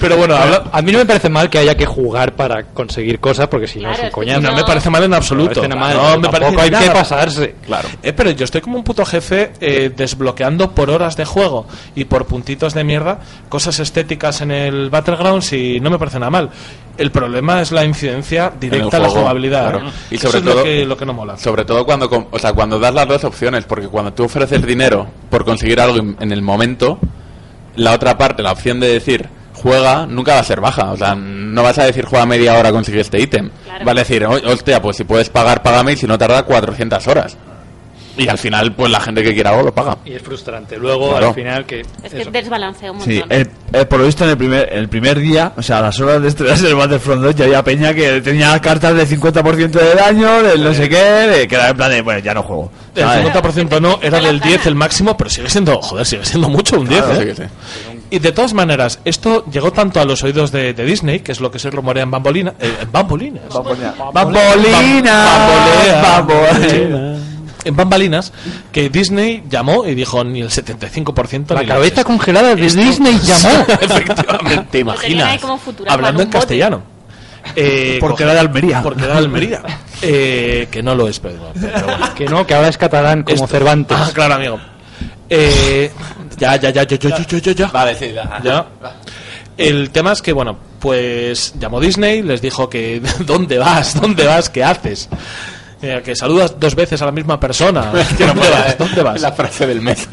Pero 0.00 0.16
bueno, 0.16 0.34
habla- 0.34 0.64
A 0.72 0.80
mí 0.82 0.92
no 0.92 0.98
me 0.98 1.06
parece 1.06 1.28
mal 1.28 1.50
que 1.50 1.58
haya 1.58 1.76
que 1.76 1.84
jugar 1.86 2.34
para 2.34 2.64
conseguir 2.64 3.20
cosas, 3.20 3.48
porque 3.48 3.66
si 3.66 3.78
no 3.80 3.88
Claro, 3.88 3.94
es 3.94 3.98
un 4.00 4.04
es 4.06 4.10
que 4.10 4.14
coñazo. 4.14 4.40
no 4.40 4.54
me 4.54 4.64
parece 4.64 4.90
mal 4.90 5.04
en 5.04 5.14
absoluto. 5.14 5.62
Me 5.62 5.68
parece 5.68 5.78
mal, 5.78 5.94
No, 5.96 6.02
me 6.20 6.28
parece 6.28 6.40
tampoco 6.40 6.62
hay 6.62 6.70
nada. 6.70 6.84
que 6.84 6.90
pasarse. 6.90 7.54
Claro. 7.66 7.88
Eh, 8.02 8.12
pero 8.12 8.30
yo 8.30 8.44
estoy 8.44 8.60
como 8.62 8.78
un 8.78 8.84
puto 8.84 9.04
jefe 9.04 9.52
eh, 9.60 9.92
desbloqueando 9.94 10.70
por 10.72 10.90
horas 10.90 11.16
de 11.16 11.24
juego 11.24 11.66
y 11.94 12.04
por 12.06 12.24
puntitos 12.26 12.72
de 12.74 12.82
mierda 12.84 13.18
cosas 13.48 13.78
estéticas 13.78 14.40
en 14.40 14.50
el 14.50 14.90
Battlegrounds 14.90 15.52
y 15.52 15.80
no 15.80 15.90
me 15.90 15.98
parece 15.98 16.18
nada 16.18 16.30
mal. 16.30 16.50
El 16.96 17.10
problema 17.10 17.60
es 17.62 17.70
la 17.72 17.84
incidencia 17.84 18.52
directa 18.60 18.96
a 18.96 19.00
la 19.00 19.06
juego, 19.08 19.22
jugabilidad. 19.22 19.70
claro. 19.70 19.86
¿eh? 19.88 19.92
Y 20.10 20.14
Eso 20.16 20.26
sobre 20.28 20.38
es 20.38 20.44
lo 20.44 20.52
todo- 20.52 20.64
que, 20.64 20.84
lo 20.86 20.96
que 20.96 21.06
no 21.06 21.12
mola. 21.12 21.36
Sobre 21.36 21.64
todo 21.64 21.84
cuando, 21.84 22.08
com- 22.10 22.26
o 22.30 22.38
sea, 22.38 22.52
cuando 22.52 22.78
das 22.78 22.92
las 22.94 23.06
dos 23.08 23.24
opciones, 23.24 23.64
porque 23.64 23.88
cuando 23.88 24.12
tú 24.12 24.24
ofreces 24.24 24.64
dinero 24.66 25.06
por 25.30 25.44
conseguir 25.44 25.80
algo 25.80 25.98
en, 25.98 26.16
en 26.20 26.32
el 26.32 26.42
momento, 26.42 26.98
la 27.76 27.92
otra 27.92 28.18
parte, 28.18 28.42
la 28.42 28.52
opción 28.52 28.80
de 28.80 28.88
decir 28.88 29.28
juega, 29.60 30.06
nunca 30.06 30.34
va 30.34 30.40
a 30.40 30.44
ser 30.44 30.60
baja. 30.60 30.90
O 30.92 30.96
sea, 30.96 31.14
no 31.14 31.62
vas 31.62 31.78
a 31.78 31.84
decir 31.84 32.04
juega 32.04 32.26
media 32.26 32.54
hora 32.58 32.70
a 32.70 32.72
conseguir 32.72 33.00
este 33.00 33.20
ítem. 33.20 33.50
Claro. 33.64 33.84
Vas 33.84 33.94
a 33.96 33.98
decir, 33.98 34.24
"Oy, 34.26 34.42
hostia, 34.46 34.80
pues 34.82 34.96
si 34.96 35.04
puedes 35.04 35.28
pagar, 35.30 35.62
págame 35.62 35.92
y 35.92 35.96
si 35.96 36.06
no 36.06 36.16
tarda 36.18 36.42
400 36.44 37.06
horas. 37.08 37.36
Y 38.16 38.28
al 38.28 38.36
final, 38.36 38.74
pues 38.74 38.90
la 38.90 39.00
gente 39.00 39.22
que 39.22 39.32
quiera 39.32 39.50
algo 39.50 39.62
lo 39.62 39.74
paga. 39.74 39.96
Y 40.04 40.12
es 40.12 40.20
frustrante. 40.20 40.76
Luego, 40.76 41.10
Claro. 41.10 41.28
al 41.28 41.34
final, 41.34 41.64
que. 41.64 41.80
Es 42.02 42.12
que 42.12 42.22
eso. 42.22 42.30
desbalancea 42.30 42.90
un 42.90 42.98
montón. 42.98 43.14
Sí, 43.14 43.22
el- 43.30 43.48
el- 43.72 43.86
por 43.86 44.00
lo 44.00 44.04
visto 44.04 44.24
en 44.24 44.30
el 44.30 44.36
primer, 44.36 44.68
el 44.72 44.88
primer 44.90 45.18
día, 45.20 45.52
o 45.56 45.62
sea, 45.62 45.78
a 45.78 45.82
las 45.82 45.98
horas 46.00 46.20
de 46.20 46.28
estrellas 46.28 46.60
del 46.60 46.74
Battlefront 46.74 47.22
2 47.22 47.34
ya 47.36 47.44
había 47.46 47.62
peña 47.64 47.94
que 47.94 48.20
tenía 48.20 48.58
cartas 48.60 48.94
del 48.96 49.06
50% 49.06 49.78
de 49.78 49.94
daño, 49.94 50.42
del 50.42 50.62
no 50.62 50.74
sé 50.74 50.88
qué, 50.88 50.96
de, 51.00 51.48
que 51.48 51.54
era 51.54 51.68
en 51.70 51.76
plan 51.76 51.90
de, 51.92 52.02
bueno, 52.02 52.18
ya 52.20 52.34
no 52.34 52.42
juego. 52.42 52.70
El 52.94 53.04
¿sabes? 53.04 53.24
50% 53.32 53.80
no, 53.80 53.98
era 54.02 54.18
del 54.20 54.40
10 54.40 54.56
gana. 54.58 54.68
el 54.68 54.74
máximo, 54.74 55.16
pero 55.16 55.30
sigue 55.30 55.48
siendo, 55.48 55.80
joder, 55.80 56.04
sigue 56.04 56.24
siendo 56.24 56.48
mucho 56.50 56.78
un 56.78 56.88
10. 56.88 57.02
Claro, 57.02 57.14
¿eh? 57.14 57.20
sí 57.20 57.26
que 57.26 57.34
sí. 57.36 57.42
Y 58.10 58.18
de 58.18 58.32
todas 58.32 58.52
maneras, 58.54 58.98
esto 59.04 59.44
llegó 59.50 59.72
tanto 59.72 60.00
a 60.00 60.04
los 60.04 60.22
oídos 60.24 60.50
de, 60.50 60.74
de 60.74 60.84
Disney, 60.84 61.20
que 61.20 61.30
es 61.32 61.40
lo 61.40 61.50
que 61.50 61.58
se 61.60 61.70
rumorea 61.70 62.02
en 62.02 62.10
Bambolina. 62.10 62.54
eh, 62.60 62.74
en 62.82 62.90
Bambolinas. 62.90 63.44
Bambolina, 64.12 65.26
bambolea. 66.18 67.16
En 67.62 67.76
Bambalinas, 67.76 68.32
que 68.72 68.88
Disney 68.88 69.44
llamó 69.48 69.86
y 69.86 69.94
dijo 69.94 70.24
ni 70.24 70.40
el 70.40 70.48
75% 70.48 71.54
La 71.54 71.60
ni 71.60 71.66
cabeza 71.66 71.82
leches. 71.90 72.04
congelada 72.04 72.54
de 72.54 72.62
Disney 72.62 73.18
llamó. 73.22 73.64
Efectivamente, 73.80 74.66
¿te 74.70 74.78
imaginas? 74.78 75.40
Hablando 75.86 76.22
en 76.22 76.30
castellano. 76.30 76.82
Eh, 77.56 77.98
Porque 78.00 78.22
era 78.22 78.32
de 78.34 78.40
Almería. 78.40 78.82
Porque 78.82 79.04
era 79.04 79.12
de 79.14 79.18
Almería. 79.18 79.62
Eh, 80.02 80.68
que 80.70 80.82
no 80.82 80.94
lo 80.94 81.08
es, 81.08 81.20
pero, 81.20 81.52
pero 81.60 81.84
bueno. 81.84 82.14
que 82.14 82.24
no, 82.24 82.46
que 82.46 82.54
ahora 82.54 82.68
es 82.68 82.78
catalán 82.78 83.22
como 83.22 83.34
Esto- 83.34 83.48
Cervantes. 83.48 83.98
Ah, 84.00 84.08
claro, 84.14 84.36
amigo. 84.36 84.58
Eh, 85.28 85.90
ya, 86.40 86.56
ya, 86.56 86.70
ya, 86.70 86.82
yo, 86.84 86.96
yo, 86.96 87.10
yo, 87.28 87.38
yo, 87.38 87.52
ya. 87.52 87.66
Vale, 87.68 87.94
sí, 87.94 88.12
ya. 88.12 88.40
Ya. 88.42 88.66
El 89.56 89.90
tema 89.90 90.12
es 90.12 90.22
que, 90.22 90.32
bueno, 90.32 90.56
pues 90.78 91.52
llamó 91.58 91.80
Disney, 91.80 92.22
les 92.22 92.40
dijo 92.40 92.68
que 92.68 93.00
¿dónde 93.20 93.58
vas? 93.58 94.00
¿Dónde 94.00 94.24
vas? 94.26 94.48
¿Qué 94.48 94.64
haces? 94.64 95.08
Eh, 95.82 96.02
que 96.04 96.14
saludas 96.16 96.58
dos 96.58 96.74
veces 96.74 97.00
a 97.02 97.06
la 97.06 97.12
misma 97.12 97.38
persona. 97.38 97.92
¿Dónde 98.18 98.50
vas? 98.50 98.72
eh. 98.72 98.76
¿Dónde 98.78 99.02
vas? 99.02 99.20
La 99.20 99.32
frase 99.32 99.66
del 99.66 99.80
mes. 99.80 100.08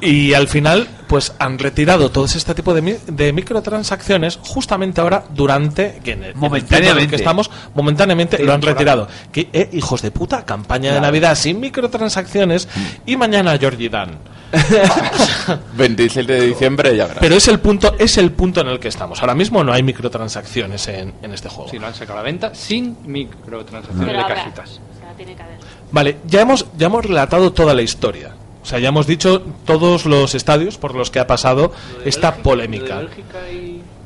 Y 0.00 0.32
al 0.34 0.48
final, 0.48 0.86
pues 1.06 1.32
han 1.38 1.58
retirado 1.58 2.10
todo 2.10 2.24
este 2.26 2.54
tipo 2.54 2.74
de, 2.74 2.82
mi- 2.82 2.96
de 3.06 3.32
microtransacciones 3.32 4.38
justamente 4.42 5.00
ahora 5.00 5.24
durante 5.30 6.00
que 6.04 6.12
en 6.12 6.24
el, 6.24 6.30
en 6.30 6.34
el 6.34 6.34
tiempo 6.34 6.34
en 6.34 6.34
el 6.34 6.36
Momentáneamente. 6.40 7.08
que 7.10 7.16
estamos 7.16 7.50
momentáneamente 7.74 8.38
lo 8.44 8.52
han 8.52 8.62
retirado. 8.62 9.08
Que 9.32 9.48
eh, 9.52 9.70
hijos 9.72 10.02
de 10.02 10.10
puta, 10.10 10.44
campaña 10.44 10.92
de 10.94 11.00
Navidad 11.00 11.34
sin 11.36 11.60
microtransacciones 11.60 12.68
y 13.06 13.16
mañana 13.16 13.56
Georgie 13.58 13.88
Dan. 13.88 14.18
27 15.76 16.32
de 16.32 16.46
diciembre 16.46 16.96
ya 16.96 17.04
verás. 17.06 17.20
Pero 17.20 17.34
es 17.36 17.48
el 17.48 17.58
punto 17.60 17.94
es 17.98 18.16
el 18.18 18.32
punto 18.32 18.60
en 18.60 18.68
el 18.68 18.78
que 18.78 18.88
estamos. 18.88 19.20
Ahora 19.20 19.34
mismo 19.34 19.62
no 19.64 19.72
hay 19.72 19.82
microtransacciones 19.82 20.86
en, 20.88 21.14
en 21.22 21.32
este 21.32 21.48
juego. 21.48 21.70
Si 21.70 21.78
lo 21.78 21.86
han 21.86 21.94
sacado 21.94 22.14
a 22.18 22.22
la 22.22 22.26
venta 22.26 22.54
sin 22.54 22.96
microtransacciones 23.04 24.06
Pero 24.06 24.18
de 24.18 24.24
habrá. 24.24 24.34
cajitas. 24.36 24.70
O 24.70 24.98
sea, 25.00 25.12
tiene 25.16 25.34
que 25.34 25.42
haber. 25.42 25.56
Vale, 25.90 26.16
ya 26.26 26.40
hemos, 26.40 26.66
ya 26.76 26.86
hemos 26.86 27.04
relatado 27.04 27.52
toda 27.52 27.74
la 27.74 27.82
historia. 27.82 28.34
O 28.66 28.68
sea, 28.68 28.80
ya 28.80 28.88
hemos 28.88 29.06
dicho 29.06 29.42
todos 29.64 30.06
los 30.06 30.34
estadios 30.34 30.76
por 30.76 30.96
los 30.96 31.12
que 31.12 31.20
ha 31.20 31.26
pasado 31.28 31.70
esta 32.04 32.34
polémica. 32.38 33.02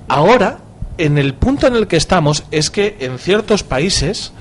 Ahora, 0.06 0.58
en 0.98 1.16
el 1.16 1.32
punto 1.32 1.66
en 1.66 1.76
el 1.76 1.86
que 1.86 1.96
estamos, 1.96 2.44
es 2.50 2.70
que 2.70 2.98
en 3.00 3.18
ciertos 3.18 3.62
países, 3.62 4.32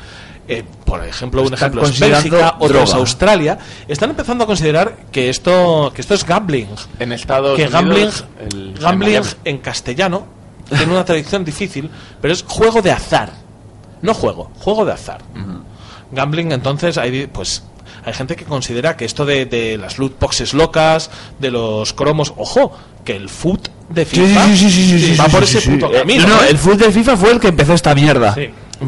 eh, 0.49 0.65
por 0.83 1.05
ejemplo, 1.05 1.41
un 1.41 1.53
Están 1.53 1.69
ejemplo 1.69 1.83
es 1.83 1.97
Bélgica, 1.99 2.55
otro 2.59 2.79
es 2.81 2.89
droga. 2.89 2.99
Australia, 2.99 3.59
están 3.87 4.09
empezando 4.09 4.43
a 4.43 4.47
considerar 4.47 4.97
que 5.09 5.29
esto, 5.29 5.91
que 5.95 6.01
esto 6.01 6.15
es 6.15 6.25
gambling. 6.25 6.67
En 6.99 7.13
Estados 7.13 7.55
que 7.55 7.63
Unidos, 7.67 8.25
gambling, 8.41 8.71
el- 8.73 8.77
gambling 8.77 9.21
en 9.45 9.57
castellano 9.59 10.25
tiene 10.67 10.91
una 10.91 11.05
traducción 11.05 11.45
difícil, 11.45 11.89
pero 12.21 12.33
es 12.33 12.43
juego 12.45 12.81
de 12.81 12.91
azar. 12.91 13.31
No 14.01 14.13
juego, 14.13 14.51
juego 14.59 14.83
de 14.83 14.91
azar. 14.91 15.21
Gambling, 16.11 16.51
entonces, 16.51 16.97
hay, 16.97 17.27
pues, 17.27 17.63
hay 18.05 18.13
gente 18.13 18.35
que 18.35 18.45
considera 18.45 18.95
que 18.97 19.05
esto 19.05 19.25
de, 19.25 19.45
de 19.45 19.77
las 19.77 19.97
loot 19.97 20.19
boxes 20.19 20.53
locas, 20.53 21.09
de 21.39 21.51
los 21.51 21.93
cromos, 21.93 22.33
ojo, 22.37 22.71
que 23.03 23.15
el 23.15 23.29
foot 23.29 23.69
de 23.89 24.05
FIFA 24.05 24.45
sí, 24.47 24.57
sí, 24.57 24.69
sí, 24.69 24.99
sí, 24.99 25.05
sí, 25.13 25.15
va 25.15 25.25
por 25.25 25.43
ese 25.43 25.61
puto 25.61 25.87
Eh, 25.93 25.99
camino. 25.99 26.27
No, 26.27 26.43
¿eh? 26.43 26.47
el 26.49 26.57
fútbol 26.57 26.77
de 26.77 26.91
FIFA 26.91 27.17
fue 27.17 27.31
el 27.31 27.39
que 27.39 27.47
empezó 27.47 27.73
esta 27.73 27.95
mierda. 27.95 28.35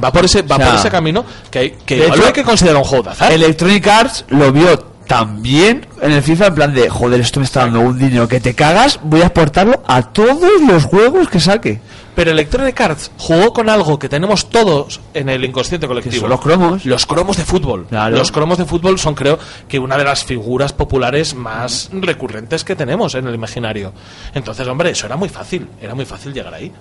Va 0.03 0.11
por 0.11 0.25
ese, 0.25 0.41
va 0.43 0.55
O 0.55 0.59
sea, 0.59 0.67
por 0.67 0.75
ese 0.79 0.89
camino 0.89 1.25
que 1.49 1.59
hay, 1.59 1.69
que 1.85 1.97
de 1.97 2.07
hecho, 2.07 2.25
hay 2.25 2.33
que 2.33 2.43
considerar 2.43 2.77
un 2.77 2.83
juego 2.83 3.03
de 3.05 3.09
azar. 3.11 3.31
Electronic 3.31 3.87
Arts 3.87 4.25
lo 4.29 4.51
vio 4.51 4.91
también 5.07 5.85
en 6.01 6.11
el 6.13 6.23
FIFA 6.23 6.47
en 6.47 6.55
plan 6.55 6.73
de, 6.73 6.89
joder, 6.89 7.19
esto 7.19 7.39
me 7.41 7.45
está 7.45 7.61
dando 7.61 7.81
un 7.81 7.97
dinero 7.99 8.27
que 8.27 8.39
te 8.39 8.53
cagas, 8.53 8.99
voy 9.03 9.21
a 9.21 9.25
exportarlo 9.25 9.83
a 9.85 10.03
todos 10.03 10.61
los 10.65 10.85
juegos 10.85 11.27
que 11.27 11.39
saque. 11.41 11.81
Pero 12.15 12.31
Electronic 12.31 12.79
Arts 12.81 13.11
jugó 13.17 13.53
con 13.53 13.69
algo 13.69 13.97
que 13.97 14.09
tenemos 14.09 14.49
todos 14.49 14.99
en 15.13 15.29
el 15.29 15.45
inconsciente 15.45 15.87
colectivo. 15.87 16.21
son 16.21 16.29
los 16.29 16.41
cromos. 16.41 16.85
Los 16.85 17.05
cromos 17.05 17.37
de 17.37 17.45
fútbol. 17.45 17.85
Claro. 17.87 18.17
Los 18.17 18.31
cromos 18.31 18.57
de 18.57 18.65
fútbol 18.65 18.99
son, 18.99 19.15
creo, 19.15 19.39
que 19.67 19.79
una 19.79 19.97
de 19.97 20.03
las 20.03 20.25
figuras 20.25 20.73
populares 20.73 21.33
más 21.35 21.89
recurrentes 21.93 22.63
que 22.65 22.75
tenemos 22.75 23.15
en 23.15 23.27
el 23.27 23.33
imaginario. 23.35 23.93
Entonces, 24.33 24.67
hombre, 24.67 24.89
eso 24.91 25.05
era 25.05 25.15
muy 25.15 25.29
fácil. 25.29 25.67
Era 25.81 25.95
muy 25.95 26.05
fácil 26.05 26.33
llegar 26.33 26.53
ahí. 26.53 26.71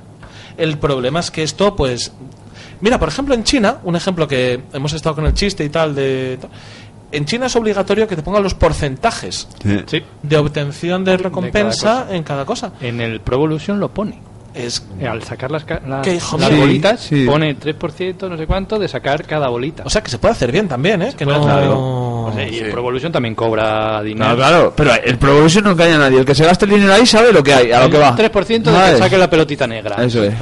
El 0.57 0.79
problema 0.79 1.21
es 1.21 1.31
que 1.31 1.43
esto, 1.43 1.77
pues... 1.77 2.13
Mira, 2.81 2.99
por 2.99 3.09
ejemplo, 3.09 3.35
en 3.35 3.45
China, 3.45 3.79
un 3.85 3.95
ejemplo 3.95 4.27
que 4.27 4.63
hemos 4.73 4.93
estado 4.95 5.15
con 5.15 5.27
el 5.27 5.35
chiste 5.35 5.65
y 5.65 5.69
tal 5.69 5.95
de... 5.95 6.39
En 7.13 7.25
China 7.25 7.47
es 7.47 7.57
obligatorio 7.57 8.07
que 8.09 8.17
te 8.17 8.23
pongan 8.23 8.43
los 8.43 8.55
porcentajes 8.55 9.49
Sí. 9.87 10.03
de 10.23 10.37
obtención 10.37 11.05
de 11.05 11.17
recompensa 11.17 12.07
en 12.11 12.23
cada 12.23 12.45
cosa. 12.45 12.73
En 12.81 13.01
el 13.01 13.21
Pro 13.21 13.37
Evolution 13.37 13.81
lo 13.81 13.89
pone. 13.93 14.19
Es 14.53 14.85
Eh, 15.01 15.07
Al 15.07 15.23
sacar 15.23 15.51
las, 15.51 15.65
las, 15.87 16.03
Qué 16.05 16.15
las 16.15 16.51
mío. 16.51 16.61
bolitas, 16.61 17.01
Sí, 17.01 17.21
sí. 17.23 17.27
pone 17.27 17.57
3%, 17.57 18.29
no 18.29 18.37
sé 18.37 18.47
cuánto, 18.47 18.79
de 18.79 18.89
sacar 18.89 19.25
cada 19.25 19.49
bolita. 19.49 19.85
O 19.87 19.91
sea, 19.91 20.03
que 20.03 20.11
se 20.11 20.19
puede 20.19 20.33
hacer 20.33 20.51
bien 20.51 20.67
también, 20.69 21.03
¿eh? 21.03 21.15
Que 21.17 21.25
no... 21.25 22.25
O 22.27 22.33
sea, 22.35 22.45
y 22.49 22.59
el 22.59 22.65
Sí. 22.67 22.71
Pro 22.71 22.81
Evolution 22.81 23.13
también 23.13 23.35
cobra 23.35 24.03
dinero. 24.03 24.37
Claro, 24.37 24.37
claro, 24.37 24.73
pero 24.77 24.93
el 25.05 25.19
Pro 25.19 25.31
Evolution 25.33 25.65
no 25.65 25.71
engaña 25.73 25.97
a 25.97 25.99
nadie. 25.99 26.19
El 26.19 26.25
que 26.25 26.35
se 26.35 26.45
gaste 26.45 26.65
el 26.65 26.73
dinero 26.73 26.93
ahí 26.93 27.07
sabe 27.07 27.33
lo 27.33 27.43
que 27.43 27.55
hay, 27.55 27.73
a 27.73 27.79
lo 27.81 27.87
El 27.87 27.93
que 27.93 27.99
va. 27.99 28.17
3% 28.17 28.63
de 28.63 28.93
que 28.93 28.99
saque 28.99 29.19
la 29.19 29.31
pelotita 29.31 29.67
negra. 29.67 30.05
Eso 30.05 30.23
es. 30.25 30.35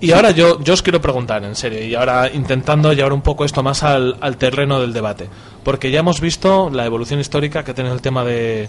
Y 0.00 0.12
ahora 0.12 0.32
yo, 0.32 0.60
yo 0.62 0.74
os 0.74 0.82
quiero 0.82 1.00
preguntar, 1.00 1.42
en 1.44 1.54
serio, 1.54 1.82
y 1.82 1.94
ahora 1.94 2.28
intentando 2.30 2.92
llevar 2.92 3.14
un 3.14 3.22
poco 3.22 3.44
esto 3.46 3.62
más 3.62 3.82
al, 3.82 4.16
al 4.20 4.36
terreno 4.36 4.78
del 4.80 4.92
debate. 4.92 5.28
Porque 5.62 5.90
ya 5.90 6.00
hemos 6.00 6.20
visto 6.20 6.68
la 6.70 6.84
evolución 6.84 7.20
histórica 7.20 7.64
que 7.64 7.72
tiene 7.72 7.90
el 7.90 8.02
tema 8.02 8.22
de, 8.22 8.68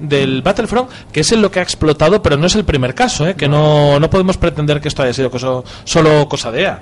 del 0.00 0.42
Battlefront, 0.42 0.88
que 1.12 1.20
es 1.20 1.32
en 1.32 1.42
lo 1.42 1.50
que 1.50 1.60
ha 1.60 1.62
explotado, 1.62 2.22
pero 2.22 2.36
no 2.36 2.46
es 2.46 2.54
el 2.54 2.64
primer 2.64 2.94
caso, 2.94 3.26
¿eh? 3.28 3.34
que 3.34 3.48
no, 3.48 4.00
no 4.00 4.10
podemos 4.10 4.36
pretender 4.36 4.80
que 4.80 4.88
esto 4.88 5.02
haya 5.02 5.12
sido 5.12 5.30
cosa- 5.30 5.62
solo 5.84 6.28
cosa 6.28 6.50
de 6.50 6.62
EA. 6.62 6.80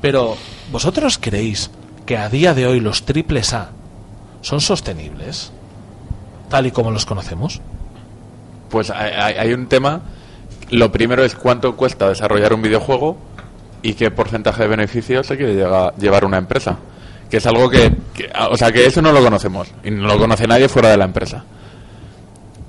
Pero, 0.00 0.36
¿vosotros 0.70 1.18
creéis 1.20 1.70
que 2.06 2.16
a 2.16 2.28
día 2.28 2.54
de 2.54 2.66
hoy 2.66 2.80
los 2.80 3.04
triples 3.04 3.52
A 3.54 3.70
son 4.40 4.60
sostenibles? 4.60 5.52
Tal 6.48 6.66
y 6.66 6.70
como 6.70 6.90
los 6.90 7.06
conocemos. 7.06 7.60
Pues 8.68 8.90
hay, 8.90 9.34
hay- 9.38 9.52
un 9.52 9.66
tema. 9.66 10.00
Lo 10.70 10.90
primero 10.90 11.24
es 11.24 11.34
cuánto 11.34 11.76
cuesta 11.76 12.08
desarrollar 12.08 12.54
un 12.54 12.62
videojuego 12.62 13.16
y 13.82 13.94
qué 13.94 14.10
porcentaje 14.10 14.62
de 14.62 14.68
beneficios 14.68 15.26
se 15.26 15.36
quiere 15.36 15.54
llevar 15.98 16.24
una 16.24 16.38
empresa. 16.38 16.78
Que 17.30 17.36
es 17.38 17.46
algo 17.46 17.68
que, 17.70 17.92
que- 18.14 18.30
O 18.50 18.56
sea, 18.56 18.72
que 18.72 18.86
eso 18.86 19.00
no 19.02 19.12
lo 19.12 19.22
conocemos. 19.22 19.68
Y 19.84 19.90
no 19.90 20.06
lo 20.06 20.18
conoce 20.18 20.46
nadie 20.46 20.68
fuera 20.68 20.90
de 20.90 20.96
la 20.96 21.04
empresa. 21.04 21.44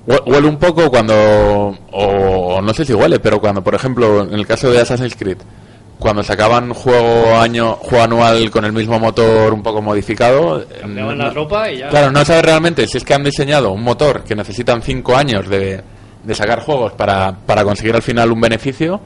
Hue- 0.06 0.22
Huele 0.26 0.48
un 0.48 0.58
poco 0.58 0.90
cuando. 0.90 1.76
O 1.92 2.60
no 2.62 2.74
sé 2.74 2.84
si 2.84 2.92
huele, 2.92 3.18
pero 3.20 3.40
cuando, 3.40 3.62
por 3.62 3.74
ejemplo, 3.74 4.22
en 4.22 4.34
el 4.34 4.46
caso 4.46 4.70
de 4.70 4.80
Assassin's 4.80 5.16
Creed, 5.16 5.38
cuando 5.98 6.22
sacaban 6.22 6.74
juego 6.74 7.36
año 7.38 7.76
juego 7.76 8.04
anual 8.04 8.50
con 8.50 8.64
el 8.64 8.72
mismo 8.72 8.98
motor 8.98 9.52
un 9.54 9.62
poco 9.62 9.80
modificado. 9.80 10.64
Cambiaban 10.80 11.16
no- 11.16 11.24
la 11.24 11.30
ropa 11.30 11.70
y 11.70 11.78
ya. 11.78 11.88
Claro, 11.88 12.10
no 12.10 12.24
sabes 12.24 12.44
realmente 12.44 12.86
si 12.86 12.98
es 12.98 13.04
que 13.04 13.14
han 13.14 13.24
diseñado 13.24 13.70
un 13.72 13.82
motor 13.82 14.24
que 14.24 14.34
necesitan 14.34 14.82
cinco 14.82 15.16
años 15.16 15.48
de, 15.48 15.80
de 16.22 16.34
sacar 16.34 16.60
juegos 16.60 16.92
para, 16.92 17.32
para 17.46 17.64
conseguir 17.64 17.94
al 17.94 18.02
final 18.02 18.30
un 18.32 18.40
beneficio 18.40 19.00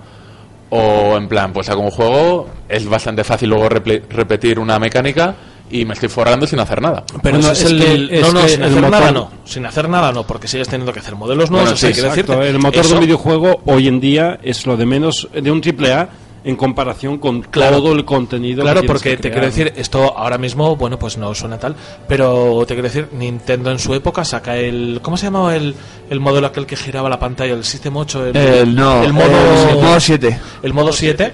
o 0.70 1.16
en 1.16 1.28
plan, 1.28 1.52
pues 1.52 1.68
hago 1.70 1.80
un 1.82 1.90
juego, 1.90 2.48
es 2.68 2.86
bastante 2.88 3.24
fácil 3.24 3.48
luego 3.50 3.68
repetir 3.70 4.58
una 4.58 4.78
mecánica 4.78 5.34
y 5.70 5.84
me 5.84 5.94
estoy 5.94 6.08
forrando 6.08 6.46
sin 6.46 6.60
hacer 6.60 6.80
nada. 6.82 7.04
Pero 7.22 7.38
Bueno, 7.38 7.52
ese 7.52 7.64
es 7.66 7.70
es 7.70 7.70
el, 7.72 8.08
que- 8.08 8.20
no, 8.20 8.26
es 8.28 8.34
no, 8.34 8.42
que 8.42 8.48
sin 8.48 8.62
el 8.62 8.68
hacer 8.70 8.90
nada 8.90 9.12
no. 9.12 9.30
Sin 9.44 9.66
hacer 9.66 9.88
nada 9.88 10.12
no, 10.12 10.26
porque 10.26 10.48
sigues 10.48 10.68
teniendo 10.68 10.92
que 10.92 11.00
hacer 11.00 11.14
modelos 11.14 11.50
nuevos. 11.50 11.68
Bueno, 11.70 11.74
o 11.74 11.76
sea, 11.78 11.92
sí, 11.92 12.00
el 12.30 12.58
motor 12.58 12.86
de 12.86 12.94
un 12.94 13.00
videojuego 13.00 13.60
hoy 13.66 13.88
en 13.88 14.00
día 14.00 14.38
es 14.42 14.66
lo 14.66 14.76
de 14.76 14.86
menos 14.86 15.28
de 15.32 15.50
un 15.50 15.60
triple 15.60 15.92
A 15.92 16.08
en 16.44 16.54
comparación 16.56 17.18
con 17.18 17.42
Claro. 17.42 17.78
todo 17.78 17.92
el 17.92 18.04
contenido. 18.04 18.62
Claro, 18.62 18.80
que 18.80 18.86
porque 18.86 19.10
que 19.10 19.16
te 19.24 19.30
quiero 19.30 19.46
decir, 19.46 19.72
esto 19.76 20.16
ahora 20.16 20.38
mismo, 20.38 20.76
bueno, 20.76 20.98
pues 20.98 21.18
no 21.18 21.34
suena 21.34 21.58
tal, 21.58 21.74
pero 22.06 22.64
te 22.66 22.74
quiero 22.74 22.84
decir, 22.88 23.08
Nintendo 23.12 23.70
en 23.70 23.78
su 23.78 23.92
época 23.94 24.24
saca 24.24 24.56
el. 24.56 25.00
¿Cómo 25.02 25.16
se 25.16 25.26
llamaba 25.26 25.56
el, 25.56 25.74
el 26.08 26.20
modelo 26.20 26.46
aquel 26.46 26.64
que 26.64 26.76
giraba 26.76 27.08
la 27.10 27.18
pantalla? 27.18 27.52
El 27.54 27.64
System 27.64 27.96
8. 27.96 28.26
El, 28.28 28.36
El, 28.36 28.74
no, 28.74 29.02
el 29.02 29.12
modo, 29.12 29.26
el 29.70 29.76
modo 29.76 30.00
7. 30.00 30.38
el 30.62 30.72
modo 30.72 30.92
7 30.92 31.32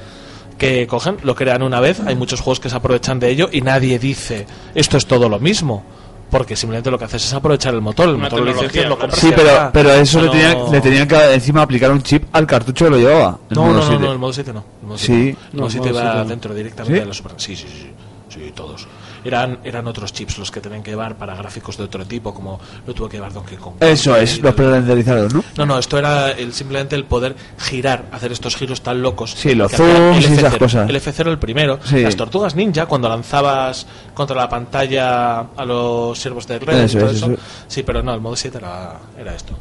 que 0.59 0.87
cogen, 0.87 1.17
lo 1.23 1.35
crean 1.35 1.63
una 1.63 1.81
vez, 1.81 2.01
hay 2.07 2.15
muchos 2.17 2.41
juegos 2.41 2.61
que 2.61 2.69
se 2.71 2.77
aprovechan 2.77 3.19
de 3.21 3.31
ello 3.31 3.49
y 3.53 3.61
nadie 3.61 3.99
dice 3.99 4.47
esto 4.75 4.97
es 4.97 5.07
todo 5.07 5.29
lo 5.29 5.39
mismo. 5.39 5.85
Porque 6.31 6.57
simplemente 6.57 6.91
lo 6.91 6.99
que 6.99 7.05
haces 7.05 7.25
es 7.25 7.33
aprovechar 7.33 7.75
el 7.75 7.81
motor, 7.81 8.09
el 8.09 8.17
Una 8.17 8.25
motor 8.25 8.41
lo 8.41 8.47
licencias, 8.47 8.89
lo 8.89 8.99
compras 8.99 9.21
Sí, 9.21 9.31
pero, 9.37 9.71
pero 9.73 9.93
eso 9.93 10.21
le, 10.21 10.27
No- 10.27 10.33
tenía, 10.33 10.55
le 10.73 10.81
tenían 10.81 11.07
que 11.07 11.35
encima 11.35 11.63
aplicar 11.63 11.93
un 11.93 12.03
chip 12.03 12.25
al 12.33 12.45
cartucho 12.45 12.87
que 12.87 12.91
lo 12.91 12.97
llevaba. 12.99 13.39
No, 13.51 13.67
no, 13.69 13.75
no, 13.75 13.83
7. 13.87 14.03
no, 14.03 14.11
el 14.13 14.19
modo 14.19 14.33
7 14.33 14.53
no. 14.53 14.65
El 14.83 14.89
modo 14.89 14.99
Sí. 14.99 15.07
7 15.07 15.21
no. 15.23 15.29
El 15.29 15.37
No, 15.53 15.59
modo 15.59 15.67
el 15.67 15.73
7 15.73 15.89
modo 15.91 15.95
va 15.95 16.03
7 16.11 16.19
no. 16.19 16.25
dentro 16.31 16.55
directamente 16.55 16.95
¿Sí? 16.97 17.01
de 17.01 17.07
la 17.07 17.15
Super. 17.15 17.33
Sí, 17.37 17.55
sí, 17.57 17.67
sí. 17.71 17.91
Sí, 18.31 18.53
todos. 18.53 18.89
Eran, 19.25 19.59
eran 19.65 19.87
otros 19.87 20.13
chips 20.13 20.39
los 20.39 20.51
que 20.51 20.61
tenían 20.61 20.83
que 20.83 20.91
llevar 20.91 21.17
para 21.17 21.35
gráficos 21.35 21.77
de 21.79 21.85
otro 21.85 22.05
tipo, 22.05 22.35
como 22.35 22.61
lo 22.87 22.93
tuvo 22.95 23.09
que 23.09 23.17
llevar 23.17 23.33
Donkey 23.33 23.57
Kong. 23.57 23.75
Eso 23.81 24.15
es, 24.17 24.41
los 24.41 24.55
prerenderizados, 24.55 25.33
¿no? 25.33 25.43
No, 25.57 25.67
no, 25.67 25.79
esto 25.79 25.99
era 25.99 26.31
el, 26.33 26.53
simplemente 26.53 26.95
el 26.95 27.05
poder 27.05 27.35
girar, 27.59 28.05
hacer 28.13 28.33
estos 28.33 28.55
giros 28.57 28.83
tan 28.83 29.01
locos. 29.01 29.33
Sí, 29.37 29.55
los 29.55 29.73
zooms 29.73 30.29
y 30.29 30.35
esas 30.35 30.55
F0, 30.55 30.59
cosas. 30.59 30.91
El 30.91 30.97
F0 30.97 31.29
el 31.29 31.39
primero. 31.39 31.79
Sí. 31.85 32.03
Las 32.03 32.17
tortugas 32.17 32.55
ninja, 32.55 32.87
cuando 32.87 33.09
lanzabas 33.09 33.87
contra 34.13 34.37
la 34.37 34.49
pantalla 34.49 35.41
a 35.57 35.65
los 35.65 36.19
siervos 36.19 36.47
de 36.47 36.59
red 36.59 36.85
Eso 36.85 36.99
y 36.99 37.01
todo 37.01 37.11
es, 37.11 37.17
eso. 37.17 37.33
eso. 37.33 37.43
Sí, 37.67 37.83
pero 37.83 38.03
no, 38.03 38.13
el 38.15 38.21
modo 38.21 38.37
7 38.37 38.59
era, 38.59 38.99
era 39.19 39.35
esto. 39.35 39.55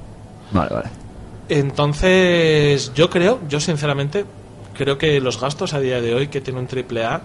Vale, 0.51 0.73
vale. 0.73 0.89
Entonces, 1.49 2.91
yo 2.93 3.09
creo, 3.09 3.39
yo 3.49 3.59
sinceramente, 3.59 4.25
creo 4.73 4.97
que 4.97 5.19
los 5.19 5.39
gastos 5.39 5.73
a 5.73 5.79
día 5.79 6.01
de 6.01 6.13
hoy 6.15 6.27
que 6.27 6.41
tiene 6.41 6.59
un 6.59 6.67
triple 6.67 7.03
A 7.05 7.21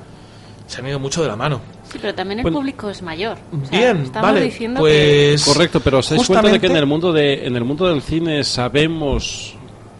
se 0.67 0.81
han 0.81 0.89
ido 0.89 0.99
mucho 0.99 1.23
de 1.23 1.29
la 1.29 1.37
mano. 1.37 1.61
Sí, 1.91 1.99
pero 2.01 2.15
también 2.15 2.41
el 2.41 2.43
Bueno, 2.43 2.59
público 2.59 2.91
es 2.91 3.01
mayor. 3.03 3.39
O 3.53 3.67
sea, 3.67 3.79
Bien, 3.79 3.97
estamos 4.03 4.31
vale, 4.31 4.43
diciendo 4.43 4.83
que- 4.85 5.31
pues... 5.33 5.45
Correcto, 5.45 5.81
pero 5.81 5.99
¿os 5.99 6.11
dais 6.11 6.27
cuenta 6.27 6.49
de 6.51 6.61
que 6.61 6.67
en 6.67 6.77
el 6.77 6.87
mundo 6.87 7.13
de 7.13 7.47
en 7.47 7.57
el 7.57 7.65
mundo 7.65 7.87
del 7.89 8.03
cine 8.03 8.45
sabemos 8.45 9.55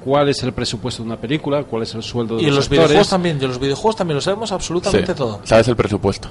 cuál 0.05 0.29
es 0.29 0.43
el 0.43 0.53
presupuesto 0.53 1.03
de 1.03 1.07
una 1.09 1.17
película, 1.17 1.65
cuál 1.65 1.83
es 1.83 1.95
el 1.95 2.03
sueldo 2.03 2.37
de 2.37 2.43
Y 2.43 2.47
los, 2.47 2.57
los 2.57 2.65
actores? 2.67 2.81
videojuegos 2.83 3.09
también, 3.11 3.39
y 3.41 3.45
en 3.45 3.49
los 3.49 3.59
videojuegos 3.61 3.97
también 3.97 4.15
lo 4.17 4.21
sabemos 4.21 4.53
absolutamente 4.53 5.13
Sí, 5.13 5.19
todo. 5.19 5.41
Sabes 5.45 5.69
el 5.69 5.77
presupuesto. 5.77 6.29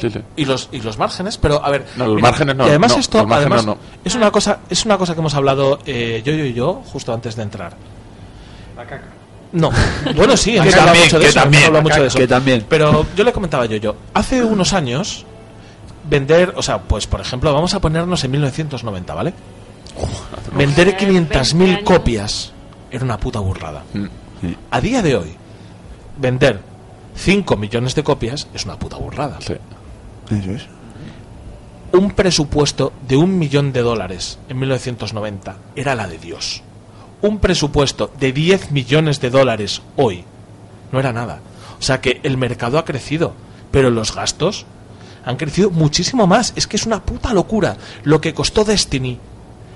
Sí, 0.00 0.10
sí. 0.10 0.20
y 0.36 0.44
los 0.44 0.68
y 0.72 0.80
los 0.82 0.98
márgenes 0.98 1.38
pero 1.38 1.64
a 1.64 1.70
ver 1.70 1.86
No, 1.96 2.04
los 2.08 2.16
mira, 2.16 2.28
márgenes 2.28 2.54
no, 2.56 2.66
y 2.66 2.68
además 2.68 2.92
no, 2.92 2.98
esto 3.00 3.26
además 3.30 3.64
no. 3.64 3.78
es 4.04 4.14
una 4.14 4.30
cosa 4.30 4.58
es 4.68 4.84
una 4.84 4.98
cosa 4.98 5.14
que 5.14 5.20
hemos 5.20 5.34
hablado 5.34 5.78
eh, 5.86 6.20
yo 6.22 6.34
yo 6.34 6.44
y 6.44 6.52
yo 6.52 6.82
justo 6.84 7.14
antes 7.14 7.34
de 7.34 7.42
entrar 7.44 7.72
no 9.56 9.70
bueno 10.14 10.36
sí 10.36 10.56
hemos 10.56 10.68
Que 10.74 10.80
hablado 10.80 10.86
también, 10.86 11.04
mucho 11.04 11.18
de 11.18 11.22
que 11.24 11.28
eso, 11.30 11.40
también, 11.40 11.64
hablado 11.64 11.82
mucho 11.82 12.00
de 12.02 12.06
eso. 12.08 12.18
que 12.18 12.28
también. 12.28 12.66
pero 12.68 13.06
yo 13.16 13.24
le 13.24 13.32
comentaba 13.32 13.66
yo 13.66 13.76
yo 13.76 13.96
hace 14.14 14.42
unos 14.44 14.72
años 14.72 15.24
vender 16.08 16.52
o 16.56 16.62
sea 16.62 16.78
pues 16.82 17.06
por 17.06 17.20
ejemplo 17.20 17.52
vamos 17.52 17.74
a 17.74 17.80
ponernos 17.80 18.22
en 18.24 18.30
1990 18.30 19.14
vale 19.14 19.34
vender 20.54 20.88
Hace 20.94 21.06
500.000 21.06 21.08
20 21.08 21.38
años. 21.38 21.78
copias 21.84 22.52
era 22.90 23.04
una 23.04 23.18
puta 23.18 23.40
burrada 23.40 23.82
Mm. 24.42 24.52
a 24.70 24.80
día 24.82 25.00
de 25.02 25.16
hoy 25.16 25.34
vender 26.18 26.60
5 27.14 27.56
millones 27.56 27.94
de 27.94 28.04
copias 28.04 28.46
es 28.52 28.64
una 28.66 28.78
puta 28.78 28.96
burrada 28.98 29.38
Sí. 29.40 29.54
Eso 30.30 30.50
es. 30.52 30.66
un 31.92 32.10
presupuesto 32.10 32.92
de 33.08 33.16
un 33.16 33.38
millón 33.38 33.72
de 33.72 33.80
dólares 33.80 34.38
en 34.50 34.58
1990 34.58 35.56
era 35.74 35.94
la 35.94 36.06
de 36.06 36.18
Dios. 36.18 36.62
Un 37.22 37.38
presupuesto 37.38 38.10
de 38.18 38.32
10 38.32 38.72
millones 38.72 39.20
de 39.20 39.30
dólares 39.30 39.82
hoy 39.96 40.24
no 40.92 41.00
era 41.00 41.12
nada. 41.12 41.40
O 41.78 41.82
sea 41.82 42.00
que 42.00 42.20
el 42.22 42.36
mercado 42.36 42.78
ha 42.78 42.84
crecido, 42.84 43.34
pero 43.70 43.90
los 43.90 44.14
gastos 44.14 44.66
han 45.24 45.36
crecido 45.36 45.70
muchísimo 45.70 46.26
más. 46.26 46.52
Es 46.56 46.66
que 46.66 46.76
es 46.76 46.86
una 46.86 47.02
puta 47.02 47.34
locura 47.34 47.76
lo 48.04 48.20
que 48.20 48.34
costó 48.34 48.64
Destiny 48.64 49.18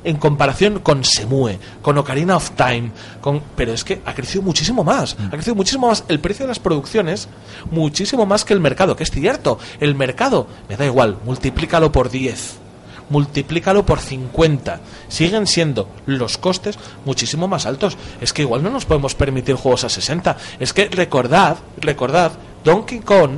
en 0.05 0.16
comparación 0.16 0.78
con 0.80 1.05
Semue, 1.05 1.59
con 1.82 1.99
Ocarina 1.99 2.36
of 2.36 2.53
Time, 2.53 2.91
con 3.20 3.43
pero 3.57 3.72
es 3.72 3.84
que 3.84 4.01
ha 4.05 4.14
crecido 4.14 4.43
muchísimo 4.43 4.84
más, 4.84 5.16
ha 5.26 5.30
crecido 5.30 5.55
muchísimo 5.55 5.88
más 5.88 6.05
el 6.09 6.20
precio 6.20 6.45
de 6.45 6.49
las 6.49 6.59
producciones, 6.59 7.28
muchísimo 7.70 8.26
más 8.26 8.45
que 8.45 8.55
el 8.55 8.61
mercado, 8.61 8.97
que 8.97 9.05
es 9.05 9.11
cierto, 9.11 9.59
el 9.78 9.95
mercado 9.95 10.47
me 10.68 10.76
da 10.76 10.86
igual, 10.86 11.18
multiplícalo 11.24 11.93
por 11.93 12.11
10, 12.11 12.59
multiplícalo 13.11 13.84
por 13.84 14.00
50, 14.00 14.80
siguen 15.08 15.46
siendo 15.46 15.88
los 16.06 16.38
costes 16.38 16.78
muchísimo 17.04 17.46
más 17.46 17.66
altos. 17.66 17.98
Es 18.20 18.32
que 18.32 18.42
igual 18.42 18.62
no 18.62 18.70
nos 18.70 18.86
podemos 18.86 19.14
permitir 19.14 19.56
juegos 19.56 19.84
a 19.84 19.88
60, 19.88 20.36
es 20.58 20.72
que 20.72 20.88
recordad, 20.88 21.58
recordad 21.78 22.32
Donkey 22.64 23.00
Kong 23.00 23.32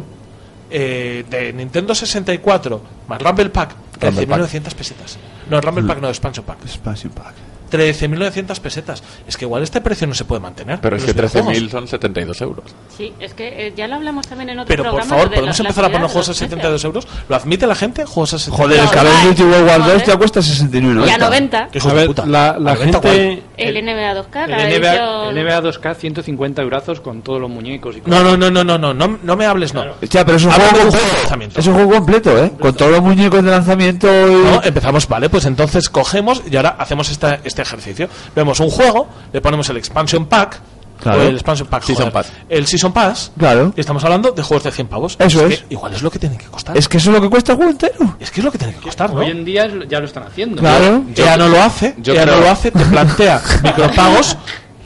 eh, 0.70 1.24
de 1.28 1.52
Nintendo 1.52 1.94
64 1.94 2.82
más 3.08 3.20
Rumble 3.20 3.50
Pack, 3.50 3.74
Rumble 4.00 4.26
Pack. 4.26 4.40
13.900 4.40 4.74
pesetas. 4.74 5.18
No, 5.50 5.60
Rumble 5.60 5.84
Pack 5.84 6.00
no, 6.00 6.08
Expansion 6.08 6.44
Pack. 6.44 6.62
Expansion 6.64 7.12
Pack. 7.12 7.51
13.900 7.72 8.60
pesetas. 8.60 9.02
Es 9.26 9.36
que 9.36 9.44
igual 9.46 9.62
este 9.62 9.80
precio 9.80 10.06
no 10.06 10.14
se 10.14 10.24
puede 10.24 10.40
mantener. 10.40 10.78
Pero 10.80 10.96
es 10.96 11.04
que 11.04 11.12
los 11.14 11.32
videojuegos. 11.32 11.62
13.000 11.62 11.70
son 11.70 11.88
72 11.88 12.40
euros. 12.42 12.64
Sí, 12.96 13.12
es 13.18 13.34
que 13.34 13.66
eh, 13.68 13.72
ya 13.76 13.88
lo 13.88 13.96
hablamos 13.96 14.26
también 14.28 14.50
en 14.50 14.58
otro 14.60 14.68
Pero 14.68 14.82
por 14.84 14.90
programa. 14.92 15.08
favor, 15.10 15.24
lo 15.24 15.30
de 15.30 15.36
¿podemos 15.36 15.58
la- 15.58 15.62
la 15.62 15.68
empezar 15.68 15.84
a 15.84 15.88
subida 15.88 15.98
poner 15.98 16.10
juegos 16.12 16.28
a 16.28 16.30
los 16.30 16.36
72 16.38 16.84
euros? 16.84 17.08
¿Lo 17.28 17.36
admite 17.36 17.66
la 17.66 17.74
gente? 17.74 18.04
¿Juegos 18.04 18.34
a 18.34 18.38
72 18.38 18.62
Joder, 18.62 18.80
el 18.84 18.90
Call 18.90 19.06
of 19.06 19.24
Duty 19.24 19.42
World 19.42 19.66
War 19.68 19.78
2 19.78 19.86
joder. 19.92 20.06
ya 20.06 20.16
cuesta 20.16 20.42
69. 20.42 21.04
Y 21.06 21.10
a 21.10 21.18
90. 21.18 21.68
¿Qué 21.72 21.78
A 21.80 21.92
ver, 21.92 22.06
puta? 22.06 22.26
la, 22.26 22.56
la 22.58 22.72
¿A 22.72 22.74
90 22.74 23.00
cuál? 23.00 23.14
gente 23.14 23.42
El 23.56 23.74
NBA 23.84 24.14
2K, 24.14 24.46
la 24.46 24.56
El 24.68 24.80
NBA, 24.80 24.94
edición- 24.94 25.28
el 25.38 25.44
NBA 25.46 25.60
2K 25.62 25.94
150 25.94 26.62
eurazos 26.62 27.00
con 27.00 27.22
todos 27.22 27.40
los 27.40 27.50
muñecos 27.50 27.96
y 27.96 28.02
No, 28.08 28.22
no, 28.22 28.36
no, 28.36 28.50
no, 28.50 28.64
no, 28.64 28.78
no, 28.78 28.92
no, 28.94 29.18
no 29.22 29.36
me 29.36 29.46
hables, 29.46 29.72
no. 29.74 29.82
Hostia, 30.02 30.24
pero 30.24 30.36
es 30.36 30.44
un, 30.44 30.52
juego, 30.52 30.90
de 30.90 30.98
lanzamiento. 31.20 31.60
es 31.60 31.66
un 31.66 31.74
juego 31.74 31.90
completo, 31.92 32.44
¿eh? 32.44 32.52
Con 32.60 32.74
todos 32.74 32.90
los 32.92 33.02
muñecos 33.02 33.42
de 33.44 33.50
lanzamiento 33.50 34.06
y... 34.08 34.30
No, 34.44 34.62
empezamos, 34.62 35.06
vale, 35.08 35.28
pues 35.28 35.44
entonces 35.46 35.88
cogemos 35.88 36.42
y 36.50 36.56
ahora 36.56 36.76
hacemos 36.78 37.10
esta, 37.10 37.40
este 37.44 37.61
ejercicio. 37.62 38.08
Vemos 38.34 38.60
un 38.60 38.70
juego, 38.70 39.08
le 39.32 39.40
ponemos 39.40 39.68
el 39.70 39.76
expansion 39.78 40.26
pack, 40.26 40.60
Claro. 41.00 41.22
el 41.22 41.34
expansion 41.34 41.66
pack, 41.66 41.82
Season 41.82 42.10
joder, 42.10 42.12
Pass. 42.12 42.32
el 42.48 42.64
season 42.66 42.92
pass, 42.92 43.32
Claro. 43.36 43.72
y 43.76 43.80
estamos 43.80 44.04
hablando 44.04 44.30
de 44.30 44.40
juegos 44.42 44.62
de 44.62 44.70
100 44.70 44.86
pavos. 44.86 45.16
Eso 45.18 45.44
es. 45.46 45.64
igual 45.68 45.92
es 45.94 46.02
lo 46.02 46.10
que 46.12 46.20
tiene 46.20 46.38
que 46.38 46.44
costar. 46.46 46.76
Es 46.78 46.88
que 46.88 46.98
eso 46.98 47.10
es 47.10 47.16
lo 47.16 47.20
que 47.20 47.28
cuesta 47.28 47.50
el 47.52 47.56
juego 47.56 47.72
entero. 47.72 48.16
Es 48.20 48.30
que 48.30 48.38
es 48.40 48.44
lo 48.44 48.52
que 48.52 48.58
tiene 48.58 48.72
que 48.74 48.80
costar, 48.80 49.12
¿no? 49.12 49.18
Hoy 49.18 49.30
en 49.30 49.44
día 49.44 49.68
ya 49.88 49.98
lo 49.98 50.06
están 50.06 50.22
haciendo. 50.22 50.60
Claro. 50.60 51.02
ya 51.14 51.36
no 51.36 51.48
lo 51.48 51.60
hace, 51.60 51.96
ya 51.98 52.12
creo- 52.22 52.26
no 52.36 52.40
lo 52.42 52.50
hace, 52.50 52.70
te 52.70 52.84
plantea 52.84 53.42
micropagos 53.64 54.36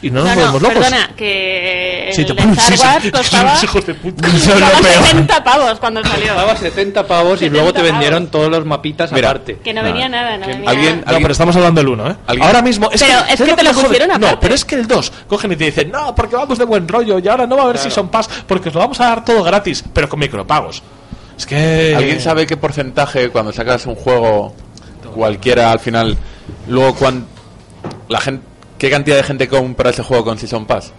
y 0.07 0.11
no 0.11 0.23
nos 0.25 0.25
No, 0.25 0.35
no, 0.35 0.53
volvemos 0.53 0.63
locos. 0.63 0.79
perdona, 0.79 1.09
que 1.09 1.17
que 1.17 2.09
el 2.09 2.15
Sí, 2.15 2.25
te 2.25 2.33
sí, 2.35 2.49
Star 2.75 2.77
sí, 2.77 2.83
Wars 2.83 3.03
que 3.03 3.11
son 3.11 3.13
costaba, 3.13 3.59
hijos 3.65 3.87
de 3.87 3.95
puta. 3.95 4.29
costaba 4.31 4.71
70 4.83 5.45
pavos 5.45 5.79
cuando 5.81 6.03
salió. 6.05 6.35
Costaba 6.35 6.57
70 6.57 7.07
pavos 7.07 7.43
y 7.43 7.49
luego 7.51 7.73
te 7.73 7.81
70 7.81 7.93
vendieron 7.93 8.19
pavos. 8.27 8.31
todos 8.31 8.51
los 8.51 8.65
mapitas 8.67 9.13
Mira, 9.13 9.31
aparte. 9.31 9.59
Que 9.65 9.73
no 9.75 9.83
venía 9.83 10.09
nada, 10.09 10.37
no 10.37 10.47
venía 10.47 10.71
alguien- 10.71 11.05
No, 11.07 11.17
pero 11.19 11.33
estamos 11.33 11.57
hablando 11.57 11.81
del 11.81 11.89
1, 11.89 12.11
¿eh? 12.11 12.17
¿Alguien? 12.27 12.47
Ahora 12.47 12.63
mismo. 12.63 12.91
Es 12.91 13.03
Pero 13.03 13.25
que, 13.27 13.33
es 13.33 13.39
¿sabes 13.39 13.53
que 13.55 13.57
te 13.57 13.63
lo 13.65 13.75
jode? 13.75 13.85
pusieron 13.89 14.09
No, 14.09 14.15
aparte. 14.15 14.37
pero 14.41 14.55
es 14.55 14.65
que 14.65 14.75
el 14.77 14.87
2 14.87 15.13
cogen 15.27 15.53
y 15.53 15.57
te 15.57 15.65
dicen, 15.65 15.91
no, 15.91 16.15
porque 16.15 16.37
vamos 16.37 16.59
de 16.59 16.65
buen 16.65 16.87
rollo 16.87 17.19
y 17.19 17.29
ahora 17.29 17.47
no 17.47 17.57
va 17.57 17.63
a 17.63 17.65
haber 17.67 17.79
Season 17.79 18.09
Pass 18.09 18.29
porque 18.47 18.69
os 18.69 18.75
lo 18.75 18.81
vamos 18.81 19.01
a 19.01 19.07
dar 19.07 19.25
todo 19.25 19.43
gratis, 19.43 19.85
pero 19.93 20.09
con 20.09 20.19
micropagos. 20.21 20.83
Es 21.37 21.45
que. 21.47 21.95
¿Alguien 21.97 22.21
sabe 22.21 22.47
qué 22.47 22.57
porcentaje 22.57 23.29
cuando 23.31 23.53
sacas 23.53 23.85
un 23.87 23.95
juego 23.97 24.55
cualquiera 25.15 25.71
al 25.73 25.81
final, 25.81 26.17
luego 26.69 26.95
cuán, 26.95 27.27
la 28.09 28.21
gente, 28.21 28.45
qué 28.79 28.91
cantidad 28.91 29.17
de 29.17 29.23
gente 29.23 29.49
compra 29.49 29.91
ese 29.91 30.03
juego 30.03 30.25
con 30.25 30.39
Season 30.39 30.67
Pass? 30.67 30.93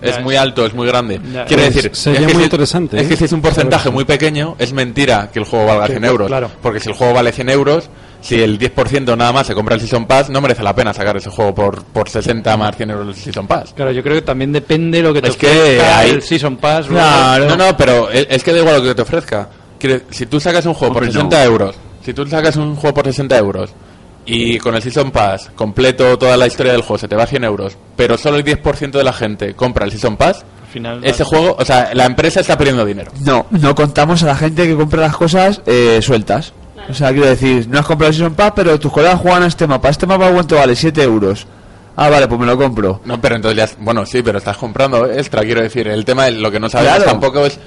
Es 0.00 0.20
muy 0.20 0.34
alto, 0.34 0.66
es 0.66 0.74
muy 0.74 0.84
grande. 0.88 1.20
Ya. 1.32 1.44
Quiere 1.44 1.62
Pues 1.64 1.74
decir, 1.76 1.90
sería 1.94 2.20
es 2.22 2.26
que 2.26 2.32
muy 2.32 2.42
si- 2.42 2.46
interesante, 2.46 2.96
Es 2.98 3.04
¿eh? 3.06 3.08
que 3.10 3.16
si 3.16 3.24
es 3.26 3.32
un 3.32 3.40
porcentaje 3.40 3.88
muy 3.88 4.04
pequeño, 4.04 4.56
es 4.58 4.72
mentira 4.72 5.30
que 5.32 5.38
el 5.38 5.44
juego 5.44 5.64
valga 5.66 5.86
Que- 5.86 5.92
100 5.92 6.04
euros. 6.04 6.26
claro. 6.26 6.50
Porque 6.60 6.80
si 6.80 6.88
el 6.88 6.96
juego 6.96 7.14
vale 7.14 7.30
100 7.30 7.48
euros, 7.50 7.88
si 8.20 8.42
el 8.42 8.58
10% 8.58 9.16
nada 9.16 9.32
más 9.32 9.46
se 9.46 9.54
compra 9.54 9.76
el 9.76 9.80
Season 9.80 10.06
Pass, 10.06 10.28
no 10.28 10.40
merece 10.40 10.64
la 10.64 10.74
pena 10.74 10.92
sacar 10.92 11.16
ese 11.16 11.30
juego 11.30 11.54
por, 11.54 11.84
por 11.84 12.08
60 12.08 12.56
más 12.56 12.76
100 12.76 12.90
euros 12.90 13.06
el 13.08 13.14
Season 13.14 13.46
Pass. 13.46 13.74
Claro, 13.76 13.92
yo 13.92 14.02
creo 14.02 14.16
que 14.16 14.22
también 14.22 14.50
depende 14.52 15.00
lo 15.02 15.14
que 15.14 15.22
te 15.22 15.28
Es 15.28 15.36
que 15.36 15.46
ofrezca 15.46 15.98
hay- 15.98 16.10
el 16.10 16.22
Season 16.22 16.56
Pass. 16.56 16.86
Claro. 16.88 17.48
No, 17.50 17.56
no, 17.56 17.76
pero 17.76 18.10
es 18.10 18.42
que 18.42 18.50
da 18.52 18.58
igual 18.58 18.78
lo 18.78 18.82
que 18.82 18.94
te 18.96 19.02
ofrezca. 19.02 19.48
Quiere- 19.78 20.02
si 20.10 20.26
tú 20.26 20.40
sacas 20.40 20.66
un 20.66 20.74
juego 20.74 20.94
por 20.94 21.04
Hombre, 21.04 21.12
60 21.12 21.36
no. 21.38 21.44
euros, 21.44 21.76
si 22.04 22.12
tú 22.12 22.26
sacas 22.26 22.56
un 22.56 22.74
juego 22.74 22.92
por 22.94 23.04
60 23.04 23.38
euros 23.38 23.70
y 24.26 24.58
con 24.58 24.74
el 24.74 24.82
Season 24.82 25.10
Pass 25.10 25.50
completo 25.54 26.16
toda 26.18 26.36
la 26.36 26.46
historia 26.46 26.72
del 26.72 26.82
juego 26.82 26.98
se 26.98 27.08
te 27.08 27.16
va 27.16 27.24
a 27.24 27.26
100 27.26 27.44
euros, 27.44 27.76
pero 27.96 28.16
solo 28.16 28.36
el 28.36 28.44
10% 28.44 28.90
de 28.92 29.04
la 29.04 29.12
gente 29.12 29.54
compra 29.54 29.84
el 29.84 29.90
Season 29.90 30.16
Pass, 30.16 30.44
Al 30.62 30.68
final, 30.68 31.04
ese 31.04 31.24
juego, 31.24 31.56
o 31.58 31.64
sea, 31.64 31.90
la 31.94 32.06
empresa 32.06 32.40
está 32.40 32.56
perdiendo 32.56 32.84
dinero. 32.84 33.10
No, 33.24 33.46
no 33.50 33.74
contamos 33.74 34.22
a 34.22 34.26
la 34.26 34.36
gente 34.36 34.66
que 34.66 34.74
compra 34.76 35.02
las 35.02 35.16
cosas 35.16 35.60
eh, 35.66 36.00
sueltas. 36.02 36.52
O 36.88 36.94
sea, 36.94 37.10
quiero 37.12 37.26
decir, 37.28 37.68
no 37.68 37.78
has 37.78 37.86
comprado 37.86 38.08
el 38.10 38.14
Season 38.16 38.34
Pass, 38.34 38.52
pero 38.56 38.78
tus 38.80 38.90
colegas 38.92 39.20
juegan 39.20 39.42
a 39.44 39.46
este 39.46 39.66
mapa. 39.66 39.88
Este 39.88 40.06
mapa, 40.06 40.30
¿cuánto 40.32 40.56
vale? 40.56 40.74
7 40.74 41.02
euros. 41.02 41.46
Ah, 41.94 42.08
vale, 42.08 42.26
pues 42.26 42.40
me 42.40 42.46
lo 42.46 42.56
compro. 42.56 43.00
No, 43.04 43.20
pero 43.20 43.36
entonces 43.36 43.56
ya, 43.70 43.76
bueno, 43.78 44.04
sí, 44.06 44.22
pero 44.22 44.38
estás 44.38 44.56
comprando 44.56 45.06
extra, 45.12 45.42
quiero 45.42 45.62
decir. 45.62 45.86
El 45.86 46.04
tema, 46.04 46.26
es 46.28 46.34
lo 46.36 46.50
que 46.50 46.58
no 46.58 46.68
sabemos 46.70 46.96
Claro. 46.96 47.10
tampoco 47.10 47.44
es 47.46 47.58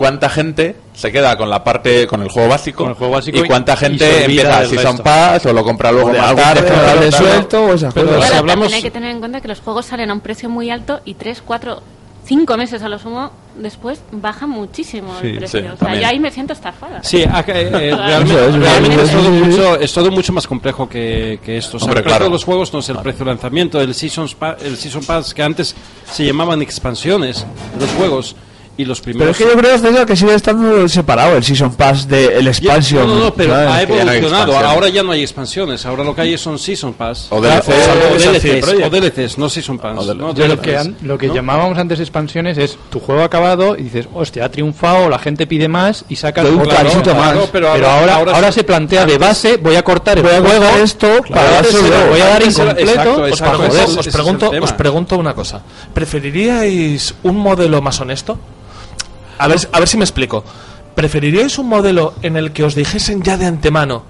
cuánta 0.00 0.30
gente 0.30 0.76
se 0.94 1.12
queda 1.12 1.36
con 1.36 1.50
la 1.50 1.62
parte, 1.62 2.06
con 2.06 2.22
el 2.22 2.30
juego 2.30 2.48
básico, 2.48 2.84
Con 2.84 2.88
el 2.92 2.94
juego 2.96 3.12
básico 3.12 3.36
y 3.36 3.46
cuánta 3.46 3.74
y- 3.74 3.76
gente 3.76 4.24
empieza 4.24 4.62
el 4.62 4.68
del 4.70 4.78
Season 4.78 4.92
resto. 4.96 5.02
Pass 5.04 5.44
o 5.44 5.52
lo 5.52 5.62
compra 5.62 5.92
luego 5.92 6.10
de 6.10 6.18
más 6.18 6.28
algún 6.30 6.42
tarde. 6.42 6.70
o 6.70 6.74
tal. 7.10 7.12
suelto 7.12 7.64
o 7.66 7.74
esas 7.74 7.92
Pero 7.92 8.06
cosas. 8.06 8.22
si 8.22 8.28
Claro, 8.28 8.40
hablamos- 8.40 8.62
también 8.64 8.76
hay 8.76 8.82
que 8.82 8.90
tener 8.90 9.10
en 9.10 9.18
cuenta 9.18 9.42
que 9.42 9.48
los 9.48 9.60
juegos 9.60 9.84
salen 9.84 10.08
a 10.10 10.14
un 10.14 10.20
precio 10.20 10.48
muy 10.48 10.70
alto 10.70 11.00
y 11.04 11.12
3, 11.16 11.42
4, 11.44 11.82
5 12.24 12.56
meses 12.56 12.82
a 12.82 12.88
lo 12.88 12.98
sumo 12.98 13.30
después 13.58 14.00
baja 14.10 14.46
muchísimo 14.46 15.12
Sí, 15.20 15.26
el 15.26 15.36
precio. 15.38 15.60
sí, 15.60 15.66
o 15.66 15.76
sea, 15.76 15.94
yo 16.00 16.06
ahí 16.06 16.18
me 16.18 16.30
siento 16.30 16.54
estafada. 16.54 17.02
Sí, 17.02 17.22
acá, 17.24 17.52
eh, 17.60 17.68
eh, 17.70 17.94
realmente, 17.96 18.46
es, 18.48 18.54
realmente 18.54 19.02
todo 19.12 19.30
mucho, 19.30 19.76
es 19.80 19.92
todo 19.92 20.10
mucho 20.10 20.32
más 20.32 20.46
complejo 20.46 20.88
que, 20.88 21.40
que 21.44 21.58
esto. 21.58 21.76
O 21.76 21.80
sea, 21.80 21.84
Hombre, 21.88 21.98
el 21.98 22.04
precio 22.04 22.16
claro. 22.16 22.24
de 22.24 22.30
los 22.30 22.44
juegos 22.44 22.72
no 22.72 22.78
es 22.78 22.88
el 22.88 22.96
precio 23.00 23.26
de 23.26 23.32
lanzamiento, 23.32 23.80
el 23.82 23.94
Season, 23.94 24.26
Pass, 24.38 24.62
el 24.62 24.78
Season 24.78 25.04
Pass 25.04 25.34
que 25.34 25.42
antes 25.42 25.74
se 26.10 26.24
llamaban 26.24 26.62
expansiones 26.62 27.44
de 27.78 27.84
los 27.84 27.94
juegos 27.96 28.34
y 28.80 28.84
los 28.84 29.00
Pero 29.00 29.30
es 29.30 29.36
que 29.36 29.44
yo 29.44 29.52
creo 29.54 29.78
César, 29.78 30.06
que 30.06 30.16
sigue 30.16 30.34
estando 30.34 30.88
separado 30.88 31.36
el 31.36 31.44
Season 31.44 31.74
Pass 31.74 32.08
del 32.08 32.44
Ya- 32.44 32.50
Expansion. 32.50 33.06
no, 33.06 33.14
no, 33.14 33.24
no, 33.26 33.34
pero 33.34 33.52
¿sabes? 33.54 33.68
ha 33.68 33.86
no 33.86 33.94
evolucionado. 33.94 34.58
Ahora 34.58 34.88
ya 34.88 35.02
no 35.02 35.12
hay 35.12 35.22
expansiones. 35.22 35.84
Ahora 35.86 36.04
lo 36.04 36.14
que 36.14 36.22
hay 36.22 36.38
son 36.38 36.58
Season 36.58 36.94
Pass. 36.94 37.26
O 37.30 37.40
Claro, 37.40 37.62
DLCs, 37.62 37.88
o, 37.88 37.92
o 37.92 38.18
DLCs, 38.32 38.42
DLCs, 38.42 38.84
o 38.86 38.90
DLCs, 38.90 39.38
no 39.38 39.48
Season 39.48 39.78
Pass. 39.78 39.98
O 40.08 40.14
¿no? 40.14 40.34
Yo 40.34 40.46
lo 40.48 40.60
que, 40.60 40.76
an- 40.76 40.96
lo 41.02 41.18
que 41.18 41.28
¿no? 41.28 41.34
llamábamos 41.34 41.78
antes 41.78 42.00
expansiones 42.00 42.58
es 42.58 42.78
tu 42.90 43.00
juego 43.00 43.22
acabado 43.22 43.76
y 43.76 43.82
dices, 43.84 44.06
hostia, 44.14 44.44
ha 44.44 44.48
triunfado, 44.50 45.08
la 45.08 45.18
gente 45.18 45.46
pide 45.46 45.68
más 45.68 46.04
y 46.08 46.16
sacas 46.16 46.46
un 46.48 46.60
clarito 46.60 47.14
más. 47.14 47.36
pero 47.52 47.70
Pero, 47.74 47.88
ahora- 47.88 48.14
ahora, 48.16 48.52
se 48.52 48.64
plantea 48.64 49.06
de 49.06 49.18
base, 49.18 49.56
voy 49.58 49.76
a 49.76 49.82
cortar 49.82 50.18
el 50.18 50.24
Voy 50.24 50.32
a 50.34 50.40
juego 50.40 50.64
esto 50.82 51.08
para 51.28 51.58
antes 51.58 51.72
dárselo 51.72 51.82
se 51.82 51.88
lo 51.88 51.94
luego. 51.96 52.10
voy 52.10 52.20
a 52.20 52.26
dar 52.26 52.42
incompleto. 52.42 53.22
Os 54.00 54.08
pregunto, 54.08 54.50
os 54.62 54.72
pregunto 54.72 55.16
una 55.18 55.34
cosa. 55.34 55.60
¿Preferiríais 55.92 57.14
un 57.22 57.36
modelo 57.36 57.80
más 57.82 58.00
honesto? 58.00 58.38
A 59.40 59.48
ver, 59.48 59.58
a 59.72 59.78
ver 59.78 59.88
si 59.88 59.96
me 59.96 60.04
explico. 60.04 60.44
¿Preferiríais 60.94 61.58
un 61.58 61.66
modelo 61.66 62.12
en 62.20 62.36
el 62.36 62.52
que 62.52 62.62
os 62.62 62.74
dijesen 62.74 63.22
ya 63.22 63.38
de 63.38 63.46
antemano 63.46 64.04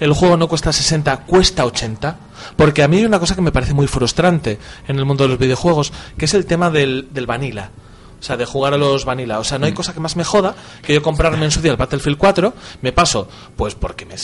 el 0.00 0.12
juego 0.12 0.36
no 0.36 0.48
cuesta 0.48 0.72
60, 0.72 1.18
cuesta 1.18 1.64
80? 1.64 2.16
Porque 2.56 2.82
a 2.82 2.88
mí 2.88 2.96
hay 2.96 3.04
una 3.04 3.20
cosa 3.20 3.36
que 3.36 3.42
me 3.42 3.52
parece 3.52 3.74
muy 3.74 3.86
frustrante 3.86 4.58
en 4.88 4.98
el 4.98 5.04
mundo 5.04 5.22
de 5.22 5.28
los 5.28 5.38
videojuegos, 5.38 5.92
que 6.18 6.24
es 6.24 6.34
el 6.34 6.46
tema 6.46 6.68
del, 6.68 7.10
del 7.12 7.26
vanilla. 7.26 7.70
O 8.18 8.24
sea, 8.24 8.36
de 8.36 8.44
jugar 8.44 8.74
a 8.74 8.76
los 8.76 9.04
vanilla. 9.04 9.38
O 9.38 9.44
sea, 9.44 9.56
no 9.56 9.66
hay 9.66 9.72
cosa 9.72 9.94
que 9.94 10.00
más 10.00 10.16
me 10.16 10.24
joda 10.24 10.56
que 10.82 10.94
yo 10.94 11.00
comprarme 11.00 11.44
en 11.44 11.52
su 11.52 11.60
día 11.60 11.70
el 11.70 11.76
Battlefield 11.76 12.18
4, 12.18 12.52
me 12.82 12.90
paso, 12.90 13.28
pues 13.54 13.76
porque 13.76 14.04
me, 14.04 14.16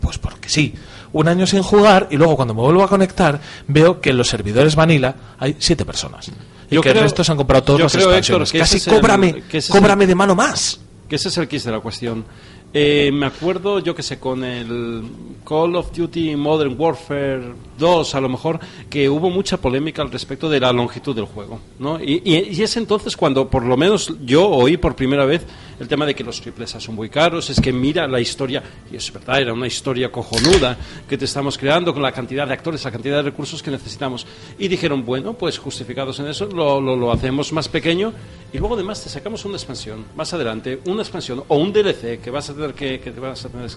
pues 0.00 0.16
porque 0.16 0.48
sí, 0.48 0.74
un 1.12 1.28
año 1.28 1.46
sin 1.46 1.62
jugar 1.62 2.08
y 2.10 2.16
luego 2.16 2.36
cuando 2.36 2.54
me 2.54 2.62
vuelvo 2.62 2.82
a 2.82 2.88
conectar 2.88 3.38
veo 3.68 4.00
que 4.00 4.10
en 4.10 4.16
los 4.16 4.28
servidores 4.28 4.76
vanilla 4.76 5.14
hay 5.38 5.56
siete 5.58 5.84
personas. 5.84 6.30
Y 6.70 6.74
Yo 6.74 6.80
que 6.80 6.88
el 6.88 6.94
creo- 6.94 7.02
resto 7.04 7.22
se 7.22 7.32
han 7.32 7.38
comprado 7.38 7.62
todos 7.64 7.78
yo 7.78 7.84
las 7.84 7.92
creo, 7.92 8.14
Héctor, 8.14 8.48
que 8.50 8.58
Casi 8.58 8.76
el- 8.78 8.96
cóbrame, 8.96 9.42
que 9.48 9.62
cóbrame 9.68 10.04
el- 10.04 10.08
de 10.08 10.14
mano 10.14 10.34
más. 10.34 10.80
Que 11.08 11.16
ese 11.16 11.28
es 11.28 11.38
el 11.38 11.46
quid 11.46 11.62
de 11.62 11.70
la 11.70 11.80
cuestión. 11.80 12.24
Eh, 12.72 13.10
me 13.12 13.26
acuerdo, 13.26 13.78
yo 13.78 13.94
que 13.94 14.02
sé, 14.02 14.18
con 14.18 14.44
el 14.44 15.02
Call 15.46 15.76
of 15.76 15.96
Duty 15.96 16.36
Modern 16.36 16.74
Warfare 16.78 17.54
2, 17.78 18.14
a 18.14 18.20
lo 18.20 18.28
mejor, 18.28 18.60
que 18.90 19.08
hubo 19.08 19.30
mucha 19.30 19.56
polémica 19.56 20.02
al 20.02 20.10
respecto 20.10 20.50
de 20.50 20.60
la 20.60 20.72
longitud 20.72 21.14
del 21.14 21.24
juego. 21.24 21.60
¿no? 21.78 21.98
Y, 22.02 22.60
es 22.60 22.76
entonces 22.76 23.16
cuando, 23.16 23.48
por 23.48 23.64
lo 23.64 23.76
menos, 23.76 24.12
yo 24.24 24.48
oí 24.48 24.76
por 24.76 24.96
primera 24.96 25.24
vez 25.24 25.46
el 25.78 25.88
tema 25.88 26.04
de 26.06 26.14
que 26.14 26.24
los 26.24 26.40
triples 26.40 26.70
son 26.70 26.94
muy 26.94 27.08
caros. 27.08 27.48
Es 27.48 27.60
que 27.60 27.72
mira 27.72 28.06
la 28.08 28.20
historia, 28.20 28.62
y 28.90 28.96
es 28.96 29.12
verdad, 29.12 29.40
era 29.40 29.52
una 29.52 29.66
historia 29.66 30.10
cojonuda 30.10 30.76
que 31.08 31.16
te 31.16 31.24
estamos 31.24 31.56
creando 31.56 31.94
con 31.94 32.02
la 32.02 32.12
cantidad 32.12 32.46
de 32.46 32.54
actores, 32.54 32.84
la 32.84 32.90
cantidad 32.90 33.16
de 33.16 33.22
recursos 33.22 33.62
que 33.62 33.70
necesitamos. 33.70 34.26
Y 34.58 34.68
dijeron, 34.68 35.04
bueno, 35.04 35.34
pues 35.34 35.58
justificados 35.58 36.18
en 36.20 36.26
eso, 36.26 36.46
lo, 36.46 36.80
lo, 36.80 36.96
lo 36.96 37.12
hacemos 37.12 37.52
más 37.52 37.68
pequeño 37.68 38.12
y 38.52 38.58
luego 38.58 38.74
además 38.74 39.02
te 39.02 39.10
sacamos 39.10 39.44
una 39.44 39.56
expansión 39.56 40.06
más 40.14 40.32
adelante, 40.32 40.80
una 40.86 41.02
expansión 41.02 41.42
o 41.48 41.56
un 41.56 41.72
DLC 41.72 42.20
que 42.20 42.30
vas 42.30 42.48
a 42.48 42.54
tener 42.56 42.74
que, 42.74 43.00
que 43.00 43.10
te 43.12 43.20
vas 43.20 43.44
a 43.44 43.48
tener 43.48 43.70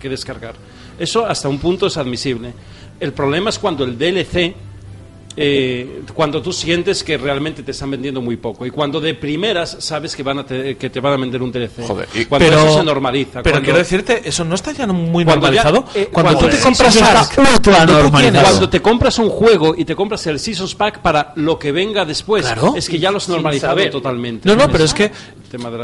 que- 0.00 0.08
descargar. 0.08 0.54
Eso 0.98 1.24
hasta 1.24 1.48
un 1.48 1.58
punto 1.60 1.86
es 1.86 1.96
admisible. 1.96 2.52
El 2.98 3.12
problema 3.12 3.50
es 3.50 3.58
cuando 3.58 3.84
el 3.84 3.96
DLC 3.96 4.52
eh, 5.36 6.02
cuando 6.14 6.42
tú 6.42 6.52
sientes 6.52 7.02
que 7.02 7.16
realmente 7.16 7.62
te 7.62 7.70
están 7.70 7.90
vendiendo 7.90 8.20
muy 8.20 8.36
poco 8.36 8.66
y 8.66 8.70
cuando 8.70 9.00
de 9.00 9.14
primeras 9.14 9.76
sabes 9.80 10.14
que 10.14 10.22
van 10.22 10.40
a 10.40 10.46
te, 10.46 10.76
que 10.76 10.90
te 10.90 11.00
van 11.00 11.14
a 11.14 11.16
vender 11.16 11.42
un 11.42 11.50
DLC 11.50 11.86
Joder, 11.86 12.08
y- 12.14 12.24
cuando 12.26 12.46
pero, 12.48 12.60
eso 12.64 12.78
se 12.78 12.84
normaliza 12.84 13.42
Pero 13.42 13.54
cuando- 13.54 13.64
quiero 13.64 13.78
decirte, 13.78 14.22
eso 14.28 14.44
no 14.44 14.54
está 14.54 14.72
ya 14.72 14.86
muy 14.86 15.24
Cuando 15.24 15.50
ya- 15.50 15.62
normalizado. 15.64 15.84
eh, 15.94 16.08
cuando, 16.12 16.32
cuando 16.32 16.50
tú 16.50 16.56
te 16.56 16.62
compras 16.62 16.98
cuando 18.10 18.68
te 18.68 18.80
compras 18.82 19.18
un 19.18 19.28
juego 19.30 19.74
y 19.76 19.84
te 19.84 19.94
compras 19.96 20.26
el 20.26 20.38
Seasons 20.38 20.74
Pack 20.74 21.00
para 21.00 21.32
lo 21.36 21.58
que 21.58 21.72
venga 21.72 22.04
después, 22.04 22.44
Claro. 22.44 22.74
es 22.76 22.88
que 22.88 22.98
ya 22.98 23.10
lo 23.10 23.16
has 23.18 23.24
Sin 23.24 23.34
normalizado 23.34 23.78
totalmente. 23.90 24.48
No, 24.48 24.56
no, 24.56 24.70
pero 24.70 24.84
es 24.84 24.94
que 24.94 25.10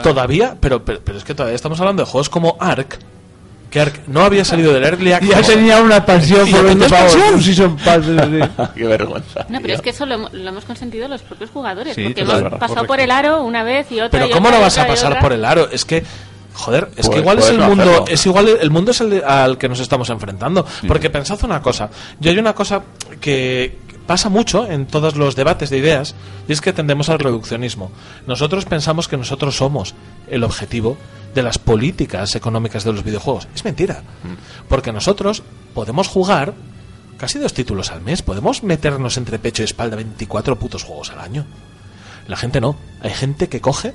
todavía, 0.02 0.56
pero, 0.60 0.84
pero, 0.84 1.00
pero 1.04 1.18
es 1.18 1.24
que 1.24 1.34
todavía 1.34 1.56
estamos 1.56 1.78
hablando 1.80 2.02
de 2.04 2.10
juegos 2.10 2.28
como 2.28 2.56
Ark, 2.60 2.98
que 3.70 3.80
Ark 3.80 4.00
no 4.06 4.22
había 4.22 4.44
salido 4.44 4.72
del 4.72 4.82
Early 4.84 5.12
Access. 5.12 5.30
ya 5.30 5.42
tenía 5.42 5.80
una 5.82 5.96
expansión 5.98 6.48
Y 6.48 6.50
por 6.52 6.60
ya 6.60 6.66
20 6.66 6.86
tenía 6.86 6.98
pavos. 7.06 7.32
Un 7.34 7.42
Season 7.42 7.76
Pass. 7.76 8.70
Qué 8.74 8.84
vergüenza. 8.86 9.46
No, 9.48 9.60
pero 9.60 9.74
es 9.74 9.82
que 9.82 9.90
eso 9.90 10.06
lo, 10.06 10.14
hemo- 10.16 10.30
lo 10.32 10.48
hemos 10.48 10.64
consentido 10.64 11.06
los 11.08 11.22
propios 11.22 11.50
jugadores. 11.50 11.94
Sí, 11.94 12.04
porque 12.04 12.20
hemos 12.22 12.42
verdad, 12.42 12.58
pasado 12.58 12.86
por 12.86 13.00
el 13.00 13.10
aro 13.10 13.42
una 13.42 13.62
vez 13.62 13.90
y 13.92 13.96
otra. 14.00 14.10
Pero 14.10 14.26
y 14.26 14.30
¿cómo 14.30 14.48
otra, 14.48 14.58
no 14.58 14.62
y 14.62 14.64
vas 14.64 14.78
a 14.78 14.86
pasar 14.86 15.20
por 15.20 15.32
el 15.32 15.44
aro? 15.44 15.68
Es 15.70 15.84
que 15.84 16.02
joder, 16.54 16.88
es 16.96 17.08
que 17.08 17.18
igual 17.18 17.38
es 17.38 17.50
el 17.50 17.58
no 17.58 17.68
mundo, 17.68 17.82
hacerlo. 17.84 18.04
es 18.08 18.26
igual 18.26 18.48
el 18.60 18.70
mundo 18.70 18.90
es 18.90 19.00
el 19.00 19.10
de- 19.10 19.24
al 19.24 19.58
que 19.58 19.68
nos 19.68 19.78
estamos 19.80 20.08
enfrentando, 20.10 20.66
porque 20.88 21.08
pensad 21.10 21.38
una 21.44 21.60
cosa, 21.62 21.90
yo 22.18 22.30
hay 22.30 22.38
una 22.38 22.54
cosa 22.54 22.82
que 23.20 23.78
pasa 24.06 24.28
mucho 24.30 24.66
en 24.68 24.86
todos 24.86 25.14
los 25.16 25.36
debates 25.36 25.68
de 25.70 25.76
ideas 25.78 26.14
y 26.48 26.52
es 26.52 26.60
que 26.62 26.72
tendemos 26.72 27.10
al 27.10 27.18
reduccionismo. 27.18 27.92
Nosotros 28.26 28.64
pensamos 28.64 29.06
que 29.06 29.16
nosotros 29.18 29.54
somos 29.56 29.94
el 30.28 30.42
objetivo 30.44 30.96
de 31.34 31.42
las 31.42 31.58
políticas 31.58 32.34
económicas 32.34 32.84
de 32.84 32.92
los 32.92 33.04
videojuegos. 33.04 33.48
Es 33.54 33.64
mentira. 33.64 34.02
Porque 34.68 34.92
nosotros 34.92 35.42
podemos 35.74 36.08
jugar 36.08 36.54
casi 37.18 37.38
dos 37.38 37.52
títulos 37.52 37.90
al 37.90 38.00
mes, 38.00 38.22
podemos 38.22 38.62
meternos 38.62 39.16
entre 39.16 39.38
pecho 39.38 39.62
y 39.62 39.64
espalda 39.64 39.96
24 39.96 40.58
putos 40.58 40.84
juegos 40.84 41.10
al 41.10 41.20
año. 41.20 41.46
La 42.26 42.36
gente 42.36 42.60
no. 42.60 42.76
Hay 43.00 43.10
gente 43.10 43.48
que 43.48 43.60
coge 43.60 43.94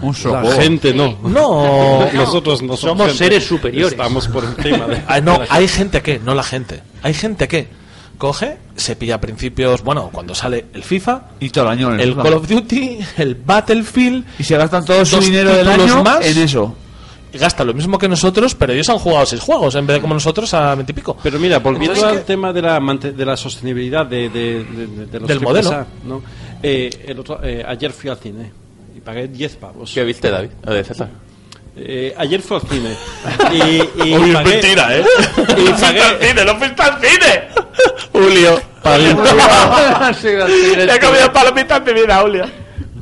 Un 0.00 0.14
solo 0.14 0.42
La 0.42 0.56
gente 0.56 0.92
no. 0.94 1.18
no, 1.22 2.10
Nosotros 2.14 2.62
no 2.62 2.76
somos, 2.76 2.80
Somos 2.80 3.06
gente. 3.08 3.18
seres 3.18 3.44
superiores. 3.46 3.92
Estamos 3.92 4.26
por 4.28 4.44
encima 4.44 4.86
de. 4.86 5.02
Ah, 5.06 5.20
no, 5.20 5.38
hay 5.50 5.68
gente 5.68 6.02
que, 6.02 6.18
no 6.18 6.34
la 6.34 6.42
gente. 6.42 6.82
Hay 7.02 7.14
gente 7.14 7.46
que 7.46 7.68
coge, 8.18 8.56
se 8.76 8.96
pilla 8.96 9.16
a 9.16 9.20
principios, 9.20 9.82
bueno, 9.82 10.10
cuando 10.12 10.34
sale 10.34 10.66
el 10.74 10.82
FIFA, 10.82 11.22
Y 11.40 11.50
todo 11.50 11.64
el 11.64 11.70
año 11.70 11.94
el. 11.94 12.14
Call 12.16 12.34
of 12.34 12.48
Duty, 12.48 12.98
el 13.18 13.34
Battlefield, 13.34 14.24
Y 14.38 14.44
se 14.44 14.56
gastan 14.56 14.84
todo 14.84 15.04
su 15.04 15.20
dinero 15.20 15.50
del 15.54 15.68
año 15.68 16.02
más. 16.02 16.24
en 16.26 16.38
eso. 16.38 16.74
gasta 17.32 17.64
lo 17.64 17.74
mismo 17.74 17.98
que 17.98 18.06
nosotros, 18.08 18.54
pero 18.54 18.72
ellos 18.72 18.88
han 18.90 18.98
jugado 18.98 19.26
seis 19.26 19.40
juegos 19.42 19.74
en 19.74 19.86
vez 19.86 19.96
de 19.96 20.00
como 20.00 20.14
nosotros 20.14 20.54
a 20.54 20.74
veintipico. 20.76 21.16
Pero 21.22 21.38
mira, 21.40 21.58
volviendo 21.58 21.94
Entonces, 21.94 22.12
al 22.18 22.18
¿qué? 22.24 22.24
tema 22.32 22.52
de 22.52 22.62
la, 22.62 22.78
de 22.80 23.24
la 23.26 23.36
sostenibilidad 23.36 24.06
de, 24.06 24.28
de- 24.28 24.62
de- 24.64 24.86
de- 24.86 25.06
de 25.06 25.18
los 25.20 25.28
Del 25.28 25.40
modelo. 25.40 25.70
A, 25.70 25.86
¿no? 26.04 26.22
Eh, 26.62 27.04
el 27.08 27.18
otro- 27.18 27.40
eh, 27.42 27.64
ayer 27.66 27.92
fui 27.92 28.08
al 28.08 28.18
cine 28.18 28.52
y 28.96 29.00
pagué 29.00 29.26
10 29.26 29.56
pavos. 29.56 29.90
¿Qué 29.92 30.04
viste, 30.04 30.30
David? 30.30 30.50
O 30.64 30.70
de 30.72 30.84
César. 30.84 31.08
Eh, 31.76 32.14
ayer 32.16 32.40
fui 32.42 32.56
al 32.56 32.68
cine 32.68 32.94
y, 33.52 33.56
y 34.08 34.14
Uy, 34.16 34.28
es 34.30 34.34
pagué, 34.36 34.50
mentira, 34.50 34.96
¿eh? 34.96 35.04
y 35.58 35.68
pagué, 35.80 36.00
cine! 36.28 36.44
¡No 36.44 36.56
fuiste 36.56 36.82
al 36.82 37.00
cine! 37.00 37.48
Julio, 38.12 38.60
pagué- 38.82 39.10
he 40.94 41.00
comido 41.00 41.32
palomitas 41.32 41.78
en 41.86 41.94
mi 41.94 42.00
vida, 42.02 42.20
Julio. 42.20 42.44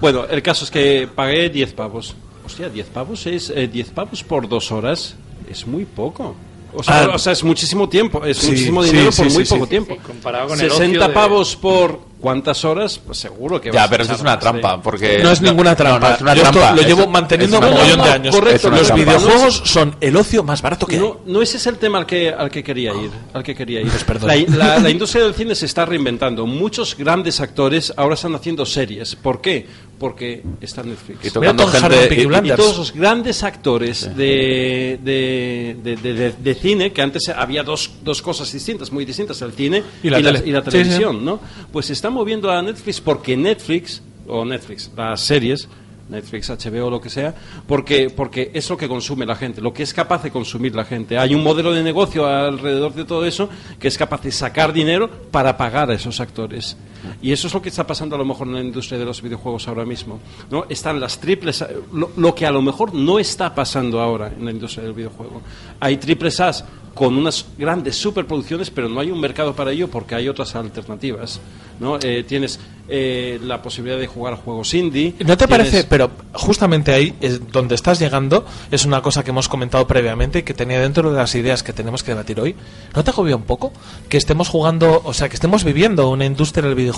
Bueno, 0.01 0.25
el 0.29 0.43
caso 0.43 0.65
es 0.65 0.71
que 0.71 1.09
pagué 1.15 1.49
10 1.51 1.73
pavos. 1.75 2.15
Hostia, 2.45 2.69
10 2.69 2.87
pavos 2.89 3.27
es 3.27 3.51
eh, 3.51 3.69
10 3.69 3.91
pavos 3.91 4.25
por 4.25 4.49
dos 4.49 4.73
horas. 4.73 5.15
Es 5.49 5.67
muy 5.67 5.85
poco. 5.85 6.35
O 6.75 6.83
sea, 6.83 7.05
Ah. 7.05 7.11
o 7.15 7.19
sea, 7.19 7.33
es 7.33 7.45
muchísimo 7.45 7.89
tiempo. 7.89 8.25
Es 8.25 8.39
Sí, 8.39 8.47
muchísimo 8.49 8.83
dinero 8.83 9.13
sí, 9.13 9.23
por 9.23 9.33
muy 9.33 9.45
sí, 9.45 9.53
poco 9.55 9.65
sí. 9.67 9.71
tiempo. 9.71 9.97
Comparado 10.07 10.49
con 10.49 10.61
el 10.61 10.71
60 10.71 10.99
ocio 10.99 11.09
de- 11.09 11.15
pavos 11.15 11.57
por 11.57 12.13
cuántas 12.21 12.65
horas, 12.65 13.01
pues 13.05 13.19
seguro 13.19 13.61
que 13.61 13.71
Ya, 13.73 13.81
vas 13.81 13.87
a 13.87 13.91
pero 13.91 14.03
eso 14.05 14.13
es 14.15 14.21
una 14.21 14.37
de- 14.37 14.41
trampa, 14.43 14.81
porque... 14.81 15.19
No 15.23 15.33
es 15.33 15.43
ninguna 15.43 15.75
trampa. 15.75 15.99
No, 15.99 16.09
no 16.09 16.15
es 16.15 16.21
una 16.23 16.35
Yo 16.35 16.43
esto 16.43 16.53
trampa. 16.53 16.75
lo 16.77 16.81
es- 16.81 16.87
llevo 16.87 17.07
manteniendo 17.09 17.59
un 17.59 17.65
montón 17.65 18.03
de 18.03 18.11
años. 18.11 18.35
Correcto, 18.37 18.71
Los 18.71 18.83
trampa. 18.87 19.05
videojuegos 19.05 19.63
son 19.65 19.97
el 20.01 20.17
ocio 20.17 20.43
más 20.45 20.63
barato 20.63 20.87
que 20.87 20.97
hay. 20.97 21.03
No, 21.03 21.21
no 21.27 21.43
ese 21.43 21.57
es 21.57 21.67
el 21.67 21.79
tema 21.79 21.99
al 21.99 22.07
que, 22.07 22.31
al 22.31 22.49
que 22.49 22.63
quería 22.63 22.93
ir. 22.95 23.11
Al 23.35 23.43
que 23.43 23.55
quería 23.57 23.81
ir. 23.81 23.89
Pues 23.89 24.05
perdón. 24.05 24.29
La, 24.31 24.57
la- 24.57 24.79
la 24.79 24.91
industria 24.91 25.25
del 25.25 25.35
cine 25.35 25.55
se 25.57 25.67
está 25.67 25.85
reinventando. 25.85 26.47
Muchos 26.47 26.97
grandes 26.97 27.41
actores 27.41 27.93
ahora 27.97 28.15
están 28.15 28.35
haciendo 28.37 28.65
series. 28.65 29.17
¿Por 29.17 29.41
qué? 29.41 29.67
Porque 30.03 30.43
está 30.61 30.83
Netflix. 30.83 31.27
Y 31.27 31.31
tocando 31.31 31.65
gente... 31.69 32.09
Y- 32.45 32.57
todos 32.57 32.77
los 32.77 32.93
grandes 32.93 33.45
actores 33.45 34.11
de, 34.17 34.99
de, 35.01 35.77
de- 35.81 35.97
de- 35.97 36.13
de- 36.15 36.33
de 36.33 36.55
cine, 36.57 36.93
que 36.93 37.03
antes 37.03 37.29
había 37.29 37.63
dos, 37.63 37.89
dos 38.03 38.21
cosas 38.21 38.51
distintas, 38.53 38.91
muy 38.91 39.05
distintas, 39.05 39.41
el 39.43 39.53
cine 39.53 39.81
Y 40.03 40.11
la 40.11 40.17
tele. 40.21 40.43
y 40.45 40.51
la 40.51 40.65
Sí, 40.65 40.71
televisión, 40.71 41.25
¿no? 41.25 41.39
Pues 41.73 41.87
se 41.87 41.93
está 41.93 42.11
moviendo 42.11 42.51
a 42.51 42.61
Netflix 42.63 43.01
porque 43.01 43.37
Netflix, 43.37 44.03
o 44.27 44.45
Netflix, 44.45 44.91
las 44.97 45.21
series, 45.21 45.69
Netflix, 46.09 46.51
HBO, 46.51 46.91
lo 46.91 47.01
que 47.01 47.09
sea, 47.09 47.33
porque, 47.69 48.11
porque 48.11 48.51
es 48.53 48.69
lo 48.69 48.77
que 48.77 48.89
consume 48.89 49.25
la 49.25 49.37
gente, 49.37 49.61
lo 49.61 49.73
que 49.73 49.85
es 49.85 49.95
capaz 49.95 50.25
de 50.25 50.33
consumir 50.33 50.75
la 50.75 50.85
gente. 50.85 51.17
Hay 51.17 51.33
un 51.33 51.45
modelo 51.45 51.73
de 51.73 51.85
negocio 51.85 52.27
alrededor 52.27 52.93
de 52.93 53.05
todo 53.05 53.25
eso 53.25 53.49
que 53.79 53.87
es 53.87 53.97
capaz 53.97 54.21
de 54.23 54.33
sacar 54.33 54.73
dinero 54.73 55.09
para 55.31 55.57
pagar 55.57 55.93
a 55.93 55.95
esos 55.95 56.19
actores. 56.21 56.77
Y 57.21 57.33
eso 57.33 57.47
es 57.47 57.55
lo 57.55 57.63
que 57.63 57.69
está 57.69 57.87
pasando 57.87 58.15
a 58.17 58.19
lo 58.19 58.25
mejor 58.25 58.47
en 58.49 58.55
la 58.55 58.61
industria 58.61 58.99
de 58.99 59.05
los 59.05 59.23
videojuegos 59.23 59.67
ahora 59.69 59.85
mismo. 59.85 60.21
¿no? 60.51 60.67
Están 60.69 61.01
las 61.01 61.19
triples 61.19 61.63
A, 61.63 61.69
lo, 61.93 62.11
lo 62.17 62.35
que 62.35 62.47
a 62.47 62.51
lo 62.51 62.63
mejor 62.63 62.95
no 62.95 63.19
está 63.19 63.55
pasando 63.55 64.01
ahora 64.01 64.29
en 64.37 64.45
la 64.45 64.51
industria 64.51 64.85
del 64.85 64.93
videojuego. 64.93 65.43
Hay 65.81 65.97
triples 65.97 66.41
A 66.41 66.53
con 66.95 67.17
unas 67.17 67.47
grandes 67.57 67.97
superproducciones, 67.97 68.71
pero 68.71 68.87
no 68.89 69.01
hay 69.01 69.11
un 69.11 69.19
mercado 69.19 69.55
para 69.55 69.73
ello 69.73 69.89
porque 69.89 70.15
hay 70.15 70.29
otras 70.29 70.55
alternativas. 70.55 71.41
¿no? 71.81 71.99
Eh, 72.01 72.23
tienes 72.29 72.61
eh, 72.87 73.41
la 73.43 73.63
posibilidad 73.63 73.99
de 73.99 74.07
jugar 74.07 74.35
juegos 74.37 74.75
indie. 74.75 75.15
¿No 75.21 75.37
te 75.37 75.47
tienes- 75.47 75.49
parece? 75.49 75.85
Pero 75.85 76.11
justamente 76.35 76.93
ahí 76.93 77.15
es 77.21 77.51
donde 77.51 77.75
estás 77.77 77.99
llegando 77.99 78.45
es 78.71 78.85
una 78.85 79.01
cosa 79.01 79.25
que 79.25 79.31
hemos 79.31 79.49
comentado 79.49 79.87
previamente 79.87 80.41
y 80.41 80.43
que 80.43 80.53
tenía 80.53 80.81
dentro 80.81 81.11
de 81.11 81.17
las 81.17 81.35
ideas 81.35 81.63
que 81.63 81.73
tenemos 81.73 82.03
que 82.03 82.11
debatir 82.13 82.39
hoy. 82.39 82.55
¿No 82.95 83.03
te 83.03 83.11
agobia 83.11 83.35
un 83.37 83.45
poco 83.45 83.73
que 84.11 84.19
estemos 84.19 84.49
jugando, 84.51 85.01
o 85.03 85.15
sea, 85.15 85.29
que 85.31 85.35
estemos 85.37 85.65
viviendo 85.65 86.11
una 86.11 86.27
industria 86.27 86.67
del 86.67 86.75
videojuego 86.77 86.92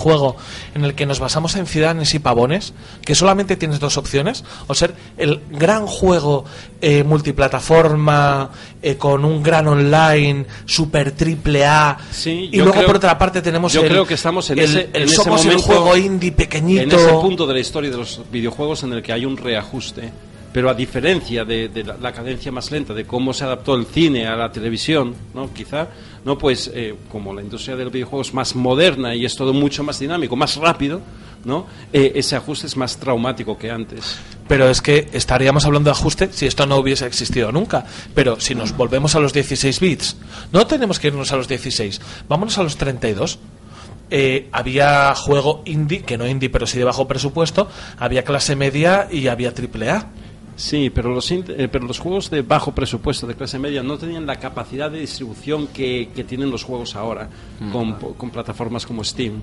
en 0.75 0.83
el 0.85 0.93
que 0.95 1.05
nos 1.05 1.19
basamos 1.19 1.55
en 1.55 1.65
ciudadanos 1.65 2.13
y 2.13 2.19
pavones, 2.19 2.73
que 3.03 3.15
solamente 3.15 3.55
tienes 3.57 3.79
dos 3.79 3.97
opciones, 3.97 4.43
o 4.67 4.75
ser 4.75 4.93
el 5.17 5.41
gran 5.51 5.87
juego 5.87 6.45
eh, 6.81 7.03
multiplataforma 7.03 8.49
eh, 8.81 8.95
con 8.97 9.25
un 9.25 9.41
gran 9.41 9.67
online, 9.67 10.45
super 10.65 11.11
triple 11.11 11.65
A, 11.65 11.97
Sí, 12.11 12.49
y 12.51 12.57
luego 12.57 12.73
creo- 12.73 12.85
por 12.85 12.95
otra 12.97 13.17
parte 13.17 13.41
tenemos 13.41 13.73
yo 13.73 13.81
el, 13.81 13.87
creo 13.89 14.05
que 14.05 14.13
estamos 14.15 14.49
en 14.51 14.59
el- 14.59 14.65
ese- 14.65 14.89
el 14.93 15.03
en 15.03 15.07
ese 15.07 15.15
somos 15.15 15.41
el 15.45 15.47
momento- 15.51 15.65
juego 15.67 15.97
indie 15.97 16.31
pequeñito. 16.31 16.81
En 16.83 16.91
ese 16.91 17.11
punto 17.13 17.47
de 17.47 17.53
la 17.53 17.59
historia 17.59 17.89
de 17.89 17.97
los 17.97 18.21
videojuegos 18.31 18.83
en 18.83 18.93
el 18.93 19.01
que 19.01 19.13
hay 19.13 19.25
un 19.25 19.37
reajuste. 19.37 20.11
Pero 20.53 20.69
a 20.69 20.73
diferencia 20.73 21.43
de, 21.43 21.67
de 21.67 21.83
la, 21.83 21.97
la 21.97 22.13
cadencia 22.13 22.49
más 22.49 22.71
lenta 22.71 22.93
de 22.93 23.03
cómo 23.05 23.33
se 23.33 23.43
adaptó 23.43 23.75
el 23.75 23.85
cine 23.87 24.25
a 24.25 24.37
la 24.37 24.49
televisión, 24.53 25.13
¿no? 25.33 25.51
Quizá, 25.53 25.89
¿no? 26.25 26.37
Pues 26.37 26.69
eh, 26.73 26.95
como 27.09 27.33
la 27.33 27.41
industria 27.41 27.75
del 27.75 27.91
videojuego 27.91 28.23
es 28.23 28.33
más 28.33 28.55
moderna 28.55 29.15
y 29.15 29.25
es 29.25 29.35
todo 29.35 29.53
mucho 29.53 29.83
más 29.83 29.99
dinámico, 29.99 30.35
más 30.35 30.57
rápido, 30.57 30.99
¿no? 31.45 31.67
Eh, 31.93 32.13
ese 32.15 32.35
ajuste 32.35 32.65
es 32.65 32.75
más 32.75 32.97
traumático 32.97 33.57
que 33.57 33.69
antes. 33.69 34.17
Pero 34.47 34.67
es 34.69 34.81
que 34.81 35.07
estaríamos 35.13 35.65
hablando 35.65 35.89
de 35.89 35.91
ajuste 35.91 36.29
si 36.31 36.47
esto 36.47 36.65
no 36.65 36.77
hubiese 36.77 37.05
existido 37.05 37.51
nunca. 37.51 37.85
Pero 38.15 38.39
si 38.39 38.55
nos 38.55 38.75
volvemos 38.75 39.15
a 39.15 39.19
los 39.19 39.31
16 39.31 39.79
bits, 39.79 40.17
no 40.51 40.65
tenemos 40.65 40.99
que 40.99 41.07
irnos 41.07 41.31
a 41.31 41.37
los 41.37 41.47
16, 41.47 42.01
vámonos 42.27 42.57
a 42.57 42.63
los 42.63 42.75
32. 42.75 43.39
Eh, 44.11 44.49
había 44.51 45.13
juego 45.15 45.61
indie, 45.65 46.01
que 46.01 46.17
no 46.17 46.27
indie, 46.27 46.49
pero 46.49 46.67
sí 46.67 46.77
de 46.77 46.83
bajo 46.83 47.07
presupuesto, 47.07 47.69
había 47.97 48.23
clase 48.23 48.55
media 48.55 49.07
y 49.11 49.27
había 49.27 49.53
triple 49.53 49.89
A. 49.91 50.07
Sí, 50.57 50.89
pero 50.89 51.13
los, 51.13 51.29
eh, 51.31 51.67
pero 51.69 51.85
los 51.85 51.99
juegos 51.99 52.29
de 52.29 52.41
bajo 52.41 52.73
presupuesto, 52.73 53.27
de 53.27 53.35
clase 53.35 53.59
media, 53.59 53.83
no 53.83 53.97
tenían 53.97 54.25
la 54.25 54.37
capacidad 54.39 54.89
de 54.89 54.99
distribución 55.01 55.67
que, 55.67 56.09
que 56.15 56.23
tienen 56.23 56.49
los 56.49 56.63
juegos 56.63 56.95
ahora, 56.95 57.29
con, 57.73 57.93
con 57.93 58.29
plataformas 58.29 58.85
como 58.85 59.03
Steam. 59.03 59.33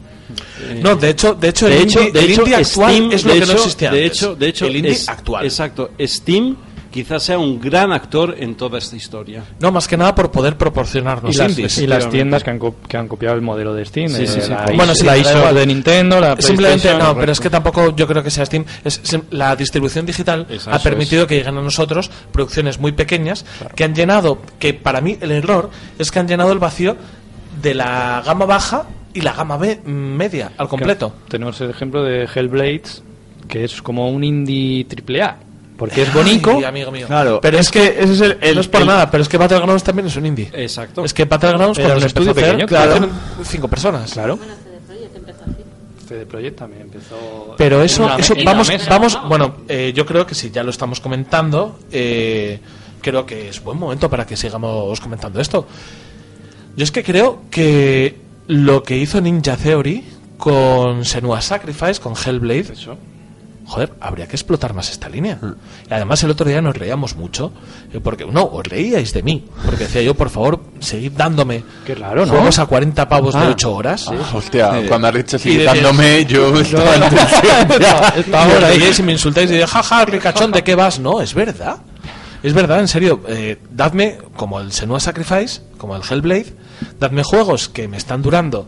Eh, 0.70 0.80
No, 0.82 0.97
de 0.97 1.10
hecho, 1.10 1.34
de 1.34 1.48
hecho, 1.51 1.66
de 1.68 1.76
el 1.76 1.82
hecho, 1.82 1.98
indie, 2.01 2.12
de 2.12 2.18
el 2.24 2.30
hecho, 2.32 2.40
indie 2.43 2.55
actual 2.56 2.93
Steam, 2.94 3.12
es 3.12 3.24
lo 3.24 3.32
que 3.34 3.40
no 3.40 3.52
existía 3.52 3.90
de 3.90 4.05
antes. 4.05 4.16
hecho, 4.22 4.34
de 4.36 4.48
hecho, 4.48 4.66
el 4.66 4.76
indie 4.76 4.93
es- 4.93 5.09
actual. 5.09 5.44
Exacto. 5.44 5.90
Steam 6.01 6.56
quizás 6.93 7.23
sea 7.24 7.39
un 7.39 7.60
gran 7.60 7.90
actor 7.93 8.36
en 8.39 8.55
toda 8.55 8.78
esta 8.78 8.94
historia. 8.94 9.43
No, 9.59 9.73
más 9.73 9.89
que 9.89 9.97
nada 9.97 10.14
por 10.14 10.31
poder 10.31 10.56
proporcionarnos 10.56 11.35
y 11.35 11.39
las, 11.39 11.48
indies. 11.51 11.78
y 11.78 11.86
las 11.86 12.09
tiendas 12.10 12.44
que 12.44 12.51
han, 12.51 12.59
co- 12.59 12.77
que 12.86 12.97
han 12.97 13.09
copiado 13.09 13.35
el 13.35 13.43
modelo 13.43 13.74
de 13.74 13.85
Steam. 13.85 14.09
Sí, 14.09 14.23
eh, 14.23 14.27
sí, 14.27 14.40
sí. 14.43 14.51
la, 14.51 14.66
Bueno, 14.77 14.94
sí, 14.94 15.05
la 15.05 15.52
de 15.52 15.66
Nintendo, 15.66 16.20
la 16.20 16.36
Simplemente 16.40 16.94
no, 16.97 17.16
pero 17.16 17.32
es 17.32 17.40
que 17.40 17.51
tampoco 17.51 17.97
yo 17.97 18.06
creo 18.06 18.23
que 18.23 18.31
sea 18.31 18.47
Steam. 18.47 18.64
Es, 18.85 19.01
la 19.31 19.56
distribución 19.56 20.06
digital 20.06 20.47
ha 20.66 20.77
es. 20.77 20.82
permitido 20.82 21.27
que 21.27 21.36
lleguen 21.36 21.56
a 21.59 21.62
nosotros 21.62 22.10
producciones 22.31 22.78
muy 22.78 22.93
pequeñas 22.93 23.44
que 23.74 23.85
han 23.85 23.94
llenado, 23.94 24.39
que 24.59 24.74
para 24.74 25.01
mí 25.01 25.16
el 25.20 25.31
error 25.32 25.70
es 25.98 26.10
que 26.10 26.19
han 26.19 26.28
llenado 26.28 26.52
el 26.52 26.59
vacío 26.59 26.97
de 27.62 27.74
la 27.74 28.23
gama 28.24 28.44
baja 28.47 28.85
y 29.14 29.20
la 29.20 29.32
gama 29.32 29.56
B 29.56 29.81
media 29.85 30.52
al 30.59 30.69
completo. 30.69 31.14
Tenemos 31.28 31.60
el 31.60 31.70
ejemplo 31.70 32.02
de 32.02 32.24
Hellblades, 32.35 33.02
que 33.48 33.64
es 33.64 33.82
como 33.82 34.09
un 34.10 34.24
indie 34.24 34.85
triple 34.85 35.23
A. 35.23 35.36
Porque 35.76 36.02
es 36.02 36.12
bonito. 36.14 36.50
Ay, 36.56 36.64
amigo 36.64 36.90
mío. 36.92 37.06
Claro, 37.06 37.40
pero 37.40 37.58
es 37.58 37.70
que 37.70 37.96
ese 37.98 38.12
es 38.12 38.20
el, 38.20 38.38
el- 38.40 38.54
no 38.54 38.60
es 38.60 38.68
por 38.68 38.80
el- 38.82 38.86
nada, 38.86 39.10
pero 39.10 39.22
es 39.22 39.28
que 39.28 39.36
Battlegrounds 39.38 39.82
también 39.82 40.06
es 40.06 40.16
un 40.16 40.26
indie. 40.26 40.50
Exacto. 40.52 41.04
Es 41.04 41.12
que 41.14 41.24
Battlegrounds 41.24 41.78
cuando 41.78 41.96
un 41.98 42.04
estudio 42.04 42.30
hacer, 42.32 42.44
pequeño, 42.44 42.66
claro, 42.66 42.90
claro. 42.92 43.06
eran 43.06 43.20
cinco 43.44 43.68
personas. 43.68 44.12
Claro. 44.12 44.36
Bueno, 44.36 44.52
CD 44.62 44.78
Projekt 44.86 45.16
empezó 45.16 45.42
así. 45.44 46.06
CD 46.08 46.26
Projekt 46.26 46.58
también 46.58 46.82
empezó. 46.82 47.54
Pero 47.56 47.82
eso, 47.82 48.04
Una- 48.04 48.16
eso 48.16 48.34
vamos, 48.44 48.68
mesa. 48.68 48.90
vamos, 48.90 49.18
bueno, 49.28 49.54
eh, 49.68 49.92
yo 49.94 50.04
creo 50.06 50.26
que 50.26 50.34
si 50.34 50.50
ya 50.50 50.62
lo 50.62 50.70
estamos 50.70 51.00
comentando, 51.00 51.78
eh, 51.90 52.60
creo 53.00 53.26
que 53.26 53.48
es 53.48 53.62
buen 53.64 53.78
momento 53.78 54.08
para 54.10 54.24
que 54.26 54.36
sigamos 54.36 55.00
comentando 55.00 55.40
esto. 55.40 55.66
Yo 56.76 56.84
es 56.84 56.92
que 56.92 57.02
creo 57.02 57.42
que 57.50 58.18
lo 58.46 58.82
que 58.82 58.96
hizo 58.98 59.20
Ninja 59.20 59.56
Theory 59.56 60.04
con 60.38 61.04
Senua 61.04 61.40
Sacrifice, 61.40 62.00
con 62.00 62.14
Hellblade, 62.14 62.74
joder, 63.72 63.92
habría 64.00 64.26
que 64.26 64.36
explotar 64.36 64.74
más 64.74 64.90
esta 64.90 65.08
línea. 65.08 65.38
Y 65.90 65.94
además 65.94 66.22
el 66.22 66.30
otro 66.30 66.46
día 66.46 66.60
nos 66.60 66.76
reíamos 66.76 67.16
mucho, 67.16 67.52
eh, 67.92 68.00
porque 68.00 68.26
no, 68.26 68.44
os 68.44 68.62
reíais 68.64 69.14
de 69.14 69.22
mí, 69.22 69.46
porque 69.64 69.84
decía 69.84 70.02
yo, 70.02 70.14
por 70.14 70.28
favor, 70.28 70.60
seguid 70.80 71.12
dándome 71.12 71.64
Qué 71.86 71.94
raro, 71.94 72.26
¿no? 72.26 72.32
juegos 72.32 72.58
a 72.58 72.66
40 72.66 73.08
pavos 73.08 73.34
de 73.34 73.40
Ah. 73.40 73.48
8 73.50 73.74
horas. 73.74 74.06
Ah, 74.08 74.36
hostia, 74.36 74.80
Sí. 74.82 74.88
cuando 74.88 75.08
has 75.08 75.14
dicho 75.14 75.36
Y 75.36 75.40
citándome, 75.40 76.24
yo 76.26 76.54
estaba 76.60 76.96
en 76.96 77.02
Y 78.20 78.52
me 78.52 78.60
reíais 78.60 78.98
y 78.98 79.02
me 79.02 79.12
insultáis 79.12 79.50
y 79.50 79.54
digo, 79.54 79.66
jaja, 79.66 80.04
ricachón, 80.04 80.52
¿de 80.52 80.62
qué 80.62 80.74
vas? 80.74 80.98
No, 80.98 81.20
es 81.20 81.32
verdad. 81.34 81.78
Es 82.42 82.52
verdad, 82.54 82.80
en 82.80 82.88
serio. 82.88 83.20
eh, 83.28 83.58
dadme, 83.70 84.18
como 84.36 84.60
el 84.60 84.72
Senua 84.72 85.00
Sacrifice, 85.00 85.62
como 85.78 85.96
el 85.96 86.02
Hellblade, 86.02 86.52
dadme 87.00 87.22
juegos 87.22 87.68
que 87.68 87.88
me 87.88 87.96
están 87.96 88.20
durando 88.22 88.66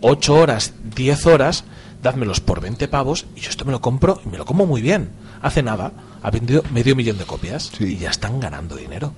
8 0.00 0.34
horas, 0.34 0.72
10 0.94 1.26
horas, 1.26 1.64
dádmelos 2.02 2.40
por 2.40 2.60
20 2.60 2.86
pavos 2.88 3.26
y 3.36 3.40
yo 3.40 3.50
esto 3.50 3.64
me 3.64 3.72
lo 3.72 3.80
compro 3.80 4.20
y 4.24 4.28
me 4.28 4.38
lo 4.38 4.44
como 4.44 4.66
muy 4.66 4.80
bien. 4.82 5.08
Hace 5.42 5.62
nada 5.62 5.92
ha 6.22 6.30
vendido 6.30 6.62
medio 6.72 6.94
millón 6.96 7.18
de 7.18 7.24
copias 7.24 7.70
Sí. 7.76 7.84
y 7.94 7.98
ya 7.98 8.10
están 8.10 8.40
ganando 8.40 8.76
dinero. 8.76 9.12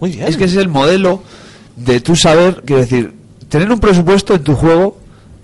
Muy 0.00 0.10
bien. 0.12 0.26
Es 0.26 0.36
que 0.36 0.44
ese 0.44 0.56
es 0.56 0.62
el 0.62 0.68
modelo 0.68 1.22
de 1.76 2.00
tú 2.00 2.16
saber, 2.16 2.62
quiero 2.66 2.82
decir, 2.82 3.14
tener 3.48 3.70
un 3.70 3.80
presupuesto 3.80 4.34
en 4.34 4.42
tu 4.42 4.54
juego, 4.54 4.98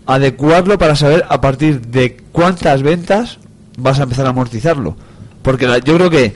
adecuarlo 0.07 0.79
para 0.79 0.97
saber 0.97 1.25
a 1.29 1.41
partir 1.41 1.81
de 1.89 2.17
cuántas 2.33 2.83
ventas 2.83 3.39
vas 3.77 4.01
a 4.01 4.05
empezar 4.05 4.27
a 4.27 4.31
amortizarlo. 4.31 4.97
Porque 5.43 5.67
la- 5.67 5.79
yo 5.79 5.95
creo 5.97 6.11
que, 6.11 6.35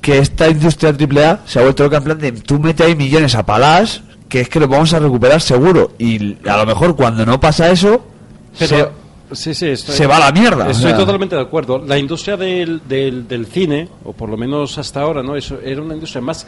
que 0.00 0.18
esta 0.18 0.48
industria 0.48 0.90
AAA 0.92 1.40
se 1.46 1.58
ha 1.58 1.62
vuelto 1.62 1.84
loca 1.84 1.96
en 1.98 2.04
plan 2.04 2.18
de 2.18 2.32
tú 2.32 2.58
mete 2.58 2.84
ahí 2.84 2.94
millones 2.94 3.34
a 3.34 3.46
palás, 3.46 4.02
que 4.28 4.40
es 4.40 4.48
que 4.48 4.60
lo 4.60 4.68
vamos 4.68 4.92
a 4.92 4.98
recuperar 4.98 5.40
seguro. 5.40 5.92
Y 5.98 6.36
a 6.48 6.56
lo 6.56 6.66
mejor 6.66 6.96
cuando 6.96 7.24
no 7.24 7.40
pasa 7.40 7.70
eso, 7.70 8.04
Pero- 8.58 8.68
se- 8.76 9.03
Sí, 9.32 9.54
sí, 9.54 9.66
estoy- 9.68 9.94
se 9.96 10.06
va 10.06 10.16
a 10.18 10.20
la 10.20 10.32
mierda. 10.32 10.66
o 10.66 10.70
Estoy 10.70 10.90
sea. 10.90 10.96
totalmente 10.98 11.34
de 11.34 11.42
acuerdo. 11.42 11.78
La 11.78 11.98
industria 11.98 12.36
del, 12.36 12.82
del, 12.86 13.26
del 13.26 13.46
cine, 13.46 13.88
o 14.04 14.12
por 14.12 14.28
lo 14.28 14.36
menos 14.36 14.76
hasta 14.78 15.00
ahora, 15.00 15.22
¿no? 15.22 15.34
Eso 15.36 15.58
era 15.64 15.80
una 15.82 15.94
industria 15.94 16.20
más. 16.20 16.46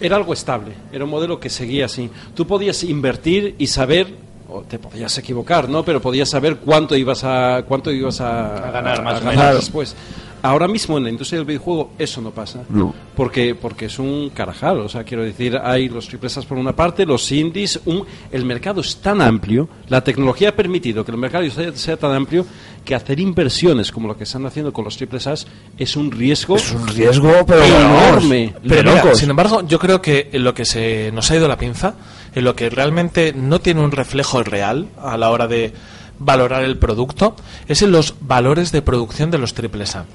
Era 0.00 0.16
algo 0.16 0.32
estable, 0.34 0.72
era 0.92 1.04
un 1.04 1.10
modelo 1.10 1.40
que 1.40 1.48
seguía 1.48 1.86
así. 1.86 2.10
Tú 2.34 2.46
podías 2.46 2.82
invertir 2.84 3.54
y 3.58 3.66
saber, 3.66 4.08
o 4.48 4.60
te 4.62 4.78
podías 4.78 5.16
equivocar, 5.18 5.68
¿no? 5.70 5.84
Pero 5.84 6.02
podías 6.02 6.28
saber 6.28 6.56
cuánto 6.56 6.94
ibas 6.96 7.24
a, 7.24 7.64
cuánto 7.66 7.90
ibas 7.90 8.20
a, 8.20 8.68
A 8.68 8.70
ganar, 8.72 9.02
más 9.02 9.20
o 9.20 9.24
ganar 9.24 9.36
menos. 9.46 9.56
después. 9.56 9.96
Ahora 10.42 10.68
mismo 10.68 10.98
en 10.98 11.04
la 11.04 11.10
industria 11.10 11.38
del 11.38 11.46
videojuego 11.46 11.92
eso 11.98 12.20
no 12.20 12.30
pasa. 12.30 12.62
No. 12.68 12.94
Porque, 13.14 13.54
porque 13.54 13.86
es 13.86 13.98
un 13.98 14.30
carajal. 14.30 14.80
O 14.80 14.88
sea, 14.88 15.04
quiero 15.04 15.22
decir, 15.22 15.56
hay 15.62 15.88
los 15.88 16.08
triples 16.08 16.36
A's 16.38 16.46
por 16.46 16.58
una 16.58 16.74
parte, 16.74 17.06
los 17.06 17.30
indies. 17.32 17.80
Un, 17.84 18.04
el 18.30 18.44
mercado 18.44 18.80
es 18.80 18.96
tan 18.96 19.20
amplio, 19.20 19.68
la 19.88 20.02
tecnología 20.02 20.50
ha 20.50 20.52
permitido 20.52 21.04
que 21.04 21.12
el 21.12 21.18
mercado 21.18 21.48
sea, 21.50 21.72
sea 21.74 21.96
tan 21.96 22.12
amplio 22.12 22.46
que 22.84 22.94
hacer 22.94 23.18
inversiones 23.18 23.90
como 23.90 24.08
lo 24.08 24.16
que 24.16 24.24
están 24.24 24.46
haciendo 24.46 24.72
con 24.72 24.84
los 24.84 24.96
triples 24.96 25.26
A's 25.26 25.46
es 25.76 25.96
un 25.96 26.10
riesgo. 26.10 26.56
Es 26.56 26.72
un 26.72 26.86
riesgo, 26.86 27.44
pero 27.46 27.64
Enorme. 27.64 28.54
Pero 28.66 28.90
mira, 28.92 29.14
sin 29.14 29.30
embargo, 29.30 29.66
yo 29.66 29.78
creo 29.78 30.00
que 30.00 30.30
en 30.32 30.44
lo 30.44 30.54
que 30.54 30.64
se 30.64 31.10
nos 31.12 31.30
ha 31.30 31.36
ido 31.36 31.48
la 31.48 31.58
pinza, 31.58 31.94
en 32.34 32.44
lo 32.44 32.54
que 32.54 32.70
realmente 32.70 33.32
no 33.34 33.60
tiene 33.60 33.80
un 33.80 33.90
reflejo 33.90 34.42
real 34.42 34.88
a 35.02 35.16
la 35.16 35.30
hora 35.30 35.48
de 35.48 35.72
valorar 36.18 36.62
el 36.64 36.78
producto, 36.78 37.36
es 37.68 37.82
en 37.82 37.92
los 37.92 38.14
valores 38.20 38.72
de 38.72 38.82
producción 38.82 39.30
de 39.30 39.38
los 39.38 39.54
triples 39.54 39.96
A. 39.96 40.06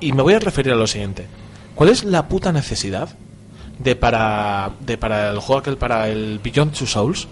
Y 0.00 0.12
me 0.12 0.22
voy 0.22 0.34
a 0.34 0.38
referir 0.38 0.72
a 0.72 0.76
lo 0.76 0.86
siguiente. 0.86 1.26
¿Cuál 1.74 1.90
es 1.90 2.04
la 2.04 2.28
puta 2.28 2.52
necesidad 2.52 3.08
de 3.78 3.96
para, 3.96 4.70
de 4.80 4.98
para 4.98 5.30
el 5.30 5.38
juego 5.38 5.60
aquel, 5.60 5.76
para 5.78 6.08
el 6.08 6.38
Beyond 6.42 6.72
Two 6.72 6.86
Souls, 6.86 7.28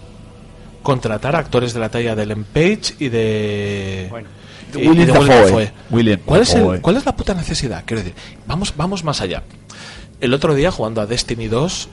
contratar 0.83 1.37
actores 1.37 1.75
de 1.75 1.81
la 1.81 1.89
talla 1.91 2.15
de 2.17 2.23
Ellen 2.23 2.45
Page 2.45 2.95
y 2.99 3.09
de... 3.09 4.07
Bueno. 4.11 4.29
y- 4.75 4.81
y 4.81 4.89
William 4.89 5.07
de 5.07 5.13
Dafoe. 5.13 5.41
Dafoe? 5.43 5.73
William 5.91 6.21
¿Cuál, 6.25 6.43
es 6.43 6.55
el-. 6.55 6.81
¿Cuál 6.81 6.97
es 6.97 7.05
la 7.05 7.17
puta 7.17 7.35
necesidad? 7.35 7.83
Quiero 7.87 8.03
decir, 8.03 8.17
vamos, 8.47 8.73
vamos 8.77 9.05
más 9.05 9.21
allá. 9.21 9.43
El 10.21 10.33
otro 10.35 10.55
día, 10.55 10.71
jugando 10.71 11.01
a 11.01 11.07
Destiny 11.07 11.49
2, 11.49 11.89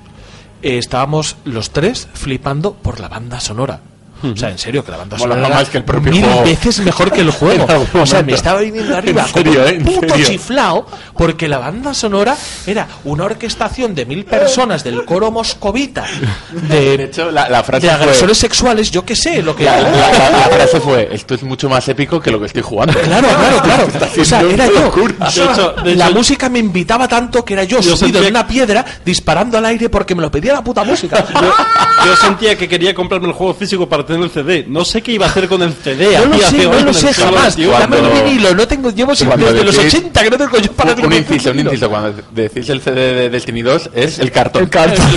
eh, 0.62 0.78
estábamos 0.78 1.36
los 1.46 1.72
tres 1.72 2.08
flipando 2.14 2.74
por 2.74 3.00
la 3.00 3.08
banda 3.10 3.40
sonora. 3.40 3.82
O 4.24 4.36
sea, 4.36 4.50
en 4.50 4.58
serio, 4.58 4.84
que 4.84 4.92
la 4.92 4.98
banda 4.98 5.18
Mola 5.18 5.36
sonora 5.36 5.54
más 5.56 5.70
que 5.70 5.78
el 5.78 5.84
propio 5.84 6.12
mil 6.12 6.24
juego. 6.24 6.44
veces 6.44 6.80
mejor 6.80 7.12
que 7.12 7.22
el 7.22 7.30
juego. 7.32 7.68
O 7.94 8.06
sea, 8.06 8.24
me 8.24 8.34
estaba 8.34 8.62
viniendo 8.62 8.96
arriba 8.98 9.22
En 9.24 9.28
serio, 9.34 9.54
como 9.54 9.66
¿eh? 9.66 9.78
un 9.78 9.84
puto 10.02 10.16
chiflao 10.24 10.86
porque 11.18 11.48
la 11.48 11.58
banda 11.60 11.94
sonora 11.94 12.36
era 12.66 12.88
una 13.04 13.26
orquestación 13.26 13.94
de 13.94 14.06
mil 14.06 14.26
personas 14.26 14.84
del 14.84 15.06
coro 15.06 15.32
moscovita 15.32 16.06
de, 16.52 16.98
De 16.98 17.04
hecho, 17.06 17.30
la, 17.32 17.50
la 17.50 17.64
frase 17.64 17.86
de 17.88 17.94
fue... 17.94 18.02
agresores 18.04 18.38
sexuales, 18.38 18.90
yo 18.92 19.06
qué 19.06 19.16
sé, 19.16 19.42
lo 19.42 19.56
que 19.56 19.66
La, 19.66 19.80
la- 19.82 19.92
la- 19.92 20.30
la 20.32 20.40
frase 20.50 20.80
fue, 20.80 21.10
esto 21.12 21.36
es 21.36 21.44
mucho 21.44 21.70
más 21.70 21.88
épico 21.90 22.20
que 22.20 22.32
lo 22.32 22.40
que 22.40 22.46
estoy 22.48 22.62
jugando. 22.64 22.94
Claro, 23.00 23.28
claro, 23.62 23.88
claro. 23.88 23.88
O 24.22 24.26
sea, 24.26 24.42
era 24.42 24.66
yo. 24.68 24.92
De 24.92 25.14
hecho- 25.52 25.72
de 25.84 25.96
la 25.96 26.06
hecho- 26.08 26.16
música 26.16 26.50
me 26.50 26.60
invitaba 26.60 27.08
tanto 27.08 27.44
que 27.46 27.54
era 27.54 27.64
yo, 27.64 27.78
Yo 27.80 27.96
subido 27.96 28.20
sentía- 28.20 28.22
en 28.30 28.34
una 28.34 28.48
piedra 28.48 28.86
disparando 29.06 29.58
al 29.58 29.66
aire 29.66 29.90
porque 29.90 30.16
me 30.16 30.22
lo 30.22 30.32
pedía 30.32 30.54
la 30.54 30.64
puta 30.64 30.84
música. 30.84 31.24
Yo, 31.34 31.42
yo 32.06 32.16
sentía 32.18 32.58
que 32.58 32.68
quería 32.68 32.94
comprarme 32.94 33.28
el 33.28 33.34
juego 33.34 33.54
físico 33.54 33.88
para 33.88 34.05
tener 34.06 34.24
el 34.24 34.30
CD. 34.30 34.66
No 34.68 34.86
sé 34.86 35.02
qué 35.02 35.14
iba 35.14 35.26
a 35.26 35.30
hacer 35.30 35.48
con 35.48 35.62
el 35.62 35.74
CD. 35.74 36.18
No 36.20 36.26
lo 36.26 36.38
sé, 36.40 36.66
no 36.68 36.80
lo 36.82 36.94
sé 36.94 37.14
jamás. 37.14 37.58
Dame 37.58 37.98
el 38.00 38.24
vinilo, 38.24 38.54
no 38.56 38.68
tengo, 38.68 38.90
llevo 38.92 39.14
desde 39.14 39.64
los 39.64 39.78
decís- 39.78 39.88
80 40.00 40.24
que 40.24 40.30
no 40.30 40.38
tengo 40.38 40.58
yo 40.60 40.72
para 40.74 40.94
Un, 40.94 41.14
inciso, 41.14 41.52
un 41.52 41.60
inciso. 41.60 41.90
Cuando 41.90 42.14
decís 42.32 42.70
el 42.70 42.82
CD 42.82 43.14
de 43.14 43.30
Destiny 43.30 43.62
2 43.62 43.90
es 43.94 44.20
el 44.20 44.32
cartón. 44.32 44.64
El 44.64 44.70
cartón. 44.70 45.06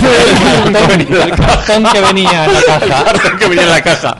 El 1.09 1.31
cartón 1.35 1.83
que 1.91 2.01
venía 2.01 2.45
en 2.45 2.53
la 2.53 2.61
caja. 2.61 2.85
El 2.85 2.89
cartón 3.05 3.37
que 3.39 3.47
venía 3.47 3.63
en 3.63 3.69
la 3.69 3.81
caja. 3.81 4.17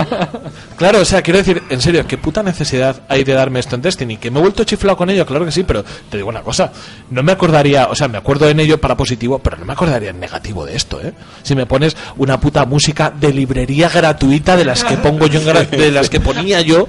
Claro, 0.77 1.01
o 1.01 1.05
sea, 1.05 1.21
quiero 1.21 1.39
decir, 1.39 1.61
en 1.69 1.81
serio, 1.81 2.05
¿qué 2.07 2.17
puta 2.17 2.41
necesidad 2.41 3.01
hay 3.09 3.25
de 3.25 3.33
darme 3.33 3.59
esto 3.59 3.75
en 3.75 3.81
Destiny? 3.81 4.15
¿Que 4.15 4.31
me 4.31 4.39
he 4.39 4.41
vuelto 4.41 4.63
chiflado 4.63 4.95
con 4.95 5.09
ello? 5.09 5.25
Claro 5.25 5.43
que 5.43 5.51
sí, 5.51 5.63
pero 5.63 5.83
te 6.09 6.15
digo 6.17 6.29
una 6.29 6.41
cosa, 6.41 6.71
no 7.09 7.21
me 7.21 7.33
acordaría, 7.33 7.87
o 7.89 7.95
sea, 7.95 8.07
me 8.07 8.17
acuerdo 8.17 8.47
en 8.47 8.61
ello 8.61 8.79
para 8.79 8.95
positivo, 8.95 9.39
pero 9.39 9.57
no 9.57 9.65
me 9.65 9.73
acordaría 9.73 10.11
en 10.11 10.21
negativo 10.21 10.65
de 10.65 10.77
esto, 10.77 11.01
¿eh? 11.01 11.13
Si 11.43 11.53
me 11.53 11.65
pones 11.65 11.97
una 12.15 12.39
puta 12.39 12.63
música 12.65 13.11
de 13.11 13.33
librería 13.33 13.89
gratuita 13.89 14.55
de 14.59 14.65
las 14.65 14.83
que 14.83 14.97
pongo 14.97 15.27
yo, 15.27 15.39
en 15.39 15.47
gra- 15.47 15.69
de 15.69 15.91
las 15.91 16.09
que 16.09 16.19
ponía 16.19 16.61
yo 16.61 16.87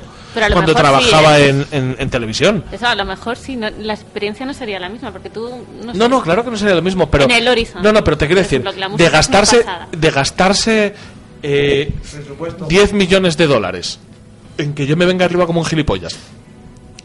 cuando 0.52 0.74
trabajaba 0.74 1.36
sí, 1.36 1.42
¿eh? 1.42 1.48
en, 1.48 1.66
en- 1.72 1.96
en 1.98 2.10
televisión. 2.10 2.64
Eso 2.70 2.86
a 2.86 2.94
lo 2.94 3.04
mejor 3.04 3.36
sí, 3.36 3.56
no- 3.56 3.70
la 3.70 3.94
experiencia 3.94 4.46
no 4.46 4.54
sería 4.54 4.78
la 4.78 4.88
misma, 4.88 5.10
porque 5.10 5.30
tú... 5.30 5.50
No, 5.84 5.92
sé, 5.92 5.98
No, 5.98 6.08
no, 6.08 6.22
claro 6.22 6.44
que 6.44 6.50
no 6.50 6.56
sería 6.56 6.74
lo 6.74 6.82
mismo, 6.82 7.10
pero... 7.10 7.24
En 7.24 7.30
el 7.32 7.48
Horizon, 7.48 7.82
No, 7.82 7.92
no, 7.92 8.04
pero 8.04 8.16
te 8.18 8.26
quiero 8.26 8.40
decir, 8.40 8.60
ejemplo, 8.64 8.96
de 8.96 9.08
gastarse, 9.10 9.64
de 9.90 10.10
gastarse 10.10 10.94
eh, 11.42 11.92
10 12.68 12.92
millones 12.92 13.36
de 13.36 13.46
dólares 13.46 13.98
en 14.58 14.74
que 14.74 14.86
yo 14.86 14.96
me 14.96 15.06
venga 15.06 15.24
arriba 15.24 15.46
como 15.46 15.60
un 15.60 15.66
gilipollas. 15.66 16.16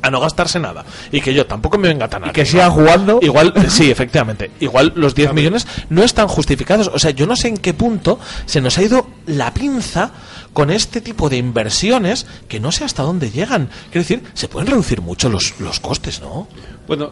A 0.02 0.12
no 0.12 0.20
gastarse 0.20 0.60
nada. 0.60 0.86
Y 1.12 1.20
que 1.20 1.34
yo 1.34 1.48
tampoco 1.48 1.80
me 1.80 1.88
venga 1.88 2.08
tan 2.08 2.22
Y 2.22 2.30
que 2.30 2.42
arriba. 2.42 2.46
siga 2.46 2.70
jugando. 2.70 3.18
Igual, 3.24 3.54
sí, 3.70 3.90
efectivamente. 3.90 4.52
Igual 4.60 4.94
los 4.96 5.16
10 5.16 5.34
millones 5.34 5.66
no 5.90 6.04
están 6.04 6.28
justificados. 6.28 6.92
O 6.94 7.00
sea, 7.00 7.10
yo 7.10 7.26
no 7.26 7.36
sé 7.36 7.48
en 7.48 7.58
qué 7.58 7.74
punto 7.74 8.20
se 8.46 8.62
nos 8.62 8.78
ha 8.78 8.84
ido 8.84 9.08
la 9.26 9.52
pinza 9.52 10.12
con 10.56 10.72
este 10.72 11.02
tipo 11.02 11.30
de 11.30 11.36
inversiones 11.36 12.26
que 12.48 12.62
no 12.62 12.72
sé 12.72 12.86
hasta 12.86 13.04
dónde 13.04 13.30
llegan. 13.30 13.70
Quiero 13.92 14.08
decir, 14.08 14.24
se 14.34 14.48
pueden 14.48 14.70
reducir 14.70 15.02
mucho 15.02 15.28
los, 15.30 15.60
los 15.60 15.82
costes, 15.82 16.22
¿no? 16.22 16.48
Bueno, 16.88 17.12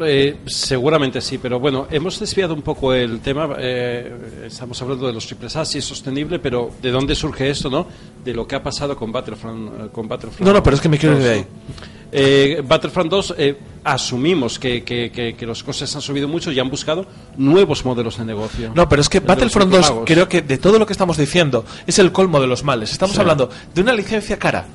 eh, 0.00 0.36
seguramente 0.46 1.20
sí, 1.20 1.38
pero 1.38 1.58
bueno, 1.60 1.86
hemos 1.90 2.18
desviado 2.20 2.54
un 2.54 2.62
poco 2.62 2.92
el 2.94 3.20
tema. 3.20 3.48
eh, 3.58 4.44
estamos 4.46 4.80
hablando 4.82 5.06
de 5.06 5.12
los 5.12 5.26
triples 5.26 5.56
A, 5.56 5.64
sí 5.64 5.78
es 5.78 5.84
sostenible, 5.84 6.38
pero 6.38 6.70
¿de 6.82 6.90
dónde 6.90 7.14
surge 7.14 7.50
esto, 7.50 7.70
no? 7.70 7.86
De 8.24 8.32
lo 8.34 8.46
que 8.46 8.54
ha 8.56 8.62
pasado 8.62 8.96
con 8.96 9.10
Battlefront. 9.12 9.68
eh, 9.68 9.88
con 9.92 10.08
Battlefront 10.08 10.46
No, 10.46 10.52
no, 10.52 10.62
pero 10.62 10.76
es 10.76 10.82
que 10.82 10.88
me 10.88 10.98
quiero 10.98 11.16
ir 11.16 11.22
2, 11.22 11.28
de 11.28 11.34
¿no? 11.36 11.40
ahí. 11.40 11.46
Eh, 12.12 12.62
Battlefront 12.64 13.10
2, 13.10 13.34
eh, 13.36 13.58
asumimos 13.84 14.58
que, 14.58 14.84
que- 14.84 15.10
que- 15.10 15.34
que 15.34 15.46
los 15.46 15.62
costes 15.64 15.94
han 15.96 16.00
subido 16.02 16.28
mucho 16.28 16.52
y 16.52 16.58
han 16.58 16.70
buscado 16.70 17.04
nuevos 17.36 17.84
modelos 17.84 18.16
de 18.18 18.24
negocio. 18.24 18.72
No, 18.74 18.88
pero 18.88 19.02
es 19.02 19.08
que 19.08 19.20
Battlefront 19.20 19.70
2, 19.70 19.80
micropagos. 19.80 20.04
creo 20.06 20.28
que 20.28 20.40
de 20.42 20.58
todo 20.58 20.78
lo 20.78 20.86
que 20.86 20.92
estamos 20.92 21.16
diciendo, 21.16 21.64
es 21.86 21.98
el 21.98 22.12
colmo 22.12 22.40
de 22.40 22.46
los 22.46 22.62
males. 22.64 22.92
Estamos 22.92 23.14
Sí. 23.16 23.20
hablando 23.20 23.50
de 23.74 23.80
una 23.80 23.92
licencia 23.92 24.38
cara 24.38 24.66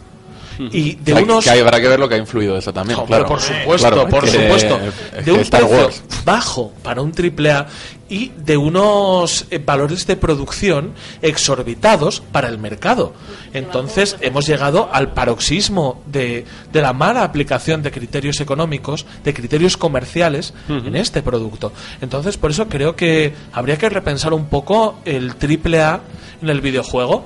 y 0.72 0.96
de 0.96 1.16
Hay- 1.16 1.24
unos. 1.24 1.44
que 1.46 1.50
habrá 1.52 1.80
que 1.80 1.88
ver 1.88 2.00
lo 2.00 2.08
que 2.10 2.16
ha 2.16 2.18
influido 2.18 2.58
eso 2.58 2.74
también, 2.74 3.00
claro. 3.06 3.26
por 3.26 3.40
supuesto, 3.42 3.88
Claro, 3.88 4.08
por 4.10 4.24
que- 4.26 4.32
supuesto. 4.32 4.80
es 5.18 5.26
De 5.26 5.32
un 5.32 5.40
Star 5.40 5.62
precio 5.62 5.86
Wars. 5.86 6.04
bajo 6.26 6.72
para 6.84 7.02
un 7.02 7.12
triple 7.12 7.52
A 7.52 7.68
y 8.10 8.32
de 8.38 8.58
unos 8.58 9.46
eh, 9.52 9.58
valores 9.64 10.06
de 10.06 10.18
producción 10.18 10.94
exorbitados 11.22 12.22
para 12.32 12.50
el 12.50 12.58
mercado. 12.58 13.14
Entonces 13.54 14.18
hemos 14.22 14.46
llegado 14.48 14.90
al 14.92 15.14
paroxismo 15.14 16.02
de, 16.06 16.46
de 16.72 16.82
la 16.82 16.94
mala 16.94 17.24
aplicación 17.24 17.82
de 17.82 17.92
criterios 17.92 18.40
económicos, 18.40 19.06
de 19.24 19.34
criterios 19.34 19.78
comerciales 19.78 20.54
en 20.70 20.96
este 20.96 21.22
producto. 21.22 21.72
Entonces 22.02 22.38
por 22.38 22.52
eso 22.52 22.68
creo 22.68 22.96
que 22.96 23.34
habría 23.54 23.78
que 23.78 23.90
repensar 23.90 24.34
un 24.34 24.46
poco 24.46 24.96
el 25.06 25.36
triple 25.36 25.82
A 25.82 26.02
en 26.42 26.50
el 26.50 26.62
videojuego, 26.62 27.24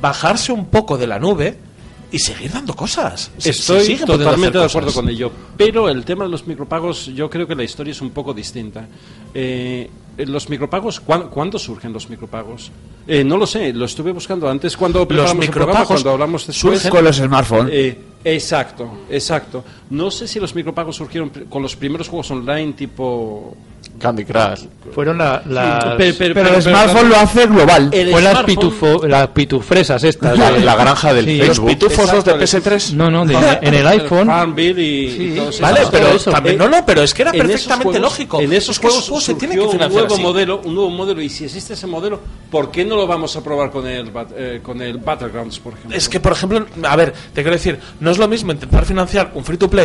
bajarse 0.00 0.52
un 0.52 0.66
poco 0.66 0.96
de 0.98 1.06
la 1.06 1.18
nube 1.18 1.58
y 2.12 2.18
seguir 2.18 2.52
dando 2.52 2.74
cosas. 2.76 3.30
Se 3.38 3.50
Estoy 3.50 3.96
totalmente 3.96 4.58
de 4.58 4.64
acuerdo 4.64 4.92
con 4.92 5.08
ello, 5.08 5.32
pero 5.56 5.88
el 5.88 6.04
tema 6.04 6.24
de 6.24 6.30
los 6.30 6.46
micropagos, 6.46 7.06
yo 7.06 7.28
creo 7.30 7.46
que 7.46 7.54
la 7.54 7.64
historia 7.64 7.90
es 7.92 8.00
un 8.00 8.10
poco 8.10 8.32
distinta. 8.34 8.86
Eh, 9.34 9.88
los 10.18 10.48
micropagos, 10.50 11.00
¿cuán- 11.00 11.28
¿cuándo 11.28 11.58
surgen 11.58 11.92
los 11.92 12.10
micropagos? 12.10 12.70
Eh, 13.06 13.24
no 13.24 13.36
lo 13.38 13.46
sé, 13.46 13.72
lo 13.72 13.86
estuve 13.86 14.12
buscando 14.12 14.48
antes 14.48 14.76
cuando 14.76 15.08
preparábamos 15.08 15.44
el 15.46 15.50
programa, 15.50 15.72
micropagos 15.72 15.88
cuando 16.02 16.10
hablamos 16.10 16.46
después. 16.46 16.74
surgen 16.78 16.90
Con 16.90 17.04
los 17.04 17.16
smartphones. 17.16 17.72
Eh, 17.74 17.98
exacto, 18.24 18.98
exacto. 19.10 19.64
No 19.92 20.10
sé 20.10 20.26
si 20.26 20.40
los 20.40 20.54
micropagos 20.54 20.96
surgieron 20.96 21.30
con 21.50 21.60
los 21.62 21.76
primeros 21.76 22.08
juegos 22.08 22.30
online 22.30 22.72
tipo 22.72 23.54
Candy 23.98 24.24
Crush. 24.24 24.64
Fueron 24.94 25.18
la, 25.18 25.42
las- 25.46 25.96
Pero 25.96 26.34
pe- 26.34 26.40
el 26.56 26.62
smartphone 26.62 27.08
lo 27.10 27.16
hace 27.16 27.46
global. 27.46 27.90
El 27.92 28.10
fue 28.10 28.22
las, 28.22 28.42
pitufo, 28.44 29.06
las 29.06 29.28
pitufresas 29.28 30.02
estas. 30.04 30.38
La, 30.38 30.50
de- 30.52 30.60
la 30.60 30.76
granja 30.76 31.12
del 31.12 31.26
Sí. 31.26 31.36
Los 31.38 31.46
Facebook. 31.48 31.68
pitufos 31.68 32.12
los 32.12 32.24
de 32.24 32.30
Exacto, 32.32 32.70
PS3. 32.70 32.92
No, 32.94 33.10
no, 33.10 33.26
de- 33.26 33.36
en 33.60 33.74
el 33.74 33.86
iPhone. 33.86 34.26
Farmville 34.28 34.80
y, 34.82 35.10
Sí. 35.10 35.22
y 35.58 35.60
Vale, 35.60 35.80
pero 35.90 36.08
eso. 36.08 36.30
también- 36.30 36.56
no, 36.58 36.68
no, 36.68 36.86
pero 36.86 37.02
es 37.02 37.12
que 37.12 37.22
era 37.22 37.30
en 37.32 37.38
perfectamente 37.38 37.84
juegos- 37.84 38.00
lógico. 38.00 38.40
En 38.40 38.52
esos 38.52 38.76
Es 38.76 38.80
que 38.80 38.86
esos 38.86 39.04
juegos 39.04 39.04
juegos 39.08 39.24
se 39.24 39.32
surgió 39.32 39.48
que 39.66 39.72
financiar 39.72 39.90
un 39.90 39.94
nuevo 40.08 40.14
así. 40.14 40.22
modelo, 40.22 40.60
un 40.64 40.74
nuevo 40.74 40.90
modelo 40.90 41.20
y 41.20 41.28
si 41.28 41.44
existe 41.44 41.74
ese 41.74 41.86
modelo, 41.86 42.18
¿por 42.50 42.70
qué 42.70 42.84
no 42.84 42.96
lo 42.96 43.06
vamos 43.06 43.36
a 43.36 43.42
probar 43.44 43.70
con 43.70 43.86
el 43.86 44.10
bat- 44.12 44.32
eh, 44.34 44.60
con 44.62 44.80
el 44.80 44.96
Battlegrounds, 44.98 45.58
por 45.58 45.74
ejemplo? 45.74 45.96
Es 45.96 46.08
que, 46.08 46.18
por 46.18 46.32
ejemplo, 46.32 46.64
a 46.82 46.96
ver, 46.96 47.12
te 47.34 47.42
quiero 47.42 47.52
decir, 47.56 47.78
no 48.00 48.10
es 48.10 48.16
lo 48.18 48.26
mismo 48.26 48.52
intentar 48.52 48.84
financiar 48.86 49.32
un 49.34 49.44
free 49.44 49.58
to 49.58 49.68
play 49.68 49.81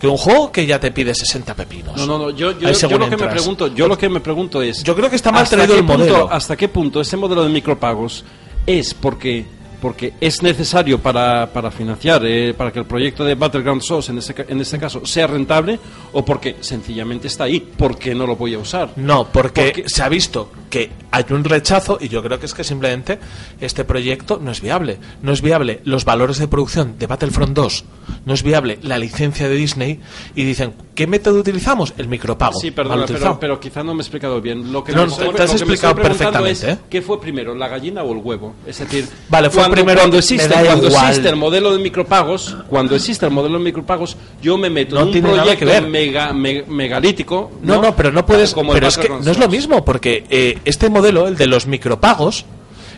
que 0.00 0.06
un 0.08 0.16
juego 0.16 0.50
que 0.52 0.66
ya 0.66 0.78
te 0.80 0.90
pide 0.90 1.14
60 1.14 1.54
pepinos. 1.54 1.96
no, 1.96 2.06
no, 2.06 2.18
no, 2.18 2.30
yo, 2.30 2.52
yo, 2.58 2.70
yo 2.72 2.98
lo 2.98 3.08
que 3.08 3.16
me 3.16 3.28
pregunto, 3.28 3.66
yo 3.68 3.88
lo 3.88 3.96
que 3.96 4.08
me 4.08 4.20
pregunto 4.20 4.60
es 4.62 4.82
Yo 4.82 4.94
creo 4.94 5.08
que 5.08 5.16
está 5.16 5.30
mal 5.32 5.44
¿hasta 5.44 5.56
traído 5.56 5.74
el 5.76 5.80
punto- 5.84 5.98
modelo. 5.98 6.28
¿Hasta 6.30 6.56
qué 6.56 6.68
punto 6.68 7.00
ese 7.00 7.16
modelo 7.16 7.42
de 7.44 7.48
micropagos 7.50 8.24
es 8.66 8.92
porque 8.94 9.46
porque 9.84 10.14
es 10.18 10.42
necesario 10.42 10.98
para, 10.98 11.52
para 11.52 11.70
financiar, 11.70 12.24
eh, 12.24 12.54
para 12.56 12.72
que 12.72 12.78
el 12.78 12.86
proyecto 12.86 13.22
de 13.22 13.34
Battleground 13.34 13.82
Source 13.82 14.10
en 14.12 14.16
este, 14.16 14.34
en 14.48 14.58
este 14.58 14.78
caso 14.78 15.04
sea 15.04 15.26
rentable, 15.26 15.78
o 16.14 16.24
porque 16.24 16.56
sencillamente 16.60 17.26
está 17.26 17.44
ahí, 17.44 17.60
porque 17.60 18.14
no 18.14 18.26
lo 18.26 18.34
voy 18.34 18.54
a 18.54 18.58
usar. 18.60 18.92
No, 18.96 19.28
porque, 19.30 19.72
Porque- 19.74 19.84
se 19.86 20.02
ha 20.02 20.08
visto 20.08 20.50
que 20.70 20.90
hay 21.10 21.24
un 21.28 21.44
rechazo 21.44 21.98
y 22.00 22.08
yo 22.08 22.22
creo 22.22 22.40
que 22.40 22.46
es 22.46 22.54
que 22.54 22.64
simplemente 22.64 23.18
este 23.60 23.84
proyecto 23.84 24.40
no 24.42 24.52
es 24.52 24.62
viable. 24.62 24.96
No 25.20 25.32
es 25.32 25.42
viable 25.42 25.82
los 25.84 26.06
valores 26.06 26.38
de 26.38 26.48
producción 26.48 26.98
de 26.98 27.06
Battlefront 27.06 27.52
2, 27.54 27.84
no 28.24 28.32
es 28.32 28.42
viable 28.42 28.78
la 28.80 28.96
licencia 28.96 29.50
de 29.50 29.54
Disney 29.54 30.00
y 30.34 30.44
dicen, 30.44 30.72
¿qué 30.94 31.06
método 31.06 31.40
utilizamos? 31.40 31.92
El 31.98 32.08
micropago. 32.08 32.58
Sí, 32.58 32.70
perdona, 32.70 33.04
pero, 33.06 33.38
pero 33.38 33.60
quizá 33.60 33.82
no 33.84 33.92
me 33.92 33.98
he 34.00 34.02
explicado 34.02 34.40
bien. 34.40 34.72
Lo 34.72 34.82
que 34.82 34.92
No, 34.92 35.02
me 35.02 35.06
no, 35.08 35.12
estoy- 35.12 35.34
te 35.34 35.42
has 35.42 35.52
lo 35.52 35.58
que 35.58 35.64
me 35.66 35.74
estoy 35.74 35.90
explicado 35.90 35.94
perfectamente, 35.96 36.50
es, 36.52 36.64
¿eh? 36.64 36.78
¿Qué 36.88 37.02
fue 37.02 37.20
primero, 37.20 37.54
la 37.54 37.68
gallina 37.68 38.02
o 38.02 38.12
el 38.12 38.18
huevo? 38.24 38.54
Es 38.66 38.78
decir, 38.78 39.06
Vale, 39.28 39.50
fue 39.50 39.62
primero- 39.74 40.00
cuando 40.00 40.18
existe, 40.18 40.48
cuando 40.48 40.86
igual. 40.88 41.08
existe 41.08 41.28
el 41.28 41.36
modelo 41.36 41.72
de 41.72 41.78
micropagos, 41.82 42.56
cuando 42.68 42.94
existe 42.96 43.26
el 43.26 43.32
modelo 43.32 43.58
de 43.58 43.64
micropagos, 43.64 44.16
yo 44.42 44.56
me 44.58 44.70
meto 44.70 44.94
No 44.94 45.02
en 45.02 45.06
un 45.08 45.12
tiene 45.12 45.28
nada 45.30 45.56
que 45.56 45.64
proyecto 45.64 45.82
ver. 45.82 45.90
mega, 45.90 46.32
me- 46.32 46.62
megalítico. 46.62 47.50
No, 47.62 47.80
no, 47.80 47.94
pero 47.96 48.12
no 48.12 48.24
puedes. 48.26 48.52
Como 48.54 48.72
pero 48.72 48.86
es 48.88 48.96
que 48.98 49.08
no 49.08 49.30
es 49.30 49.38
lo 49.38 49.48
mismo, 49.48 49.84
porque 49.84 50.24
eh, 50.30 50.58
este 50.64 50.88
modelo, 50.88 51.26
el 51.28 51.36
de 51.36 51.46
los 51.46 51.66
micropagos, 51.66 52.44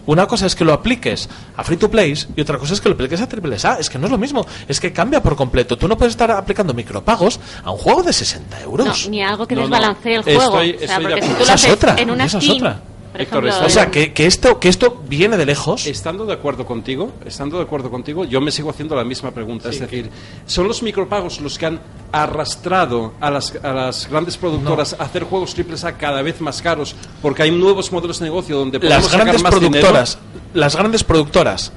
una 0.08 0.26
cosa 0.26 0.46
es 0.46 0.54
que 0.54 0.64
lo 0.64 0.72
apliques 0.72 1.28
a 1.56 1.64
free 1.64 1.76
to 1.76 1.90
play 1.90 2.14
y 2.36 2.40
otra 2.40 2.58
cosa 2.58 2.74
es 2.74 2.80
que 2.80 2.88
lo 2.88 2.94
apliques 2.94 3.20
a 3.20 3.28
triple 3.28 3.56
A. 3.64 3.74
Es 3.80 3.90
que 3.90 3.98
no 3.98 4.06
es 4.06 4.12
lo 4.12 4.18
mismo, 4.18 4.46
es 4.68 4.78
que 4.78 4.92
cambia 4.92 5.20
por 5.20 5.34
completo. 5.34 5.76
Tú 5.76 5.88
no 5.88 5.96
puedes 5.98 6.12
estar 6.12 6.30
aplicando 6.30 6.72
micropagos 6.74 7.40
a 7.64 7.72
un 7.72 7.78
juego 7.78 8.04
de 8.04 8.12
60 8.12 8.56
No, 8.58 8.64
euros. 8.64 9.08
ni 9.08 9.20
algo 9.22 9.46
que 9.48 9.56
No, 9.56 9.62
no. 9.62 9.66
desbalancee 9.66 10.14
el 10.14 10.20
Estoy- 10.20 10.36
juego. 10.36 10.56
o 10.58 10.60
estoy 10.62 10.86
sea, 10.86 10.98
de 11.00 11.04
porque 11.08 11.22
si 11.22 11.28
tú 11.28 11.34
Esa 11.34 11.38
lo 11.38 11.42
es 11.44 11.50
haces 11.50 11.72
otra, 11.72 11.94
en 11.98 12.10
una 12.10 12.24
esa 12.26 12.38
es 12.38 12.44
skin, 12.44 12.56
otra. 12.62 12.80
Por 13.16 13.22
Héctor, 13.22 13.46
ejemplo, 13.46 13.66
estás- 13.66 13.66
o 13.66 13.70
sea, 13.70 13.90
que, 13.90 14.12
que 14.12 14.26
esto 14.26 14.58
que 14.60 14.68
esto 14.68 15.02
viene 15.08 15.36
de 15.36 15.46
lejos. 15.46 15.86
Estando 15.86 16.24
de 16.26 16.32
acuerdo 16.34 16.64
contigo, 16.66 17.12
estando 17.24 17.56
de 17.58 17.64
acuerdo 17.64 17.90
contigo, 17.90 18.24
yo 18.24 18.40
me 18.40 18.50
sigo 18.50 18.70
haciendo 18.70 18.94
la 18.96 19.04
misma 19.04 19.30
pregunta. 19.32 19.68
es 19.70 19.80
decir, 19.80 20.10
¿son 20.46 20.68
los 20.68 20.82
micropagos 20.82 21.40
los 21.40 21.58
que 21.58 21.66
han 21.66 21.80
arrastrado 22.12 23.12
a 23.20 23.30
las, 23.30 23.54
a 23.62 23.72
las 23.72 24.08
grandes 24.08 24.36
productoras 24.36 24.94
a 24.98 25.04
hacer 25.04 25.24
juegos 25.24 25.54
triples 25.54 25.84
A 25.84 25.96
cada 25.96 26.22
vez 26.22 26.40
más 26.40 26.60
caros 26.62 26.94
porque 27.22 27.42
hay 27.42 27.50
nuevos 27.50 27.92
modelos 27.92 28.18
de 28.18 28.24
negocio 28.26 28.56
donde 28.56 28.78
podemos 28.78 29.02
las 29.02 29.10
sacar 29.10 29.26
grandes 29.26 29.42
más 29.42 29.50
productoras, 29.52 30.18
las 30.54 30.76
grandes 30.76 31.04
productoras 31.04 31.72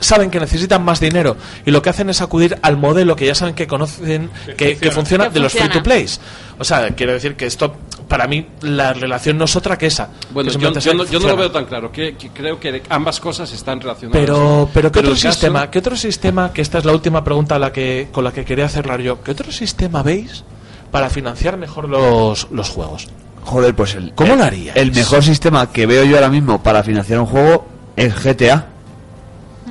saben 0.00 0.30
que 0.30 0.40
necesitan 0.40 0.82
más 0.82 0.98
dinero 0.98 1.36
y 1.66 1.70
lo 1.70 1.82
que 1.82 1.90
hacen 1.90 2.08
es 2.08 2.22
acudir 2.22 2.58
al 2.62 2.76
modelo 2.78 3.16
que 3.16 3.26
ya 3.26 3.34
saben 3.34 3.54
que 3.54 3.66
conocen 3.66 4.30
que, 4.56 4.78
que 4.78 4.90
funciona 4.90 5.28
Que 5.28 5.34
de 5.34 5.40
los 5.40 5.52
free 5.52 5.60
funciona. 5.62 5.82
to 5.82 5.84
plays. 5.84 6.20
O 6.58 6.64
sea, 6.64 6.88
quiero 6.94 7.12
decir 7.12 7.36
que 7.36 7.44
esto 7.46 7.74
para 8.10 8.26
mí 8.26 8.44
la 8.62 8.92
relación 8.92 9.38
no 9.38 9.44
es 9.44 9.54
otra 9.54 9.78
que 9.78 9.86
esa. 9.86 10.08
Bueno, 10.32 10.50
que 10.50 10.58
yo, 10.58 10.94
no, 10.94 11.04
yo 11.04 11.20
no 11.20 11.28
lo 11.28 11.36
veo 11.36 11.50
tan 11.52 11.64
claro. 11.64 11.92
Que, 11.92 12.16
que 12.16 12.30
creo 12.30 12.58
que 12.58 12.82
ambas 12.88 13.20
cosas 13.20 13.52
están 13.52 13.80
relacionadas. 13.80 14.20
Pero, 14.20 14.68
pero 14.74 14.90
¿qué 14.90 14.98
otro 14.98 15.12
caso- 15.12 15.30
sistema? 15.30 15.70
¿Qué 15.70 15.78
otro 15.78 15.96
sistema? 15.96 16.52
Que 16.52 16.60
esta 16.60 16.78
es 16.78 16.84
la 16.84 16.92
última 16.92 17.22
pregunta 17.22 17.54
a 17.54 17.58
la 17.60 17.72
que, 17.72 18.08
con 18.10 18.24
la 18.24 18.32
que 18.32 18.44
quería 18.44 18.68
cerrar 18.68 19.00
yo. 19.00 19.22
¿Qué 19.22 19.30
otro 19.30 19.52
sistema 19.52 20.02
veis 20.02 20.42
para 20.90 21.08
financiar 21.08 21.56
mejor 21.56 21.88
los, 21.88 22.48
los 22.50 22.68
juegos? 22.68 23.06
Joder, 23.44 23.76
pues 23.76 23.94
el. 23.94 24.12
¿Cómo 24.16 24.34
lo 24.34 24.42
haríais? 24.42 24.76
El 24.76 24.90
mejor 24.92 25.22
sistema 25.22 25.70
que 25.70 25.86
veo 25.86 26.02
yo 26.02 26.16
ahora 26.16 26.28
mismo 26.30 26.60
para 26.60 26.82
financiar 26.82 27.20
un 27.20 27.26
juego 27.26 27.64
es 27.94 28.12
GTA. 28.22 28.66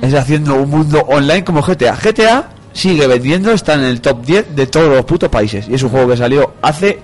Es 0.00 0.14
haciendo 0.14 0.54
un 0.54 0.70
mundo 0.70 1.00
online 1.08 1.44
como 1.44 1.60
GTA. 1.60 1.94
GTA 1.94 2.48
sigue 2.72 3.06
vendiendo, 3.06 3.52
está 3.52 3.74
en 3.74 3.80
el 3.84 4.00
top 4.00 4.24
10 4.24 4.54
de 4.56 4.66
todos 4.66 4.88
los 4.94 5.04
putos 5.04 5.28
países. 5.28 5.66
Y 5.68 5.74
es 5.74 5.82
un 5.82 5.90
juego 5.90 6.08
que 6.10 6.16
salió 6.16 6.52
hace 6.62 6.98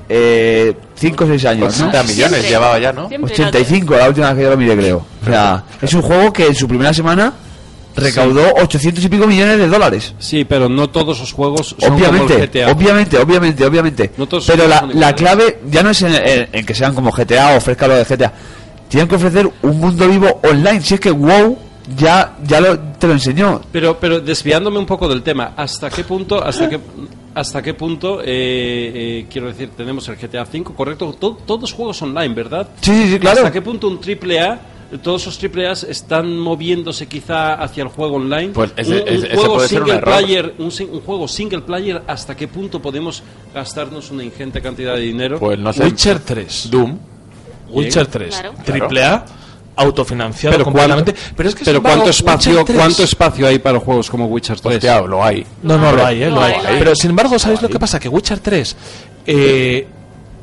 5 0.95 1.25
o 1.25 1.27
6 1.27 1.45
años, 1.47 1.79
¿no? 1.81 1.89
80 1.89 2.03
millones 2.05 2.17
Siempre. 2.31 2.49
llevaba 2.51 2.79
ya, 2.79 2.93
¿no? 2.93 3.09
Siempre 3.09 3.33
85, 3.33 3.97
la 3.97 4.09
última 4.09 4.29
vez 4.29 4.37
que 4.37 4.43
yo 4.45 4.51
lo 4.51 4.57
miré, 4.57 4.77
creo. 4.77 5.07
O 5.23 5.27
sea, 5.27 5.65
es 5.83 5.93
un 5.95 6.03
juego 6.03 6.33
que 6.33 6.47
en 6.47 6.55
su 6.55 6.67
primera 6.69 6.93
semana 6.95 7.33
recaudó 7.97 8.53
800 8.63 9.05
y 9.05 9.09
pico 9.09 9.27
millones 9.27 9.59
de 9.59 9.69
dólares. 9.69 10.15
Sí, 10.19 10.45
pero 10.45 10.69
no 10.69 10.89
todos 10.91 11.19
los 11.19 11.33
juegos 11.33 11.75
son 11.79 11.93
Obviamente, 11.95 12.33
como 12.35 12.45
el 12.45 12.49
GTA. 12.51 12.71
obviamente, 12.73 13.19
obviamente, 13.19 13.65
obviamente. 13.65 14.11
No 14.19 14.27
todos 14.27 14.45
Pero 14.47 14.69
la, 14.69 14.87
la 14.93 15.15
clave 15.15 15.61
ya 15.71 15.83
no 15.83 15.91
es 15.91 16.03
en, 16.03 16.15
en- 16.15 16.49
en 16.53 16.67
que 16.67 16.75
sean 16.75 16.95
como 16.95 17.11
GTA 17.11 17.55
o 17.55 17.57
ofrezca 17.57 17.89
lo 17.89 17.95
de 17.97 18.05
GTA. 18.05 18.33
Tienen 18.89 19.09
que 19.09 19.15
ofrecer 19.17 19.51
un 19.63 19.81
mundo 19.81 20.07
vivo 20.09 20.41
online. 20.45 20.81
Si 20.83 20.95
es 20.95 21.01
que 21.01 21.11
WoW 21.11 21.59
ya, 21.97 22.37
ya 22.45 22.61
lo, 22.61 22.79
te 22.79 23.07
lo 23.07 23.13
enseñó. 23.13 23.61
Pero, 23.73 23.99
pero 24.01 24.21
desviándome 24.21 24.79
un 24.79 24.87
poco 24.87 25.09
del 25.09 25.23
tema, 25.23 25.53
¿hasta 25.57 25.91
qué 25.91 26.05
punto, 26.05 26.43
hasta 26.43 26.69
qué, 26.69 26.81
hasta 27.35 27.63
qué 27.63 27.75
punto, 27.75 28.21
eh, 28.23 28.25
eh, 28.27 29.27
quiero 29.31 29.49
decir, 29.49 29.71
tenemos 29.77 30.09
el 30.09 30.17
GTA 30.17 30.43
V, 30.45 30.65
correcto? 30.75 31.13
To- 31.19 31.39
todos 31.47 31.73
juegos 31.73 32.01
online, 32.03 32.35
¿verdad? 32.35 32.69
Sí, 32.81 32.93
sí, 33.05 33.13
sí, 33.13 33.19
claro. 33.19 33.39
¿Hasta 33.41 33.53
qué 33.53 33.63
punto 33.63 33.89
un 33.89 34.01
triple 34.01 34.41
A, 34.41 34.59
todos 35.03 35.23
esos 35.23 35.37
triple 35.39 35.69
A 35.69 35.73
están 35.73 36.39
moviéndose 36.39 37.07
quizá 37.07 37.55
hacia 37.55 37.83
el 37.83 37.89
juego 37.91 38.17
online? 38.17 38.49
Pues 38.53 38.73
ese- 38.77 38.95
un, 38.95 39.01
un 39.03 39.09
ese- 39.09 39.37
juego 39.37 39.55
puede 39.55 39.69
ser 39.69 39.83
un 39.83 39.87
single 39.89 40.03
player, 40.03 40.55
un, 40.59 40.73
un 40.93 41.01
juego 41.03 41.29
single 41.29 41.61
player, 41.63 42.03
¿hasta 42.07 42.37
qué 42.37 42.49
punto 42.49 42.81
podemos 42.81 43.23
gastarnos 43.55 44.11
una 44.11 44.25
ingente 44.25 44.61
cantidad 44.63 44.95
de 44.95 45.01
dinero? 45.03 45.39
Pues 45.39 45.59
no 45.59 45.73
sé. 45.73 45.85
Witcher 45.85 46.19
3. 46.21 46.69
Doom. 46.71 46.99
Witcher 47.71 48.07
3. 48.07 48.29
Claro. 48.31 48.55
Triple 48.65 49.03
A, 49.05 49.25
autofinanciado 49.77 50.53
pero 50.55 50.65
completamente. 50.65 51.13
cuánto, 51.13 51.35
pero 51.37 51.49
es 51.51 51.55
que, 51.55 51.65
pero 51.65 51.71
sin 51.73 51.77
embargo, 51.77 51.97
cuánto 51.99 52.11
espacio, 52.11 52.51
Witcher 52.53 52.65
3 52.67 52.79
cuánto 52.79 53.03
espacio 53.03 53.47
hay 53.47 53.59
para 53.59 53.79
juegos 53.81 54.11
como 54.11 54.27
Witcher 54.27 54.59
3? 54.61 54.75
Hostia, 54.77 55.01
lo 55.03 55.23
hay. 55.25 55.47
No, 55.63 55.77
no, 55.79 55.93
lo 55.93 56.05
hay, 56.07 56.23
¿eh? 56.23 56.31
Lo 56.31 56.41
hay. 56.43 56.55
Pero 56.79 56.95
sin 56.95 57.11
embargo, 57.11 57.39
¿sabéis 57.39 57.63
lo 57.63 57.69
que 57.69 57.79
pasa? 57.79 58.01
Que 58.01 58.09
Witcher 58.09 58.39
3, 58.41 58.77
eh, 59.27 59.87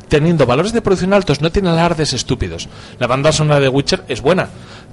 teniendo 0.08 0.46
valores 0.46 0.74
de 0.74 0.82
producción 0.82 1.14
altos, 1.14 1.42
no 1.42 1.52
tiene 1.52 1.70
alardes 1.70 2.14
estúpidos. 2.14 2.70
La 3.00 3.08
banda 3.08 3.32
sonora 3.32 3.60
de 3.60 3.70
Witcher 3.70 4.04
es 4.08 4.22
buena, 4.22 4.48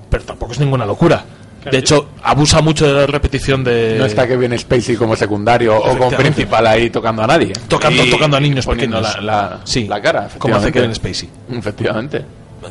pero 0.09 0.25
tampoco 0.25 0.53
es 0.53 0.61
ninguna 0.61 0.87
locura. 0.87 1.25
De 1.71 1.77
hecho, 1.77 2.09
abusa 2.23 2.63
mucho 2.63 2.87
de 2.87 2.95
la 2.95 3.07
repetición 3.07 3.63
de. 3.63 3.97
No 3.99 4.07
está 4.07 4.27
que 4.27 4.35
viene 4.39 4.57
Spacey 4.57 4.97
como 4.97 5.15
secundario 5.15 5.77
o 5.77 5.99
como 5.99 6.11
principal 6.11 6.67
ahí 6.67 6.89
tocando 6.89 7.23
a 7.23 7.27
nadie. 7.27 7.53
Tocando- 7.69 8.03
Y 8.03 8.11
tocando 8.11 8.39
a 8.39 8.41
niños 8.41 8.65
poniendo 8.65 8.97
pequeños. 8.97 9.23
La, 9.23 9.51
la, 9.51 9.61
Sí, 9.65 9.87
la 9.87 10.01
cara. 10.01 10.31
como 10.39 10.57
hace 10.57 10.73
Kevin. 10.73 10.95
Spacey. 10.95 11.29
Efectivamente. 11.53 12.25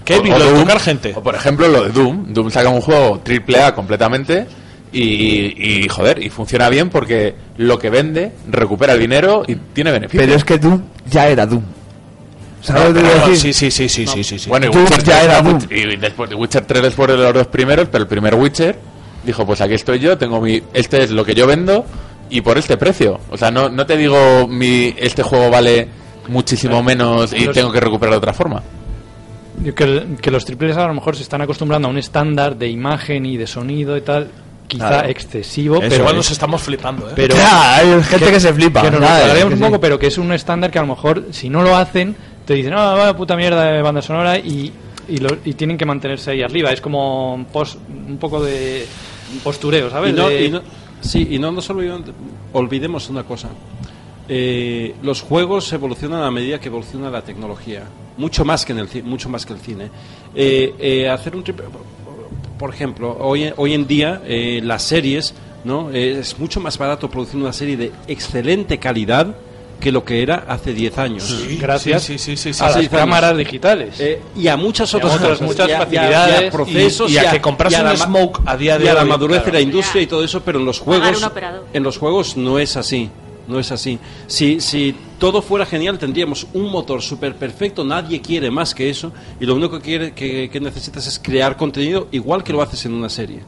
Kevin, 0.04 0.38
lo 0.38 0.52
de 0.54 0.60
tocar 0.62 0.80
gente. 0.80 1.14
O 1.16 1.22
por 1.24 1.36
ejemplo 1.36 1.68
lo 1.68 1.84
de 1.84 1.90
Doom. 1.92 2.34
Doom 2.34 2.52
saca 2.52 2.70
un 2.70 2.82
juego 2.82 3.20
triple 3.24 3.62
A 3.62 3.74
completamente 3.76 4.48
y, 4.92 5.82
y, 5.84 5.88
joder, 5.90 6.24
y 6.24 6.30
funciona 6.30 6.70
bien 6.70 6.90
porque 6.90 7.36
lo 7.58 7.78
que 7.78 7.90
vende 7.90 8.32
recupera 8.50 8.94
el 8.94 9.00
dinero 9.00 9.44
y 9.48 9.56
tiene 9.56 9.92
beneficio. 9.92 10.20
Pero 10.20 10.36
es 10.36 10.44
que 10.44 10.58
Doom 10.58 10.82
ya 11.10 11.28
era 11.28 11.46
Doom. 11.46 11.64
¿Sabes 12.62 12.84
lo 12.84 12.88
que 12.90 12.94
Pero 12.96 13.06
quiero 13.06 13.20
bueno, 13.22 13.34
decir? 13.34 13.54
sí, 13.54 13.72
sí, 13.72 13.88
sí, 13.88 14.06
sí, 14.06 14.08
sí, 14.08 14.24
sí, 14.24 14.40
sí. 14.40 14.50
Bueno, 14.50 14.66
y 14.68 14.70
Doom 14.70 14.84
Witcher 14.84 15.04
ya 15.04 15.20
3 15.22 15.24
era 15.26 15.42
Doom. 15.42 15.60
y 15.70 15.96
después 15.96 16.30
de 16.30 16.36
Witcher 16.36 16.66
3 16.66 16.82
después 16.84 17.08
de 17.10 17.18
los 17.18 17.34
dos 17.34 17.48
primeros, 17.48 17.88
pero 17.90 18.04
el 18.04 18.08
primer 18.10 18.36
Witcher 18.36 18.78
dijo, 19.24 19.46
pues 19.46 19.62
aquí 19.62 19.76
estoy 19.76 20.00
yo, 20.00 20.18
tengo 20.18 20.42
mi 20.42 20.62
este 20.74 21.04
es 21.04 21.12
lo 21.12 21.24
que 21.24 21.34
yo 21.36 21.48
vendo 21.48 21.86
y 22.30 22.42
por 22.42 22.58
este 22.58 22.76
precio. 22.78 23.20
O 23.30 23.38
sea, 23.38 23.50
no, 23.52 23.70
no 23.70 23.86
te 23.86 23.96
digo 23.96 24.48
mi 24.48 24.94
este 24.98 25.24
juego 25.24 25.50
vale 25.50 25.88
muchísimo 26.28 26.84
menos 26.84 27.34
y 27.34 27.48
tengo 27.48 27.72
que 27.72 27.80
recuperar 27.80 28.14
de 28.14 28.18
otra 28.18 28.34
forma. 28.34 28.62
Yo 29.64 29.76
Que, 29.76 29.84
el- 29.84 30.18
que 30.22 30.32
los 30.32 30.46
triples 30.46 30.78
A 30.78 30.88
lo 30.88 30.94
mejor 30.94 31.16
se 31.16 31.24
están 31.24 31.42
acostumbrando 31.42 31.88
a 31.88 31.92
un 31.92 31.98
estándar 31.98 32.56
de 32.58 32.70
imagen 32.70 33.26
y 33.26 33.38
de 33.38 33.46
sonido 33.48 33.98
y 33.98 34.02
tal, 34.02 34.30
quizá 34.68 34.88
Claro. 34.90 35.10
excesivo, 35.10 35.76
Eso, 35.78 35.86
pero, 35.90 35.96
Igual 36.04 36.16
nos 36.16 36.32
estamos 36.32 36.62
flipando, 36.62 37.10
¿eh? 37.10 37.14
pero 37.16 37.36
Ya, 37.36 37.76
hay 37.78 38.04
gente 38.04 38.32
que, 38.32 38.40
se 38.40 38.54
flipa. 38.54 38.82
que 38.82 38.92
nos 38.92 39.02
aclaremos 39.04 39.40
Que 39.50 39.54
un 39.54 39.58
sí. 39.60 39.64
poco, 39.66 39.80
pero 39.82 40.00
que 40.00 40.08
es 40.08 40.18
un 40.18 40.32
estándar 40.32 40.72
que 40.72 40.80
a 40.80 40.82
lo 40.84 40.88
mejor 40.88 41.26
si 41.32 41.50
no 41.50 41.62
lo 41.64 41.76
hacen 41.76 42.16
te 42.46 42.54
dicen, 42.54 42.74
ah, 42.74 42.94
vaya 42.96 43.16
puta 43.16 43.36
mierda 43.36 43.64
de 43.72 43.82
banda 43.82 44.02
sonora 44.02 44.38
y, 44.38 44.72
y, 45.08 45.18
lo- 45.18 45.38
y 45.46 45.54
tienen 45.54 45.78
que 45.78 45.86
mantenerse 45.86 46.32
ahí 46.32 46.42
arriba. 46.42 46.72
Es 46.72 46.82
como 46.82 47.34
un, 47.36 47.46
pos- 47.46 47.78
un 48.08 48.18
poco 48.18 48.42
de 48.44 48.86
postureo, 49.44 49.90
¿sabes? 49.90 50.14
Y 50.14 50.16
no, 50.16 50.30
De- 50.30 50.46
y 50.46 50.50
no- 50.50 50.62
sí, 51.02 51.28
y 51.32 51.38
no 51.40 51.52
nos 51.52 51.70
olvidemos, 51.70 52.02
olvidemos 52.54 53.10
una 53.10 53.24
cosa. 53.24 53.50
Eh, 54.32 54.94
los 55.02 55.22
juegos 55.22 55.74
evolucionan 55.74 56.22
a 56.24 56.30
medida 56.30 56.60
que 56.60 56.68
evoluciona 56.68 57.10
la 57.10 57.24
tecnología, 57.24 57.84
mucho 58.18 58.46
más 58.46 58.64
que 58.64 58.74
en 58.74 58.80
el 58.80 59.04
mucho 59.04 59.28
más 59.28 59.46
que 59.46 59.54
el 59.54 59.60
cine. 59.60 59.90
Eh, 60.36 60.74
eh, 60.80 61.10
hacer 61.10 61.36
un 61.36 61.44
triple- 61.44 61.66
por 62.60 62.74
ejemplo, 62.74 63.18
hoy, 63.20 63.52
hoy 63.58 63.74
en 63.74 63.88
día 63.88 64.22
eh, 64.26 64.60
las 64.64 64.84
series, 64.84 65.34
¿no? 65.64 65.90
Eh, 65.92 66.20
es 66.20 66.38
mucho 66.38 66.60
más 66.60 66.78
barato 66.78 67.10
producir 67.10 67.38
una 67.42 67.54
serie 67.54 67.76
de 67.78 67.92
excelente 68.08 68.78
calidad 68.78 69.36
que 69.80 69.94
lo 69.94 70.04
que 70.04 70.22
era 70.22 70.44
hace 70.48 70.74
10 70.74 70.98
años. 70.98 71.46
gracias 71.58 72.04
Sí, 72.04 72.18
sí, 72.20 72.36
sí, 72.36 72.54
sí, 72.54 72.62
a 72.64 72.70
las 72.70 72.90
cámaras 72.90 73.38
digitales. 73.38 73.96
Eh, 74.00 74.22
y 74.36 74.48
a 74.50 74.58
muchas 74.58 74.92
Y 74.94 74.98
a 74.98 74.98
otras 75.00 75.18
cosas, 75.20 75.42
muchas 75.42 75.70
y 75.70 75.72
a- 75.72 75.78
y 75.78 75.80
a- 75.80 75.80
y 75.80 75.80
a 75.80 75.86
facilidades 75.86 76.52
procesos 76.52 77.10
y- 77.10 77.14
y 77.14 77.18
a 77.18 77.32
que 77.32 77.42
compras 77.42 77.72
y 77.72 77.76
a 77.78 77.84
un 77.84 77.98
Smoke 77.98 78.42
a 78.46 78.58
día 78.58 78.78
de 78.78 78.86
y 78.86 78.88
a 78.90 78.94
la 78.94 79.04
hoy, 79.04 79.10
madurez 79.10 79.46
de 79.46 79.52
la 79.54 79.62
industria 79.62 80.02
y 80.04 80.08
todo 80.08 80.24
eso, 80.24 80.42
pero 80.42 80.60
en 80.60 80.66
los 80.66 80.80
juegos 80.80 81.32
en 81.74 81.82
los 81.84 81.98
juegos 81.98 82.36
no 82.38 82.60
es 82.60 82.76
así. 82.76 83.10
No 83.50 83.60
es 83.60 83.72
así. 83.72 83.98
Si, 84.28 84.62
si 84.62 84.96
todo 85.18 85.42
fuera 85.42 85.66
genial, 85.66 85.98
tendríamos 85.98 86.48
un 86.54 86.72
motor 86.72 87.02
súper 87.02 87.36
perfecto. 87.36 87.84
Nadie 87.84 88.22
quiere 88.22 88.50
más 88.52 88.74
que 88.76 88.90
eso. 88.90 89.12
Y 89.40 89.46
lo 89.46 89.56
único 89.56 89.78
que, 89.80 89.84
quiere, 89.84 90.12
que, 90.14 90.50
que 90.50 90.60
necesitas 90.60 91.08
es 91.08 91.20
crear 91.20 91.58
contenido 91.58 92.08
igual 92.12 92.44
que 92.44 92.54
lo 92.54 92.62
haces 92.62 92.86
en 92.86 92.94
una 92.94 93.10
serie. 93.10 93.42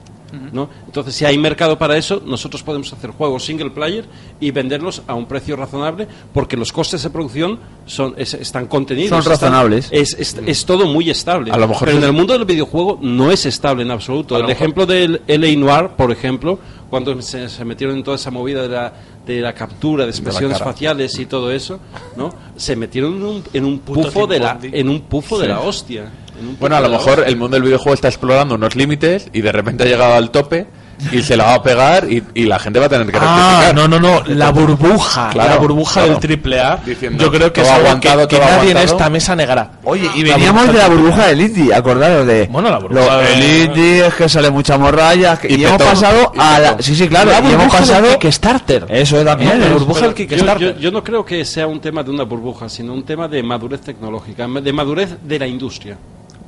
¿no? 0.53 0.69
Entonces, 0.85 1.13
si 1.13 1.25
hay 1.25 1.37
mercado 1.37 1.77
para 1.77 1.97
eso, 1.97 2.21
nosotros 2.25 2.63
podemos 2.63 2.93
hacer 2.93 3.09
juegos 3.11 3.43
single 3.43 3.69
player 3.71 4.05
y 4.39 4.51
venderlos 4.51 5.01
a 5.05 5.13
un 5.13 5.25
precio 5.25 5.57
razonable 5.57 6.07
porque 6.33 6.55
los 6.55 6.71
costes 6.71 7.03
de 7.03 7.09
producción 7.09 7.59
son 7.85 8.13
es- 8.17 8.33
están 8.35 8.67
contenidos. 8.67 9.09
Son 9.09 9.19
están- 9.19 9.33
razonables. 9.51 9.89
es, 9.91 10.13
es, 10.17 10.37
es 10.45 10.65
todo 10.65 10.85
muy 10.87 11.09
estable. 11.09 11.51
A 11.51 11.57
lo 11.57 11.67
mejor 11.67 11.85
Pero 11.85 11.97
en 11.97 12.05
el 12.05 12.13
mundo 12.13 12.31
del 12.31 12.45
videojuego 12.45 12.97
no 13.01 13.29
es 13.29 13.45
estable 13.45 13.83
en 13.83 13.91
absoluto. 13.91 14.37
A 14.37 14.39
El 14.39 14.49
ejemplo 14.49 14.85
del 14.85 15.21
LA 15.27 15.53
Noir, 15.57 15.89
por 15.97 16.13
ejemplo, 16.13 16.59
cuando 16.91 17.19
se, 17.21 17.47
se 17.49 17.65
metieron 17.65 17.95
en 17.95 18.03
toda 18.03 18.17
esa 18.17 18.29
movida 18.31 18.61
de 18.63 18.67
la, 18.67 18.93
de 19.25 19.39
la 19.39 19.53
captura 19.53 20.03
de 20.03 20.11
expresiones 20.11 20.59
faciales 20.59 21.17
y 21.17 21.25
todo 21.25 21.49
eso, 21.51 21.79
¿no? 22.17 22.35
Se 22.57 22.75
metieron 22.75 23.15
en 23.15 23.23
un, 23.23 23.43
en 23.53 23.65
un 23.65 23.79
pufo 23.79 24.27
de 24.27 24.39
la, 24.39 24.59
en 24.61 24.89
un 24.89 24.99
pufo 25.01 25.39
de 25.39 25.47
la 25.47 25.61
hostia. 25.61 26.11
En 26.37 26.49
un 26.49 26.59
Bueno, 26.59 26.75
a 26.75 26.81
lo 26.81 26.89
mejor 26.89 27.19
hostia. 27.19 27.27
el 27.27 27.37
mundo 27.37 27.55
del 27.55 27.63
videojuego 27.63 27.93
está 27.93 28.09
explorando 28.09 28.55
unos 28.55 28.75
límites 28.75 29.29
y 29.31 29.39
de 29.39 29.51
repente 29.53 29.83
ha 29.83 29.87
llegado 29.87 30.13
al 30.15 30.31
tope 30.31 30.67
y 31.11 31.21
se 31.21 31.35
la 31.37 31.45
va 31.45 31.53
a 31.55 31.63
pegar 31.63 32.11
y, 32.11 32.23
y 32.33 32.45
la 32.45 32.59
gente 32.59 32.79
va 32.79 32.85
a 32.85 32.89
tener 32.89 33.07
que 33.07 33.17
Ah, 33.19 33.61
rectificar. 33.61 33.75
no, 33.75 33.87
no, 33.87 33.99
no, 33.99 34.23
la 34.35 34.51
burbuja, 34.51 35.29
Claro, 35.31 35.49
la 35.49 35.57
burbuja 35.57 35.93
claro. 35.93 36.09
del 36.09 36.19
triple 36.19 36.59
A. 36.59 36.77
Diciendo, 36.85 37.23
Yo 37.23 37.31
creo 37.31 37.51
que 37.53 37.61
es 37.61 37.69
algo 37.69 37.87
aguantado, 37.87 38.27
que, 38.27 38.35
que 38.35 38.41
nadie 38.41 38.71
en 38.71 38.77
aguantado. 38.77 38.85
esta 38.97 39.09
mesa 39.09 39.35
negará. 39.35 39.71
Oye, 39.83 40.09
y 40.15 40.23
La 40.23 40.35
veníamos 40.35 40.67
de 40.67 40.73
la 40.73 40.87
burbuja 40.87 41.27
del 41.27 41.41
indie, 41.41 41.73
acordaros 41.73 42.27
de. 42.27 42.47
Bueno, 42.51 42.69
la 42.69 42.79
burbuja 42.79 43.05
lo- 43.05 43.17
de- 43.21 43.33
El 43.33 43.65
indie 43.67 44.05
es 44.07 44.13
que 44.13 44.29
sale 44.29 44.49
mucha 44.51 44.77
morralla. 44.77 45.37
que- 45.37 45.47
y, 45.51 45.55
Y 45.55 45.65
hemos 45.65 45.81
pasado 45.81 46.31
y 46.35 46.39
a 46.39 46.59
la. 46.59 46.77
Sí, 46.81 46.95
sí, 46.95 47.07
claro. 47.07 47.31
La 47.31 47.35
y 47.35 47.39
hemos 47.39 47.51
burbuja 47.57 47.77
del 47.79 47.87
pasado. 47.89 48.19
Kickstarter. 48.19 48.85
Eso 48.89 49.23
también. 49.23 49.59
La 49.59 49.65
es- 49.67 49.73
burbuja 49.73 50.01
del 50.01 50.13
Kickstarter. 50.13 50.75
yo- 50.75 50.79
yo 50.79 50.91
no 50.91 51.03
creo 51.03 51.25
que 51.25 51.43
sea 51.45 51.67
un 51.67 51.79
tema 51.79 52.03
de 52.03 52.11
una 52.11 52.23
burbuja, 52.23 52.69
sino 52.69 52.93
un 52.93 53.03
tema 53.03 53.27
de 53.27 53.41
madurez 53.43 53.81
tecnológica, 53.81 54.47
de 54.47 54.73
madurez 54.73 55.17
de 55.23 55.39
la 55.39 55.47
industria. 55.47 55.97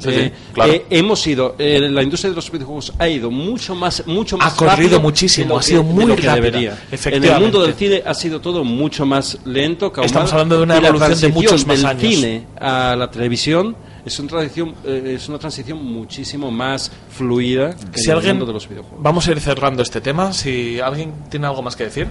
Sí, 0.04 0.10
Eh, 0.10 0.32
sí, 0.36 0.52
claro. 0.54 0.72
eh, 0.74 0.86
hemos 0.90 1.26
ido, 1.28 1.56
eh, 1.58 1.80
la 1.90 2.04
industria 2.04 2.30
de 2.30 2.36
los 2.36 2.52
videojuegos 2.52 2.94
ha 3.00 3.08
ido 3.08 3.32
mucho 3.32 3.74
más, 3.76 4.04
mucho 4.06 4.38
más 4.38 4.54
Ha 4.54 4.56
corrido 4.56 4.76
rápido 4.76 5.00
muchísimo, 5.02 5.50
lo 5.50 5.58
ha 5.60 5.64
sido 5.64 5.82
que- 5.82 5.88
de 5.88 5.94
muy 5.94 6.06
lo 6.06 6.16
que 6.16 6.30
debería. 6.30 6.78
En 7.06 7.24
el 7.24 7.40
mundo 7.40 7.62
del 7.62 7.74
cine 7.74 8.04
ha 8.06 8.14
sido 8.14 8.40
todo 8.42 8.64
mucho 8.64 9.06
más 9.06 9.38
lento. 9.46 9.92
calmado, 9.92 10.06
Estamos 10.06 10.32
hablando 10.34 10.58
de 10.58 10.64
una 10.64 10.78
evolución 10.78 11.20
de 11.22 11.30
muchos 11.30 11.66
más 11.68 11.78
del 11.78 11.86
años. 11.88 12.02
cine 12.16 12.46
a 12.60 12.96
la 12.96 13.10
televisión 13.10 13.76
es 14.06 14.20
una 14.20 14.30
transición, 14.30 14.76
eh, 14.86 15.14
es 15.16 15.30
una 15.30 15.40
transición 15.40 15.84
muchísimo 15.84 16.52
más 16.52 16.92
fluida 17.10 17.76
que 17.92 18.00
Si 18.00 18.06
en 18.06 18.12
el 18.12 18.18
alguien, 18.18 18.36
mundo 18.38 18.46
de 18.48 18.54
los 18.54 18.68
videojuegos. 18.68 19.02
vamos 19.02 19.28
a 19.28 19.32
ir 19.32 19.40
cerrando 19.40 19.82
este 19.84 20.02
tema. 20.02 20.34
Si 20.34 20.80
alguien 20.80 21.14
tiene 21.30 21.48
algo 21.48 21.62
más 21.62 21.76
que 21.76 21.86
decir. 21.86 22.08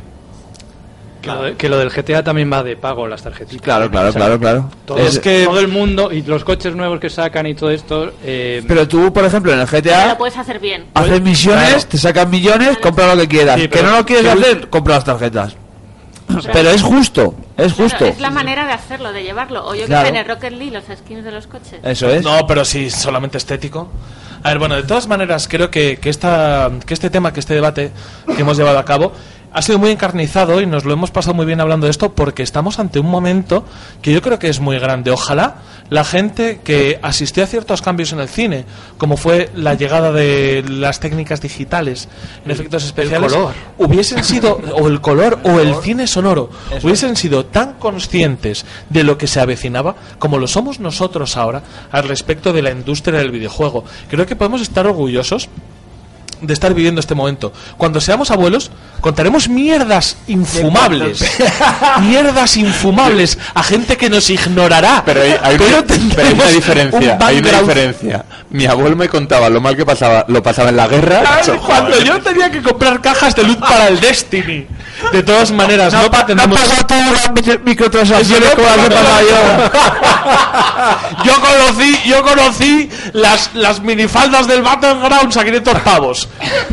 Que 1.22 1.30
lo, 1.30 1.42
de- 1.44 1.54
que 1.54 1.68
lo 1.68 1.78
del 1.78 1.88
GTA 1.90 2.22
también 2.24 2.52
va 2.52 2.62
de 2.64 2.76
pago, 2.76 3.06
las 3.06 3.22
tarjetitas. 3.22 3.62
Claro, 3.62 3.88
claro, 3.90 4.08
O 4.08 4.12
sea, 4.12 4.20
claro, 4.20 4.38
claro. 4.40 4.70
Todo, 4.84 4.98
Es 4.98 5.18
que- 5.20 5.44
todo 5.44 5.60
el 5.60 5.68
mundo 5.68 6.10
y 6.12 6.22
los 6.22 6.42
coches 6.44 6.74
nuevos 6.74 6.98
que 7.00 7.08
sacan 7.08 7.46
y 7.46 7.54
todo 7.54 7.70
esto. 7.70 8.12
eh, 8.24 8.62
Pero 8.66 8.86
tú, 8.88 9.12
por 9.12 9.24
ejemplo, 9.24 9.52
en 9.52 9.60
el 9.60 9.66
Pero 9.66 9.82
GTA. 9.82 10.06
lo 10.08 10.18
puedes 10.18 10.36
hacer 10.36 10.58
bien. 10.58 10.86
Haces 10.94 11.22
misiones, 11.22 11.68
Claro. 11.68 11.84
te 11.88 11.98
sacan 11.98 12.28
millones, 12.28 12.76
compra 12.78 13.14
lo 13.14 13.20
que 13.22 13.28
quieras. 13.28 13.60
Sí, 13.60 13.68
que 13.68 13.82
no 13.82 13.92
lo 13.96 14.04
quieres 14.04 14.24
que- 14.34 14.40
hacer, 14.40 14.68
compra 14.68 14.96
las 14.96 15.04
tarjetas. 15.04 15.56
Pero 16.52 16.70
es 16.70 16.82
justo, 16.82 17.34
es 17.56 17.72
Claro, 17.74 17.90
justo. 17.90 18.04
es 18.06 18.18
la 18.20 18.30
manera 18.30 18.66
de 18.66 18.72
hacerlo, 18.72 19.12
de 19.12 19.22
llevarlo. 19.22 19.64
O 19.66 19.74
yo 19.74 19.86
Claro. 19.86 20.04
que 20.04 20.08
en 20.10 20.16
el 20.16 20.24
Rocket 20.26 20.52
League, 20.52 20.70
los 20.72 20.84
skins 20.98 21.24
de 21.24 21.30
los 21.32 21.46
coches. 21.46 21.78
Eso 21.82 22.08
es. 22.10 22.22
No, 22.24 22.46
pero 22.46 22.64
sí, 22.64 22.90
solamente 22.90 23.38
estético. 23.38 23.88
A 24.42 24.48
ver, 24.48 24.58
bueno, 24.58 24.74
de 24.74 24.82
todas 24.82 25.06
maneras, 25.06 25.46
creo 25.48 25.70
que, 25.70 25.98
que, 25.98 26.10
esta, 26.10 26.68
que 26.84 26.94
este 26.94 27.10
tema, 27.10 27.32
que 27.32 27.38
este 27.40 27.54
debate 27.54 27.92
que 28.34 28.40
hemos 28.42 28.56
llevado 28.56 28.78
a 28.78 28.84
cabo, 28.84 29.12
ha 29.52 29.62
sido 29.62 29.78
muy 29.78 29.90
encarnizado 29.90 30.60
y 30.60 30.66
nos 30.66 30.84
lo 30.84 30.92
hemos 30.92 31.10
pasado 31.10 31.34
muy 31.34 31.46
bien 31.46 31.60
hablando 31.60 31.86
de 31.86 31.90
esto 31.90 32.12
porque 32.12 32.42
estamos 32.42 32.78
ante 32.78 32.98
un 32.98 33.06
momento 33.06 33.64
que 34.00 34.12
yo 34.12 34.22
creo 34.22 34.38
que 34.38 34.48
es 34.48 34.60
muy 34.60 34.78
grande. 34.78 35.10
Ojalá 35.10 35.56
la 35.90 36.04
gente 36.04 36.60
que 36.64 36.98
asistió 37.02 37.44
a 37.44 37.46
ciertos 37.46 37.82
cambios 37.82 38.12
en 38.12 38.20
el 38.20 38.28
cine, 38.28 38.64
como 38.96 39.16
fue 39.16 39.50
la 39.54 39.74
llegada 39.74 40.10
de 40.10 40.64
las 40.66 41.00
técnicas 41.00 41.42
digitales 41.42 42.08
en 42.44 42.50
efectos 42.50 42.84
especiales, 42.84 43.34
hubiesen 43.76 44.24
sido, 44.24 44.58
o 44.74 44.88
el 44.88 45.00
color, 45.00 45.38
o 45.44 45.60
el 45.60 45.74
cine 45.76 46.06
sonoro, 46.06 46.50
hubiesen 46.82 47.16
sido 47.16 47.44
tan 47.44 47.74
conscientes 47.74 48.64
de 48.88 49.04
lo 49.04 49.18
que 49.18 49.26
se 49.26 49.40
avecinaba 49.40 49.96
como 50.18 50.38
lo 50.38 50.46
somos 50.46 50.80
nosotros 50.80 51.36
ahora 51.36 51.62
al 51.90 52.08
respecto 52.08 52.52
de 52.52 52.62
la 52.62 52.70
industria 52.70 53.18
del 53.18 53.30
videojuego. 53.30 53.84
Creo 54.08 54.26
que 54.26 54.36
podemos 54.36 54.62
estar 54.62 54.86
orgullosos 54.86 55.48
de 56.42 56.52
estar 56.52 56.74
viviendo 56.74 57.00
este 57.00 57.14
momento. 57.14 57.52
Cuando 57.78 58.00
seamos 58.00 58.30
abuelos, 58.30 58.70
contaremos 59.00 59.48
mierdas 59.48 60.16
infumables. 60.26 61.24
mierdas 62.00 62.56
infumables 62.56 63.38
a 63.54 63.62
gente 63.62 63.96
que 63.96 64.10
nos 64.10 64.28
ignorará. 64.28 65.02
Pero 65.06 65.22
hay, 65.22 65.34
hay 65.42 65.56
una, 65.56 65.84
pero 66.14 66.28
hay 66.28 66.34
una 66.34 66.44
un 66.44 66.52
diferencia, 66.52 67.18
hay 67.20 67.38
una 67.38 67.60
diferencia. 67.60 68.24
Mi 68.50 68.66
abuelo 68.66 68.96
me 68.96 69.08
contaba 69.08 69.48
lo 69.48 69.60
mal 69.60 69.76
que 69.76 69.86
pasaba, 69.86 70.24
lo 70.28 70.42
pasaba 70.42 70.70
en 70.70 70.76
la 70.76 70.88
guerra. 70.88 71.22
Cuando 71.64 71.98
yo 72.00 72.20
tenía 72.20 72.50
que 72.50 72.60
comprar 72.60 73.00
cajas 73.00 73.34
de 73.34 73.44
luz 73.44 73.56
para 73.56 73.88
el 73.88 74.00
Destiny. 74.00 74.66
De 75.12 75.22
todas 75.22 75.50
maneras, 75.52 75.92
no, 75.92 76.10
pretendemos. 76.10 76.58
todas 76.86 77.10
las 77.46 77.60
microtransacciones 77.64 78.50
no 78.50 78.54
como 78.56 78.68
las 78.68 78.78
he 78.78 78.90
pasa 78.90 79.02
pasado 79.02 79.26
yo. 79.28 81.24
yo 81.24 81.32
conocí, 81.40 81.96
yo 82.06 82.22
conocí 82.22 82.90
las, 83.12 83.50
las 83.54 83.80
minifaldas 83.82 84.46
del 84.46 84.62
Battlegrounds 84.62 85.36
a 85.36 85.44
500 85.44 85.78
pavos. 85.80 86.28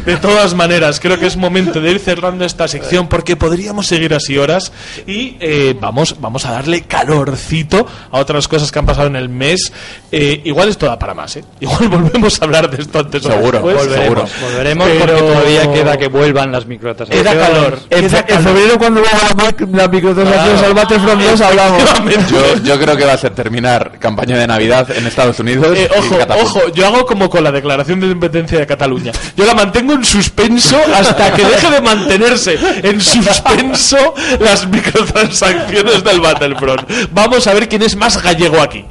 De 0.05 0.17
todas 0.17 0.53
maneras, 0.53 0.99
creo 0.99 1.19
que 1.19 1.25
es 1.27 1.37
momento 1.37 1.79
de 1.81 1.91
ir 1.91 1.99
cerrando 1.99 2.45
esta 2.45 2.67
sección 2.67 3.07
porque 3.07 3.35
podríamos 3.35 3.87
seguir 3.87 4.13
así 4.13 4.37
horas 4.37 4.71
y 5.07 5.35
eh, 5.39 5.75
vamos, 5.79 6.15
vamos 6.19 6.45
a 6.45 6.51
darle 6.51 6.81
calorcito 6.83 7.85
a 8.11 8.17
otras 8.19 8.47
cosas 8.47 8.71
que 8.71 8.79
han 8.79 8.85
pasado 8.85 9.07
en 9.07 9.15
el 9.15 9.29
mes. 9.29 9.71
Eh, 10.11 10.41
igual 10.45 10.69
esto 10.69 10.85
da 10.85 10.97
para 10.97 11.13
más, 11.13 11.35
¿eh? 11.37 11.43
Igual 11.59 11.87
volvemos 11.89 12.41
a 12.41 12.45
hablar 12.45 12.69
de 12.69 12.81
esto 12.81 12.99
antes 12.99 13.25
o 13.25 13.31
Seguro, 13.31 13.51
después. 13.59 13.75
volveremos, 13.77 14.29
seguro. 14.29 14.49
volveremos 14.51 14.87
Pero- 14.89 14.99
porque 15.17 15.21
todavía 15.21 15.73
queda 15.73 15.97
que 15.97 16.07
vuelvan 16.07 16.51
las 16.51 16.65
microtransacciones. 16.65 17.31
Queda 17.33 17.47
calor. 17.47 17.79
Queda 17.89 18.18
en 18.27 18.43
febrero, 18.43 18.77
cuando 18.77 19.01
vuelvan 19.01 19.71
las 19.71 19.89
microtransacciones 19.89 20.63
al 20.63 20.73
Battlefront 20.73 21.21
2, 21.21 21.41
hablamos. 21.41 21.83
Yo, 22.29 22.63
yo 22.63 22.79
creo 22.79 22.97
que 22.97 23.05
va 23.05 23.13
a 23.13 23.17
ser 23.17 23.33
terminar 23.33 23.97
campaña 23.99 24.37
de 24.37 24.47
Navidad 24.47 24.89
en 24.91 25.07
Estados 25.07 25.39
Unidos. 25.39 25.77
Eh, 25.77 25.89
ojo, 25.97 26.17
ojo, 26.41 26.69
yo 26.73 26.85
hago 26.87 27.05
como 27.05 27.29
con 27.29 27.43
la 27.43 27.51
declaración 27.51 27.99
de 27.99 28.07
independencia 28.07 28.59
de 28.59 28.67
Cataluña. 28.67 29.11
Yo 29.35 29.45
la 29.45 29.53
mantengo 29.53 29.93
en 29.93 30.03
suspenso 30.03 30.77
hasta 30.93 31.33
que 31.33 31.45
deje 31.45 31.69
de 31.69 31.81
mantenerse 31.81 32.57
en 32.83 32.99
suspenso 33.01 34.13
las 34.39 34.67
microtransacciones 34.67 36.03
del 36.03 36.21
Battlefront. 36.21 36.89
Vamos 37.11 37.47
a 37.47 37.53
ver 37.53 37.67
quién 37.69 37.81
es 37.83 37.95
más 37.95 38.21
gallego 38.21 38.61
aquí, 38.61 38.85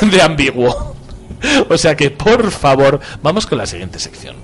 de 0.00 0.22
ambiguo. 0.22 0.94
O 1.68 1.76
sea 1.76 1.94
que, 1.94 2.10
por 2.10 2.50
favor, 2.50 3.00
vamos 3.22 3.46
con 3.46 3.58
la 3.58 3.66
siguiente 3.66 3.98
sección. 3.98 4.34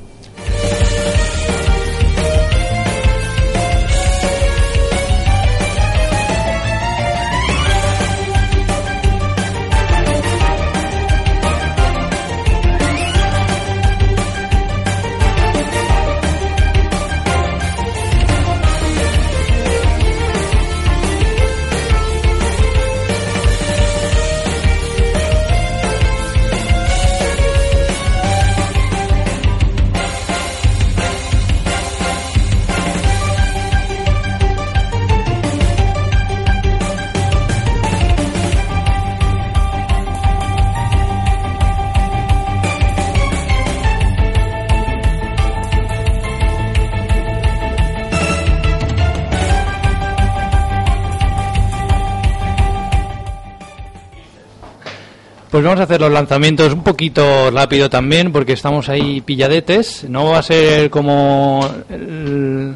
Pues 55.50 55.64
vamos 55.64 55.80
a 55.80 55.82
hacer 55.82 56.00
los 56.00 56.12
lanzamientos 56.12 56.72
un 56.72 56.84
poquito 56.84 57.50
rápido 57.50 57.90
también, 57.90 58.30
porque 58.30 58.52
estamos 58.52 58.88
ahí 58.88 59.20
pilladetes. 59.20 60.04
No 60.08 60.26
va 60.26 60.38
a 60.38 60.42
ser 60.42 60.90
como 60.90 61.68
el- 61.88 62.74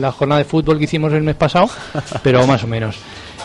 la 0.00 0.10
jornada 0.10 0.40
de 0.40 0.44
fútbol 0.44 0.78
que 0.78 0.84
hicimos 0.84 1.12
el 1.12 1.22
mes 1.22 1.36
pasado, 1.36 1.70
pero 2.24 2.44
más 2.48 2.64
o 2.64 2.66
menos. 2.66 2.96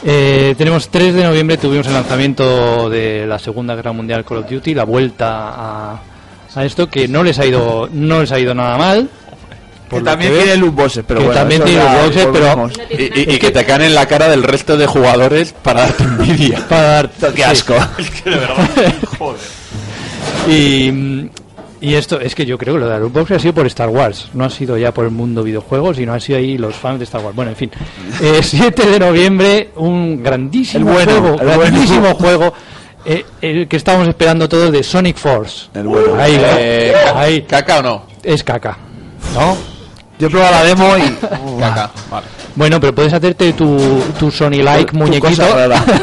Eh, 0.03 0.55
tenemos 0.57 0.89
3 0.89 1.13
de 1.13 1.23
noviembre, 1.23 1.57
tuvimos 1.57 1.85
el 1.87 1.93
lanzamiento 1.93 2.89
de 2.89 3.25
la 3.27 3.37
Segunda 3.37 3.75
Guerra 3.75 3.91
Mundial 3.91 4.25
Call 4.25 4.39
of 4.39 4.49
Duty, 4.49 4.73
la 4.73 4.83
vuelta 4.83 5.49
a, 5.49 5.99
a 6.55 6.65
esto, 6.65 6.89
que 6.89 7.07
no 7.07 7.23
les 7.23 7.37
ha 7.37 7.45
ido, 7.45 7.87
no 7.91 8.21
les 8.21 8.31
ha 8.31 8.39
ido 8.39 8.53
nada 8.55 8.77
mal. 8.77 9.07
Que 9.89 10.01
también 10.01 10.31
que 10.33 10.39
tiene 10.39 10.57
loot 10.57 10.73
boxes, 10.75 11.03
pero 11.07 11.19
Que 11.19 11.25
bueno, 11.27 11.39
también 11.41 11.63
tiene 11.63 11.83
loot 11.83 12.03
boxes, 12.05 12.27
pero-. 12.33 12.69
Y, 12.89 13.03
y- 13.31 13.35
y 13.35 13.39
que 13.39 13.51
te 13.51 13.63
caen 13.65 13.83
en 13.83 13.93
la 13.95 14.07
cara 14.07 14.27
del 14.27 14.41
resto 14.43 14.77
de 14.77 14.87
jugadores 14.87 15.53
para 15.61 15.81
darte 15.81 16.03
envidia. 16.03 16.65
Para 16.69 16.81
dar- 16.81 17.11
Qué 17.35 17.45
asco. 17.45 17.75
y, 20.47 21.29
Y 21.81 21.93
esto 21.93 22.19
es 22.19 22.33
que 22.33 22.45
yo 22.45 22.57
creo 22.57 22.75
que 22.75 22.79
lo 22.79 22.85
de 22.87 22.93
la 22.93 22.99
loot 22.99 23.13
box 23.13 23.31
ha 23.31 23.39
sido 23.39 23.53
por 23.53 23.67
Star 23.67 23.89
Wars, 23.89 24.29
no 24.33 24.45
ha 24.45 24.49
sido 24.49 24.77
ya 24.77 24.91
por 24.93 25.05
el 25.05 25.11
mundo 25.11 25.43
videojuegos, 25.43 25.97
sino 25.97 26.13
ha 26.13 26.19
sido 26.19 26.39
ahí 26.39 26.57
los 26.57 26.73
fans 26.75 26.99
de 26.99 27.03
Star 27.05 27.21
Wars. 27.21 27.35
Bueno, 27.35 27.51
en 27.51 27.57
fin. 27.57 27.71
Eh, 28.21 28.39
7 28.41 28.87
de 28.89 28.99
noviembre, 28.99 29.69
un 29.75 30.23
grandísimo 30.23 30.91
bueno, 30.91 31.11
juego, 31.11 31.37
bueno. 31.37 31.59
grandísimo 31.59 32.15
juego, 32.15 32.53
eh, 33.05 33.23
el 33.41 33.67
que 33.67 33.77
estábamos 33.77 34.07
esperando 34.07 34.49
todos 34.49 34.71
de 34.71 34.81
Sonic 34.81 35.17
Force. 35.17 35.67
El 35.75 35.83
bueno. 35.87 36.15
Ahí, 36.17 36.39
Eh, 36.57 36.93
ahí. 37.15 37.41
¿Caca 37.43 37.79
o 37.79 37.83
no? 37.83 38.05
Es 38.23 38.43
caca. 38.43 38.77
¿No? 39.35 39.55
Yo 40.19 40.27
he 40.27 40.29
probado 40.29 40.51
la 40.53 40.63
demo 40.63 40.97
y. 40.97 41.11
Caca, 41.59 41.91
vale. 42.09 42.25
Bueno, 42.55 42.79
pero 42.79 42.95
puedes 42.95 43.11
hacerte 43.11 43.51
tu, 43.51 44.01
tu 44.17 44.31
Sony 44.31 44.61
Like 44.63 44.85
Tu- 44.85 44.91
tu 44.93 44.97
muñequito. 44.97 45.43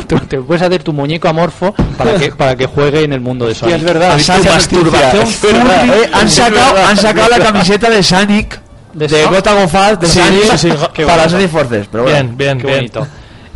Tú 0.06 0.18
te 0.28 0.38
puedes 0.40 0.62
hacer 0.62 0.82
tu 0.82 0.92
muñeco 0.92 1.28
amorfo 1.28 1.74
para 1.96 2.14
que, 2.16 2.30
para 2.32 2.54
que 2.56 2.66
juegue 2.66 3.04
en 3.04 3.14
el 3.14 3.20
mundo 3.20 3.46
de 3.46 3.54
Sonic. 3.54 3.76
es 3.76 3.82
verdad. 3.82 4.18
Sa- 4.18 4.36
¿viste 4.36 4.48
esa 4.48 4.54
masturbación? 4.56 5.22
Es 5.28 5.42
verdad. 5.42 5.86
Eh, 5.96 6.10
han, 6.12 6.28
sacado, 6.28 6.86
han 6.86 6.96
sacado 6.96 7.28
la 7.30 7.38
camiseta 7.38 7.88
de 7.88 8.02
Sonic, 8.02 8.60
De 8.92 9.08
de. 9.08 9.24
Gotham 9.26 9.98
de 9.98 10.06
Sí, 10.06 10.18
Sonic, 10.20 10.56
sí, 10.58 10.70
sí, 10.70 11.02
para. 11.06 11.28
Sonic 11.28 11.48
Forces. 11.48 11.86
Pero 11.90 12.02
bueno. 12.04 12.18
Bien, 12.18 12.36
bien, 12.36 12.58
Qué 12.58 12.66
bien. 12.66 12.76
bonito. 12.78 13.06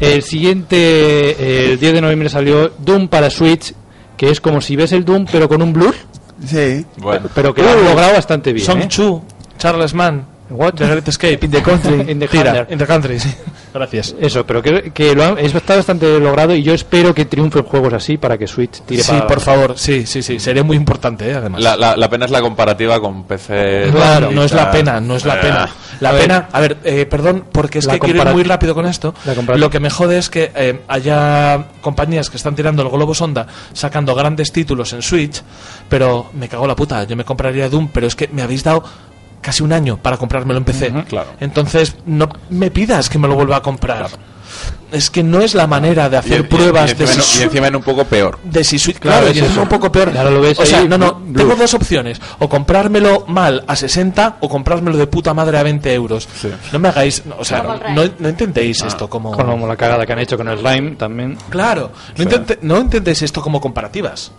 El 0.01 0.23
siguiente, 0.23 0.77
eh, 0.78 1.73
el 1.73 1.78
10 1.81 1.93
de 1.95 2.01
noviembre 2.01 2.28
salió 2.31 2.70
Doom 2.78 3.09
para 3.09 3.28
Switch, 3.31 3.74
que 4.16 4.31
es 4.31 4.41
como 4.41 4.61
si 4.62 4.74
ves 4.77 4.93
el 4.93 5.05
Doom 5.05 5.27
pero 5.31 5.49
con 5.49 5.61
un 5.61 5.73
blur, 5.73 5.95
Sí. 6.47 6.85
Bueno. 6.99 7.28
pero 7.35 7.55
que 7.55 7.62
lo 7.62 7.70
han 7.70 7.85
logrado 7.85 8.12
bastante 8.15 8.53
bien. 8.53 8.65
Song 8.66 8.81
¿eh? 8.83 8.89
Chu, 8.89 9.23
Charles 9.59 9.95
Mann, 9.95 10.27
What? 10.48 10.74
The 10.74 10.86
Great 10.86 11.09
Escape. 11.09 11.44
In 11.44 11.51
the 11.51 11.62
country. 11.62 12.01
In 12.12 12.18
the 12.20 12.28
Tira, 12.28 12.51
Hunter. 12.52 12.66
in 12.73 12.78
the 12.78 12.86
country, 12.86 13.18
sí. 13.18 13.35
Gracias. 13.74 14.14
Eso, 14.20 14.47
pero 14.47 14.62
que, 14.62 14.90
que 14.93 15.14
lo 15.14 15.24
han- 15.24 15.39
es- 15.39 15.55
está 15.55 15.77
bastante 15.77 16.18
logrado 16.20 16.55
y 16.55 16.62
yo 16.62 16.73
espero 16.73 17.12
que 17.14 17.24
triunfen 17.24 17.64
juegos 17.64 17.93
así 17.93 18.16
para 18.16 18.39
que 18.39 18.47
Switch 18.47 18.81
tire 18.86 19.02
Sí, 19.02 19.12
para 19.12 19.27
por 19.27 19.40
favor, 19.40 19.74
sí, 19.78 20.06
sí, 20.06 20.23
sí. 20.23 20.39
Sería 20.39 20.62
muy 20.62 20.77
importante, 20.77 21.28
¿eh? 21.31 21.35
además. 21.35 21.60
La, 21.62 21.77
la, 21.77 21.97
la 21.97 22.09
pena 22.09 22.24
es 22.27 22.31
la 22.31 22.40
comparativa 22.40 23.01
con 23.01 23.24
PC. 23.24 23.89
Claro, 23.93 24.31
no 24.31 24.44
es 24.44 24.52
la 24.52 24.62
tal. 24.64 24.73
pena, 24.73 25.01
no 25.01 25.16
es 25.16 25.24
la 25.24 25.35
Eh, 25.36 25.39
pena. 25.43 25.68
La 26.01 26.09
a 26.10 26.12
ver. 26.12 26.23
pena, 26.23 26.48
a 26.52 26.60
ver, 26.60 26.77
eh, 26.85 27.06
perdón, 27.06 27.44
porque 27.51 27.78
es 27.81 27.89
que 27.89 27.98
quiero 27.98 28.23
ir 28.23 28.28
muy 28.32 28.43
rápido 28.44 28.74
con 28.74 28.86
esto. 28.86 29.14
Lo 29.56 29.68
que 29.68 29.81
me 29.81 29.90
jode 29.90 30.16
es 30.18 30.31
que 30.31 30.52
eh, 30.55 30.81
haya 30.89 31.66
compañías 31.81 32.31
que 32.31 32.36
están 32.36 32.55
tirando 32.55 32.82
el 32.82 32.89
globo 32.89 33.14
sonda 33.14 33.47
sacando 33.73 34.14
grandes 34.14 34.52
títulos 34.52 34.93
en 34.93 35.02
Switch, 35.02 35.43
pero 35.89 36.31
me 36.35 36.48
cago 36.48 36.64
en 36.64 36.68
la 36.68 36.77
puta. 36.77 37.05
Yo 37.05 37.16
me 37.16 37.24
compraría 37.24 37.68
Doom, 37.68 37.89
pero 37.93 38.06
es 38.06 38.14
que 38.14 38.28
me 38.28 38.43
habéis 38.43 38.62
dado 38.62 38.85
casi 39.40 39.62
un 39.62 39.72
año 39.72 39.96
para 39.98 40.16
comprármelo 40.16 40.58
en 40.58 40.64
PC. 40.64 40.92
claro. 41.08 41.30
Entonces, 41.40 41.96
no 42.06 42.28
me 42.50 42.70
pidas 42.70 43.08
que 43.08 43.18
me 43.18 43.28
lo 43.28 43.34
vuelva 43.34 43.56
a 43.56 43.62
comprar. 43.62 44.08
Es 44.92 45.10
que 45.10 45.22
no 45.24 45.40
es 45.40 45.54
la 45.54 45.66
manera 45.66 46.08
de 46.08 46.16
hacer 46.16 46.40
y- 46.40 46.42
pruebas 46.44 46.92
y 46.92 46.94
de 46.94 47.04
encima, 47.04 47.22
si 47.22 47.40
y 47.40 47.42
encima 47.42 47.66
en 47.66 47.76
un 47.76 47.82
poco 47.82 48.04
peor. 48.04 48.38
de 48.44 48.62
si 48.62 48.78
Switch, 48.78 48.98
Claro, 48.98 49.18
claro, 49.18 49.30
es 49.32 49.36
y 49.36 49.40
encima 49.40 49.62
un 49.64 49.68
poco 49.68 49.90
peor. 49.90 50.16
Ahora 50.16 50.30
lo 50.30 50.40
ves 50.40 50.58
o 50.58 50.64
sea, 50.64 50.78
ahí, 50.78 50.88
no, 50.88 50.96
no, 50.96 51.14
bluff. 51.14 51.36
tengo 51.36 51.56
dos 51.56 51.74
opciones, 51.74 52.20
o 52.38 52.48
comprármelo 52.48 53.24
mal 53.26 53.64
a 53.66 53.74
60 53.74 54.36
o 54.40 54.48
comprármelo 54.48 54.96
de 54.96 55.08
puta 55.08 55.34
madre 55.34 55.58
a 55.58 55.64
20 55.64 55.92
euros. 55.92 56.28
Sí. 56.40 56.48
No 56.72 56.78
me 56.78 56.88
hagáis, 56.88 57.26
no, 57.26 57.34
o 57.38 57.44
sea, 57.44 57.62
no, 57.94 58.02
no, 58.18 58.28
intentéis 58.28 58.82
esto 58.82 59.10
como 59.10 59.32
Como 59.32 59.66
la 59.66 59.76
cagada 59.76 60.06
que 60.06 60.12
han 60.12 60.20
hecho 60.20 60.36
con 60.36 60.48
el 60.48 60.58
Slime 60.58 60.92
también, 60.92 61.36
Claro, 61.50 61.90
no, 62.16 62.24
intente- 62.24 62.58
no 62.62 62.78
intentéis 62.80 63.22
esto 63.22 63.42
como 63.42 63.60
comparativas. 63.60 64.30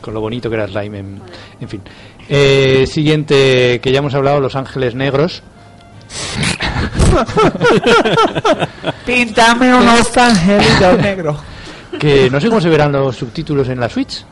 con 0.00 0.12
lo 0.14 0.20
bonito 0.20 0.48
que 0.50 0.54
era 0.56 0.68
Slime. 0.68 0.98
En, 0.98 1.20
en 1.60 1.68
fin. 1.68 1.82
Eh, 2.28 2.86
siguiente, 2.88 3.80
que 3.82 3.92
ya 3.92 3.98
hemos 3.98 4.14
hablado, 4.14 4.40
Los 4.40 4.56
Ángeles 4.56 4.94
Negros. 4.94 5.42
Píntame 9.06 9.74
unos 9.74 10.16
angelitos 10.16 10.98
negros. 11.02 11.36
Que 11.98 12.28
no 12.30 12.40
sé 12.40 12.48
cómo 12.48 12.60
se 12.60 12.68
verán 12.68 12.92
los 12.92 13.16
subtítulos 13.16 13.68
en 13.68 13.80
la 13.80 13.88
Switch. 13.88 14.24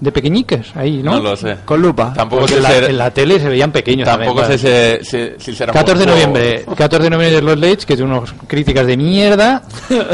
De 0.00 0.12
pequeñiques, 0.12 0.76
ahí, 0.76 1.02
¿no? 1.02 1.14
No, 1.16 1.20
lo 1.20 1.36
sé. 1.36 1.56
Con 1.64 1.82
lupa. 1.82 2.12
Tampoco 2.14 2.42
Porque 2.42 2.52
sé 2.54 2.58
en 2.58 2.62
la, 2.62 2.68
ser- 2.70 2.84
en 2.84 2.98
la 2.98 3.10
tele 3.10 3.40
se 3.40 3.48
veían 3.48 3.72
pequeños. 3.72 4.04
Tampoco 4.06 4.42
también, 4.42 4.58
sé 4.60 5.00
si, 5.02 5.10
si, 5.10 5.30
si 5.44 5.56
será 5.56 5.72
un 5.72 5.78
14 5.78 6.04
de 6.04 6.10
noviembre, 6.12 6.64
14 6.76 7.02
de 7.02 7.10
noviembre 7.10 7.34
de 7.36 7.42
Los 7.42 7.58
Leeds, 7.58 7.84
que 7.84 7.96
tiene 7.96 8.16
unas 8.16 8.32
críticas 8.46 8.86
de 8.86 8.96
mierda. 8.96 9.62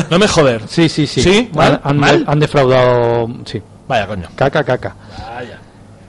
No 0.09 0.19
me 0.19 0.27
joder. 0.27 0.63
Sí, 0.67 0.89
sí, 0.89 1.07
sí. 1.07 1.23
¿Sí? 1.23 1.51
¿Mal? 1.55 1.75
Han, 1.85 1.91
han- 1.91 1.99
¿Mal? 2.01 2.25
han 2.27 2.41
defraudado. 2.41 3.29
Sí. 3.45 3.61
Vaya 3.87 4.07
coño. 4.07 4.27
Caca, 4.35 4.65
caca. 4.65 4.97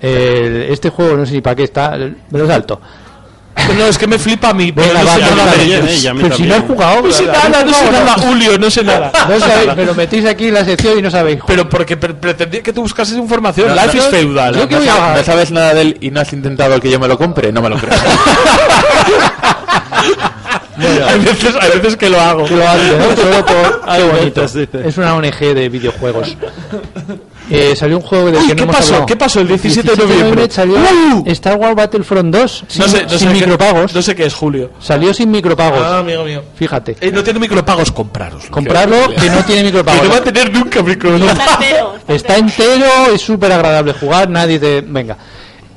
El- 0.02 0.64
este 0.70 0.90
juego 0.90 1.16
no 1.18 1.26
sé 1.26 1.34
ni 1.34 1.42
para 1.42 1.56
qué 1.56 1.64
está. 1.64 1.98
Me 2.30 2.40
lo 2.40 2.48
salto. 2.48 2.80
No, 3.78 3.86
es 3.86 3.98
que 3.98 4.06
me 4.06 4.20
flipa 4.20 4.50
a 4.50 4.54
mí, 4.54 4.74
pero 4.74 4.86
Venga, 4.88 5.00
no 5.02 5.08
va, 5.08 5.16
sé 5.16 5.22
nada 5.22 5.52
de 5.54 6.14
Pero 6.24 6.36
si 6.36 6.44
no 6.44 6.56
has 6.56 6.62
jugado. 6.64 7.02
No 7.04 7.12
sé 7.12 7.26
nada, 7.26 7.64
no 7.64 7.74
sé 7.74 7.92
nada, 7.92 8.14
Julio, 8.16 8.58
no 8.60 8.70
sé 8.70 8.84
nada. 8.84 9.12
No 9.30 9.40
sabéis, 9.40 9.76
me 9.78 9.86
lo 9.86 9.96
metéis 9.96 10.26
aquí 10.26 10.50
en 10.50 10.56
la 10.56 10.66
sección 10.66 11.00
y 11.00 11.02
no 11.02 11.10
sabéis. 11.10 11.40
Pero 11.48 11.68
porque 11.70 11.96
pre- 11.96 12.14
pretendía 12.16 12.62
que 12.62 12.74
tú 12.74 12.82
buscases 12.82 13.16
información. 13.18 13.70
No, 13.70 13.76
Life 13.76 13.98
no, 13.98 14.04
is 14.04 14.10
feudal. 14.10 14.56
yo 14.56 14.68
que 14.68 14.76
¿No, 14.76 14.82
voy 14.82 14.90
a- 14.90 14.94
sabes, 14.96 15.18
no 15.18 15.24
sabes 15.24 15.52
nada 15.52 15.74
de 15.74 15.82
él 15.82 15.98
y 16.02 16.12
no 16.12 16.20
has 16.20 16.34
intentado 16.34 16.80
que 16.82 16.92
yo 16.92 17.00
me 17.00 17.08
lo 17.08 17.18
compre? 17.18 17.52
No 17.54 17.62
me 17.62 17.70
lo 17.70 17.78
creo. 17.78 17.94
hay, 21.08 21.20
veces, 21.20 21.56
hay 21.60 21.70
veces 21.80 21.96
que 21.96 22.10
lo 22.10 22.20
hago. 22.20 22.46
Que 22.46 22.56
lo 22.56 22.68
hace, 22.68 22.98
¿no? 22.98 23.16
Solo 23.16 23.46
por. 23.46 23.82
Hay 23.88 24.02
Qué 24.04 24.10
bonito. 24.12 24.42
veces. 24.42 24.68
Es 24.86 24.98
una 24.98 25.16
ONG 25.16 25.40
de 25.40 25.70
videojuegos. 25.70 26.36
Eh, 27.50 27.76
salió 27.76 27.98
un 27.98 28.04
juego 28.04 28.26
del 28.32 28.36
Uy, 28.38 28.42
que 28.48 28.50
no 28.50 28.56
¿qué 28.56 28.64
hemos 28.64 28.76
pasó? 28.76 28.88
hablado. 28.88 29.06
¿Qué 29.06 29.16
pasó 29.16 29.40
el 29.42 29.48
17 29.48 29.96
de 29.96 29.98
noviembre? 30.04 30.48
salió 30.50 30.78
¡Uh! 30.78 31.24
Star 31.28 31.58
Wars 31.58 31.76
Battlefront 31.76 32.34
2 32.34 32.64
sin, 32.68 32.82
No 32.82 32.88
sé, 32.90 33.04
no 33.04 33.10
sin 33.10 33.20
sé 33.20 33.26
qué- 33.28 33.34
micropagos. 33.34 33.94
no 33.94 34.02
sé 34.02 34.16
qué 34.16 34.26
es 34.26 34.34
Julio. 34.34 34.72
Salió 34.80 35.14
sin 35.14 35.30
micropagos. 35.30 35.80
Ah, 35.80 36.00
amigo 36.00 36.24
mío. 36.24 36.42
Fíjate. 36.56 36.96
Eh, 37.00 37.12
no 37.12 37.24
tiene 37.24 37.40
micropagos, 37.40 37.92
compraroslo. 37.92 38.50
Comprarlo 38.52 38.98
que 39.16 39.30
no 39.30 39.44
tiene 39.46 39.64
micropagos. 39.64 40.02
Que 40.02 40.08
no 40.08 40.14
va 40.14 40.20
a 40.20 40.24
tener 40.24 40.52
nunca 40.52 40.82
micropagos. 40.82 41.32
Está 41.32 41.54
entero. 41.54 41.94
Está 42.08 42.38
entero, 42.38 42.86
es 43.14 43.22
súper 43.22 43.52
agradable 43.52 43.94
jugar, 43.94 44.28
nadie 44.30 44.58
te... 44.60 44.82
Venga. 44.82 45.16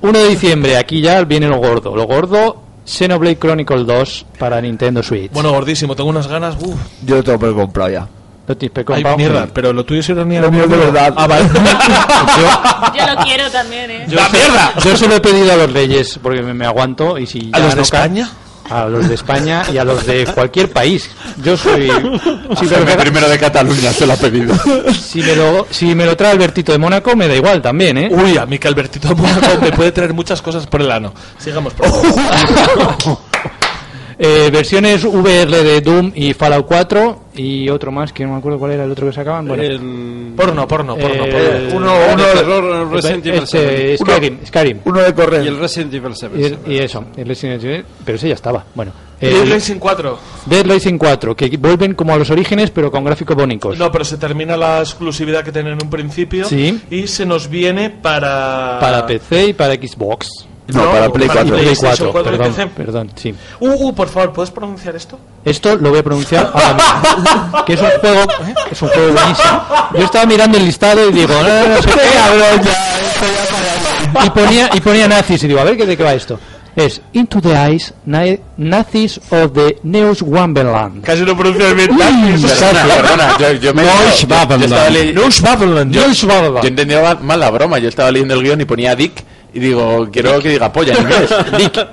1 0.01 0.19
de 0.19 0.29
diciembre, 0.29 0.77
aquí 0.79 1.01
ya 1.01 1.23
viene 1.25 1.49
lo 1.49 1.57
gordo. 1.59 1.95
Lo 1.95 2.05
gordo, 2.07 2.63
Xenoblade 2.87 3.37
Chronicle 3.39 3.85
2 3.85 4.27
para 4.39 4.61
Nintendo 4.61 5.03
Switch. 5.03 5.33
Bueno, 5.33 5.51
gordísimo, 5.51 5.95
tengo 5.97 6.09
unas 6.09 6.29
ganas. 6.29 6.57
Uf, 6.61 6.77
Yo 7.05 7.17
lo 7.17 7.23
tengo 7.25 7.39
por 7.39 7.55
comprado 7.55 7.91
ya. 7.91 8.09
Lo 8.49 8.57
tienes 8.57 8.79
ay, 8.79 8.85
comprado. 8.85 9.17
mierda, 9.19 9.47
pero 9.53 9.73
lo 9.73 9.85
tuyo 9.85 10.01
es 10.01 10.09
ironía. 10.09 10.41
Lo 10.41 10.51
mío 10.51 10.65
es 10.65 10.71
de 10.71 10.77
verdad. 10.79 11.13
Ah, 11.17 11.27
vale. 11.27 11.45
Yo 12.99 13.07
lo 13.15 13.23
quiero 13.25 13.51
también, 13.51 13.91
¿eh? 13.91 14.07
¡La 14.09 14.29
mierda! 14.31 14.73
Yo 14.83 14.97
se 14.97 15.07
lo 15.07 15.17
he 15.17 15.21
pedido 15.21 15.53
a 15.53 15.57
los 15.57 15.73
Reyes 15.73 16.19
porque 16.23 16.43
me, 16.43 16.55
me 16.55 16.65
aguanto 16.67 17.19
y 17.19 17.27
si 17.27 17.51
¿A 17.53 17.59
ya 17.59 17.65
los 17.65 17.75
de 17.75 17.77
ca- 17.77 17.83
España? 17.83 18.31
A 18.71 18.85
los 18.85 19.09
de 19.09 19.15
España 19.15 19.63
y 19.73 19.79
a 19.79 19.85
los 19.85 20.05
de 20.05 20.27
cualquier 20.27 20.71
país. 20.71 21.11
Yo 21.43 21.57
soy... 21.57 21.91
Si 22.59 22.67
me, 22.67 22.77
El 22.77 22.85
lo, 22.87 22.97
primero 22.99 23.27
de 23.29 23.39
Cataluña 23.39 23.93
se 23.93 24.07
lo 24.07 24.13
ha 24.13 24.17
pedido. 24.17 24.55
si 24.93 25.23
me 25.23 25.35
lo, 25.37 25.67
si 25.71 25.95
me 25.95 26.05
lo 26.05 26.15
trae 26.19 26.33
Albertito 26.33 26.73
de 26.73 26.79
Mónaco, 26.79 27.17
me 27.17 27.29
da 27.29 27.35
igual 27.35 27.63
también, 27.63 27.97
¿eh? 27.97 28.09
Uy, 28.13 28.37
a 28.37 28.45
mí 28.45 28.59
que 28.59 28.69
Albertito 28.69 29.15
Mónaco 29.17 29.59
me 29.63 29.73
puede 29.73 29.93
traer 29.93 30.13
muchas 30.13 30.43
cosas 30.43 30.67
por 30.67 30.83
el 30.83 30.91
ano. 30.93 31.15
Sigamos, 31.39 31.73
por 31.73 31.87
favor. 31.89 33.19
Eh, 34.21 34.51
versiones 34.53 35.05
VR 35.05 35.63
de 35.63 35.81
Doom 35.81 36.11
y 36.15 36.33
Fallout 36.35 36.67
4 36.67 37.23
y 37.37 37.69
otro 37.69 37.93
más 37.93 38.13
que 38.13 38.25
no 38.25 38.33
me 38.33 38.39
acuerdo 38.39 38.59
cuál 38.59 38.73
era 38.73 38.85
el 38.85 38.91
otro 38.91 39.07
que 39.07 39.13
sacaban. 39.13 39.47
Bueno, 39.47 39.63
El- 39.63 40.33
Porno, 40.37 40.67
porno, 40.67 40.97
porno, 40.97 41.25
Eh, 41.25 41.69
porno. 41.71 41.77
Uno, 41.77 41.95
uno, 42.15 42.25
de 42.25 42.33
terror, 42.33 42.91
Resident 42.93 43.27
Evil 43.27 43.43
este, 43.45 43.97
7. 43.97 43.99
Skyrim, 43.99 44.39
Skyrim. 44.47 44.79
uno 44.85 45.01
de 45.03 45.15
correr. 45.15 45.45
Y 45.45 45.49
el 45.49 45.59
Resident 45.59 45.95
Evil 45.95 46.13
7. 46.17 46.59
Y, 46.67 46.73
y 46.75 46.79
eso, 46.79 47.05
el 47.17 47.29
Resident 47.29 47.63
Evil, 47.63 47.85
pero 48.05 48.17
ese 48.17 48.29
ya 48.29 48.35
estaba. 48.35 48.65
Bueno, 48.75 48.91
Dead 49.21 49.33
el 49.43 49.51
Racing 49.51 49.79
4. 49.79 50.19
Dead 50.47 50.65
Rising 50.67 50.99
4, 50.99 51.37
que 51.37 51.57
vuelven 51.57 51.95
como 51.95 52.13
a 52.13 52.17
los 52.17 52.31
orígenes, 52.31 52.71
pero 52.71 52.91
con 52.91 53.05
gráficos 53.05 53.37
bonitos. 53.37 53.79
No, 53.79 53.91
pero 53.93 54.05
se 54.05 54.17
termina 54.17 54.57
la 54.57 54.81
exclusividad 54.81 55.45
que 55.45 55.53
tienen 55.53 55.75
en 55.75 55.83
un 55.83 55.91
principio. 55.91 56.45
Sí. 56.45 56.81
Y 56.91 57.07
se 57.07 57.25
nos 57.27 57.49
viene 57.49 57.91
para. 57.91 58.79
Para 58.81 59.07
PC 59.07 59.49
y 59.49 59.53
para 59.53 59.75
Xbox. 59.75 60.48
No, 60.69 60.91
para 60.91 61.11
Play 61.11 61.29
para 61.29 61.41
4. 61.43 61.55
Play 61.55 61.65
PlayStation 61.65 62.11
4, 62.11 62.13
4 62.13 62.35
y 62.35 62.37
perdón, 62.39 62.55
PC. 62.55 62.69
perdón, 62.77 63.11
sí. 63.17 63.35
Uh, 63.61 63.69
uh, 63.89 63.95
por 63.95 64.09
favor, 64.09 64.33
¿puedes 64.33 64.51
pronunciar 64.51 64.95
esto? 64.97 65.19
Esto 65.45 65.77
lo 65.77 65.91
voy 65.91 65.99
a 66.01 66.03
pronunciar 66.03 66.51
ahora 66.53 66.75
mismo. 66.75 67.65
que 67.67 67.73
es 67.75 67.81
un 67.81 67.89
juego, 68.01 68.21
¿eh? 68.23 68.55
es 68.71 68.83
un 68.83 68.89
juego 68.89 69.13
buenísimo. 69.13 69.63
Yo 69.95 70.05
estaba 70.05 70.27
mirando 70.27 70.59
el 70.59 70.65
listado 70.67 71.09
y 71.09 71.13
digo, 71.13 71.33
no, 71.35 71.43
no, 71.43 71.69
no 71.69 71.83
sé 71.83 71.89
qué, 71.89 72.19
cabrón, 72.19 72.63
ya, 72.63 73.01
esto 73.01 73.27
ya 73.27 74.13
para- 74.13 74.27
y 74.27 74.31
ponía 74.31 74.71
y 74.75 74.81
ponía 74.81 75.09
nazis 75.09 75.43
y 75.45 75.49
digo, 75.49 75.61
a 75.61 75.65
ver 75.65 75.77
qué 75.77 75.87
de 75.87 75.97
qué 75.97 76.03
va 76.03 76.13
esto. 76.15 76.39
Es 76.77 77.01
Into 77.13 77.41
the 77.41 77.55
Eyes 77.55 77.93
Na- 78.07 78.37
Nazis 78.57 79.19
of 79.31 79.53
the 79.53 79.79
Neus 79.83 80.23
Wonderland. 80.23 81.03
Casi 81.03 81.25
lo 81.25 81.37
pronuncias 81.37 81.75
bien. 81.75 81.89
Perdona, 81.97 82.85
perdona, 82.95 83.37
yo, 83.39 83.53
yo 83.55 83.75
me 83.75 83.83
Nosh 83.83 84.25
yo- 84.27 84.29
yo 84.31 84.53
yo, 85.91 86.61
yo 86.63 86.69
entendía 86.69 87.17
mal 87.21 87.41
la 87.41 87.51
broma. 87.51 87.79
Yo 87.79 87.89
estaba 87.89 88.13
leyendo 88.13 88.35
el 88.35 88.43
guion 88.45 88.61
y 88.61 88.65
ponía 88.65 88.95
Dick 88.95 89.25
y 89.55 89.61
digo, 89.61 90.09
quiero 90.13 90.41
que 90.41 90.51
diga 90.51 90.73
polla 90.73 90.95
en 90.95 91.03
inglés. 91.03 91.31
Dick. 91.59 91.89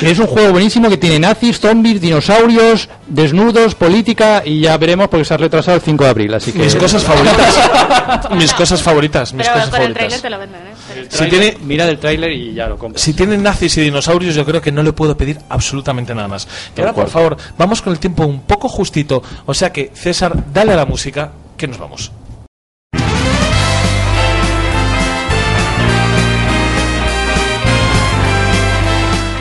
Que 0.00 0.10
es 0.10 0.18
un 0.18 0.26
juego 0.26 0.52
buenísimo 0.52 0.88
que 0.88 0.96
tiene 0.96 1.18
nazis, 1.18 1.60
zombies, 1.60 2.00
dinosaurios, 2.00 2.88
desnudos, 3.06 3.74
política 3.74 4.42
y 4.44 4.60
ya 4.60 4.76
veremos 4.78 5.08
porque 5.08 5.24
se 5.24 5.34
ha 5.34 5.36
retrasado 5.36 5.76
el 5.76 5.82
5 5.82 6.04
de 6.04 6.10
abril, 6.10 6.34
así 6.34 6.52
que 6.52 6.60
Mis 6.60 6.74
cosas 6.74 7.02
favoritas. 7.02 8.30
mis 8.36 8.52
cosas 8.54 8.82
favoritas. 8.82 9.32
Mis 9.34 9.46
Pero 9.46 9.58
cosas 9.58 9.70
con 9.70 9.82
el 9.82 9.92
trailer 9.92 10.20
te 10.20 10.30
lo 10.30 10.38
venden, 10.38 10.60
¿eh? 10.62 11.06
Si 11.08 11.26
tiene, 11.28 11.58
mira 11.62 11.86
del 11.86 11.98
tráiler 11.98 12.32
y 12.32 12.54
ya 12.54 12.68
lo 12.68 12.78
si 12.94 13.12
tienen 13.12 13.42
nazis 13.42 13.76
y 13.76 13.82
dinosaurios, 13.82 14.34
yo 14.34 14.44
creo 14.44 14.60
que 14.60 14.72
no 14.72 14.82
le 14.82 14.92
puedo 14.92 15.16
pedir 15.16 15.38
absolutamente 15.48 16.14
nada 16.14 16.28
más. 16.28 16.48
Y 16.76 16.80
ahora, 16.80 16.94
por 16.94 17.10
favor, 17.10 17.36
vamos 17.58 17.82
con 17.82 17.92
el 17.92 17.98
tiempo 17.98 18.24
un 18.24 18.42
poco 18.42 18.68
justito. 18.68 19.22
O 19.46 19.54
sea 19.54 19.72
que, 19.72 19.90
César, 19.94 20.32
dale 20.52 20.72
a 20.72 20.76
la 20.76 20.86
música, 20.86 21.32
que 21.56 21.66
nos 21.66 21.78
vamos. 21.78 22.12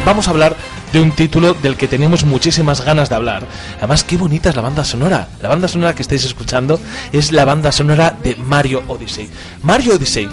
Vamos 0.05 0.27
a 0.27 0.31
hablar 0.31 0.55
de 0.93 1.01
un 1.01 1.11
título 1.11 1.53
del 1.53 1.77
que 1.77 1.87
teníamos 1.87 2.25
muchísimas 2.25 2.83
ganas 2.83 3.09
de 3.09 3.15
hablar. 3.15 3.43
Además, 3.77 4.03
qué 4.03 4.17
bonita 4.17 4.49
es 4.49 4.55
la 4.55 4.61
banda 4.61 4.83
sonora. 4.83 5.29
La 5.41 5.49
banda 5.49 5.67
sonora 5.67 5.95
que 5.95 6.01
estáis 6.01 6.25
escuchando 6.25 6.79
es 7.11 7.31
la 7.31 7.45
banda 7.45 7.71
sonora 7.71 8.15
de 8.23 8.35
Mario 8.35 8.83
Odyssey. 8.87 9.29
Mario 9.63 9.95
Odyssey 9.95 10.27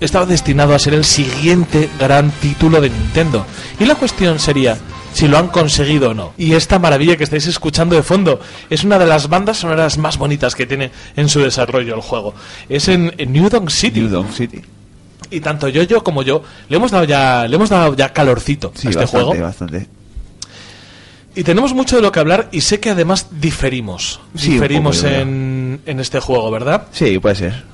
estaba 0.00 0.26
destinado 0.26 0.74
a 0.74 0.78
ser 0.78 0.94
el 0.94 1.04
siguiente 1.04 1.88
gran 1.98 2.30
título 2.30 2.80
de 2.80 2.90
Nintendo. 2.90 3.46
Y 3.80 3.84
la 3.84 3.94
cuestión 3.94 4.38
sería 4.38 4.76
si 5.12 5.28
lo 5.28 5.38
han 5.38 5.48
conseguido 5.48 6.10
o 6.10 6.14
no. 6.14 6.32
Y 6.36 6.52
esta 6.52 6.78
maravilla 6.78 7.16
que 7.16 7.24
estáis 7.24 7.46
escuchando 7.46 7.96
de 7.96 8.02
fondo 8.02 8.40
es 8.68 8.84
una 8.84 8.98
de 8.98 9.06
las 9.06 9.28
bandas 9.28 9.58
sonoras 9.58 9.96
más 9.98 10.18
bonitas 10.18 10.54
que 10.54 10.66
tiene 10.66 10.90
en 11.16 11.28
su 11.28 11.40
desarrollo 11.40 11.94
el 11.94 12.02
juego. 12.02 12.34
Es 12.68 12.88
en, 12.88 13.14
en 13.16 13.32
New 13.32 13.48
Donk 13.48 13.70
City. 13.70 14.00
New 14.00 14.10
Donk 14.10 14.32
City. 14.32 14.62
Y 15.30 15.40
tanto 15.40 15.68
yo, 15.68 15.82
yo 15.82 16.02
como 16.04 16.22
yo 16.22 16.42
le 16.68 16.76
hemos 16.76 16.90
dado 16.90 17.04
ya, 17.04 17.46
le 17.48 17.56
hemos 17.56 17.68
dado 17.68 17.94
ya 17.94 18.12
calorcito 18.12 18.72
Sí, 18.74 18.86
a 18.88 18.90
este 18.90 19.02
bastante, 19.02 19.26
juego. 19.26 19.42
bastante. 19.44 19.86
Y 21.34 21.42
tenemos 21.44 21.74
mucho 21.74 21.96
de 21.96 22.02
lo 22.02 22.12
que 22.12 22.20
hablar 22.20 22.48
y 22.52 22.62
sé 22.62 22.80
que 22.80 22.90
además 22.90 23.26
diferimos. 23.40 24.20
Sí, 24.36 24.52
diferimos 24.52 25.04
en, 25.04 25.80
en 25.84 26.00
este 26.00 26.18
juego, 26.20 26.50
¿verdad? 26.50 26.84
Sí, 26.92 27.18
puede 27.18 27.34
ser. 27.34 27.64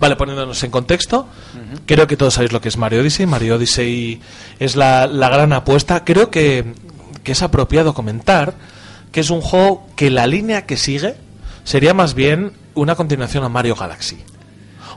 Vale, 0.00 0.16
poniéndonos 0.16 0.62
en 0.64 0.70
contexto, 0.70 1.26
creo 1.86 2.06
que 2.06 2.16
todos 2.16 2.34
sabéis 2.34 2.52
lo 2.52 2.60
que 2.60 2.68
es 2.68 2.76
Mario 2.76 3.00
Odyssey. 3.00 3.24
Mario 3.26 3.54
Odyssey 3.56 4.20
es 4.58 4.76
la, 4.76 5.06
la 5.06 5.28
gran 5.28 5.52
apuesta. 5.52 6.04
Creo 6.04 6.30
que, 6.30 6.74
que 7.22 7.32
es 7.32 7.42
apropiado 7.42 7.94
comentar 7.94 8.54
que 9.12 9.20
es 9.20 9.30
un 9.30 9.40
juego 9.40 9.86
que 9.96 10.10
la 10.10 10.26
línea 10.26 10.66
que 10.66 10.76
sigue 10.76 11.14
sería 11.64 11.94
más 11.94 12.14
bien 12.14 12.52
una 12.74 12.94
continuación 12.96 13.44
a 13.44 13.48
Mario 13.48 13.74
Galaxy. 13.76 14.18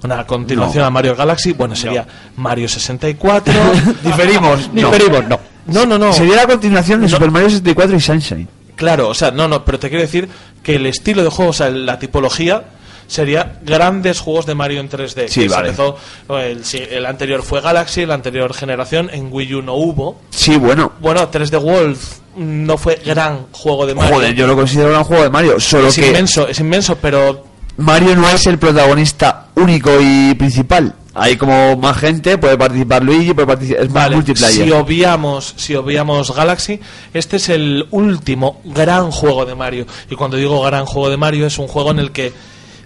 Una 0.03 0.25
continuación 0.25 0.81
No. 0.81 0.87
a 0.87 0.89
Mario 0.89 1.15
Galaxy, 1.15 1.53
bueno, 1.53 1.75
sería 1.75 2.05
Mario 2.37 2.69
64. 2.69 3.53
Diferimos, 4.03 4.69
no. 4.73 4.89
Diferimos, 4.91 5.27
no. 5.27 5.39
No, 5.67 5.85
no, 5.85 5.97
no. 5.97 6.13
Sería 6.13 6.35
la 6.35 6.47
continuación 6.47 7.01
de 7.01 7.07
No. 7.07 7.13
Super 7.13 7.31
Mario 7.31 7.49
64 7.49 7.95
y 7.97 7.99
Sunshine. 7.99 8.47
Claro, 8.75 9.09
o 9.09 9.13
sea, 9.13 9.31
no, 9.31 9.47
no, 9.47 9.65
pero 9.65 9.77
te 9.77 9.89
quiero 9.89 10.01
decir 10.03 10.29
que 10.63 10.75
el 10.75 10.85
estilo 10.85 11.23
de 11.23 11.29
juego, 11.29 11.51
o 11.51 11.53
sea, 11.53 11.69
la 11.69 11.99
tipología 11.99 12.63
sería 13.07 13.59
grandes 13.63 14.21
juegos 14.21 14.45
de 14.45 14.55
Mario 14.55 14.79
en 14.79 14.89
3D. 14.89 15.27
Sí, 15.27 15.41
que 15.41 15.49
se 15.49 15.55
vale. 15.55 15.69
empezó, 15.69 15.97
el, 16.29 17.05
anterior 17.05 17.43
fue 17.43 17.59
Galaxy, 17.59 18.05
la 18.05 18.13
anterior 18.13 18.53
generación, 18.53 19.09
en 19.11 19.29
Wii 19.31 19.55
U 19.55 19.61
no 19.61 19.73
hubo. 19.73 20.21
Sí, 20.29 20.55
bueno. 20.55 20.93
Bueno, 21.01 21.29
3D 21.29 21.61
World 21.61 21.97
no 22.37 22.77
fue 22.77 23.01
gran 23.03 23.47
juego 23.51 23.85
de 23.85 23.95
Mario. 23.95 24.15
Joder, 24.15 24.33
yo 24.33 24.47
lo 24.47 24.55
considero 24.55 24.87
un 24.87 24.93
gran 24.93 25.03
juego 25.03 25.23
de 25.23 25.29
Mario. 25.29 25.59
Solo 25.59 25.89
es 25.89 25.95
que 25.95 26.07
inmenso, 26.07 26.47
es 26.47 26.59
inmenso, 26.59 26.95
pero 26.95 27.48
Mario 27.79 28.15
no 28.17 28.29
es 28.29 28.45
el 28.45 28.59
protagonista 28.59 29.47
único 29.55 29.89
y 30.01 30.35
principal. 30.35 30.95
Hay 31.13 31.37
como 31.37 31.77
más 31.77 31.97
gente, 31.97 32.37
puede 32.37 32.57
participar 32.57 33.03
Luigi, 33.03 33.33
puede 33.33 33.47
participar, 33.47 33.83
es 33.83 33.89
más 33.89 34.03
Vale, 34.03 34.15
multiplayer. 34.17 34.65
si 34.65 34.71
obviamos, 34.71 35.53
si 35.57 35.75
obviamos 35.75 36.35
Galaxy, 36.35 36.79
este 37.13 37.37
es 37.37 37.47
el 37.49 37.87
último 37.91 38.61
gran 38.65 39.11
juego 39.11 39.45
de 39.45 39.55
Mario. 39.55 39.85
Y 40.09 40.15
cuando 40.15 40.35
digo 40.35 40.61
gran 40.61 40.85
juego 40.85 41.09
de 41.09 41.17
Mario, 41.17 41.47
es 41.47 41.57
un 41.57 41.67
juego 41.67 41.91
en 41.91 41.99
el 41.99 42.11
que 42.11 42.33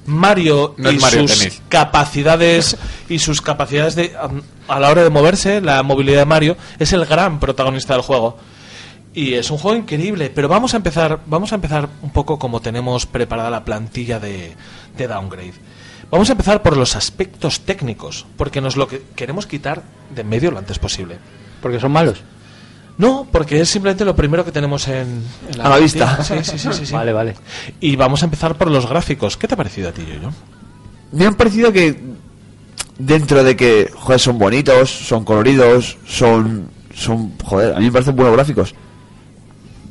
Mario 0.06 0.76
No 0.78 0.90
es 0.90 0.95
y 0.95 0.99
Mario 0.99 1.28
sus 1.28 1.61
capacidades 1.70 2.78
y 3.10 3.18
sus 3.18 3.41
capacidades 3.41 3.95
de 3.95 4.14
a 4.68 4.80
la 4.80 4.90
hora 4.90 5.03
de 5.03 5.10
moverse, 5.10 5.60
la 5.60 5.82
movilidad 5.82 6.20
de 6.20 6.26
Mario, 6.26 6.57
es 6.78 6.94
el 6.94 7.06
gran 7.06 7.40
protagonista 7.40 7.94
del 7.94 8.03
juego. 8.03 8.38
Y 9.14 9.35
es 9.35 9.52
un 9.52 9.57
juego 9.57 9.77
increíble, 9.77 10.31
pero 10.34 10.48
vamos 10.48 10.73
a 10.73 10.77
empezar, 10.77 11.19
vamos 11.27 11.52
a 11.52 11.56
empezar 11.56 11.88
un 12.02 12.10
poco 12.11 12.40
como 12.40 12.61
tenemos 12.61 13.06
preparada 13.06 13.49
la 13.49 13.64
plantilla 13.64 14.19
de, 14.19 14.53
de 14.98 15.07
downgrade. 15.07 15.53
Vamos 16.10 16.30
a 16.30 16.34
empezar 16.34 16.61
por 16.61 16.77
los 16.77 16.95
aspectos 16.95 17.61
técnicos, 17.61 18.26
porque 18.38 18.61
nos 18.61 18.76
lo 18.76 18.88
que 18.88 19.02
queremos 19.15 19.45
quitar 19.48 19.84
de 20.14 20.22
en 20.22 20.30
medio 20.30 20.52
lo 20.52 20.57
antes 20.57 20.80
posible. 20.80 21.18
Porque 21.61 21.80
son 21.80 21.91
malos. 21.91 22.22
No, 22.98 23.27
porque 23.31 23.61
es 23.61 23.69
simplemente 23.69 24.06
lo 24.06 24.15
primero 24.15 24.45
que 24.45 24.52
tenemos 24.52 24.88
en, 24.88 25.23
en 25.52 25.61
A 25.61 25.69
la 25.69 25.77
vista. 25.77 26.23
Sí, 26.23 26.35
sí, 26.44 26.57
sí, 26.57 26.69
sí, 26.73 26.85
sí. 26.85 26.94
Vale, 26.94 27.14
vale. 27.14 27.35
Y 27.80 27.95
vamos 27.95 28.22
a 28.22 28.26
empezar 28.26 28.56
por 28.56 28.69
los 28.69 28.88
gráficos. 28.88 29.38
¿Qué 29.38 29.48
te 29.48 29.56
ha 29.56 29.57
parecido 29.57 29.90
a 29.90 29.91
ti, 29.91 30.06
yo? 30.22 30.30
Me 31.11 31.26
han 31.26 31.35
parecido 31.35 31.72
que 31.72 31.99
dentro 32.98 33.44
de 33.44 33.56
que 33.56 33.90
joder, 33.94 34.19
son 34.19 34.38
bonitos, 34.38 34.90
son 34.90 35.26
coloridos, 35.26 35.98
son 36.06 36.69
son 36.94 37.34
joder, 37.44 37.76
a 37.76 37.80
mí 37.80 37.85
me 37.85 37.91
parecen 37.91 38.15
buenos 38.15 38.35
gráficos. 38.35 38.76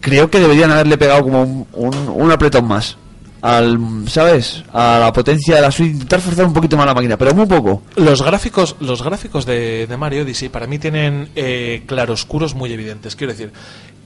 Creo 0.03 0.29
que 0.29 0.39
deberían 0.39 0.71
haberle 0.71 0.99
pegado 0.99 1.23
como 1.23 1.43
un, 1.43 1.67
un, 1.73 2.09
un 2.09 2.31
apretón 2.31 2.67
más 2.67 2.99
al, 3.43 3.79
¿sabes? 4.07 4.63
A 4.73 4.99
la 5.01 5.13
potencia 5.13 5.57
de 5.57 5.63
la 5.63 5.71
Switch, 5.71 5.93
intentar 5.93 6.21
forzar 6.21 6.47
un 6.47 6.53
poquito 6.53 6.77
más 6.77 6.87
la 6.87 6.95
máquina, 6.95 7.19
pero 7.19 7.35
muy 7.35 7.47
poco. 7.47 7.83
Los 7.97 8.23
gráficos, 8.23 8.77
los 8.81 9.03
gráficos 9.03 9.45
de, 9.45 9.87
de 9.89 9.97
Mario 9.97 10.23
Odyssey 10.23 10.49
para 10.49 10.67
mí 10.69 10.79
tienen 10.79 11.29
eh, 11.35 11.83
claroscuros 11.87 12.55
muy 12.55 12.73
evidentes. 12.73 13.17
Quiero 13.17 13.33
decir, 13.33 13.53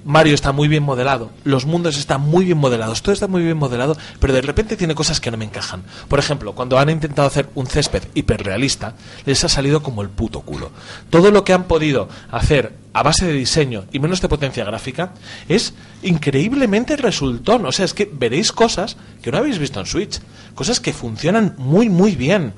Mario 0.07 0.35
está 0.35 0.53
muy 0.53 0.69
bien 0.69 0.85
modelado, 0.85 1.33
los 1.43 1.67
mundos 1.67 1.99
están 1.99 2.21
muy 2.21 2.45
bien 2.45 2.59
modelados, 2.59 3.03
todo 3.03 3.13
está 3.13 3.27
muy 3.27 3.43
bien 3.43 3.57
modelado, 3.57 3.97
pero 4.21 4.33
de 4.33 4.41
repente 4.41 4.77
tiene 4.77 4.95
cosas 4.95 5.21
que 5.21 5.33
no 5.33 5.37
me 5.37 5.45
encajan. 5.45 5.83
Por 6.07 6.21
ejemplo, 6.21 6.55
cuando 6.55 6.79
han 6.79 6.89
intentado 6.91 7.27
hacer 7.27 7.49
un 7.57 7.67
césped 7.67 8.05
hiperrealista, 8.15 8.95
les 9.25 9.43
ha 9.43 9.49
salido 9.49 9.83
como 9.83 10.03
el 10.03 10.09
puto 10.09 10.43
culo. 10.43 10.71
Todo 11.11 11.33
lo 11.33 11.43
que 11.43 11.53
han 11.53 11.65
podido 11.65 12.09
hacer 12.31 12.75
a 12.93 13.03
base 13.03 13.27
de 13.27 13.33
diseño 13.33 13.85
y 13.93 13.99
menos 13.99 14.21
de 14.21 14.29
potencia 14.29 14.65
gráfica 14.65 15.13
es 15.49 15.75
increíblemente 16.03 16.97
resultón. 16.97 17.67
O 17.67 17.73
sea, 17.73 17.85
es 17.85 17.93
que 17.93 18.11
veréis 18.11 18.53
cosas 18.53 18.97
que 19.23 19.31
no 19.31 19.39
habéis 19.39 19.59
visto 19.59 19.81
en 19.81 19.87
Switch, 19.87 20.21
cosas 20.55 20.81
que 20.81 20.93
funcionan 20.93 21.55
muy, 21.59 21.89
muy 21.89 22.17
bien. 22.17 22.55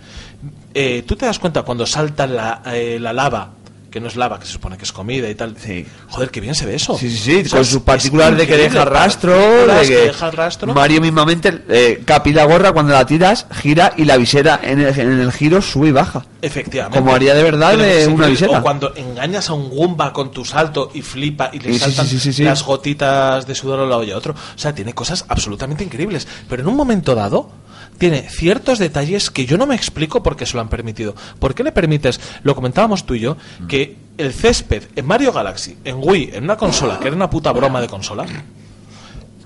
Eh, 0.75 1.03
Tú 1.07 1.17
te 1.17 1.27
das 1.27 1.39
cuenta 1.39 1.63
cuando 1.63 1.87
salta 1.87 2.27
la, 2.27 2.63
eh, 2.67 2.99
la 3.01 3.13
lava, 3.13 3.55
que 3.91 4.01
no 4.01 4.09
es 4.09 4.17
lava, 4.17 4.39
que 4.39 4.47
se 4.47 4.53
supone 4.53 4.77
que 4.77 4.85
es 4.85 4.93
comida 4.93 5.29
y 5.31 5.35
tal. 5.35 5.57
Sí. 5.59 5.87
Joder, 6.09 6.31
qué 6.31 6.41
bien 6.41 6.55
se 6.55 6.67
ve 6.67 6.75
eso. 6.75 6.97
Sí, 6.99 7.11
sí, 7.11 7.17
sí, 7.45 7.57
O 7.57 7.65
sea, 7.65 7.73
con 7.75 7.85
partículas 7.85 8.33
es 8.33 8.39
de 8.39 8.47
que 8.47 8.57
deja 8.57 8.85
rastro, 8.85 9.67
de 9.67 9.81
que 9.83 9.89
que 9.89 9.97
deja 9.97 10.31
rastro. 10.31 10.75
Mario 10.75 11.01
mismamente 11.01 11.63
eh, 11.69 12.03
capi 12.05 12.33
la 12.33 12.45
gorra 12.45 12.73
cuando 12.73 12.93
la 12.93 13.07
tiras, 13.07 13.47
gira 13.51 13.93
y 13.97 14.05
la 14.05 14.17
visera 14.17 14.61
en 14.63 14.81
el, 14.81 14.99
en 14.99 15.21
el 15.21 15.33
giro 15.33 15.63
sube 15.63 15.89
y 15.89 15.93
baja. 15.93 16.25
Efectivamente. 16.43 16.99
Como 16.99 17.15
haría 17.15 17.35
de 17.35 17.43
verdad 17.43 17.77
de 17.77 18.07
una 18.07 18.27
visera. 18.27 18.59
O 18.59 18.63
cuando 18.63 18.95
engañas 18.95 19.49
a 19.51 19.55
un 19.55 19.71
Goomba 19.71 20.13
con 20.13 20.31
tu 20.31 20.45
salto 20.45 20.91
y 20.95 21.03
flipa 21.03 21.51
y 21.53 21.59
le 21.59 21.73
Sí, 21.73 21.79
saltan 21.79 22.07
sí, 22.07 22.19
sí, 22.19 22.33
sí. 22.33 22.45
las 22.45 22.63
gotitas 22.63 23.47
de 23.47 23.55
sudor 23.55 23.81
a 23.81 23.83
un 23.85 23.91
lado 23.91 24.05
y 24.05 24.11
a 24.11 24.17
otro. 24.17 24.35
O 24.35 24.59
sea, 24.59 24.75
tiene 24.75 24.93
cosas 24.93 25.25
absolutamente 25.29 25.83
increíbles. 25.85 26.29
Pero 26.49 26.63
en 26.63 26.69
un 26.69 26.77
momento 26.77 27.15
dado, 27.15 27.51
tiene 27.99 28.23
ciertos 28.23 28.79
detalles 28.79 29.31
que 29.31 29.45
yo 29.45 29.59
no 29.59 29.67
me 29.67 29.75
explico 29.75 30.23
por 30.23 30.37
qué 30.37 30.47
se 30.47 30.55
lo 30.55 30.61
han 30.61 30.69
permitido. 30.69 31.15
¿Por 31.39 31.55
qué 31.55 31.63
le 31.63 31.73
permites, 31.73 32.21
lo 32.43 32.55
comentábamos 32.55 33.05
tú 33.05 33.15
y 33.15 33.21
yo, 33.21 33.37
que 33.69 33.97
el 34.17 34.33
césped 34.33 34.85
en 34.97 35.07
Mario 35.07 35.33
Galaxy, 35.33 35.77
en 35.85 35.97
Wii, 35.99 36.31
en 36.35 36.45
una 36.45 36.57
consola, 36.57 36.99
que 36.99 37.09
era 37.09 37.17
una 37.17 37.31
puta 37.31 37.53
broma 37.53 37.81
de 37.81 37.89
consola, 37.89 38.27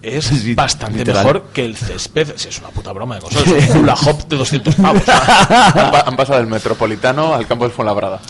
es 0.02 0.24
Sí, 0.26 0.54
bastante 0.54 0.98
literal. 0.98 1.24
mejor 1.24 1.44
que 1.52 1.64
el 1.64 1.76
césped. 1.76 2.32
Si 2.36 2.48
es 2.48 2.58
una 2.58 2.68
puta 2.68 2.92
broma 2.92 3.14
de 3.16 3.20
consola, 3.22 3.56
es 3.58 3.70
un 3.70 3.78
hula 3.78 3.94
hop 3.94 4.26
de 4.28 4.36
200 4.36 4.74
pavos. 4.74 5.02
Han, 5.08 5.90
pa- 5.90 6.04
han 6.06 6.16
pasado 6.16 6.38
del 6.40 6.48
Metropolitano 6.48 7.34
al 7.34 7.46
campo 7.46 7.64
de 7.66 7.70
Fuenlabrada. 7.70 8.20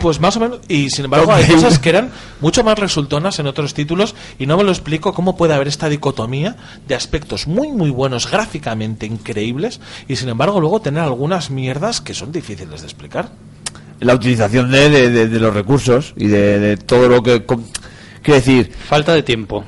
Pues 0.00 0.20
más 0.20 0.36
o 0.36 0.40
menos, 0.40 0.60
y 0.68 0.90
sin 0.90 1.04
embargo 1.06 1.32
hay 1.32 1.46
cosas 1.46 1.78
que 1.78 1.88
eran 1.88 2.10
mucho 2.40 2.62
más 2.64 2.78
resultonas 2.78 3.38
en 3.38 3.46
otros 3.46 3.72
títulos 3.74 4.14
y 4.38 4.46
no 4.46 4.56
me 4.56 4.64
lo 4.64 4.70
explico 4.72 5.14
cómo 5.14 5.36
puede 5.36 5.54
haber 5.54 5.68
esta 5.68 5.88
dicotomía 5.88 6.56
de 6.88 6.94
aspectos 6.94 7.46
muy 7.46 7.68
muy 7.68 7.90
buenos, 7.90 8.30
gráficamente 8.30 9.06
increíbles 9.06 9.80
y 10.08 10.16
sin 10.16 10.28
embargo 10.28 10.60
luego 10.60 10.80
tener 10.80 11.02
algunas 11.02 11.50
mierdas 11.50 12.00
que 12.00 12.14
son 12.14 12.32
difíciles 12.32 12.80
de 12.80 12.86
explicar. 12.86 13.30
La 14.00 14.14
utilización 14.14 14.70
de, 14.72 14.90
de, 14.90 15.10
de- 15.10 15.28
de 15.28 15.38
los 15.40 15.54
recursos 15.54 16.12
y 16.16 16.26
de, 16.26 16.58
de 16.58 16.76
todo 16.76 17.08
lo 17.08 17.22
que... 17.22 17.44
Quiero 17.46 18.40
decir... 18.40 18.72
Falta 18.88 19.14
de 19.14 19.22
tiempo. 19.22 19.64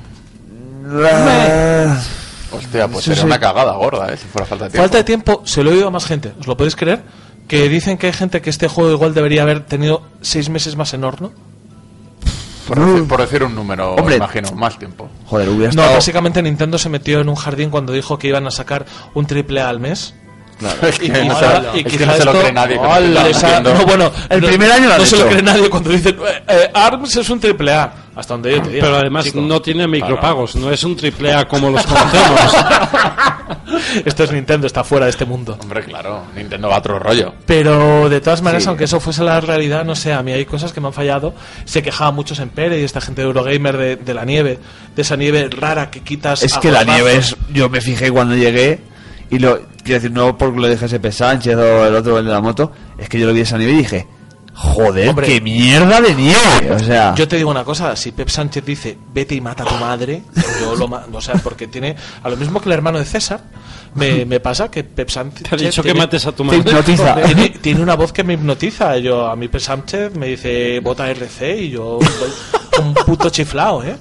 Hostia, 2.53 2.87
pues 2.89 3.05
Sí, 3.05 3.11
sería 3.11 3.23
sí. 3.23 3.27
una 3.27 3.41
cagada 3.41 3.73
gorda, 3.73 4.13
¿eh? 4.13 4.17
Si 4.17 4.27
fuera 4.27 4.47
falta 4.47 4.65
de 4.67 4.71
tiempo. 4.71 4.83
Falta 4.85 4.99
de 4.99 5.05
tiempo, 5.05 5.43
se 5.45 5.63
lo 5.65 5.71
he 5.71 5.75
oído 5.75 5.89
a 5.89 5.91
más 5.91 6.07
gente, 6.07 6.33
¿os 6.39 6.47
lo 6.47 6.57
podéis 6.57 6.77
creer? 6.77 7.03
Que 7.49 7.69
dicen 7.69 7.99
que 7.99 8.07
hay 8.09 8.13
gente 8.13 8.41
que 8.41 8.51
este 8.51 8.69
juego 8.69 8.91
igual 8.93 9.13
debería 9.15 9.43
haber 9.43 9.61
tenido 9.67 10.03
seis 10.23 10.49
meses 10.49 10.77
más 10.77 10.95
en 10.95 11.05
horno. 11.05 11.33
Por, 12.69 12.79
decir, 12.81 13.09
por 13.09 13.21
decir 13.21 13.43
un 13.43 13.55
número, 13.55 13.95
Hombre. 13.95 14.17
imagino, 14.17 14.51
más 14.53 14.79
tiempo. 14.79 15.11
Joder, 15.27 15.49
hubiera 15.51 15.73
No, 15.75 15.83
estado... 15.83 15.95
básicamente 15.97 16.43
Nintendo 16.43 16.79
se 16.79 16.89
metió 16.89 17.21
en 17.21 17.29
un 17.29 17.35
jardín 17.35 17.69
cuando 17.71 17.93
dijo 17.93 18.19
que 18.19 18.29
iban 18.29 18.47
a 18.47 18.51
sacar 18.51 18.87
un 19.13 19.27
triple 19.27 19.61
A 19.61 19.69
al 19.69 19.81
mes. 19.81 20.15
Es 20.83 20.99
que, 20.99 21.07
Y 21.07 21.11
no, 21.11 21.35
quizá- 21.35 21.73
se, 21.73 21.77
y 21.77 21.81
es 21.81 21.85
que 21.85 21.91
quizá 21.91 22.07
no 22.07 22.13
se 22.15 22.25
lo 22.25 22.33
cree 22.33 22.53
nadie. 22.53 22.77
no 22.77 23.85
bueno, 23.87 24.11
El 24.31 24.41
no- 24.41 24.47
primer 24.47 24.71
año 24.73 24.89
lo 24.89 24.99
no 24.99 25.05
se 25.05 25.19
lo 25.19 25.27
cree 25.29 25.43
nadie 25.43 25.69
cuando 25.69 25.91
dicen 25.91 26.17
eh, 26.27 26.43
eh, 26.49 26.71
ARMS 26.73 27.17
es 27.17 27.29
un 27.29 27.41
triple 27.41 27.73
A. 27.75 27.93
Hasta 28.17 28.35
donde 28.35 28.53
yo 28.53 28.63
te. 28.63 28.71
Pero 28.81 28.97
además 28.97 29.25
chico. 29.25 29.41
no 29.41 29.61
tiene 29.61 29.87
micropagos, 29.89 30.55
no 30.57 30.71
es 30.71 30.85
un 30.85 30.97
triple 30.97 31.33
A 31.33 31.47
como 31.47 31.71
los 31.71 31.85
conocemos. 31.85 32.55
Esto 34.05 34.25
es 34.25 34.33
Nintendo, 34.33 34.67
está 34.67 34.85
fuera 34.85 35.07
de 35.07 35.11
este 35.11 35.25
mundo. 35.25 35.59
Hombre, 35.61 35.83
claro, 35.85 36.23
Nintendo 36.35 36.69
va 36.69 36.77
a 36.77 36.79
otro 36.79 36.99
rollo. 36.99 37.35
Pero 37.47 38.09
de 38.09 38.21
todas 38.21 38.41
maneras, 38.43 38.63
Sí. 38.65 38.69
aunque 38.69 38.85
eso 38.85 39.01
fuese 39.01 39.23
la 39.25 39.41
realidad, 39.41 39.85
no 39.85 39.95
sé, 39.95 40.13
a 40.13 40.23
mí 40.23 40.33
hay 40.33 40.45
cosas 40.45 40.73
que 40.73 40.81
me 40.81 40.87
han 40.89 40.93
fallado. 40.93 41.35
Se 41.65 41.83
quejaba 41.83 42.11
muchos 42.13 42.39
en 42.39 42.51
Pere 42.51 42.81
y 42.81 42.85
esta 42.85 43.01
gente 43.01 43.23
de 43.23 43.27
Eurogamer 43.27 43.77
de, 43.77 43.97
de 43.97 44.15
la 44.15 44.25
nieve, 44.25 44.59
de 44.95 45.03
esa 45.03 45.17
nieve 45.17 45.49
rara 45.51 45.91
que 45.91 46.01
quitas. 46.01 46.43
Es 46.43 46.57
que 46.59 46.71
la 46.71 46.85
nieve 46.85 47.17
es... 47.17 47.37
Yo 47.53 47.69
me 47.69 47.81
fijé 47.81 48.11
cuando 48.11 48.35
llegué 48.37 48.81
y 49.31 49.39
lo... 49.39 49.61
Quiero 49.83 50.01
decir, 50.01 50.13
no 50.13 50.39
porque 50.39 50.61
lo 50.61 50.69
dije 50.69 50.87
SP 50.89 51.13
Sánchez 51.13 51.57
o 51.57 51.87
el 51.87 51.95
otro, 51.97 52.19
el 52.19 52.25
de 52.25 52.31
la 52.33 52.41
moto, 52.41 52.73
es 52.97 53.09
que 53.09 53.19
yo 53.19 53.27
lo 53.27 53.33
vi 53.35 53.41
esa 53.41 53.59
nieve 53.59 53.73
y 53.73 53.77
dije... 53.79 54.07
Joder, 54.57 55.09
Hombre. 55.09 55.27
qué 55.27 55.41
mierda 55.41 56.01
de 56.01 56.15
nieve. 56.15 56.71
O 56.73 56.79
sea, 56.79 57.15
Yo 57.15 57.27
te 57.27 57.37
digo 57.37 57.51
una 57.51 57.65
cosa, 57.65 57.97
si 57.97 58.13
Pep 58.13 58.29
Sánchez 58.29 58.65
dice 58.65 58.97
vete 59.13 59.35
y 59.35 59.41
mata 59.41 59.65
a 59.65 59.67
tu 59.67 59.75
madre, 59.75 60.23
yo 60.61 60.77
lo 60.77 60.87
ma- 60.89 61.05
o 61.13 61.21
sea, 61.21 61.35
porque 61.35 61.67
tiene 61.67 61.97
a 62.23 62.29
lo 62.29 62.37
mismo 62.37 62.61
que 62.61 62.69
el 62.69 62.73
hermano 62.75 62.99
de 62.99 63.05
César, 63.05 63.41
me, 63.95 64.25
me 64.25 64.39
pasa 64.41 64.71
que 64.71 64.85
Pep 64.85 65.09
Sánchez 65.11 65.49
Te 65.49 65.55
ha 65.55 65.59
dicho 65.59 65.83
que 65.83 65.89
tiene- 65.91 65.99
mates 66.07 66.25
a 66.27 66.31
tu 66.33 66.39
te 66.39 66.57
madre. 66.57 66.59
hipnotiza. 66.71 67.15
tiene, 67.23 67.49
tiene 67.51 67.83
una 67.83 67.95
voz 67.97 68.13
que 68.13 68.23
me 68.23 68.35
hipnotiza. 68.35 68.97
Yo 68.99 69.27
a 69.29 69.35
mí 69.37 69.49
Pep 69.49 69.61
Sánchez 69.61 70.15
me 70.15 70.29
dice 70.29 70.79
vota 70.81 71.11
RC 71.11 71.57
y 71.63 71.71
yo 71.71 71.99
voy 71.99 72.31
un 72.87 72.95
puto 72.95 73.31
chiflao, 73.31 73.83
¿eh? 73.83 73.97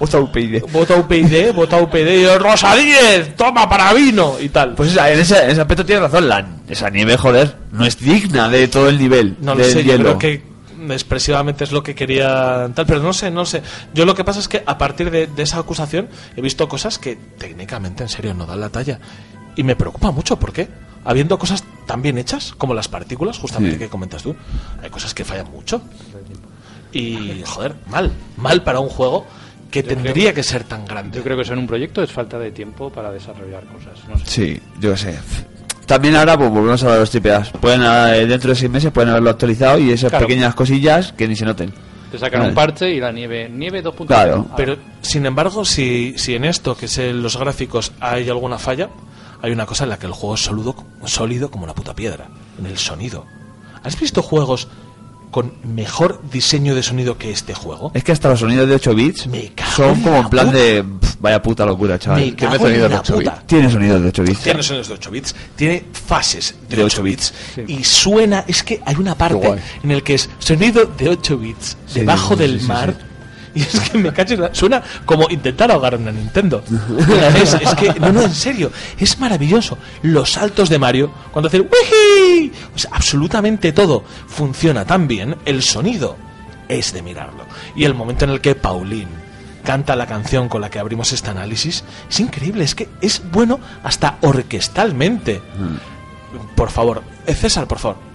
Puta 0.00 0.18
UPyD. 0.18 0.62
Vota 0.72 0.96
UPyD, 0.96 1.52
vota 1.54 1.76
UPyD 1.76 2.08
y 2.08 2.26
Rosa 2.38 2.74
10, 2.74 3.36
toma 3.36 3.68
para 3.68 3.92
vino 3.92 4.34
y 4.40 4.48
tal. 4.48 4.74
Pues 4.74 4.90
esa- 4.92 5.12
en, 5.12 5.20
ese, 5.20 5.44
en 5.44 5.50
ese 5.50 5.60
aspecto 5.60 5.84
tienes 5.84 6.02
razón. 6.02 6.26
La, 6.28 6.44
esa 6.68 6.88
nieve, 6.90 7.16
joder, 7.18 7.54
no 7.70 7.84
es 7.84 7.98
digna 7.98 8.48
de 8.48 8.66
todo 8.66 8.88
el 8.88 8.98
nivel. 8.98 9.36
No 9.40 9.54
lo 9.54 9.62
del 9.62 9.72
sé, 9.72 9.84
yo 9.84 9.92
hielo. 9.92 10.16
creo 10.16 10.18
que 10.18 10.50
expresivamente 10.94 11.64
es 11.64 11.72
lo 11.72 11.82
que 11.82 11.94
quería 11.94 12.70
tal, 12.74 12.86
pero 12.86 13.00
no 13.00 13.12
sé, 13.12 13.30
no 13.30 13.44
sé. 13.44 13.62
Yo 13.92 14.06
lo 14.06 14.14
que 14.14 14.24
pasa 14.24 14.40
es 14.40 14.48
que 14.48 14.62
a 14.64 14.78
partir 14.78 15.10
de, 15.10 15.26
de 15.26 15.42
esa 15.42 15.58
acusación 15.58 16.08
he 16.34 16.40
visto 16.40 16.66
cosas 16.66 16.98
que 16.98 17.16
técnicamente 17.38 18.02
en 18.02 18.08
serio 18.08 18.32
no 18.32 18.46
dan 18.46 18.60
la 18.60 18.70
talla. 18.70 18.98
Y 19.54 19.62
me 19.64 19.76
preocupa 19.76 20.10
mucho, 20.10 20.38
¿por 20.38 20.52
qué? 20.54 20.68
Habiendo 21.04 21.38
cosas 21.38 21.62
tan 21.86 22.00
bien 22.00 22.16
hechas 22.16 22.54
como 22.56 22.72
las 22.72 22.88
partículas, 22.88 23.36
justamente 23.38 23.74
Sí. 23.76 23.80
que 23.84 23.88
comentas 23.90 24.22
tú, 24.22 24.34
hay 24.82 24.88
cosas 24.88 25.12
que 25.12 25.24
fallan 25.26 25.50
mucho. 25.50 25.82
Y, 26.92 27.42
joder, 27.46 27.74
mal, 27.88 28.10
mal 28.36 28.62
para 28.64 28.80
un 28.80 28.88
juego 28.88 29.26
que 29.70 29.82
tendría 29.82 30.32
que 30.34 30.42
ser 30.42 30.64
tan 30.64 30.84
grande. 30.84 31.16
Yo 31.18 31.22
creo 31.24 31.36
que 31.36 31.42
eso 31.42 31.52
en 31.52 31.60
un 31.60 31.66
proyecto 31.66 32.02
es 32.02 32.10
falta 32.12 32.38
de 32.38 32.50
tiempo 32.50 32.90
para 32.90 33.10
desarrollar 33.10 33.64
cosas. 33.66 34.08
No 34.08 34.18
sé. 34.18 34.24
Sí, 34.26 34.60
yo 34.80 34.90
qué 34.92 34.96
sé. 34.96 35.18
También 35.86 36.14
ahora, 36.16 36.36
pues 36.36 36.50
volvemos 36.50 36.82
a 36.82 36.86
hablar 36.86 36.98
de 36.98 37.02
los 37.02 37.10
tripeas. 37.10 37.50
Pueden, 37.50 37.82
eh, 37.82 38.26
dentro 38.26 38.50
de 38.50 38.56
seis 38.56 38.70
meses 38.70 38.92
pueden 38.92 39.10
haberlo 39.10 39.30
actualizado 39.30 39.78
y 39.78 39.90
esas 39.90 40.10
Claro. 40.10 40.26
pequeñas 40.26 40.54
cosillas 40.54 41.12
que 41.12 41.26
ni 41.26 41.34
se 41.36 41.44
noten. 41.44 41.72
Te 42.12 42.18
sacan 42.18 42.40
Vale. 42.40 42.48
un 42.50 42.54
parche 42.54 42.90
y 42.90 43.00
la 43.00 43.12
nieve, 43.12 43.48
nieve 43.48 43.82
2.0. 43.82 44.06
Claro. 44.06 44.46
Ah, 44.50 44.54
Pero, 44.56 44.76
sin 45.00 45.26
embargo, 45.26 45.64
si, 45.64 46.14
si 46.16 46.34
en 46.34 46.44
esto, 46.44 46.76
que 46.76 46.86
es 46.86 46.98
en 46.98 47.22
los 47.22 47.36
gráficos, 47.36 47.92
hay 48.00 48.28
alguna 48.28 48.58
falla, 48.58 48.88
hay 49.42 49.52
una 49.52 49.64
cosa 49.66 49.84
en 49.84 49.90
la 49.90 49.98
que 49.98 50.06
el 50.06 50.12
juego 50.12 50.34
es 50.34 50.40
sólido, 50.42 50.74
sólido 51.04 51.50
como 51.50 51.64
una 51.64 51.74
puta 51.74 51.94
piedra, 51.94 52.26
en 52.58 52.66
el 52.66 52.78
sonido. 52.78 53.26
¿Has 53.82 53.98
visto 53.98 54.22
juegos 54.22 54.68
con 55.30 55.52
mejor 55.64 56.20
diseño 56.30 56.74
de 56.74 56.82
sonido 56.82 57.16
que 57.18 57.30
este 57.30 57.54
juego? 57.54 57.92
Es 57.94 58.02
que 58.04 58.12
hasta 58.12 58.28
los 58.30 58.40
sonidos 58.40 58.68
de 58.68 58.74
8 58.74 58.94
bits 58.94 59.26
Me 59.28 59.52
cago 59.54 59.70
son 59.76 59.88
en 59.96 60.02
como 60.02 60.16
la 60.16 60.20
en 60.22 60.28
plan 60.28 60.46
puta. 60.46 60.58
de. 60.58 60.84
pf, 60.84 61.16
vaya 61.20 61.42
puta 61.42 61.66
locura, 61.66 61.98
chaval. 61.98 62.20
Me 62.20 62.34
cago 62.34 62.56
sonido 62.58 62.74
en 62.74 62.82
de 62.82 62.88
la 62.96 63.00
8 63.00 63.14
puta. 63.14 63.30
bits? 63.34 63.46
Tiene 63.46 63.70
sonidos 63.70 64.02
de 64.02 64.08
8 64.08 64.22
bits. 64.24 64.40
Tiene 64.40 64.62
sonidos 64.62 64.88
de 64.88 64.94
8 64.94 65.10
bits, 65.10 65.34
tiene 65.56 65.84
fases 65.92 66.54
de, 66.68 66.76
De 66.76 66.84
8 66.84 66.94
8 66.96 67.02
bits, 67.02 67.34
bits, 67.56 67.70
y 67.70 67.84
suena, 67.84 68.44
es 68.48 68.62
que 68.62 68.80
hay 68.84 68.96
una 68.96 69.14
parte 69.14 69.58
en 69.82 69.90
el 69.90 70.02
que 70.02 70.14
es 70.14 70.28
sonido 70.38 70.84
de 70.86 71.08
8 71.08 71.38
bits 71.38 71.76
Sí, 71.86 72.00
debajo 72.00 72.34
sí, 72.34 72.40
del 72.40 72.54
sí, 72.54 72.60
sí, 72.60 72.66
mar. 72.66 73.09
Y 73.54 73.62
es 73.62 73.80
que 73.80 73.98
me 73.98 74.12
cacho 74.12 74.36
Suena 74.52 74.82
como 75.04 75.28
intentar 75.28 75.70
ahogar 75.70 75.96
una 75.96 76.12
Nintendo. 76.12 76.62
es, 77.42 77.54
es 77.54 77.74
que, 77.74 77.92
no, 77.98 78.12
no, 78.12 78.22
en 78.22 78.34
serio, 78.34 78.70
es 78.98 79.18
maravilloso. 79.18 79.78
Los 80.02 80.32
saltos 80.32 80.68
de 80.68 80.78
Mario, 80.78 81.10
cuando 81.32 81.48
hace 81.48 81.58
el 81.58 81.68
o 82.74 82.78
sea, 82.78 82.90
absolutamente 82.94 83.72
todo 83.72 84.04
funciona 84.26 84.84
tan 84.84 85.08
bien, 85.08 85.36
el 85.44 85.62
sonido 85.62 86.16
es 86.68 86.92
de 86.92 87.02
mirarlo. 87.02 87.44
Y 87.74 87.84
el 87.84 87.94
momento 87.94 88.24
en 88.24 88.30
el 88.30 88.40
que 88.40 88.54
Pauline 88.54 89.30
canta 89.64 89.96
la 89.96 90.06
canción 90.06 90.48
con 90.48 90.60
la 90.60 90.70
que 90.70 90.78
abrimos 90.78 91.12
este 91.12 91.30
análisis, 91.30 91.84
es 92.08 92.20
increíble, 92.20 92.64
es 92.64 92.74
que 92.74 92.88
es 93.00 93.22
bueno 93.30 93.60
hasta 93.82 94.18
orquestalmente. 94.22 95.42
Por 96.54 96.70
favor, 96.70 97.02
eh, 97.26 97.34
César, 97.34 97.66
por 97.66 97.78
favor. 97.78 98.09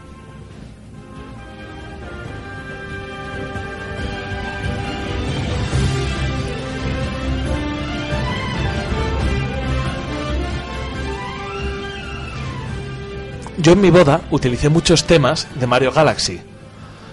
Yo 13.58 13.72
en 13.72 13.82
mi 13.82 13.90
boda 13.90 14.22
utilicé 14.32 14.70
muchos 14.70 15.06
temas 15.06 15.48
de 15.56 15.68
Mario 15.68 15.92
Galaxy. 15.92 16.42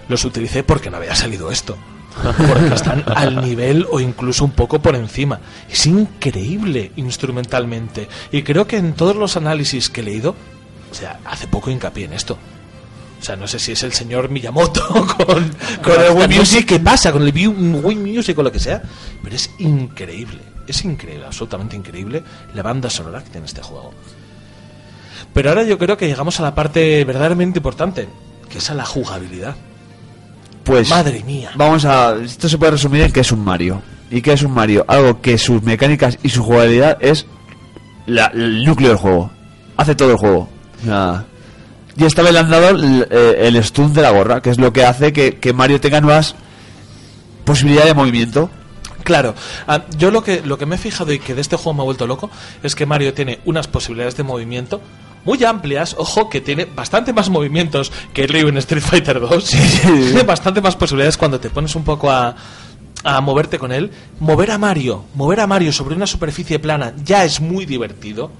Los 0.09 0.25
utilicé 0.25 0.63
porque 0.63 0.89
no 0.89 0.97
había 0.97 1.15
salido 1.15 1.51
esto. 1.51 1.77
Porque 2.21 2.73
están 2.73 3.03
al 3.15 3.41
nivel 3.41 3.87
o 3.89 3.99
incluso 3.99 4.43
un 4.45 4.51
poco 4.51 4.81
por 4.81 4.95
encima. 4.95 5.39
Es 5.69 5.85
increíble 5.85 6.91
instrumentalmente. 6.97 8.09
Y 8.31 8.43
creo 8.43 8.67
que 8.67 8.77
en 8.77 8.93
todos 8.93 9.15
los 9.15 9.37
análisis 9.37 9.89
que 9.89 10.01
he 10.01 10.03
leído, 10.03 10.35
o 10.91 10.93
sea, 10.93 11.19
hace 11.25 11.47
poco 11.47 11.71
hincapié 11.71 12.05
en 12.05 12.13
esto. 12.13 12.37
O 13.19 13.25
sea, 13.25 13.37
no 13.37 13.47
sé 13.47 13.57
si 13.57 13.71
es 13.71 13.81
el 13.83 13.93
señor 13.93 14.29
Miyamoto 14.29 14.85
con, 15.17 15.55
con 15.81 16.01
el 16.01 16.11
Wii 16.11 16.39
Music, 16.39 16.65
qué 16.65 16.79
pasa 16.81 17.13
con 17.13 17.23
el 17.23 17.33
Wii 17.33 17.95
Music 17.95 18.37
o 18.37 18.43
lo 18.43 18.51
que 18.51 18.59
sea, 18.59 18.81
pero 19.23 19.33
es 19.33 19.49
increíble, 19.59 20.41
es 20.67 20.83
increíble, 20.83 21.25
absolutamente 21.25 21.77
increíble 21.77 22.21
la 22.53 22.63
banda 22.63 22.89
sonora 22.89 23.23
que 23.23 23.29
tiene 23.29 23.45
este 23.45 23.61
juego. 23.61 23.93
Pero 25.33 25.49
ahora 25.49 25.63
yo 25.63 25.77
creo 25.77 25.97
que 25.97 26.07
llegamos 26.07 26.39
a 26.39 26.43
la 26.43 26.53
parte 26.55 27.03
verdaderamente 27.05 27.59
importante, 27.59 28.07
que 28.49 28.59
es 28.59 28.69
a 28.69 28.73
la 28.73 28.85
jugabilidad. 28.85 29.55
Pues. 30.63 30.89
Madre 30.89 31.23
mía. 31.25 31.51
Vamos 31.55 31.85
a. 31.85 32.15
Esto 32.23 32.47
se 32.47 32.57
puede 32.57 32.73
resumir 32.73 33.01
en 33.01 33.11
que 33.11 33.19
es 33.21 33.31
un 33.31 33.43
Mario. 33.43 33.81
¿Y 34.11 34.21
qué 34.21 34.33
es 34.33 34.43
un 34.43 34.51
Mario? 34.51 34.85
Algo 34.87 35.21
que 35.21 35.37
sus 35.37 35.61
mecánicas 35.63 36.17
y 36.23 36.29
su 36.29 36.43
jugabilidad 36.43 36.97
es 37.01 37.25
la- 38.05 38.27
el 38.27 38.63
núcleo 38.63 38.89
del 38.89 38.97
juego. 38.97 39.31
Hace 39.75 39.95
todo 39.95 40.11
el 40.11 40.17
juego. 40.17 40.47
Sea, 40.85 41.25
y 41.97 42.05
esta 42.05 42.21
vez 42.21 42.31
le 42.33 42.39
han 42.39 42.49
dado 42.49 42.69
el, 42.69 43.07
eh, 43.09 43.35
el 43.47 43.63
stun 43.63 43.91
de 43.93 44.01
la 44.03 44.11
gorra, 44.11 44.41
que 44.41 44.51
es 44.51 44.59
lo 44.59 44.71
que 44.71 44.85
hace 44.85 45.11
que, 45.13 45.39
que 45.39 45.51
Mario 45.53 45.81
tenga 45.81 45.99
nuevas 45.99 46.35
posibilidades 47.45 47.89
de 47.89 47.93
movimiento. 47.95 48.49
Claro, 49.03 49.35
ah, 49.67 49.81
yo 49.97 50.11
lo 50.11 50.23
que, 50.23 50.41
lo 50.45 50.57
que 50.57 50.65
me 50.65 50.75
he 50.75 50.77
fijado 50.77 51.11
y 51.11 51.19
que 51.19 51.35
de 51.35 51.41
este 51.41 51.57
juego 51.57 51.73
me 51.73 51.81
ha 51.81 51.85
vuelto 51.85 52.07
loco 52.07 52.29
es 52.63 52.73
que 52.75 52.85
Mario 52.85 53.13
tiene 53.13 53.39
unas 53.45 53.67
posibilidades 53.67 54.15
de 54.15 54.23
movimiento 54.23 54.79
muy 55.25 55.43
amplias, 55.43 55.95
ojo, 55.97 56.29
que 56.29 56.41
tiene 56.41 56.65
bastante 56.65 57.13
más 57.13 57.29
movimientos 57.29 57.91
que 58.13 58.27
Ryu 58.27 58.49
en 58.49 58.57
Street 58.57 58.83
Fighter 58.83 59.19
2. 59.19 59.45
tiene 59.81 60.23
bastante 60.23 60.61
más 60.61 60.75
posibilidades 60.75 61.17
cuando 61.17 61.39
te 61.39 61.49
pones 61.49 61.75
un 61.75 61.83
poco 61.83 62.11
a, 62.11 62.35
a 63.03 63.21
moverte 63.21 63.59
con 63.59 63.71
él. 63.71 63.91
Mover 64.19 64.51
a 64.51 64.57
Mario, 64.57 65.05
mover 65.15 65.39
a 65.39 65.47
Mario 65.47 65.71
sobre 65.71 65.95
una 65.95 66.07
superficie 66.07 66.59
plana 66.59 66.93
ya 67.03 67.23
es 67.25 67.41
muy 67.41 67.65
divertido. 67.65 68.31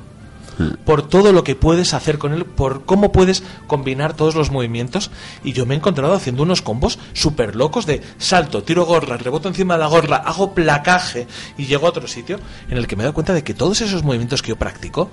Por 0.86 1.02
todo 1.08 1.34
lo 1.34 1.44
que 1.44 1.56
puedes 1.56 1.96
hacer 1.96 2.20
con 2.20 2.32
él, 2.32 2.46
por 2.46 2.86
cómo 2.86 3.12
puedes 3.12 3.42
combinar 3.66 4.14
todos 4.16 4.36
los 4.36 4.52
movimientos. 4.52 5.10
Y 5.44 5.54
yo 5.54 5.66
me 5.66 5.74
he 5.74 5.78
encontrado 5.78 6.14
haciendo 6.14 6.44
unos 6.44 6.62
combos 6.62 7.00
súper 7.14 7.56
locos 7.56 7.88
de 7.88 8.04
salto, 8.20 8.62
tiro 8.62 8.86
gorra, 8.86 9.18
reboto 9.18 9.48
encima 9.48 9.74
de 9.74 9.80
la 9.80 9.88
gorra, 9.88 10.18
hago 10.18 10.54
placaje 10.54 11.26
y 11.58 11.66
llego 11.66 11.88
a 11.88 11.90
otro 11.90 12.08
sitio 12.08 12.40
en 12.70 12.78
el 12.78 12.86
que 12.86 12.96
me 12.96 13.02
he 13.02 13.06
dado 13.06 13.16
cuenta 13.16 13.34
de 13.34 13.44
que 13.44 13.56
todos 13.56 13.82
esos 13.82 14.04
movimientos 14.04 14.44
que 14.44 14.50
yo 14.50 14.56
practico 14.56 15.10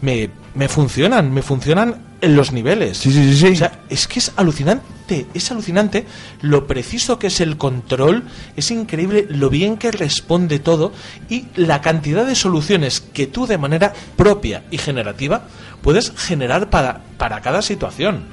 me, 0.00 0.30
me 0.54 0.68
funcionan, 0.68 1.32
me 1.32 1.42
funcionan 1.42 2.08
en 2.20 2.36
los 2.36 2.52
niveles. 2.52 2.98
Sí, 2.98 3.12
sí, 3.12 3.32
sí, 3.32 3.36
sí. 3.36 3.52
O 3.52 3.56
sea, 3.56 3.80
es 3.88 4.06
que 4.08 4.18
es 4.18 4.32
alucinante, 4.36 5.26
es 5.34 5.50
alucinante 5.50 6.06
lo 6.40 6.66
preciso 6.66 7.18
que 7.18 7.28
es 7.28 7.40
el 7.40 7.56
control, 7.56 8.24
es 8.56 8.70
increíble 8.70 9.26
lo 9.28 9.50
bien 9.50 9.76
que 9.76 9.90
responde 9.90 10.58
todo 10.58 10.92
y 11.28 11.46
la 11.54 11.80
cantidad 11.80 12.26
de 12.26 12.34
soluciones 12.34 13.00
que 13.00 13.26
tú 13.26 13.46
de 13.46 13.58
manera 13.58 13.92
propia 14.16 14.64
y 14.70 14.78
generativa 14.78 15.44
puedes 15.82 16.12
generar 16.16 16.70
para, 16.70 17.02
para 17.16 17.40
cada 17.40 17.62
situación. 17.62 18.24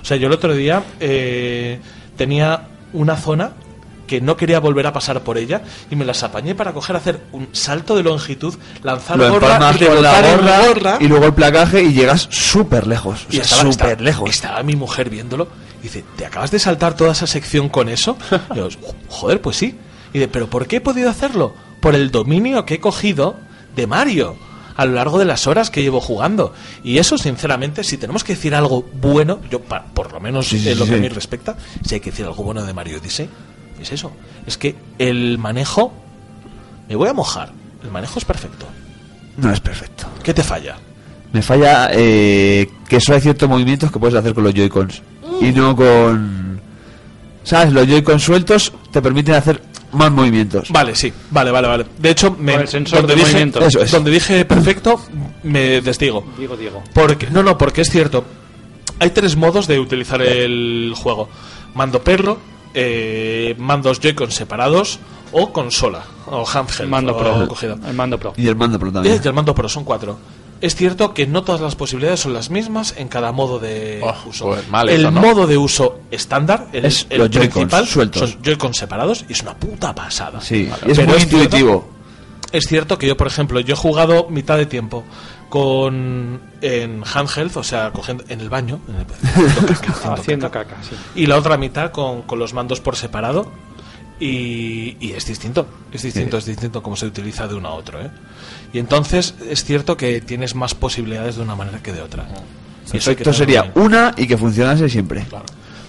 O 0.00 0.04
sea, 0.04 0.16
yo 0.16 0.26
el 0.26 0.32
otro 0.32 0.54
día 0.54 0.84
eh, 1.00 1.80
tenía 2.16 2.68
una 2.92 3.16
zona 3.16 3.52
que 4.06 4.20
no 4.20 4.36
quería 4.36 4.60
volver 4.60 4.86
a 4.86 4.92
pasar 4.92 5.22
por 5.22 5.38
ella 5.38 5.62
y 5.90 5.96
me 5.96 6.04
las 6.04 6.22
apañé 6.22 6.54
para 6.54 6.72
coger, 6.72 6.96
hacer 6.96 7.20
un 7.32 7.48
salto 7.52 7.96
de 7.96 8.02
longitud, 8.02 8.54
lanzar 8.82 9.16
Lo 9.18 9.30
gorra 9.30 9.56
y 9.78 10.00
la 10.02 10.32
en 10.32 10.38
gorra, 10.68 10.98
y 11.00 11.08
luego 11.08 11.26
el 11.26 11.34
placaje 11.34 11.82
y 11.82 11.92
llegas 11.92 12.28
súper 12.30 12.86
lejos. 12.86 13.22
O 13.30 13.34
y 13.34 13.38
estaba, 13.38 13.62
súper 13.62 13.70
estaba- 13.88 14.02
lejos. 14.02 14.30
Estaba 14.30 14.62
mi 14.62 14.76
mujer 14.76 15.10
viéndolo. 15.10 15.48
Y 15.80 15.84
dice, 15.84 16.04
¿te 16.16 16.24
acabas 16.26 16.50
de 16.50 16.58
saltar 16.58 16.94
toda 16.96 17.12
esa 17.12 17.26
sección 17.26 17.68
con 17.68 17.88
eso? 17.88 18.16
Y 18.54 18.56
yo, 18.58 18.68
joder, 19.08 19.40
pues 19.40 19.56
sí. 19.56 19.78
Y 20.12 20.18
dice, 20.18 20.28
¿pero 20.28 20.48
por 20.48 20.66
qué 20.66 20.76
he 20.76 20.80
podido 20.80 21.10
hacerlo? 21.10 21.54
Por 21.80 21.94
el 21.94 22.10
dominio 22.10 22.64
que 22.64 22.74
he 22.74 22.80
cogido 22.80 23.36
de 23.76 23.86
Mario 23.86 24.36
a 24.76 24.86
lo 24.86 24.92
largo 24.94 25.18
de 25.20 25.24
las 25.24 25.46
horas 25.46 25.70
que 25.70 25.82
llevo 25.82 26.00
jugando. 26.00 26.52
Y 26.82 26.98
eso, 26.98 27.16
sinceramente, 27.18 27.84
si 27.84 27.96
tenemos 27.96 28.24
que 28.24 28.34
decir 28.34 28.54
algo 28.56 28.84
bueno, 28.94 29.38
yo 29.50 29.60
pa- 29.60 29.84
por 29.94 30.12
lo 30.12 30.18
menos 30.20 30.48
Sí, 30.48 30.74
lo 30.74 30.84
sí, 30.84 30.90
que 30.90 30.96
a 30.96 31.00
mí 31.00 31.08
respecta, 31.08 31.56
si 31.86 31.94
hay 31.94 32.00
que 32.00 32.10
decir 32.10 32.24
algo 32.26 32.42
bueno 32.42 32.64
de 32.64 32.72
Mario 32.72 32.98
Odyssey, 32.98 33.28
es 33.84 33.92
eso. 33.92 34.12
Es 34.46 34.58
que 34.58 34.74
el 34.98 35.38
manejo, 35.38 35.92
me 36.88 36.96
voy 36.96 37.08
a 37.08 37.14
mojar, 37.14 37.52
el 37.82 37.90
manejo 37.90 38.18
es 38.18 38.24
perfecto. 38.24 38.66
No 39.36 39.52
es 39.52 39.60
perfecto. 39.60 40.06
¿Qué 40.22 40.34
te 40.34 40.42
falla? 40.42 40.76
Me 41.32 41.42
falla 41.42 41.90
eh, 41.92 42.70
que 42.88 43.00
solo 43.00 43.16
hay 43.16 43.22
ciertos 43.22 43.48
movimientos 43.48 43.90
que 43.90 43.98
puedes 43.98 44.14
hacer 44.14 44.34
con 44.34 44.44
los 44.44 44.54
Joy-Cons. 44.54 45.02
Y 45.40 45.52
no 45.52 45.74
con... 45.74 46.60
¿Sabes? 47.42 47.72
Los 47.72 47.86
Joy-Cons 47.86 48.22
sueltos 48.22 48.72
te 48.92 49.02
permiten 49.02 49.34
hacer 49.34 49.60
más 49.94 50.10
movimientos. 50.10 50.70
Vale, 50.70 50.94
sí, 50.94 51.12
vale, 51.30 51.50
vale, 51.50 51.68
vale. 51.68 51.86
De 51.98 52.10
hecho, 52.10 52.36
me, 52.38 52.54
el 52.54 52.68
sensor 52.68 53.00
donde, 53.00 53.14
de 53.14 53.20
dije, 53.20 53.32
movimiento. 53.32 53.64
Eso 53.64 53.80
es. 53.80 53.90
donde 53.90 54.10
dije 54.10 54.44
perfecto, 54.44 55.00
me 55.42 55.80
desdigo. 55.80 56.24
Diego, 56.36 56.56
Diego. 56.56 56.82
Porque, 56.92 57.28
no, 57.30 57.42
no, 57.42 57.56
porque 57.58 57.80
es 57.82 57.90
cierto. 57.90 58.24
Hay 58.98 59.10
tres 59.10 59.36
modos 59.36 59.66
de 59.66 59.78
utilizar 59.80 60.22
el 60.22 60.92
juego. 60.96 61.28
mando 61.74 62.02
perro, 62.02 62.38
eh, 62.74 63.54
mandos 63.58 64.00
Joy-Con 64.00 64.30
separados 64.30 64.98
o 65.32 65.52
consola 65.52 66.04
o 66.26 66.44
handheld. 66.46 66.88
Mando 66.90 67.12
o 67.14 67.18
Pro. 67.18 67.48
cogido. 67.48 67.78
El 67.86 67.94
mando 67.94 68.18
Pro. 68.18 68.34
Y 68.36 68.46
el 68.48 68.56
mando 68.56 68.78
Pro 68.78 68.92
también. 68.92 69.20
y 69.22 69.26
el 69.26 69.32
mando 69.34 69.54
Pro 69.54 69.68
son 69.68 69.84
cuatro. 69.84 70.18
Es 70.60 70.74
cierto 70.76 71.12
que 71.12 71.26
no 71.26 71.42
todas 71.42 71.60
las 71.60 71.74
posibilidades 71.76 72.20
son 72.20 72.32
las 72.32 72.48
mismas 72.48 72.94
en 72.96 73.08
cada 73.08 73.32
modo 73.32 73.58
de 73.58 74.00
Oh, 74.02 74.14
uso. 74.28 74.46
pues 74.46 74.68
mal 74.68 74.88
el 74.88 75.00
eso, 75.00 75.10
¿no? 75.10 75.20
modo 75.20 75.46
de 75.46 75.58
uso 75.58 75.98
estándar, 76.10 76.68
el, 76.72 76.86
Es 76.86 77.06
el 77.10 77.18
los 77.18 77.28
principal, 77.28 77.86
sueltos. 77.86 78.30
son 78.30 78.42
Joy-Con 78.42 78.72
separados 78.72 79.24
y 79.28 79.32
es 79.32 79.42
una 79.42 79.54
puta 79.54 79.94
pasada. 79.94 80.40
Sí, 80.40 80.70
y 80.86 80.90
es 80.90 80.96
Pero 80.96 81.08
muy 81.10 81.18
cierto- 81.20 81.36
intuitivo. 81.36 81.88
es 82.52 82.66
cierto 82.66 82.96
que 82.96 83.06
yo, 83.08 83.16
por 83.16 83.26
ejemplo, 83.26 83.60
yo 83.60 83.74
he 83.74 83.76
jugado 83.76 84.28
mitad 84.30 84.56
de 84.56 84.64
tiempo 84.66 85.04
con 85.54 86.40
en 86.62 87.04
handheld, 87.04 87.56
o 87.56 87.62
sea, 87.62 87.92
cogiendo 87.92 88.24
en 88.28 88.40
el 88.40 88.48
baño, 88.48 88.80
en 88.88 88.96
el- 88.96 89.06
haciendo 89.46 89.66
caca, 89.68 89.92
haciendo 89.92 90.12
Haciendo 90.14 90.50
caca. 90.50 90.70
caca, 90.70 90.82
sí. 90.82 90.96
y 91.14 91.26
la 91.26 91.36
otra 91.36 91.56
mitad 91.56 91.92
con, 91.92 92.22
con 92.22 92.40
los 92.40 92.52
mandos 92.54 92.80
por 92.80 92.96
separado. 92.96 93.52
Y, 94.18 94.96
y 94.98 95.12
es 95.12 95.26
distinto, 95.26 95.66
es 95.92 96.02
distinto, 96.02 96.38
es 96.38 96.44
distinto 96.46 96.82
cómo 96.82 96.96
se 96.96 97.06
utiliza 97.06 97.46
de 97.46 97.54
uno 97.54 97.68
a 97.68 97.74
otro. 97.74 98.00
¿eh? 98.00 98.10
Y 98.72 98.80
entonces 98.80 99.36
es 99.48 99.62
cierto 99.64 99.96
que 99.96 100.20
tienes 100.20 100.56
más 100.56 100.74
posibilidades 100.74 101.36
de 101.36 101.42
una 101.42 101.54
manera 101.54 101.80
que 101.80 101.92
de 101.92 102.02
otra. 102.02 102.26
Y 102.92 102.96
eso 102.96 103.12
Esto 103.12 103.32
sería 103.32 103.70
una 103.76 104.12
y 104.16 104.26
que 104.26 104.36
funcionase 104.36 104.88
siempre. 104.88 105.24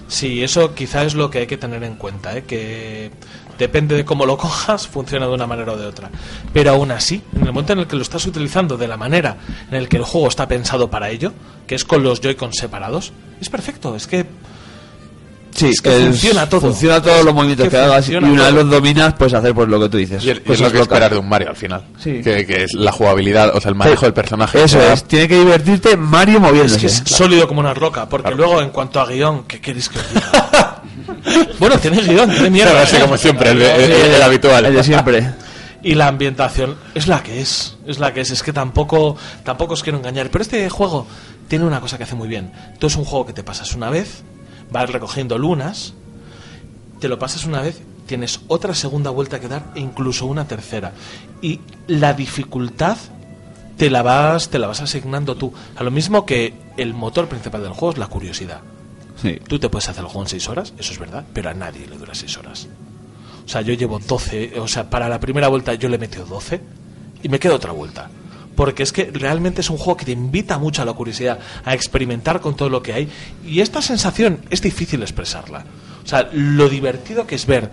Sí, 0.07 0.43
eso 0.43 0.75
quizá 0.75 1.03
es 1.05 1.15
lo 1.15 1.31
que 1.31 1.39
hay 1.39 1.47
que 1.47 1.57
tener 1.57 1.83
en 1.83 1.95
cuenta, 1.95 2.37
¿eh? 2.37 2.43
que 2.43 3.09
depende 3.57 3.95
de 3.95 4.05
cómo 4.05 4.25
lo 4.25 4.37
cojas, 4.37 4.87
funciona 4.87 5.27
de 5.27 5.33
una 5.33 5.47
manera 5.47 5.73
o 5.73 5.77
de 5.77 5.85
otra. 5.85 6.09
Pero 6.53 6.71
aún 6.71 6.91
así, 6.91 7.21
en 7.35 7.41
el 7.47 7.53
momento 7.53 7.73
en 7.73 7.79
el 7.79 7.87
que 7.87 7.95
lo 7.95 8.01
estás 8.01 8.25
utilizando 8.25 8.77
de 8.77 8.87
la 8.87 8.97
manera 8.97 9.37
en 9.69 9.75
el 9.75 9.87
que 9.89 9.97
el 9.97 10.03
juego 10.03 10.27
está 10.27 10.47
pensado 10.47 10.89
para 10.89 11.09
ello, 11.09 11.33
que 11.67 11.75
es 11.75 11.85
con 11.85 12.03
los 12.03 12.21
Joy-Con 12.21 12.53
separados, 12.53 13.11
es 13.41 13.49
perfecto. 13.49 13.95
Es 13.95 14.07
que 14.07 14.25
Sí, 15.55 15.69
Es 15.69 15.79
que 15.79 15.89
funciona 15.89 16.49
todo. 16.49 16.59
Funciona 16.59 17.01
todos 17.01 17.23
los 17.23 17.33
movimientos 17.33 17.67
que 17.67 17.71
que, 17.71 17.77
hagas 17.77 18.09
y 18.09 18.15
una 18.17 18.43
vez 18.43 18.53
los 18.53 18.69
dominas, 18.69 19.13
puedes 19.13 19.33
hacer 19.35 19.53
pues 19.55 19.69
lo 19.69 19.79
que 19.79 19.87
tú 19.87 19.95
dices. 19.95 20.21
Y, 20.25 20.31
es- 20.31 20.41
y 20.45 20.51
es 20.51 20.59
lo 20.59 20.69
que 20.69 20.81
esperar 20.81 21.13
de 21.13 21.17
un 21.17 21.29
Mario 21.29 21.47
al 21.49 21.55
final. 21.55 21.81
Sí. 21.97 22.19
Que, 22.21 22.45
que 22.45 22.65
es 22.65 22.73
la 22.73 22.91
jugabilidad, 22.91 23.55
o 23.55 23.61
sea, 23.61 23.69
el 23.69 23.75
manejo 23.75 24.03
del 24.05 24.13
personaje. 24.13 24.61
Eso 24.61 24.81
es, 24.81 25.05
tiene 25.05 25.29
que 25.29 25.39
divertirte 25.39 25.95
Mario 25.95 26.35
es 26.35 26.41
moviéndose. 26.41 26.79
que 26.81 26.87
es 26.87 27.03
sólido 27.05 27.47
como 27.47 27.61
una 27.61 27.73
roca, 27.73 28.09
porque 28.09 28.31
luego 28.35 28.61
en 28.61 28.69
cuanto 28.71 28.99
a 28.99 29.05
guion, 29.05 29.45
¿qué 29.45 29.61
queréis 29.61 29.87
que 29.87 29.97
os 29.99 30.09
diga? 30.13 30.81
bueno, 31.59 31.77
tiene 31.79 32.01
guion, 32.01 32.29
tiene 32.29 32.49
mierda. 32.49 32.71
Claro, 32.71 32.85
así 32.85 32.95
¿eh? 32.97 33.01
como 33.01 33.17
siempre, 33.17 33.51
el, 33.51 33.61
el- 33.61 33.85
Sí, 33.85 33.91
el- 34.01 34.13
el 34.15 34.21
habitual. 34.21 34.65
El 34.65 34.73
de 34.75 34.83
siempre. 34.83 35.33
Y 35.83 35.93
la 35.93 36.07
ambientación 36.07 36.77
es 36.95 37.05
la 37.07 37.21
que 37.21 37.41
es, 37.41 37.77
es 37.85 37.99
la 37.99 38.11
que 38.11 38.21
es. 38.21 38.31
Es 38.31 38.41
que 38.41 38.51
tampoco, 38.51 39.17
tampoco 39.43 39.73
os 39.75 39.83
quiero 39.83 39.99
engañar. 39.99 40.31
Pero 40.31 40.41
este 40.41 40.67
juego 40.67 41.05
tiene 41.47 41.63
una 41.63 41.79
cosa 41.79 41.97
que 41.99 42.05
hace 42.05 42.15
muy 42.15 42.27
bien. 42.27 42.51
Tú 42.79 42.87
es 42.87 42.95
un 42.95 43.05
juego 43.05 43.27
que 43.27 43.33
te 43.33 43.43
pasas 43.43 43.75
una 43.75 43.91
vez, 43.91 44.23
vas 44.71 44.89
recogiendo 44.89 45.37
lunas, 45.37 45.93
te 46.99 47.07
lo 47.07 47.19
pasas 47.19 47.45
una 47.45 47.61
vez, 47.61 47.81
tienes 48.07 48.39
otra 48.47 48.73
segunda 48.73 49.11
vuelta 49.11 49.39
que 49.39 49.47
dar 49.47 49.61
e 49.75 49.79
incluso 49.79 50.25
una 50.25 50.47
tercera. 50.47 50.91
Y 51.43 51.59
la 51.85 52.13
dificultad 52.15 52.97
te 53.77 53.91
la 53.91 54.01
vas, 54.01 54.49
te 54.49 54.57
la 54.57 54.65
vas 54.65 54.81
asignando 54.81 55.35
tú. 55.35 55.53
A 55.75 55.83
lo 55.83 55.91
mismo 55.91 56.25
que 56.25 56.55
el 56.77 56.95
motor 56.95 57.27
principal 57.27 57.61
del 57.61 57.73
juego 57.73 57.91
es 57.91 57.99
la 57.99 58.07
curiosidad. 58.07 58.61
Tú 59.47 59.59
te 59.59 59.69
puedes 59.69 59.87
hacer 59.89 60.03
el 60.03 60.07
juego 60.07 60.23
en 60.23 60.29
6 60.29 60.49
horas, 60.49 60.73
eso 60.77 60.93
es 60.93 60.99
verdad, 60.99 61.25
pero 61.33 61.49
a 61.49 61.53
nadie 61.53 61.87
le 61.87 61.97
dura 61.97 62.13
6 62.13 62.37
horas. 62.37 62.67
O 63.45 63.47
sea, 63.47 63.61
yo 63.61 63.73
llevo 63.73 63.99
12, 63.99 64.59
o 64.59 64.67
sea, 64.67 64.89
para 64.89 65.07
la 65.07 65.19
primera 65.19 65.47
vuelta 65.47 65.73
yo 65.75 65.87
le 65.87 65.95
he 65.95 65.99
metido 65.99 66.25
12 66.25 66.59
y 67.23 67.29
me 67.29 67.39
queda 67.39 67.55
otra 67.55 67.71
vuelta. 67.71 68.09
Porque 68.55 68.83
es 68.83 68.93
que 68.93 69.11
realmente 69.11 69.61
es 69.61 69.69
un 69.69 69.77
juego 69.77 69.97
que 69.97 70.05
te 70.05 70.13
invita 70.13 70.57
mucho 70.57 70.81
a 70.81 70.85
la 70.85 70.93
curiosidad, 70.93 71.39
a 71.65 71.73
experimentar 71.73 72.39
con 72.39 72.55
todo 72.55 72.69
lo 72.69 72.81
que 72.81 72.93
hay. 72.93 73.09
Y 73.45 73.59
esta 73.59 73.81
sensación 73.81 74.39
es 74.49 74.61
difícil 74.61 75.01
expresarla. 75.01 75.65
O 76.03 76.07
sea, 76.07 76.29
lo 76.31 76.69
divertido 76.69 77.27
que 77.27 77.35
es 77.35 77.45
ver 77.45 77.69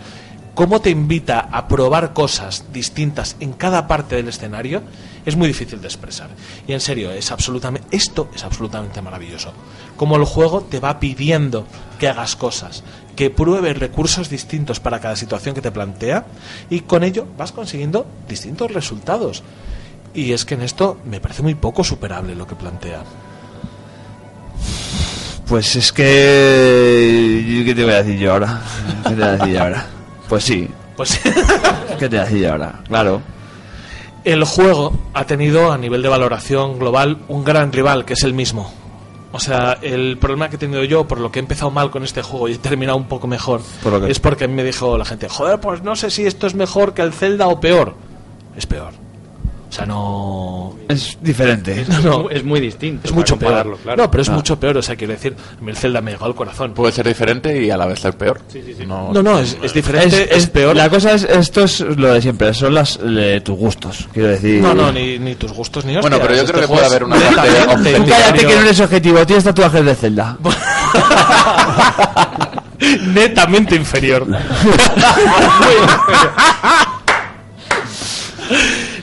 cómo 0.55 0.81
te 0.81 0.91
invita 0.91 1.41
a 1.41 1.69
probar 1.69 2.13
cosas 2.13 2.65
distintas 2.73 3.37
en 3.41 3.53
cada 3.53 3.87
parte 3.87 4.17
del 4.17 4.29
escenario 4.29 4.83
es 5.25 5.37
muy 5.37 5.49
difícil 5.49 5.81
de 5.81 5.87
expresar. 5.87 6.31
Y 6.67 6.73
en 6.73 6.81
serio, 6.81 7.11
es 7.13 7.31
absolutamente 7.31 7.87
esto 7.97 8.29
es 8.35 8.45
absolutamente 8.45 9.01
maravilloso. 9.03 9.53
Como 9.97 10.17
el 10.17 10.25
juego 10.25 10.63
te 10.63 10.81
va 10.81 10.99
pidiendo 10.99 11.67
que 11.99 12.09
hagas 12.09 12.37
cosas, 12.37 12.83
que 13.17 13.31
pruebes 13.31 13.79
recursos 13.79 14.29
distintos 14.29 14.81
para 14.81 15.01
cada 15.01 15.17
situación 15.17 15.55
que 15.55 15.61
te 15.61 15.71
plantea 15.71 16.27
y 16.71 16.81
con 16.81 17.05
ello 17.05 17.27
vas 17.39 17.53
consiguiendo 17.53 18.07
distintos 18.29 18.73
resultados. 18.73 19.43
Y 20.15 20.33
es 20.33 20.45
que 20.45 20.55
en 20.55 20.63
esto 20.63 20.99
me 21.05 21.21
parece 21.21 21.43
muy 21.43 21.55
poco 21.55 21.85
superable 21.85 22.35
lo 22.35 22.47
que 22.47 22.57
plantea. 22.57 23.03
Pues 25.47 25.77
es 25.77 25.93
que... 25.93 27.63
¿Qué 27.65 27.75
te 27.75 27.85
voy 27.85 27.93
a 27.93 28.03
decir 28.03 28.19
yo 28.19 28.33
ahora? 28.33 28.61
¿Qué 29.05 29.11
te 29.11 29.15
voy 29.15 29.25
a 29.25 29.33
decir 29.33 29.55
yo 29.55 29.63
ahora? 29.63 30.02
Pues 30.29 30.45
sí. 30.45 30.69
Pues 30.97 31.21
¿Qué 31.99 32.09
te 32.09 32.17
decir 32.19 32.47
ahora? 32.47 32.81
Claro. 32.87 33.23
el 34.25 34.45
juego 34.45 34.93
ha 35.15 35.25
tenido 35.25 35.73
a 35.73 35.79
nivel 35.79 36.03
de 36.03 36.09
valoración 36.09 36.79
global 36.79 37.19
un 37.29 37.45
gran 37.45 37.73
rival 37.73 38.05
que 38.05 38.13
es 38.15 38.23
el 38.23 38.35
mismo. 38.35 38.73
O 39.35 39.41
sea, 39.41 39.79
el 39.81 40.19
problema 40.19 40.51
que 40.51 40.57
he 40.57 40.59
tenido 40.59 40.85
yo, 40.85 41.09
por 41.09 41.19
lo 41.19 41.33
que 41.33 41.39
he 41.39 41.43
empezado 41.43 41.71
mal 41.71 41.91
con 41.91 42.05
este 42.05 42.21
juego 42.21 42.49
y 42.49 42.53
he 42.53 42.59
terminado 42.59 42.99
un 42.99 43.09
poco 43.09 43.27
mejor, 43.27 43.63
es 44.07 44.21
porque 44.21 44.45
a 44.45 44.49
mí 44.49 44.53
me 44.55 44.63
dijo 44.63 44.99
la 44.99 45.07
gente, 45.07 45.27
joder, 45.29 45.59
pues 45.59 45.83
no 45.83 45.97
sé 45.97 46.11
si 46.11 46.27
esto 46.27 46.47
es 46.47 46.55
mejor 46.55 46.93
que 46.93 47.01
el 47.01 47.15
Zelda 47.15 47.49
o 47.49 47.59
peor. 47.59 47.95
Es 48.57 48.67
peor. 48.67 48.93
O 49.73 49.75
sea, 49.75 49.87
no... 49.87 50.75
Es 50.87 51.17
diferente. 51.23 51.87
No, 51.89 52.01
no, 52.25 52.31
Es 52.31 52.45
muy 52.45 52.61
distinto. 52.61 53.09
es 53.09 53.15
mucho 53.15 53.39
peor. 53.39 53.79
claro. 53.83 54.03
No, 54.03 54.11
pero 54.11 54.21
es 54.23 54.29
Ah. 54.29 54.33
mucho 54.33 54.61
peor. 54.61 54.77
O 54.77 54.83
sea, 54.83 54.97
quiero 54.97 55.15
decir, 55.15 55.35
a 55.59 55.63
mí 55.65 55.71
el 55.71 55.77
Zelda 55.79 56.03
me 56.03 56.11
llegó 56.11 56.27
al 56.27 56.35
corazón. 56.35 56.75
Puede 56.75 56.93
ser 56.93 57.09
diferente 57.09 57.65
y 57.65 57.71
a 57.71 57.79
la 57.79 57.87
vez 57.87 58.01
ser 58.01 58.15
peor. 58.19 58.43
No, 58.87 59.15
No, 59.15 59.23
no, 59.23 59.39
es, 59.39 59.57
diferente, 59.73 60.25
es, 60.31 60.45
es- 60.45 60.51
peor. 60.51 60.77
La 60.77 60.91
cosa 60.91 61.13
es, 61.13 61.23
esto 61.25 61.65
es 61.65 61.81
lo 61.81 62.13
de 62.13 62.21
siempre, 62.21 62.53
son 62.53 62.75
las 62.75 63.01
le- 63.01 63.41
tus 63.41 63.57
gustos, 63.57 64.07
quiero 64.13 64.29
decir. 64.29 64.61
No, 64.61 64.75
no, 64.75 64.93
ni, 64.93 65.19
ni 65.19 65.37
tus 65.37 65.53
gustos 65.53 65.87
ni 65.87 65.95
Bueno, 65.95 66.17
hostias. 66.17 66.21
pero 66.21 66.35
yo 66.35 66.41
Este 66.43 66.53
creo 66.53 66.63
que 66.69 66.75
puede 66.75 66.87
haber 66.87 67.05
una 67.05 67.17
parte 67.35 67.51
Tú 67.65 67.71
objetiva. 67.71 68.17
cállate 68.19 68.47
que 68.47 68.55
no 68.55 68.61
eres 68.61 68.81
objetivo, 68.81 69.27
tienes 69.27 69.45
tatuajes 69.45 69.85
de 69.87 69.95
Zelda. 69.95 70.37
netamente 73.07 73.75
inferior. 73.77 74.27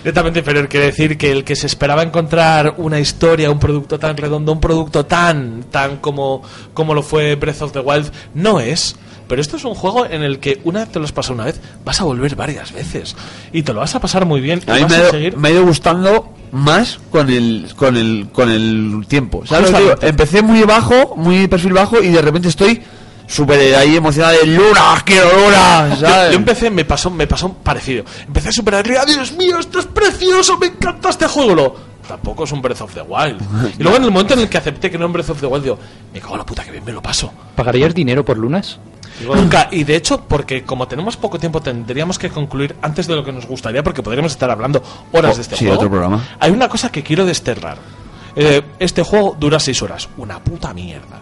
Netamente 0.03 0.39
inferior 0.39 0.67
quiere 0.69 0.87
decir 0.87 1.17
que 1.17 1.31
el 1.31 1.43
que 1.43 1.55
se 1.55 1.67
esperaba 1.67 2.03
encontrar 2.03 2.75
una 2.77 2.99
historia, 2.99 3.51
un 3.51 3.59
producto 3.59 3.99
tan 3.99 4.15
redondo, 4.17 4.51
un 4.51 4.59
producto 4.61 5.05
tan 5.05 5.63
tan 5.71 5.97
como 5.97 6.41
como 6.73 6.93
lo 6.93 7.03
fue 7.03 7.35
Breath 7.35 7.61
of 7.61 7.71
the 7.73 7.79
Wild 7.79 8.11
no 8.33 8.59
es. 8.59 8.95
Pero 9.27 9.41
esto 9.43 9.57
es 9.57 9.63
un 9.63 9.75
juego 9.75 10.07
en 10.07 10.23
el 10.23 10.39
que 10.39 10.59
una 10.63 10.79
vez 10.79 10.89
te 10.89 10.97
lo 10.97 11.05
has 11.05 11.11
pasado 11.11 11.35
una 11.35 11.45
vez, 11.45 11.61
vas 11.85 12.01
a 12.01 12.03
volver 12.03 12.35
varias 12.35 12.71
veces 12.73 13.15
y 13.53 13.61
te 13.61 13.73
lo 13.73 13.79
vas 13.81 13.93
a 13.93 13.99
pasar 13.99 14.25
muy 14.25 14.41
bien. 14.41 14.59
y 14.65 14.71
A 14.71 14.73
mí 14.73 14.81
vas 14.81 14.89
me, 14.91 14.95
a 14.95 14.99
ha 14.99 15.01
ido- 15.03 15.11
seguir 15.11 15.37
me 15.37 15.47
ha 15.47 15.51
ido 15.51 15.65
gustando 15.65 16.33
más 16.51 16.99
con 17.11 17.29
el 17.29 17.67
con 17.75 17.95
el 17.95 18.27
con 18.33 18.49
el 18.49 19.05
tiempo. 19.07 19.45
¿Sabes 19.45 19.67
digo? 19.77 19.93
Empecé 20.01 20.41
muy 20.41 20.63
bajo, 20.63 21.15
muy 21.15 21.47
perfil 21.47 21.73
bajo 21.73 22.01
y 22.01 22.07
de 22.09 22.21
repente 22.23 22.47
estoy 22.47 22.81
súper 23.29 23.75
ahí 23.75 23.95
emocionado 23.95 24.37
de 24.39 24.47
Luna, 24.47 25.01
quiero 25.05 25.29
Luna, 25.45 25.89
Yo, 25.89 25.95
¿sabes? 26.07 26.31
yo 26.31 26.37
empecé, 26.37 26.69
me 26.69 26.83
pasó, 26.83 27.09
me 27.11 27.27
pasó 27.27 27.53
parecido. 27.53 28.03
Empecé 28.27 28.49
a 28.49 28.51
superar, 28.51 28.85
Dios 29.05 29.31
mío, 29.33 29.59
esto 29.59 29.79
es 29.79 29.85
precioso, 29.85 30.57
me 30.57 30.67
encanta 30.67 31.09
este 31.09 31.27
juego. 31.27 31.53
Lo, 31.55 31.75
tampoco 32.07 32.43
es 32.45 32.51
un 32.51 32.61
Breath 32.61 32.81
of 32.81 32.93
the 32.93 33.01
Wild. 33.01 33.39
Y 33.79 33.83
luego 33.83 33.97
en 33.97 34.03
el 34.05 34.11
momento 34.11 34.33
en 34.33 34.39
el 34.41 34.49
que 34.49 34.57
acepté 34.57 34.89
que 34.89 34.97
no 34.97 35.03
era 35.03 35.07
un 35.07 35.13
Breath 35.13 35.29
of 35.29 35.39
the 35.39 35.45
Wild, 35.45 35.63
digo, 35.63 35.79
me 36.13 36.19
cago 36.19 36.33
en 36.33 36.39
la 36.39 36.45
puta 36.45 36.63
que 36.63 36.71
bien 36.71 36.83
me 36.83 36.91
lo 36.91 37.01
paso. 37.01 37.31
¿Pagarías 37.55 37.93
dinero 37.93 38.25
por 38.25 38.37
lunas? 38.37 38.79
Nunca, 39.21 39.67
y 39.71 39.83
de 39.83 39.95
hecho, 39.97 40.21
porque 40.27 40.63
como 40.63 40.87
tenemos 40.87 41.17
poco 41.17 41.37
tiempo, 41.37 41.61
tendríamos 41.61 42.17
que 42.17 42.29
concluir 42.29 42.75
antes 42.81 43.05
de 43.05 43.15
lo 43.15 43.23
que 43.25 43.33
nos 43.33 43.45
gustaría, 43.45 43.83
porque 43.83 44.01
podríamos 44.01 44.31
estar 44.31 44.49
hablando 44.49 44.81
horas 45.11 45.33
Oh, 45.33 45.35
de 45.35 45.41
este 45.41 45.55
sí, 45.57 45.65
juego. 45.65 45.77
otro 45.77 45.89
programa. 45.89 46.25
Hay 46.39 46.51
una 46.51 46.69
cosa 46.69 46.89
que 46.89 47.03
quiero 47.03 47.25
desterrar. 47.25 47.77
Eh, 48.35 48.61
este 48.79 49.03
juego 49.03 49.35
dura 49.37 49.59
6 49.59 49.81
horas. 49.81 50.07
Una 50.17 50.39
puta 50.39 50.73
mierda. 50.73 51.19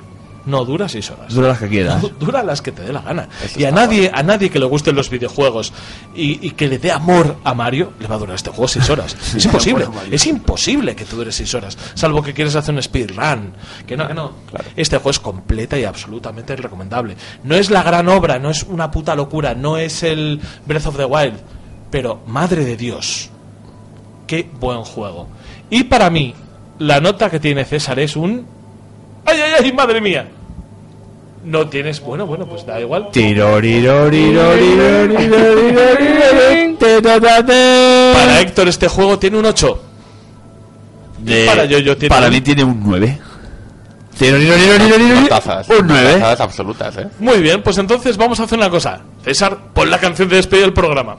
No 0.48 0.64
dura 0.64 0.88
6 0.88 1.12
horas. 1.12 1.34
Dura 1.34 1.50
las 1.50 1.60
que 1.60 1.68
quieras. 1.68 2.02
Dura 2.20 2.42
las 2.42 2.62
que 2.62 2.72
te 2.72 2.82
dé 2.82 2.94
la 2.94 3.02
gana. 3.02 3.28
y 3.58 3.66
a 3.66 3.72
nadie, 3.72 4.10
a 4.14 4.24
nadie 4.24 4.50
que 4.50 4.60
le 4.60 4.66
gusten 4.66 4.96
los 4.96 5.10
videojuegos 5.10 5.74
y, 6.16 6.48
y 6.48 6.52
que 6.52 6.70
le 6.70 6.80
dé 6.80 6.90
amor 6.90 7.36
a 7.44 7.54
Mario, 7.54 7.92
le 8.00 8.08
va 8.08 8.16
a 8.16 8.18
durar 8.18 8.36
este 8.36 8.50
juego 8.50 8.68
6 8.68 8.90
horas. 8.90 9.18
Es 9.36 9.44
imposible. 9.44 9.86
Es 10.10 10.26
imposible 10.26 10.96
que 10.96 11.04
te 11.04 11.16
dure 11.18 11.34
6 11.34 11.54
horas. 11.54 11.78
Salvo 11.96 12.24
que 12.24 12.34
quieres 12.34 12.56
hacer 12.56 12.74
un 12.74 12.82
speedrun. 12.82 13.54
Que 13.86 13.98
no, 13.98 14.08
que 14.08 14.14
no. 14.14 14.32
Este 14.78 14.96
juego 14.98 15.10
es 15.10 15.20
completa 15.20 15.78
y 15.78 15.84
absolutamente 15.84 16.56
recomendable. 16.56 17.18
No 17.44 17.56
es 17.56 17.70
la 17.70 17.84
gran 17.84 18.08
obra, 18.08 18.40
no 18.40 18.50
es 18.50 18.64
una 18.64 18.90
puta 18.90 19.16
locura, 19.16 19.54
no 19.54 19.78
es 19.78 20.02
el 20.04 20.40
Breath 20.66 20.88
of 20.88 20.96
the 20.96 21.06
Wild. 21.06 21.36
Pero, 21.92 22.22
madre 22.26 22.64
de 22.64 22.78
Dios, 22.78 23.30
qué 24.26 24.50
buen 24.60 24.84
juego. 24.84 25.28
Y 25.70 25.84
para 25.84 26.10
mí, 26.10 26.34
la 26.80 27.02
nota 27.02 27.30
que 27.30 27.42
tiene 27.42 27.66
César 27.66 28.00
es 28.00 28.16
un... 28.16 28.46
¡Ay, 29.26 29.42
ay, 29.42 29.52
ay, 29.66 29.74
madre 29.74 30.00
mía! 30.00 30.28
No 31.48 31.68
tienes... 31.70 32.02
Bueno, 32.02 32.26
bueno, 32.28 32.46
pues 32.46 32.66
da 32.66 32.80
igual. 32.80 33.08
Para 38.14 38.42
Héctor 38.42 38.68
este 38.68 38.88
juego 38.88 39.18
tiene 39.18 39.38
un 39.38 39.46
8. 39.46 39.82
De- 41.20 41.46
para 41.46 41.66
yo- 41.66 41.80
yo 41.80 41.98
tiene 41.98 42.14
para 42.14 42.28
un- 42.28 42.34
mí 42.34 42.42
tiene 42.42 42.64
un 42.64 42.80
9. 42.84 43.20
Tiro, 44.18 44.38
tiro, 44.40 44.56
tiro, 44.56 44.78
tiro, 44.78 44.96
tiro. 44.98 45.28
Tazas. 45.30 45.70
Un 45.70 45.88
9. 45.88 46.14
Tazas 46.20 46.42
absolutas, 46.42 46.98
¿eh? 46.98 47.08
Muy 47.20 47.40
bien, 47.40 47.62
pues 47.64 47.78
entonces 47.78 48.18
vamos 48.18 48.40
a 48.40 48.44
hacer 48.44 48.58
una 48.58 48.70
cosa. 48.70 49.02
César, 49.24 49.58
pon 49.74 49.90
la 49.90 50.00
canción 50.00 50.28
de 50.28 50.38
despedida 50.38 50.66
del 50.66 50.74
programa. 50.74 51.18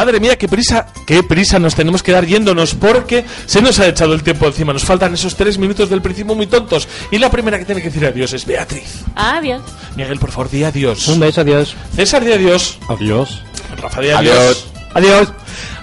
Madre 0.00 0.18
mía, 0.18 0.38
qué 0.38 0.48
prisa, 0.48 0.86
qué 1.04 1.22
prisa 1.22 1.58
nos 1.58 1.74
tenemos 1.74 2.02
que 2.02 2.10
dar 2.10 2.24
yéndonos 2.24 2.74
porque 2.74 3.22
se 3.44 3.60
nos 3.60 3.78
ha 3.80 3.86
echado 3.86 4.14
el 4.14 4.22
tiempo 4.22 4.46
encima. 4.46 4.72
Nos 4.72 4.82
faltan 4.82 5.12
esos 5.12 5.36
tres 5.36 5.58
minutos 5.58 5.90
del 5.90 6.00
principio 6.00 6.34
muy 6.34 6.46
tontos. 6.46 6.88
Y 7.10 7.18
la 7.18 7.30
primera 7.30 7.58
que 7.58 7.66
tiene 7.66 7.82
que 7.82 7.90
decir 7.90 8.06
adiós 8.06 8.32
es 8.32 8.46
Beatriz. 8.46 9.04
Adiós. 9.14 9.60
Miguel, 9.96 10.18
por 10.18 10.30
favor, 10.30 10.50
di 10.50 10.64
adiós. 10.64 11.06
Un 11.06 11.20
beso, 11.20 11.42
adiós. 11.42 11.76
César, 11.94 12.24
di 12.24 12.32
adiós. 12.32 12.78
Adiós. 12.88 13.42
Rafa, 13.76 14.00
di 14.00 14.08
adiós. 14.08 14.66
Adiós. 14.94 15.28
Adiós. 15.28 15.32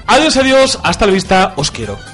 Adiós, 0.08 0.38
adiós. 0.38 0.80
Hasta 0.82 1.06
la 1.06 1.12
vista. 1.12 1.54
Os 1.56 1.70
quiero. 1.70 2.07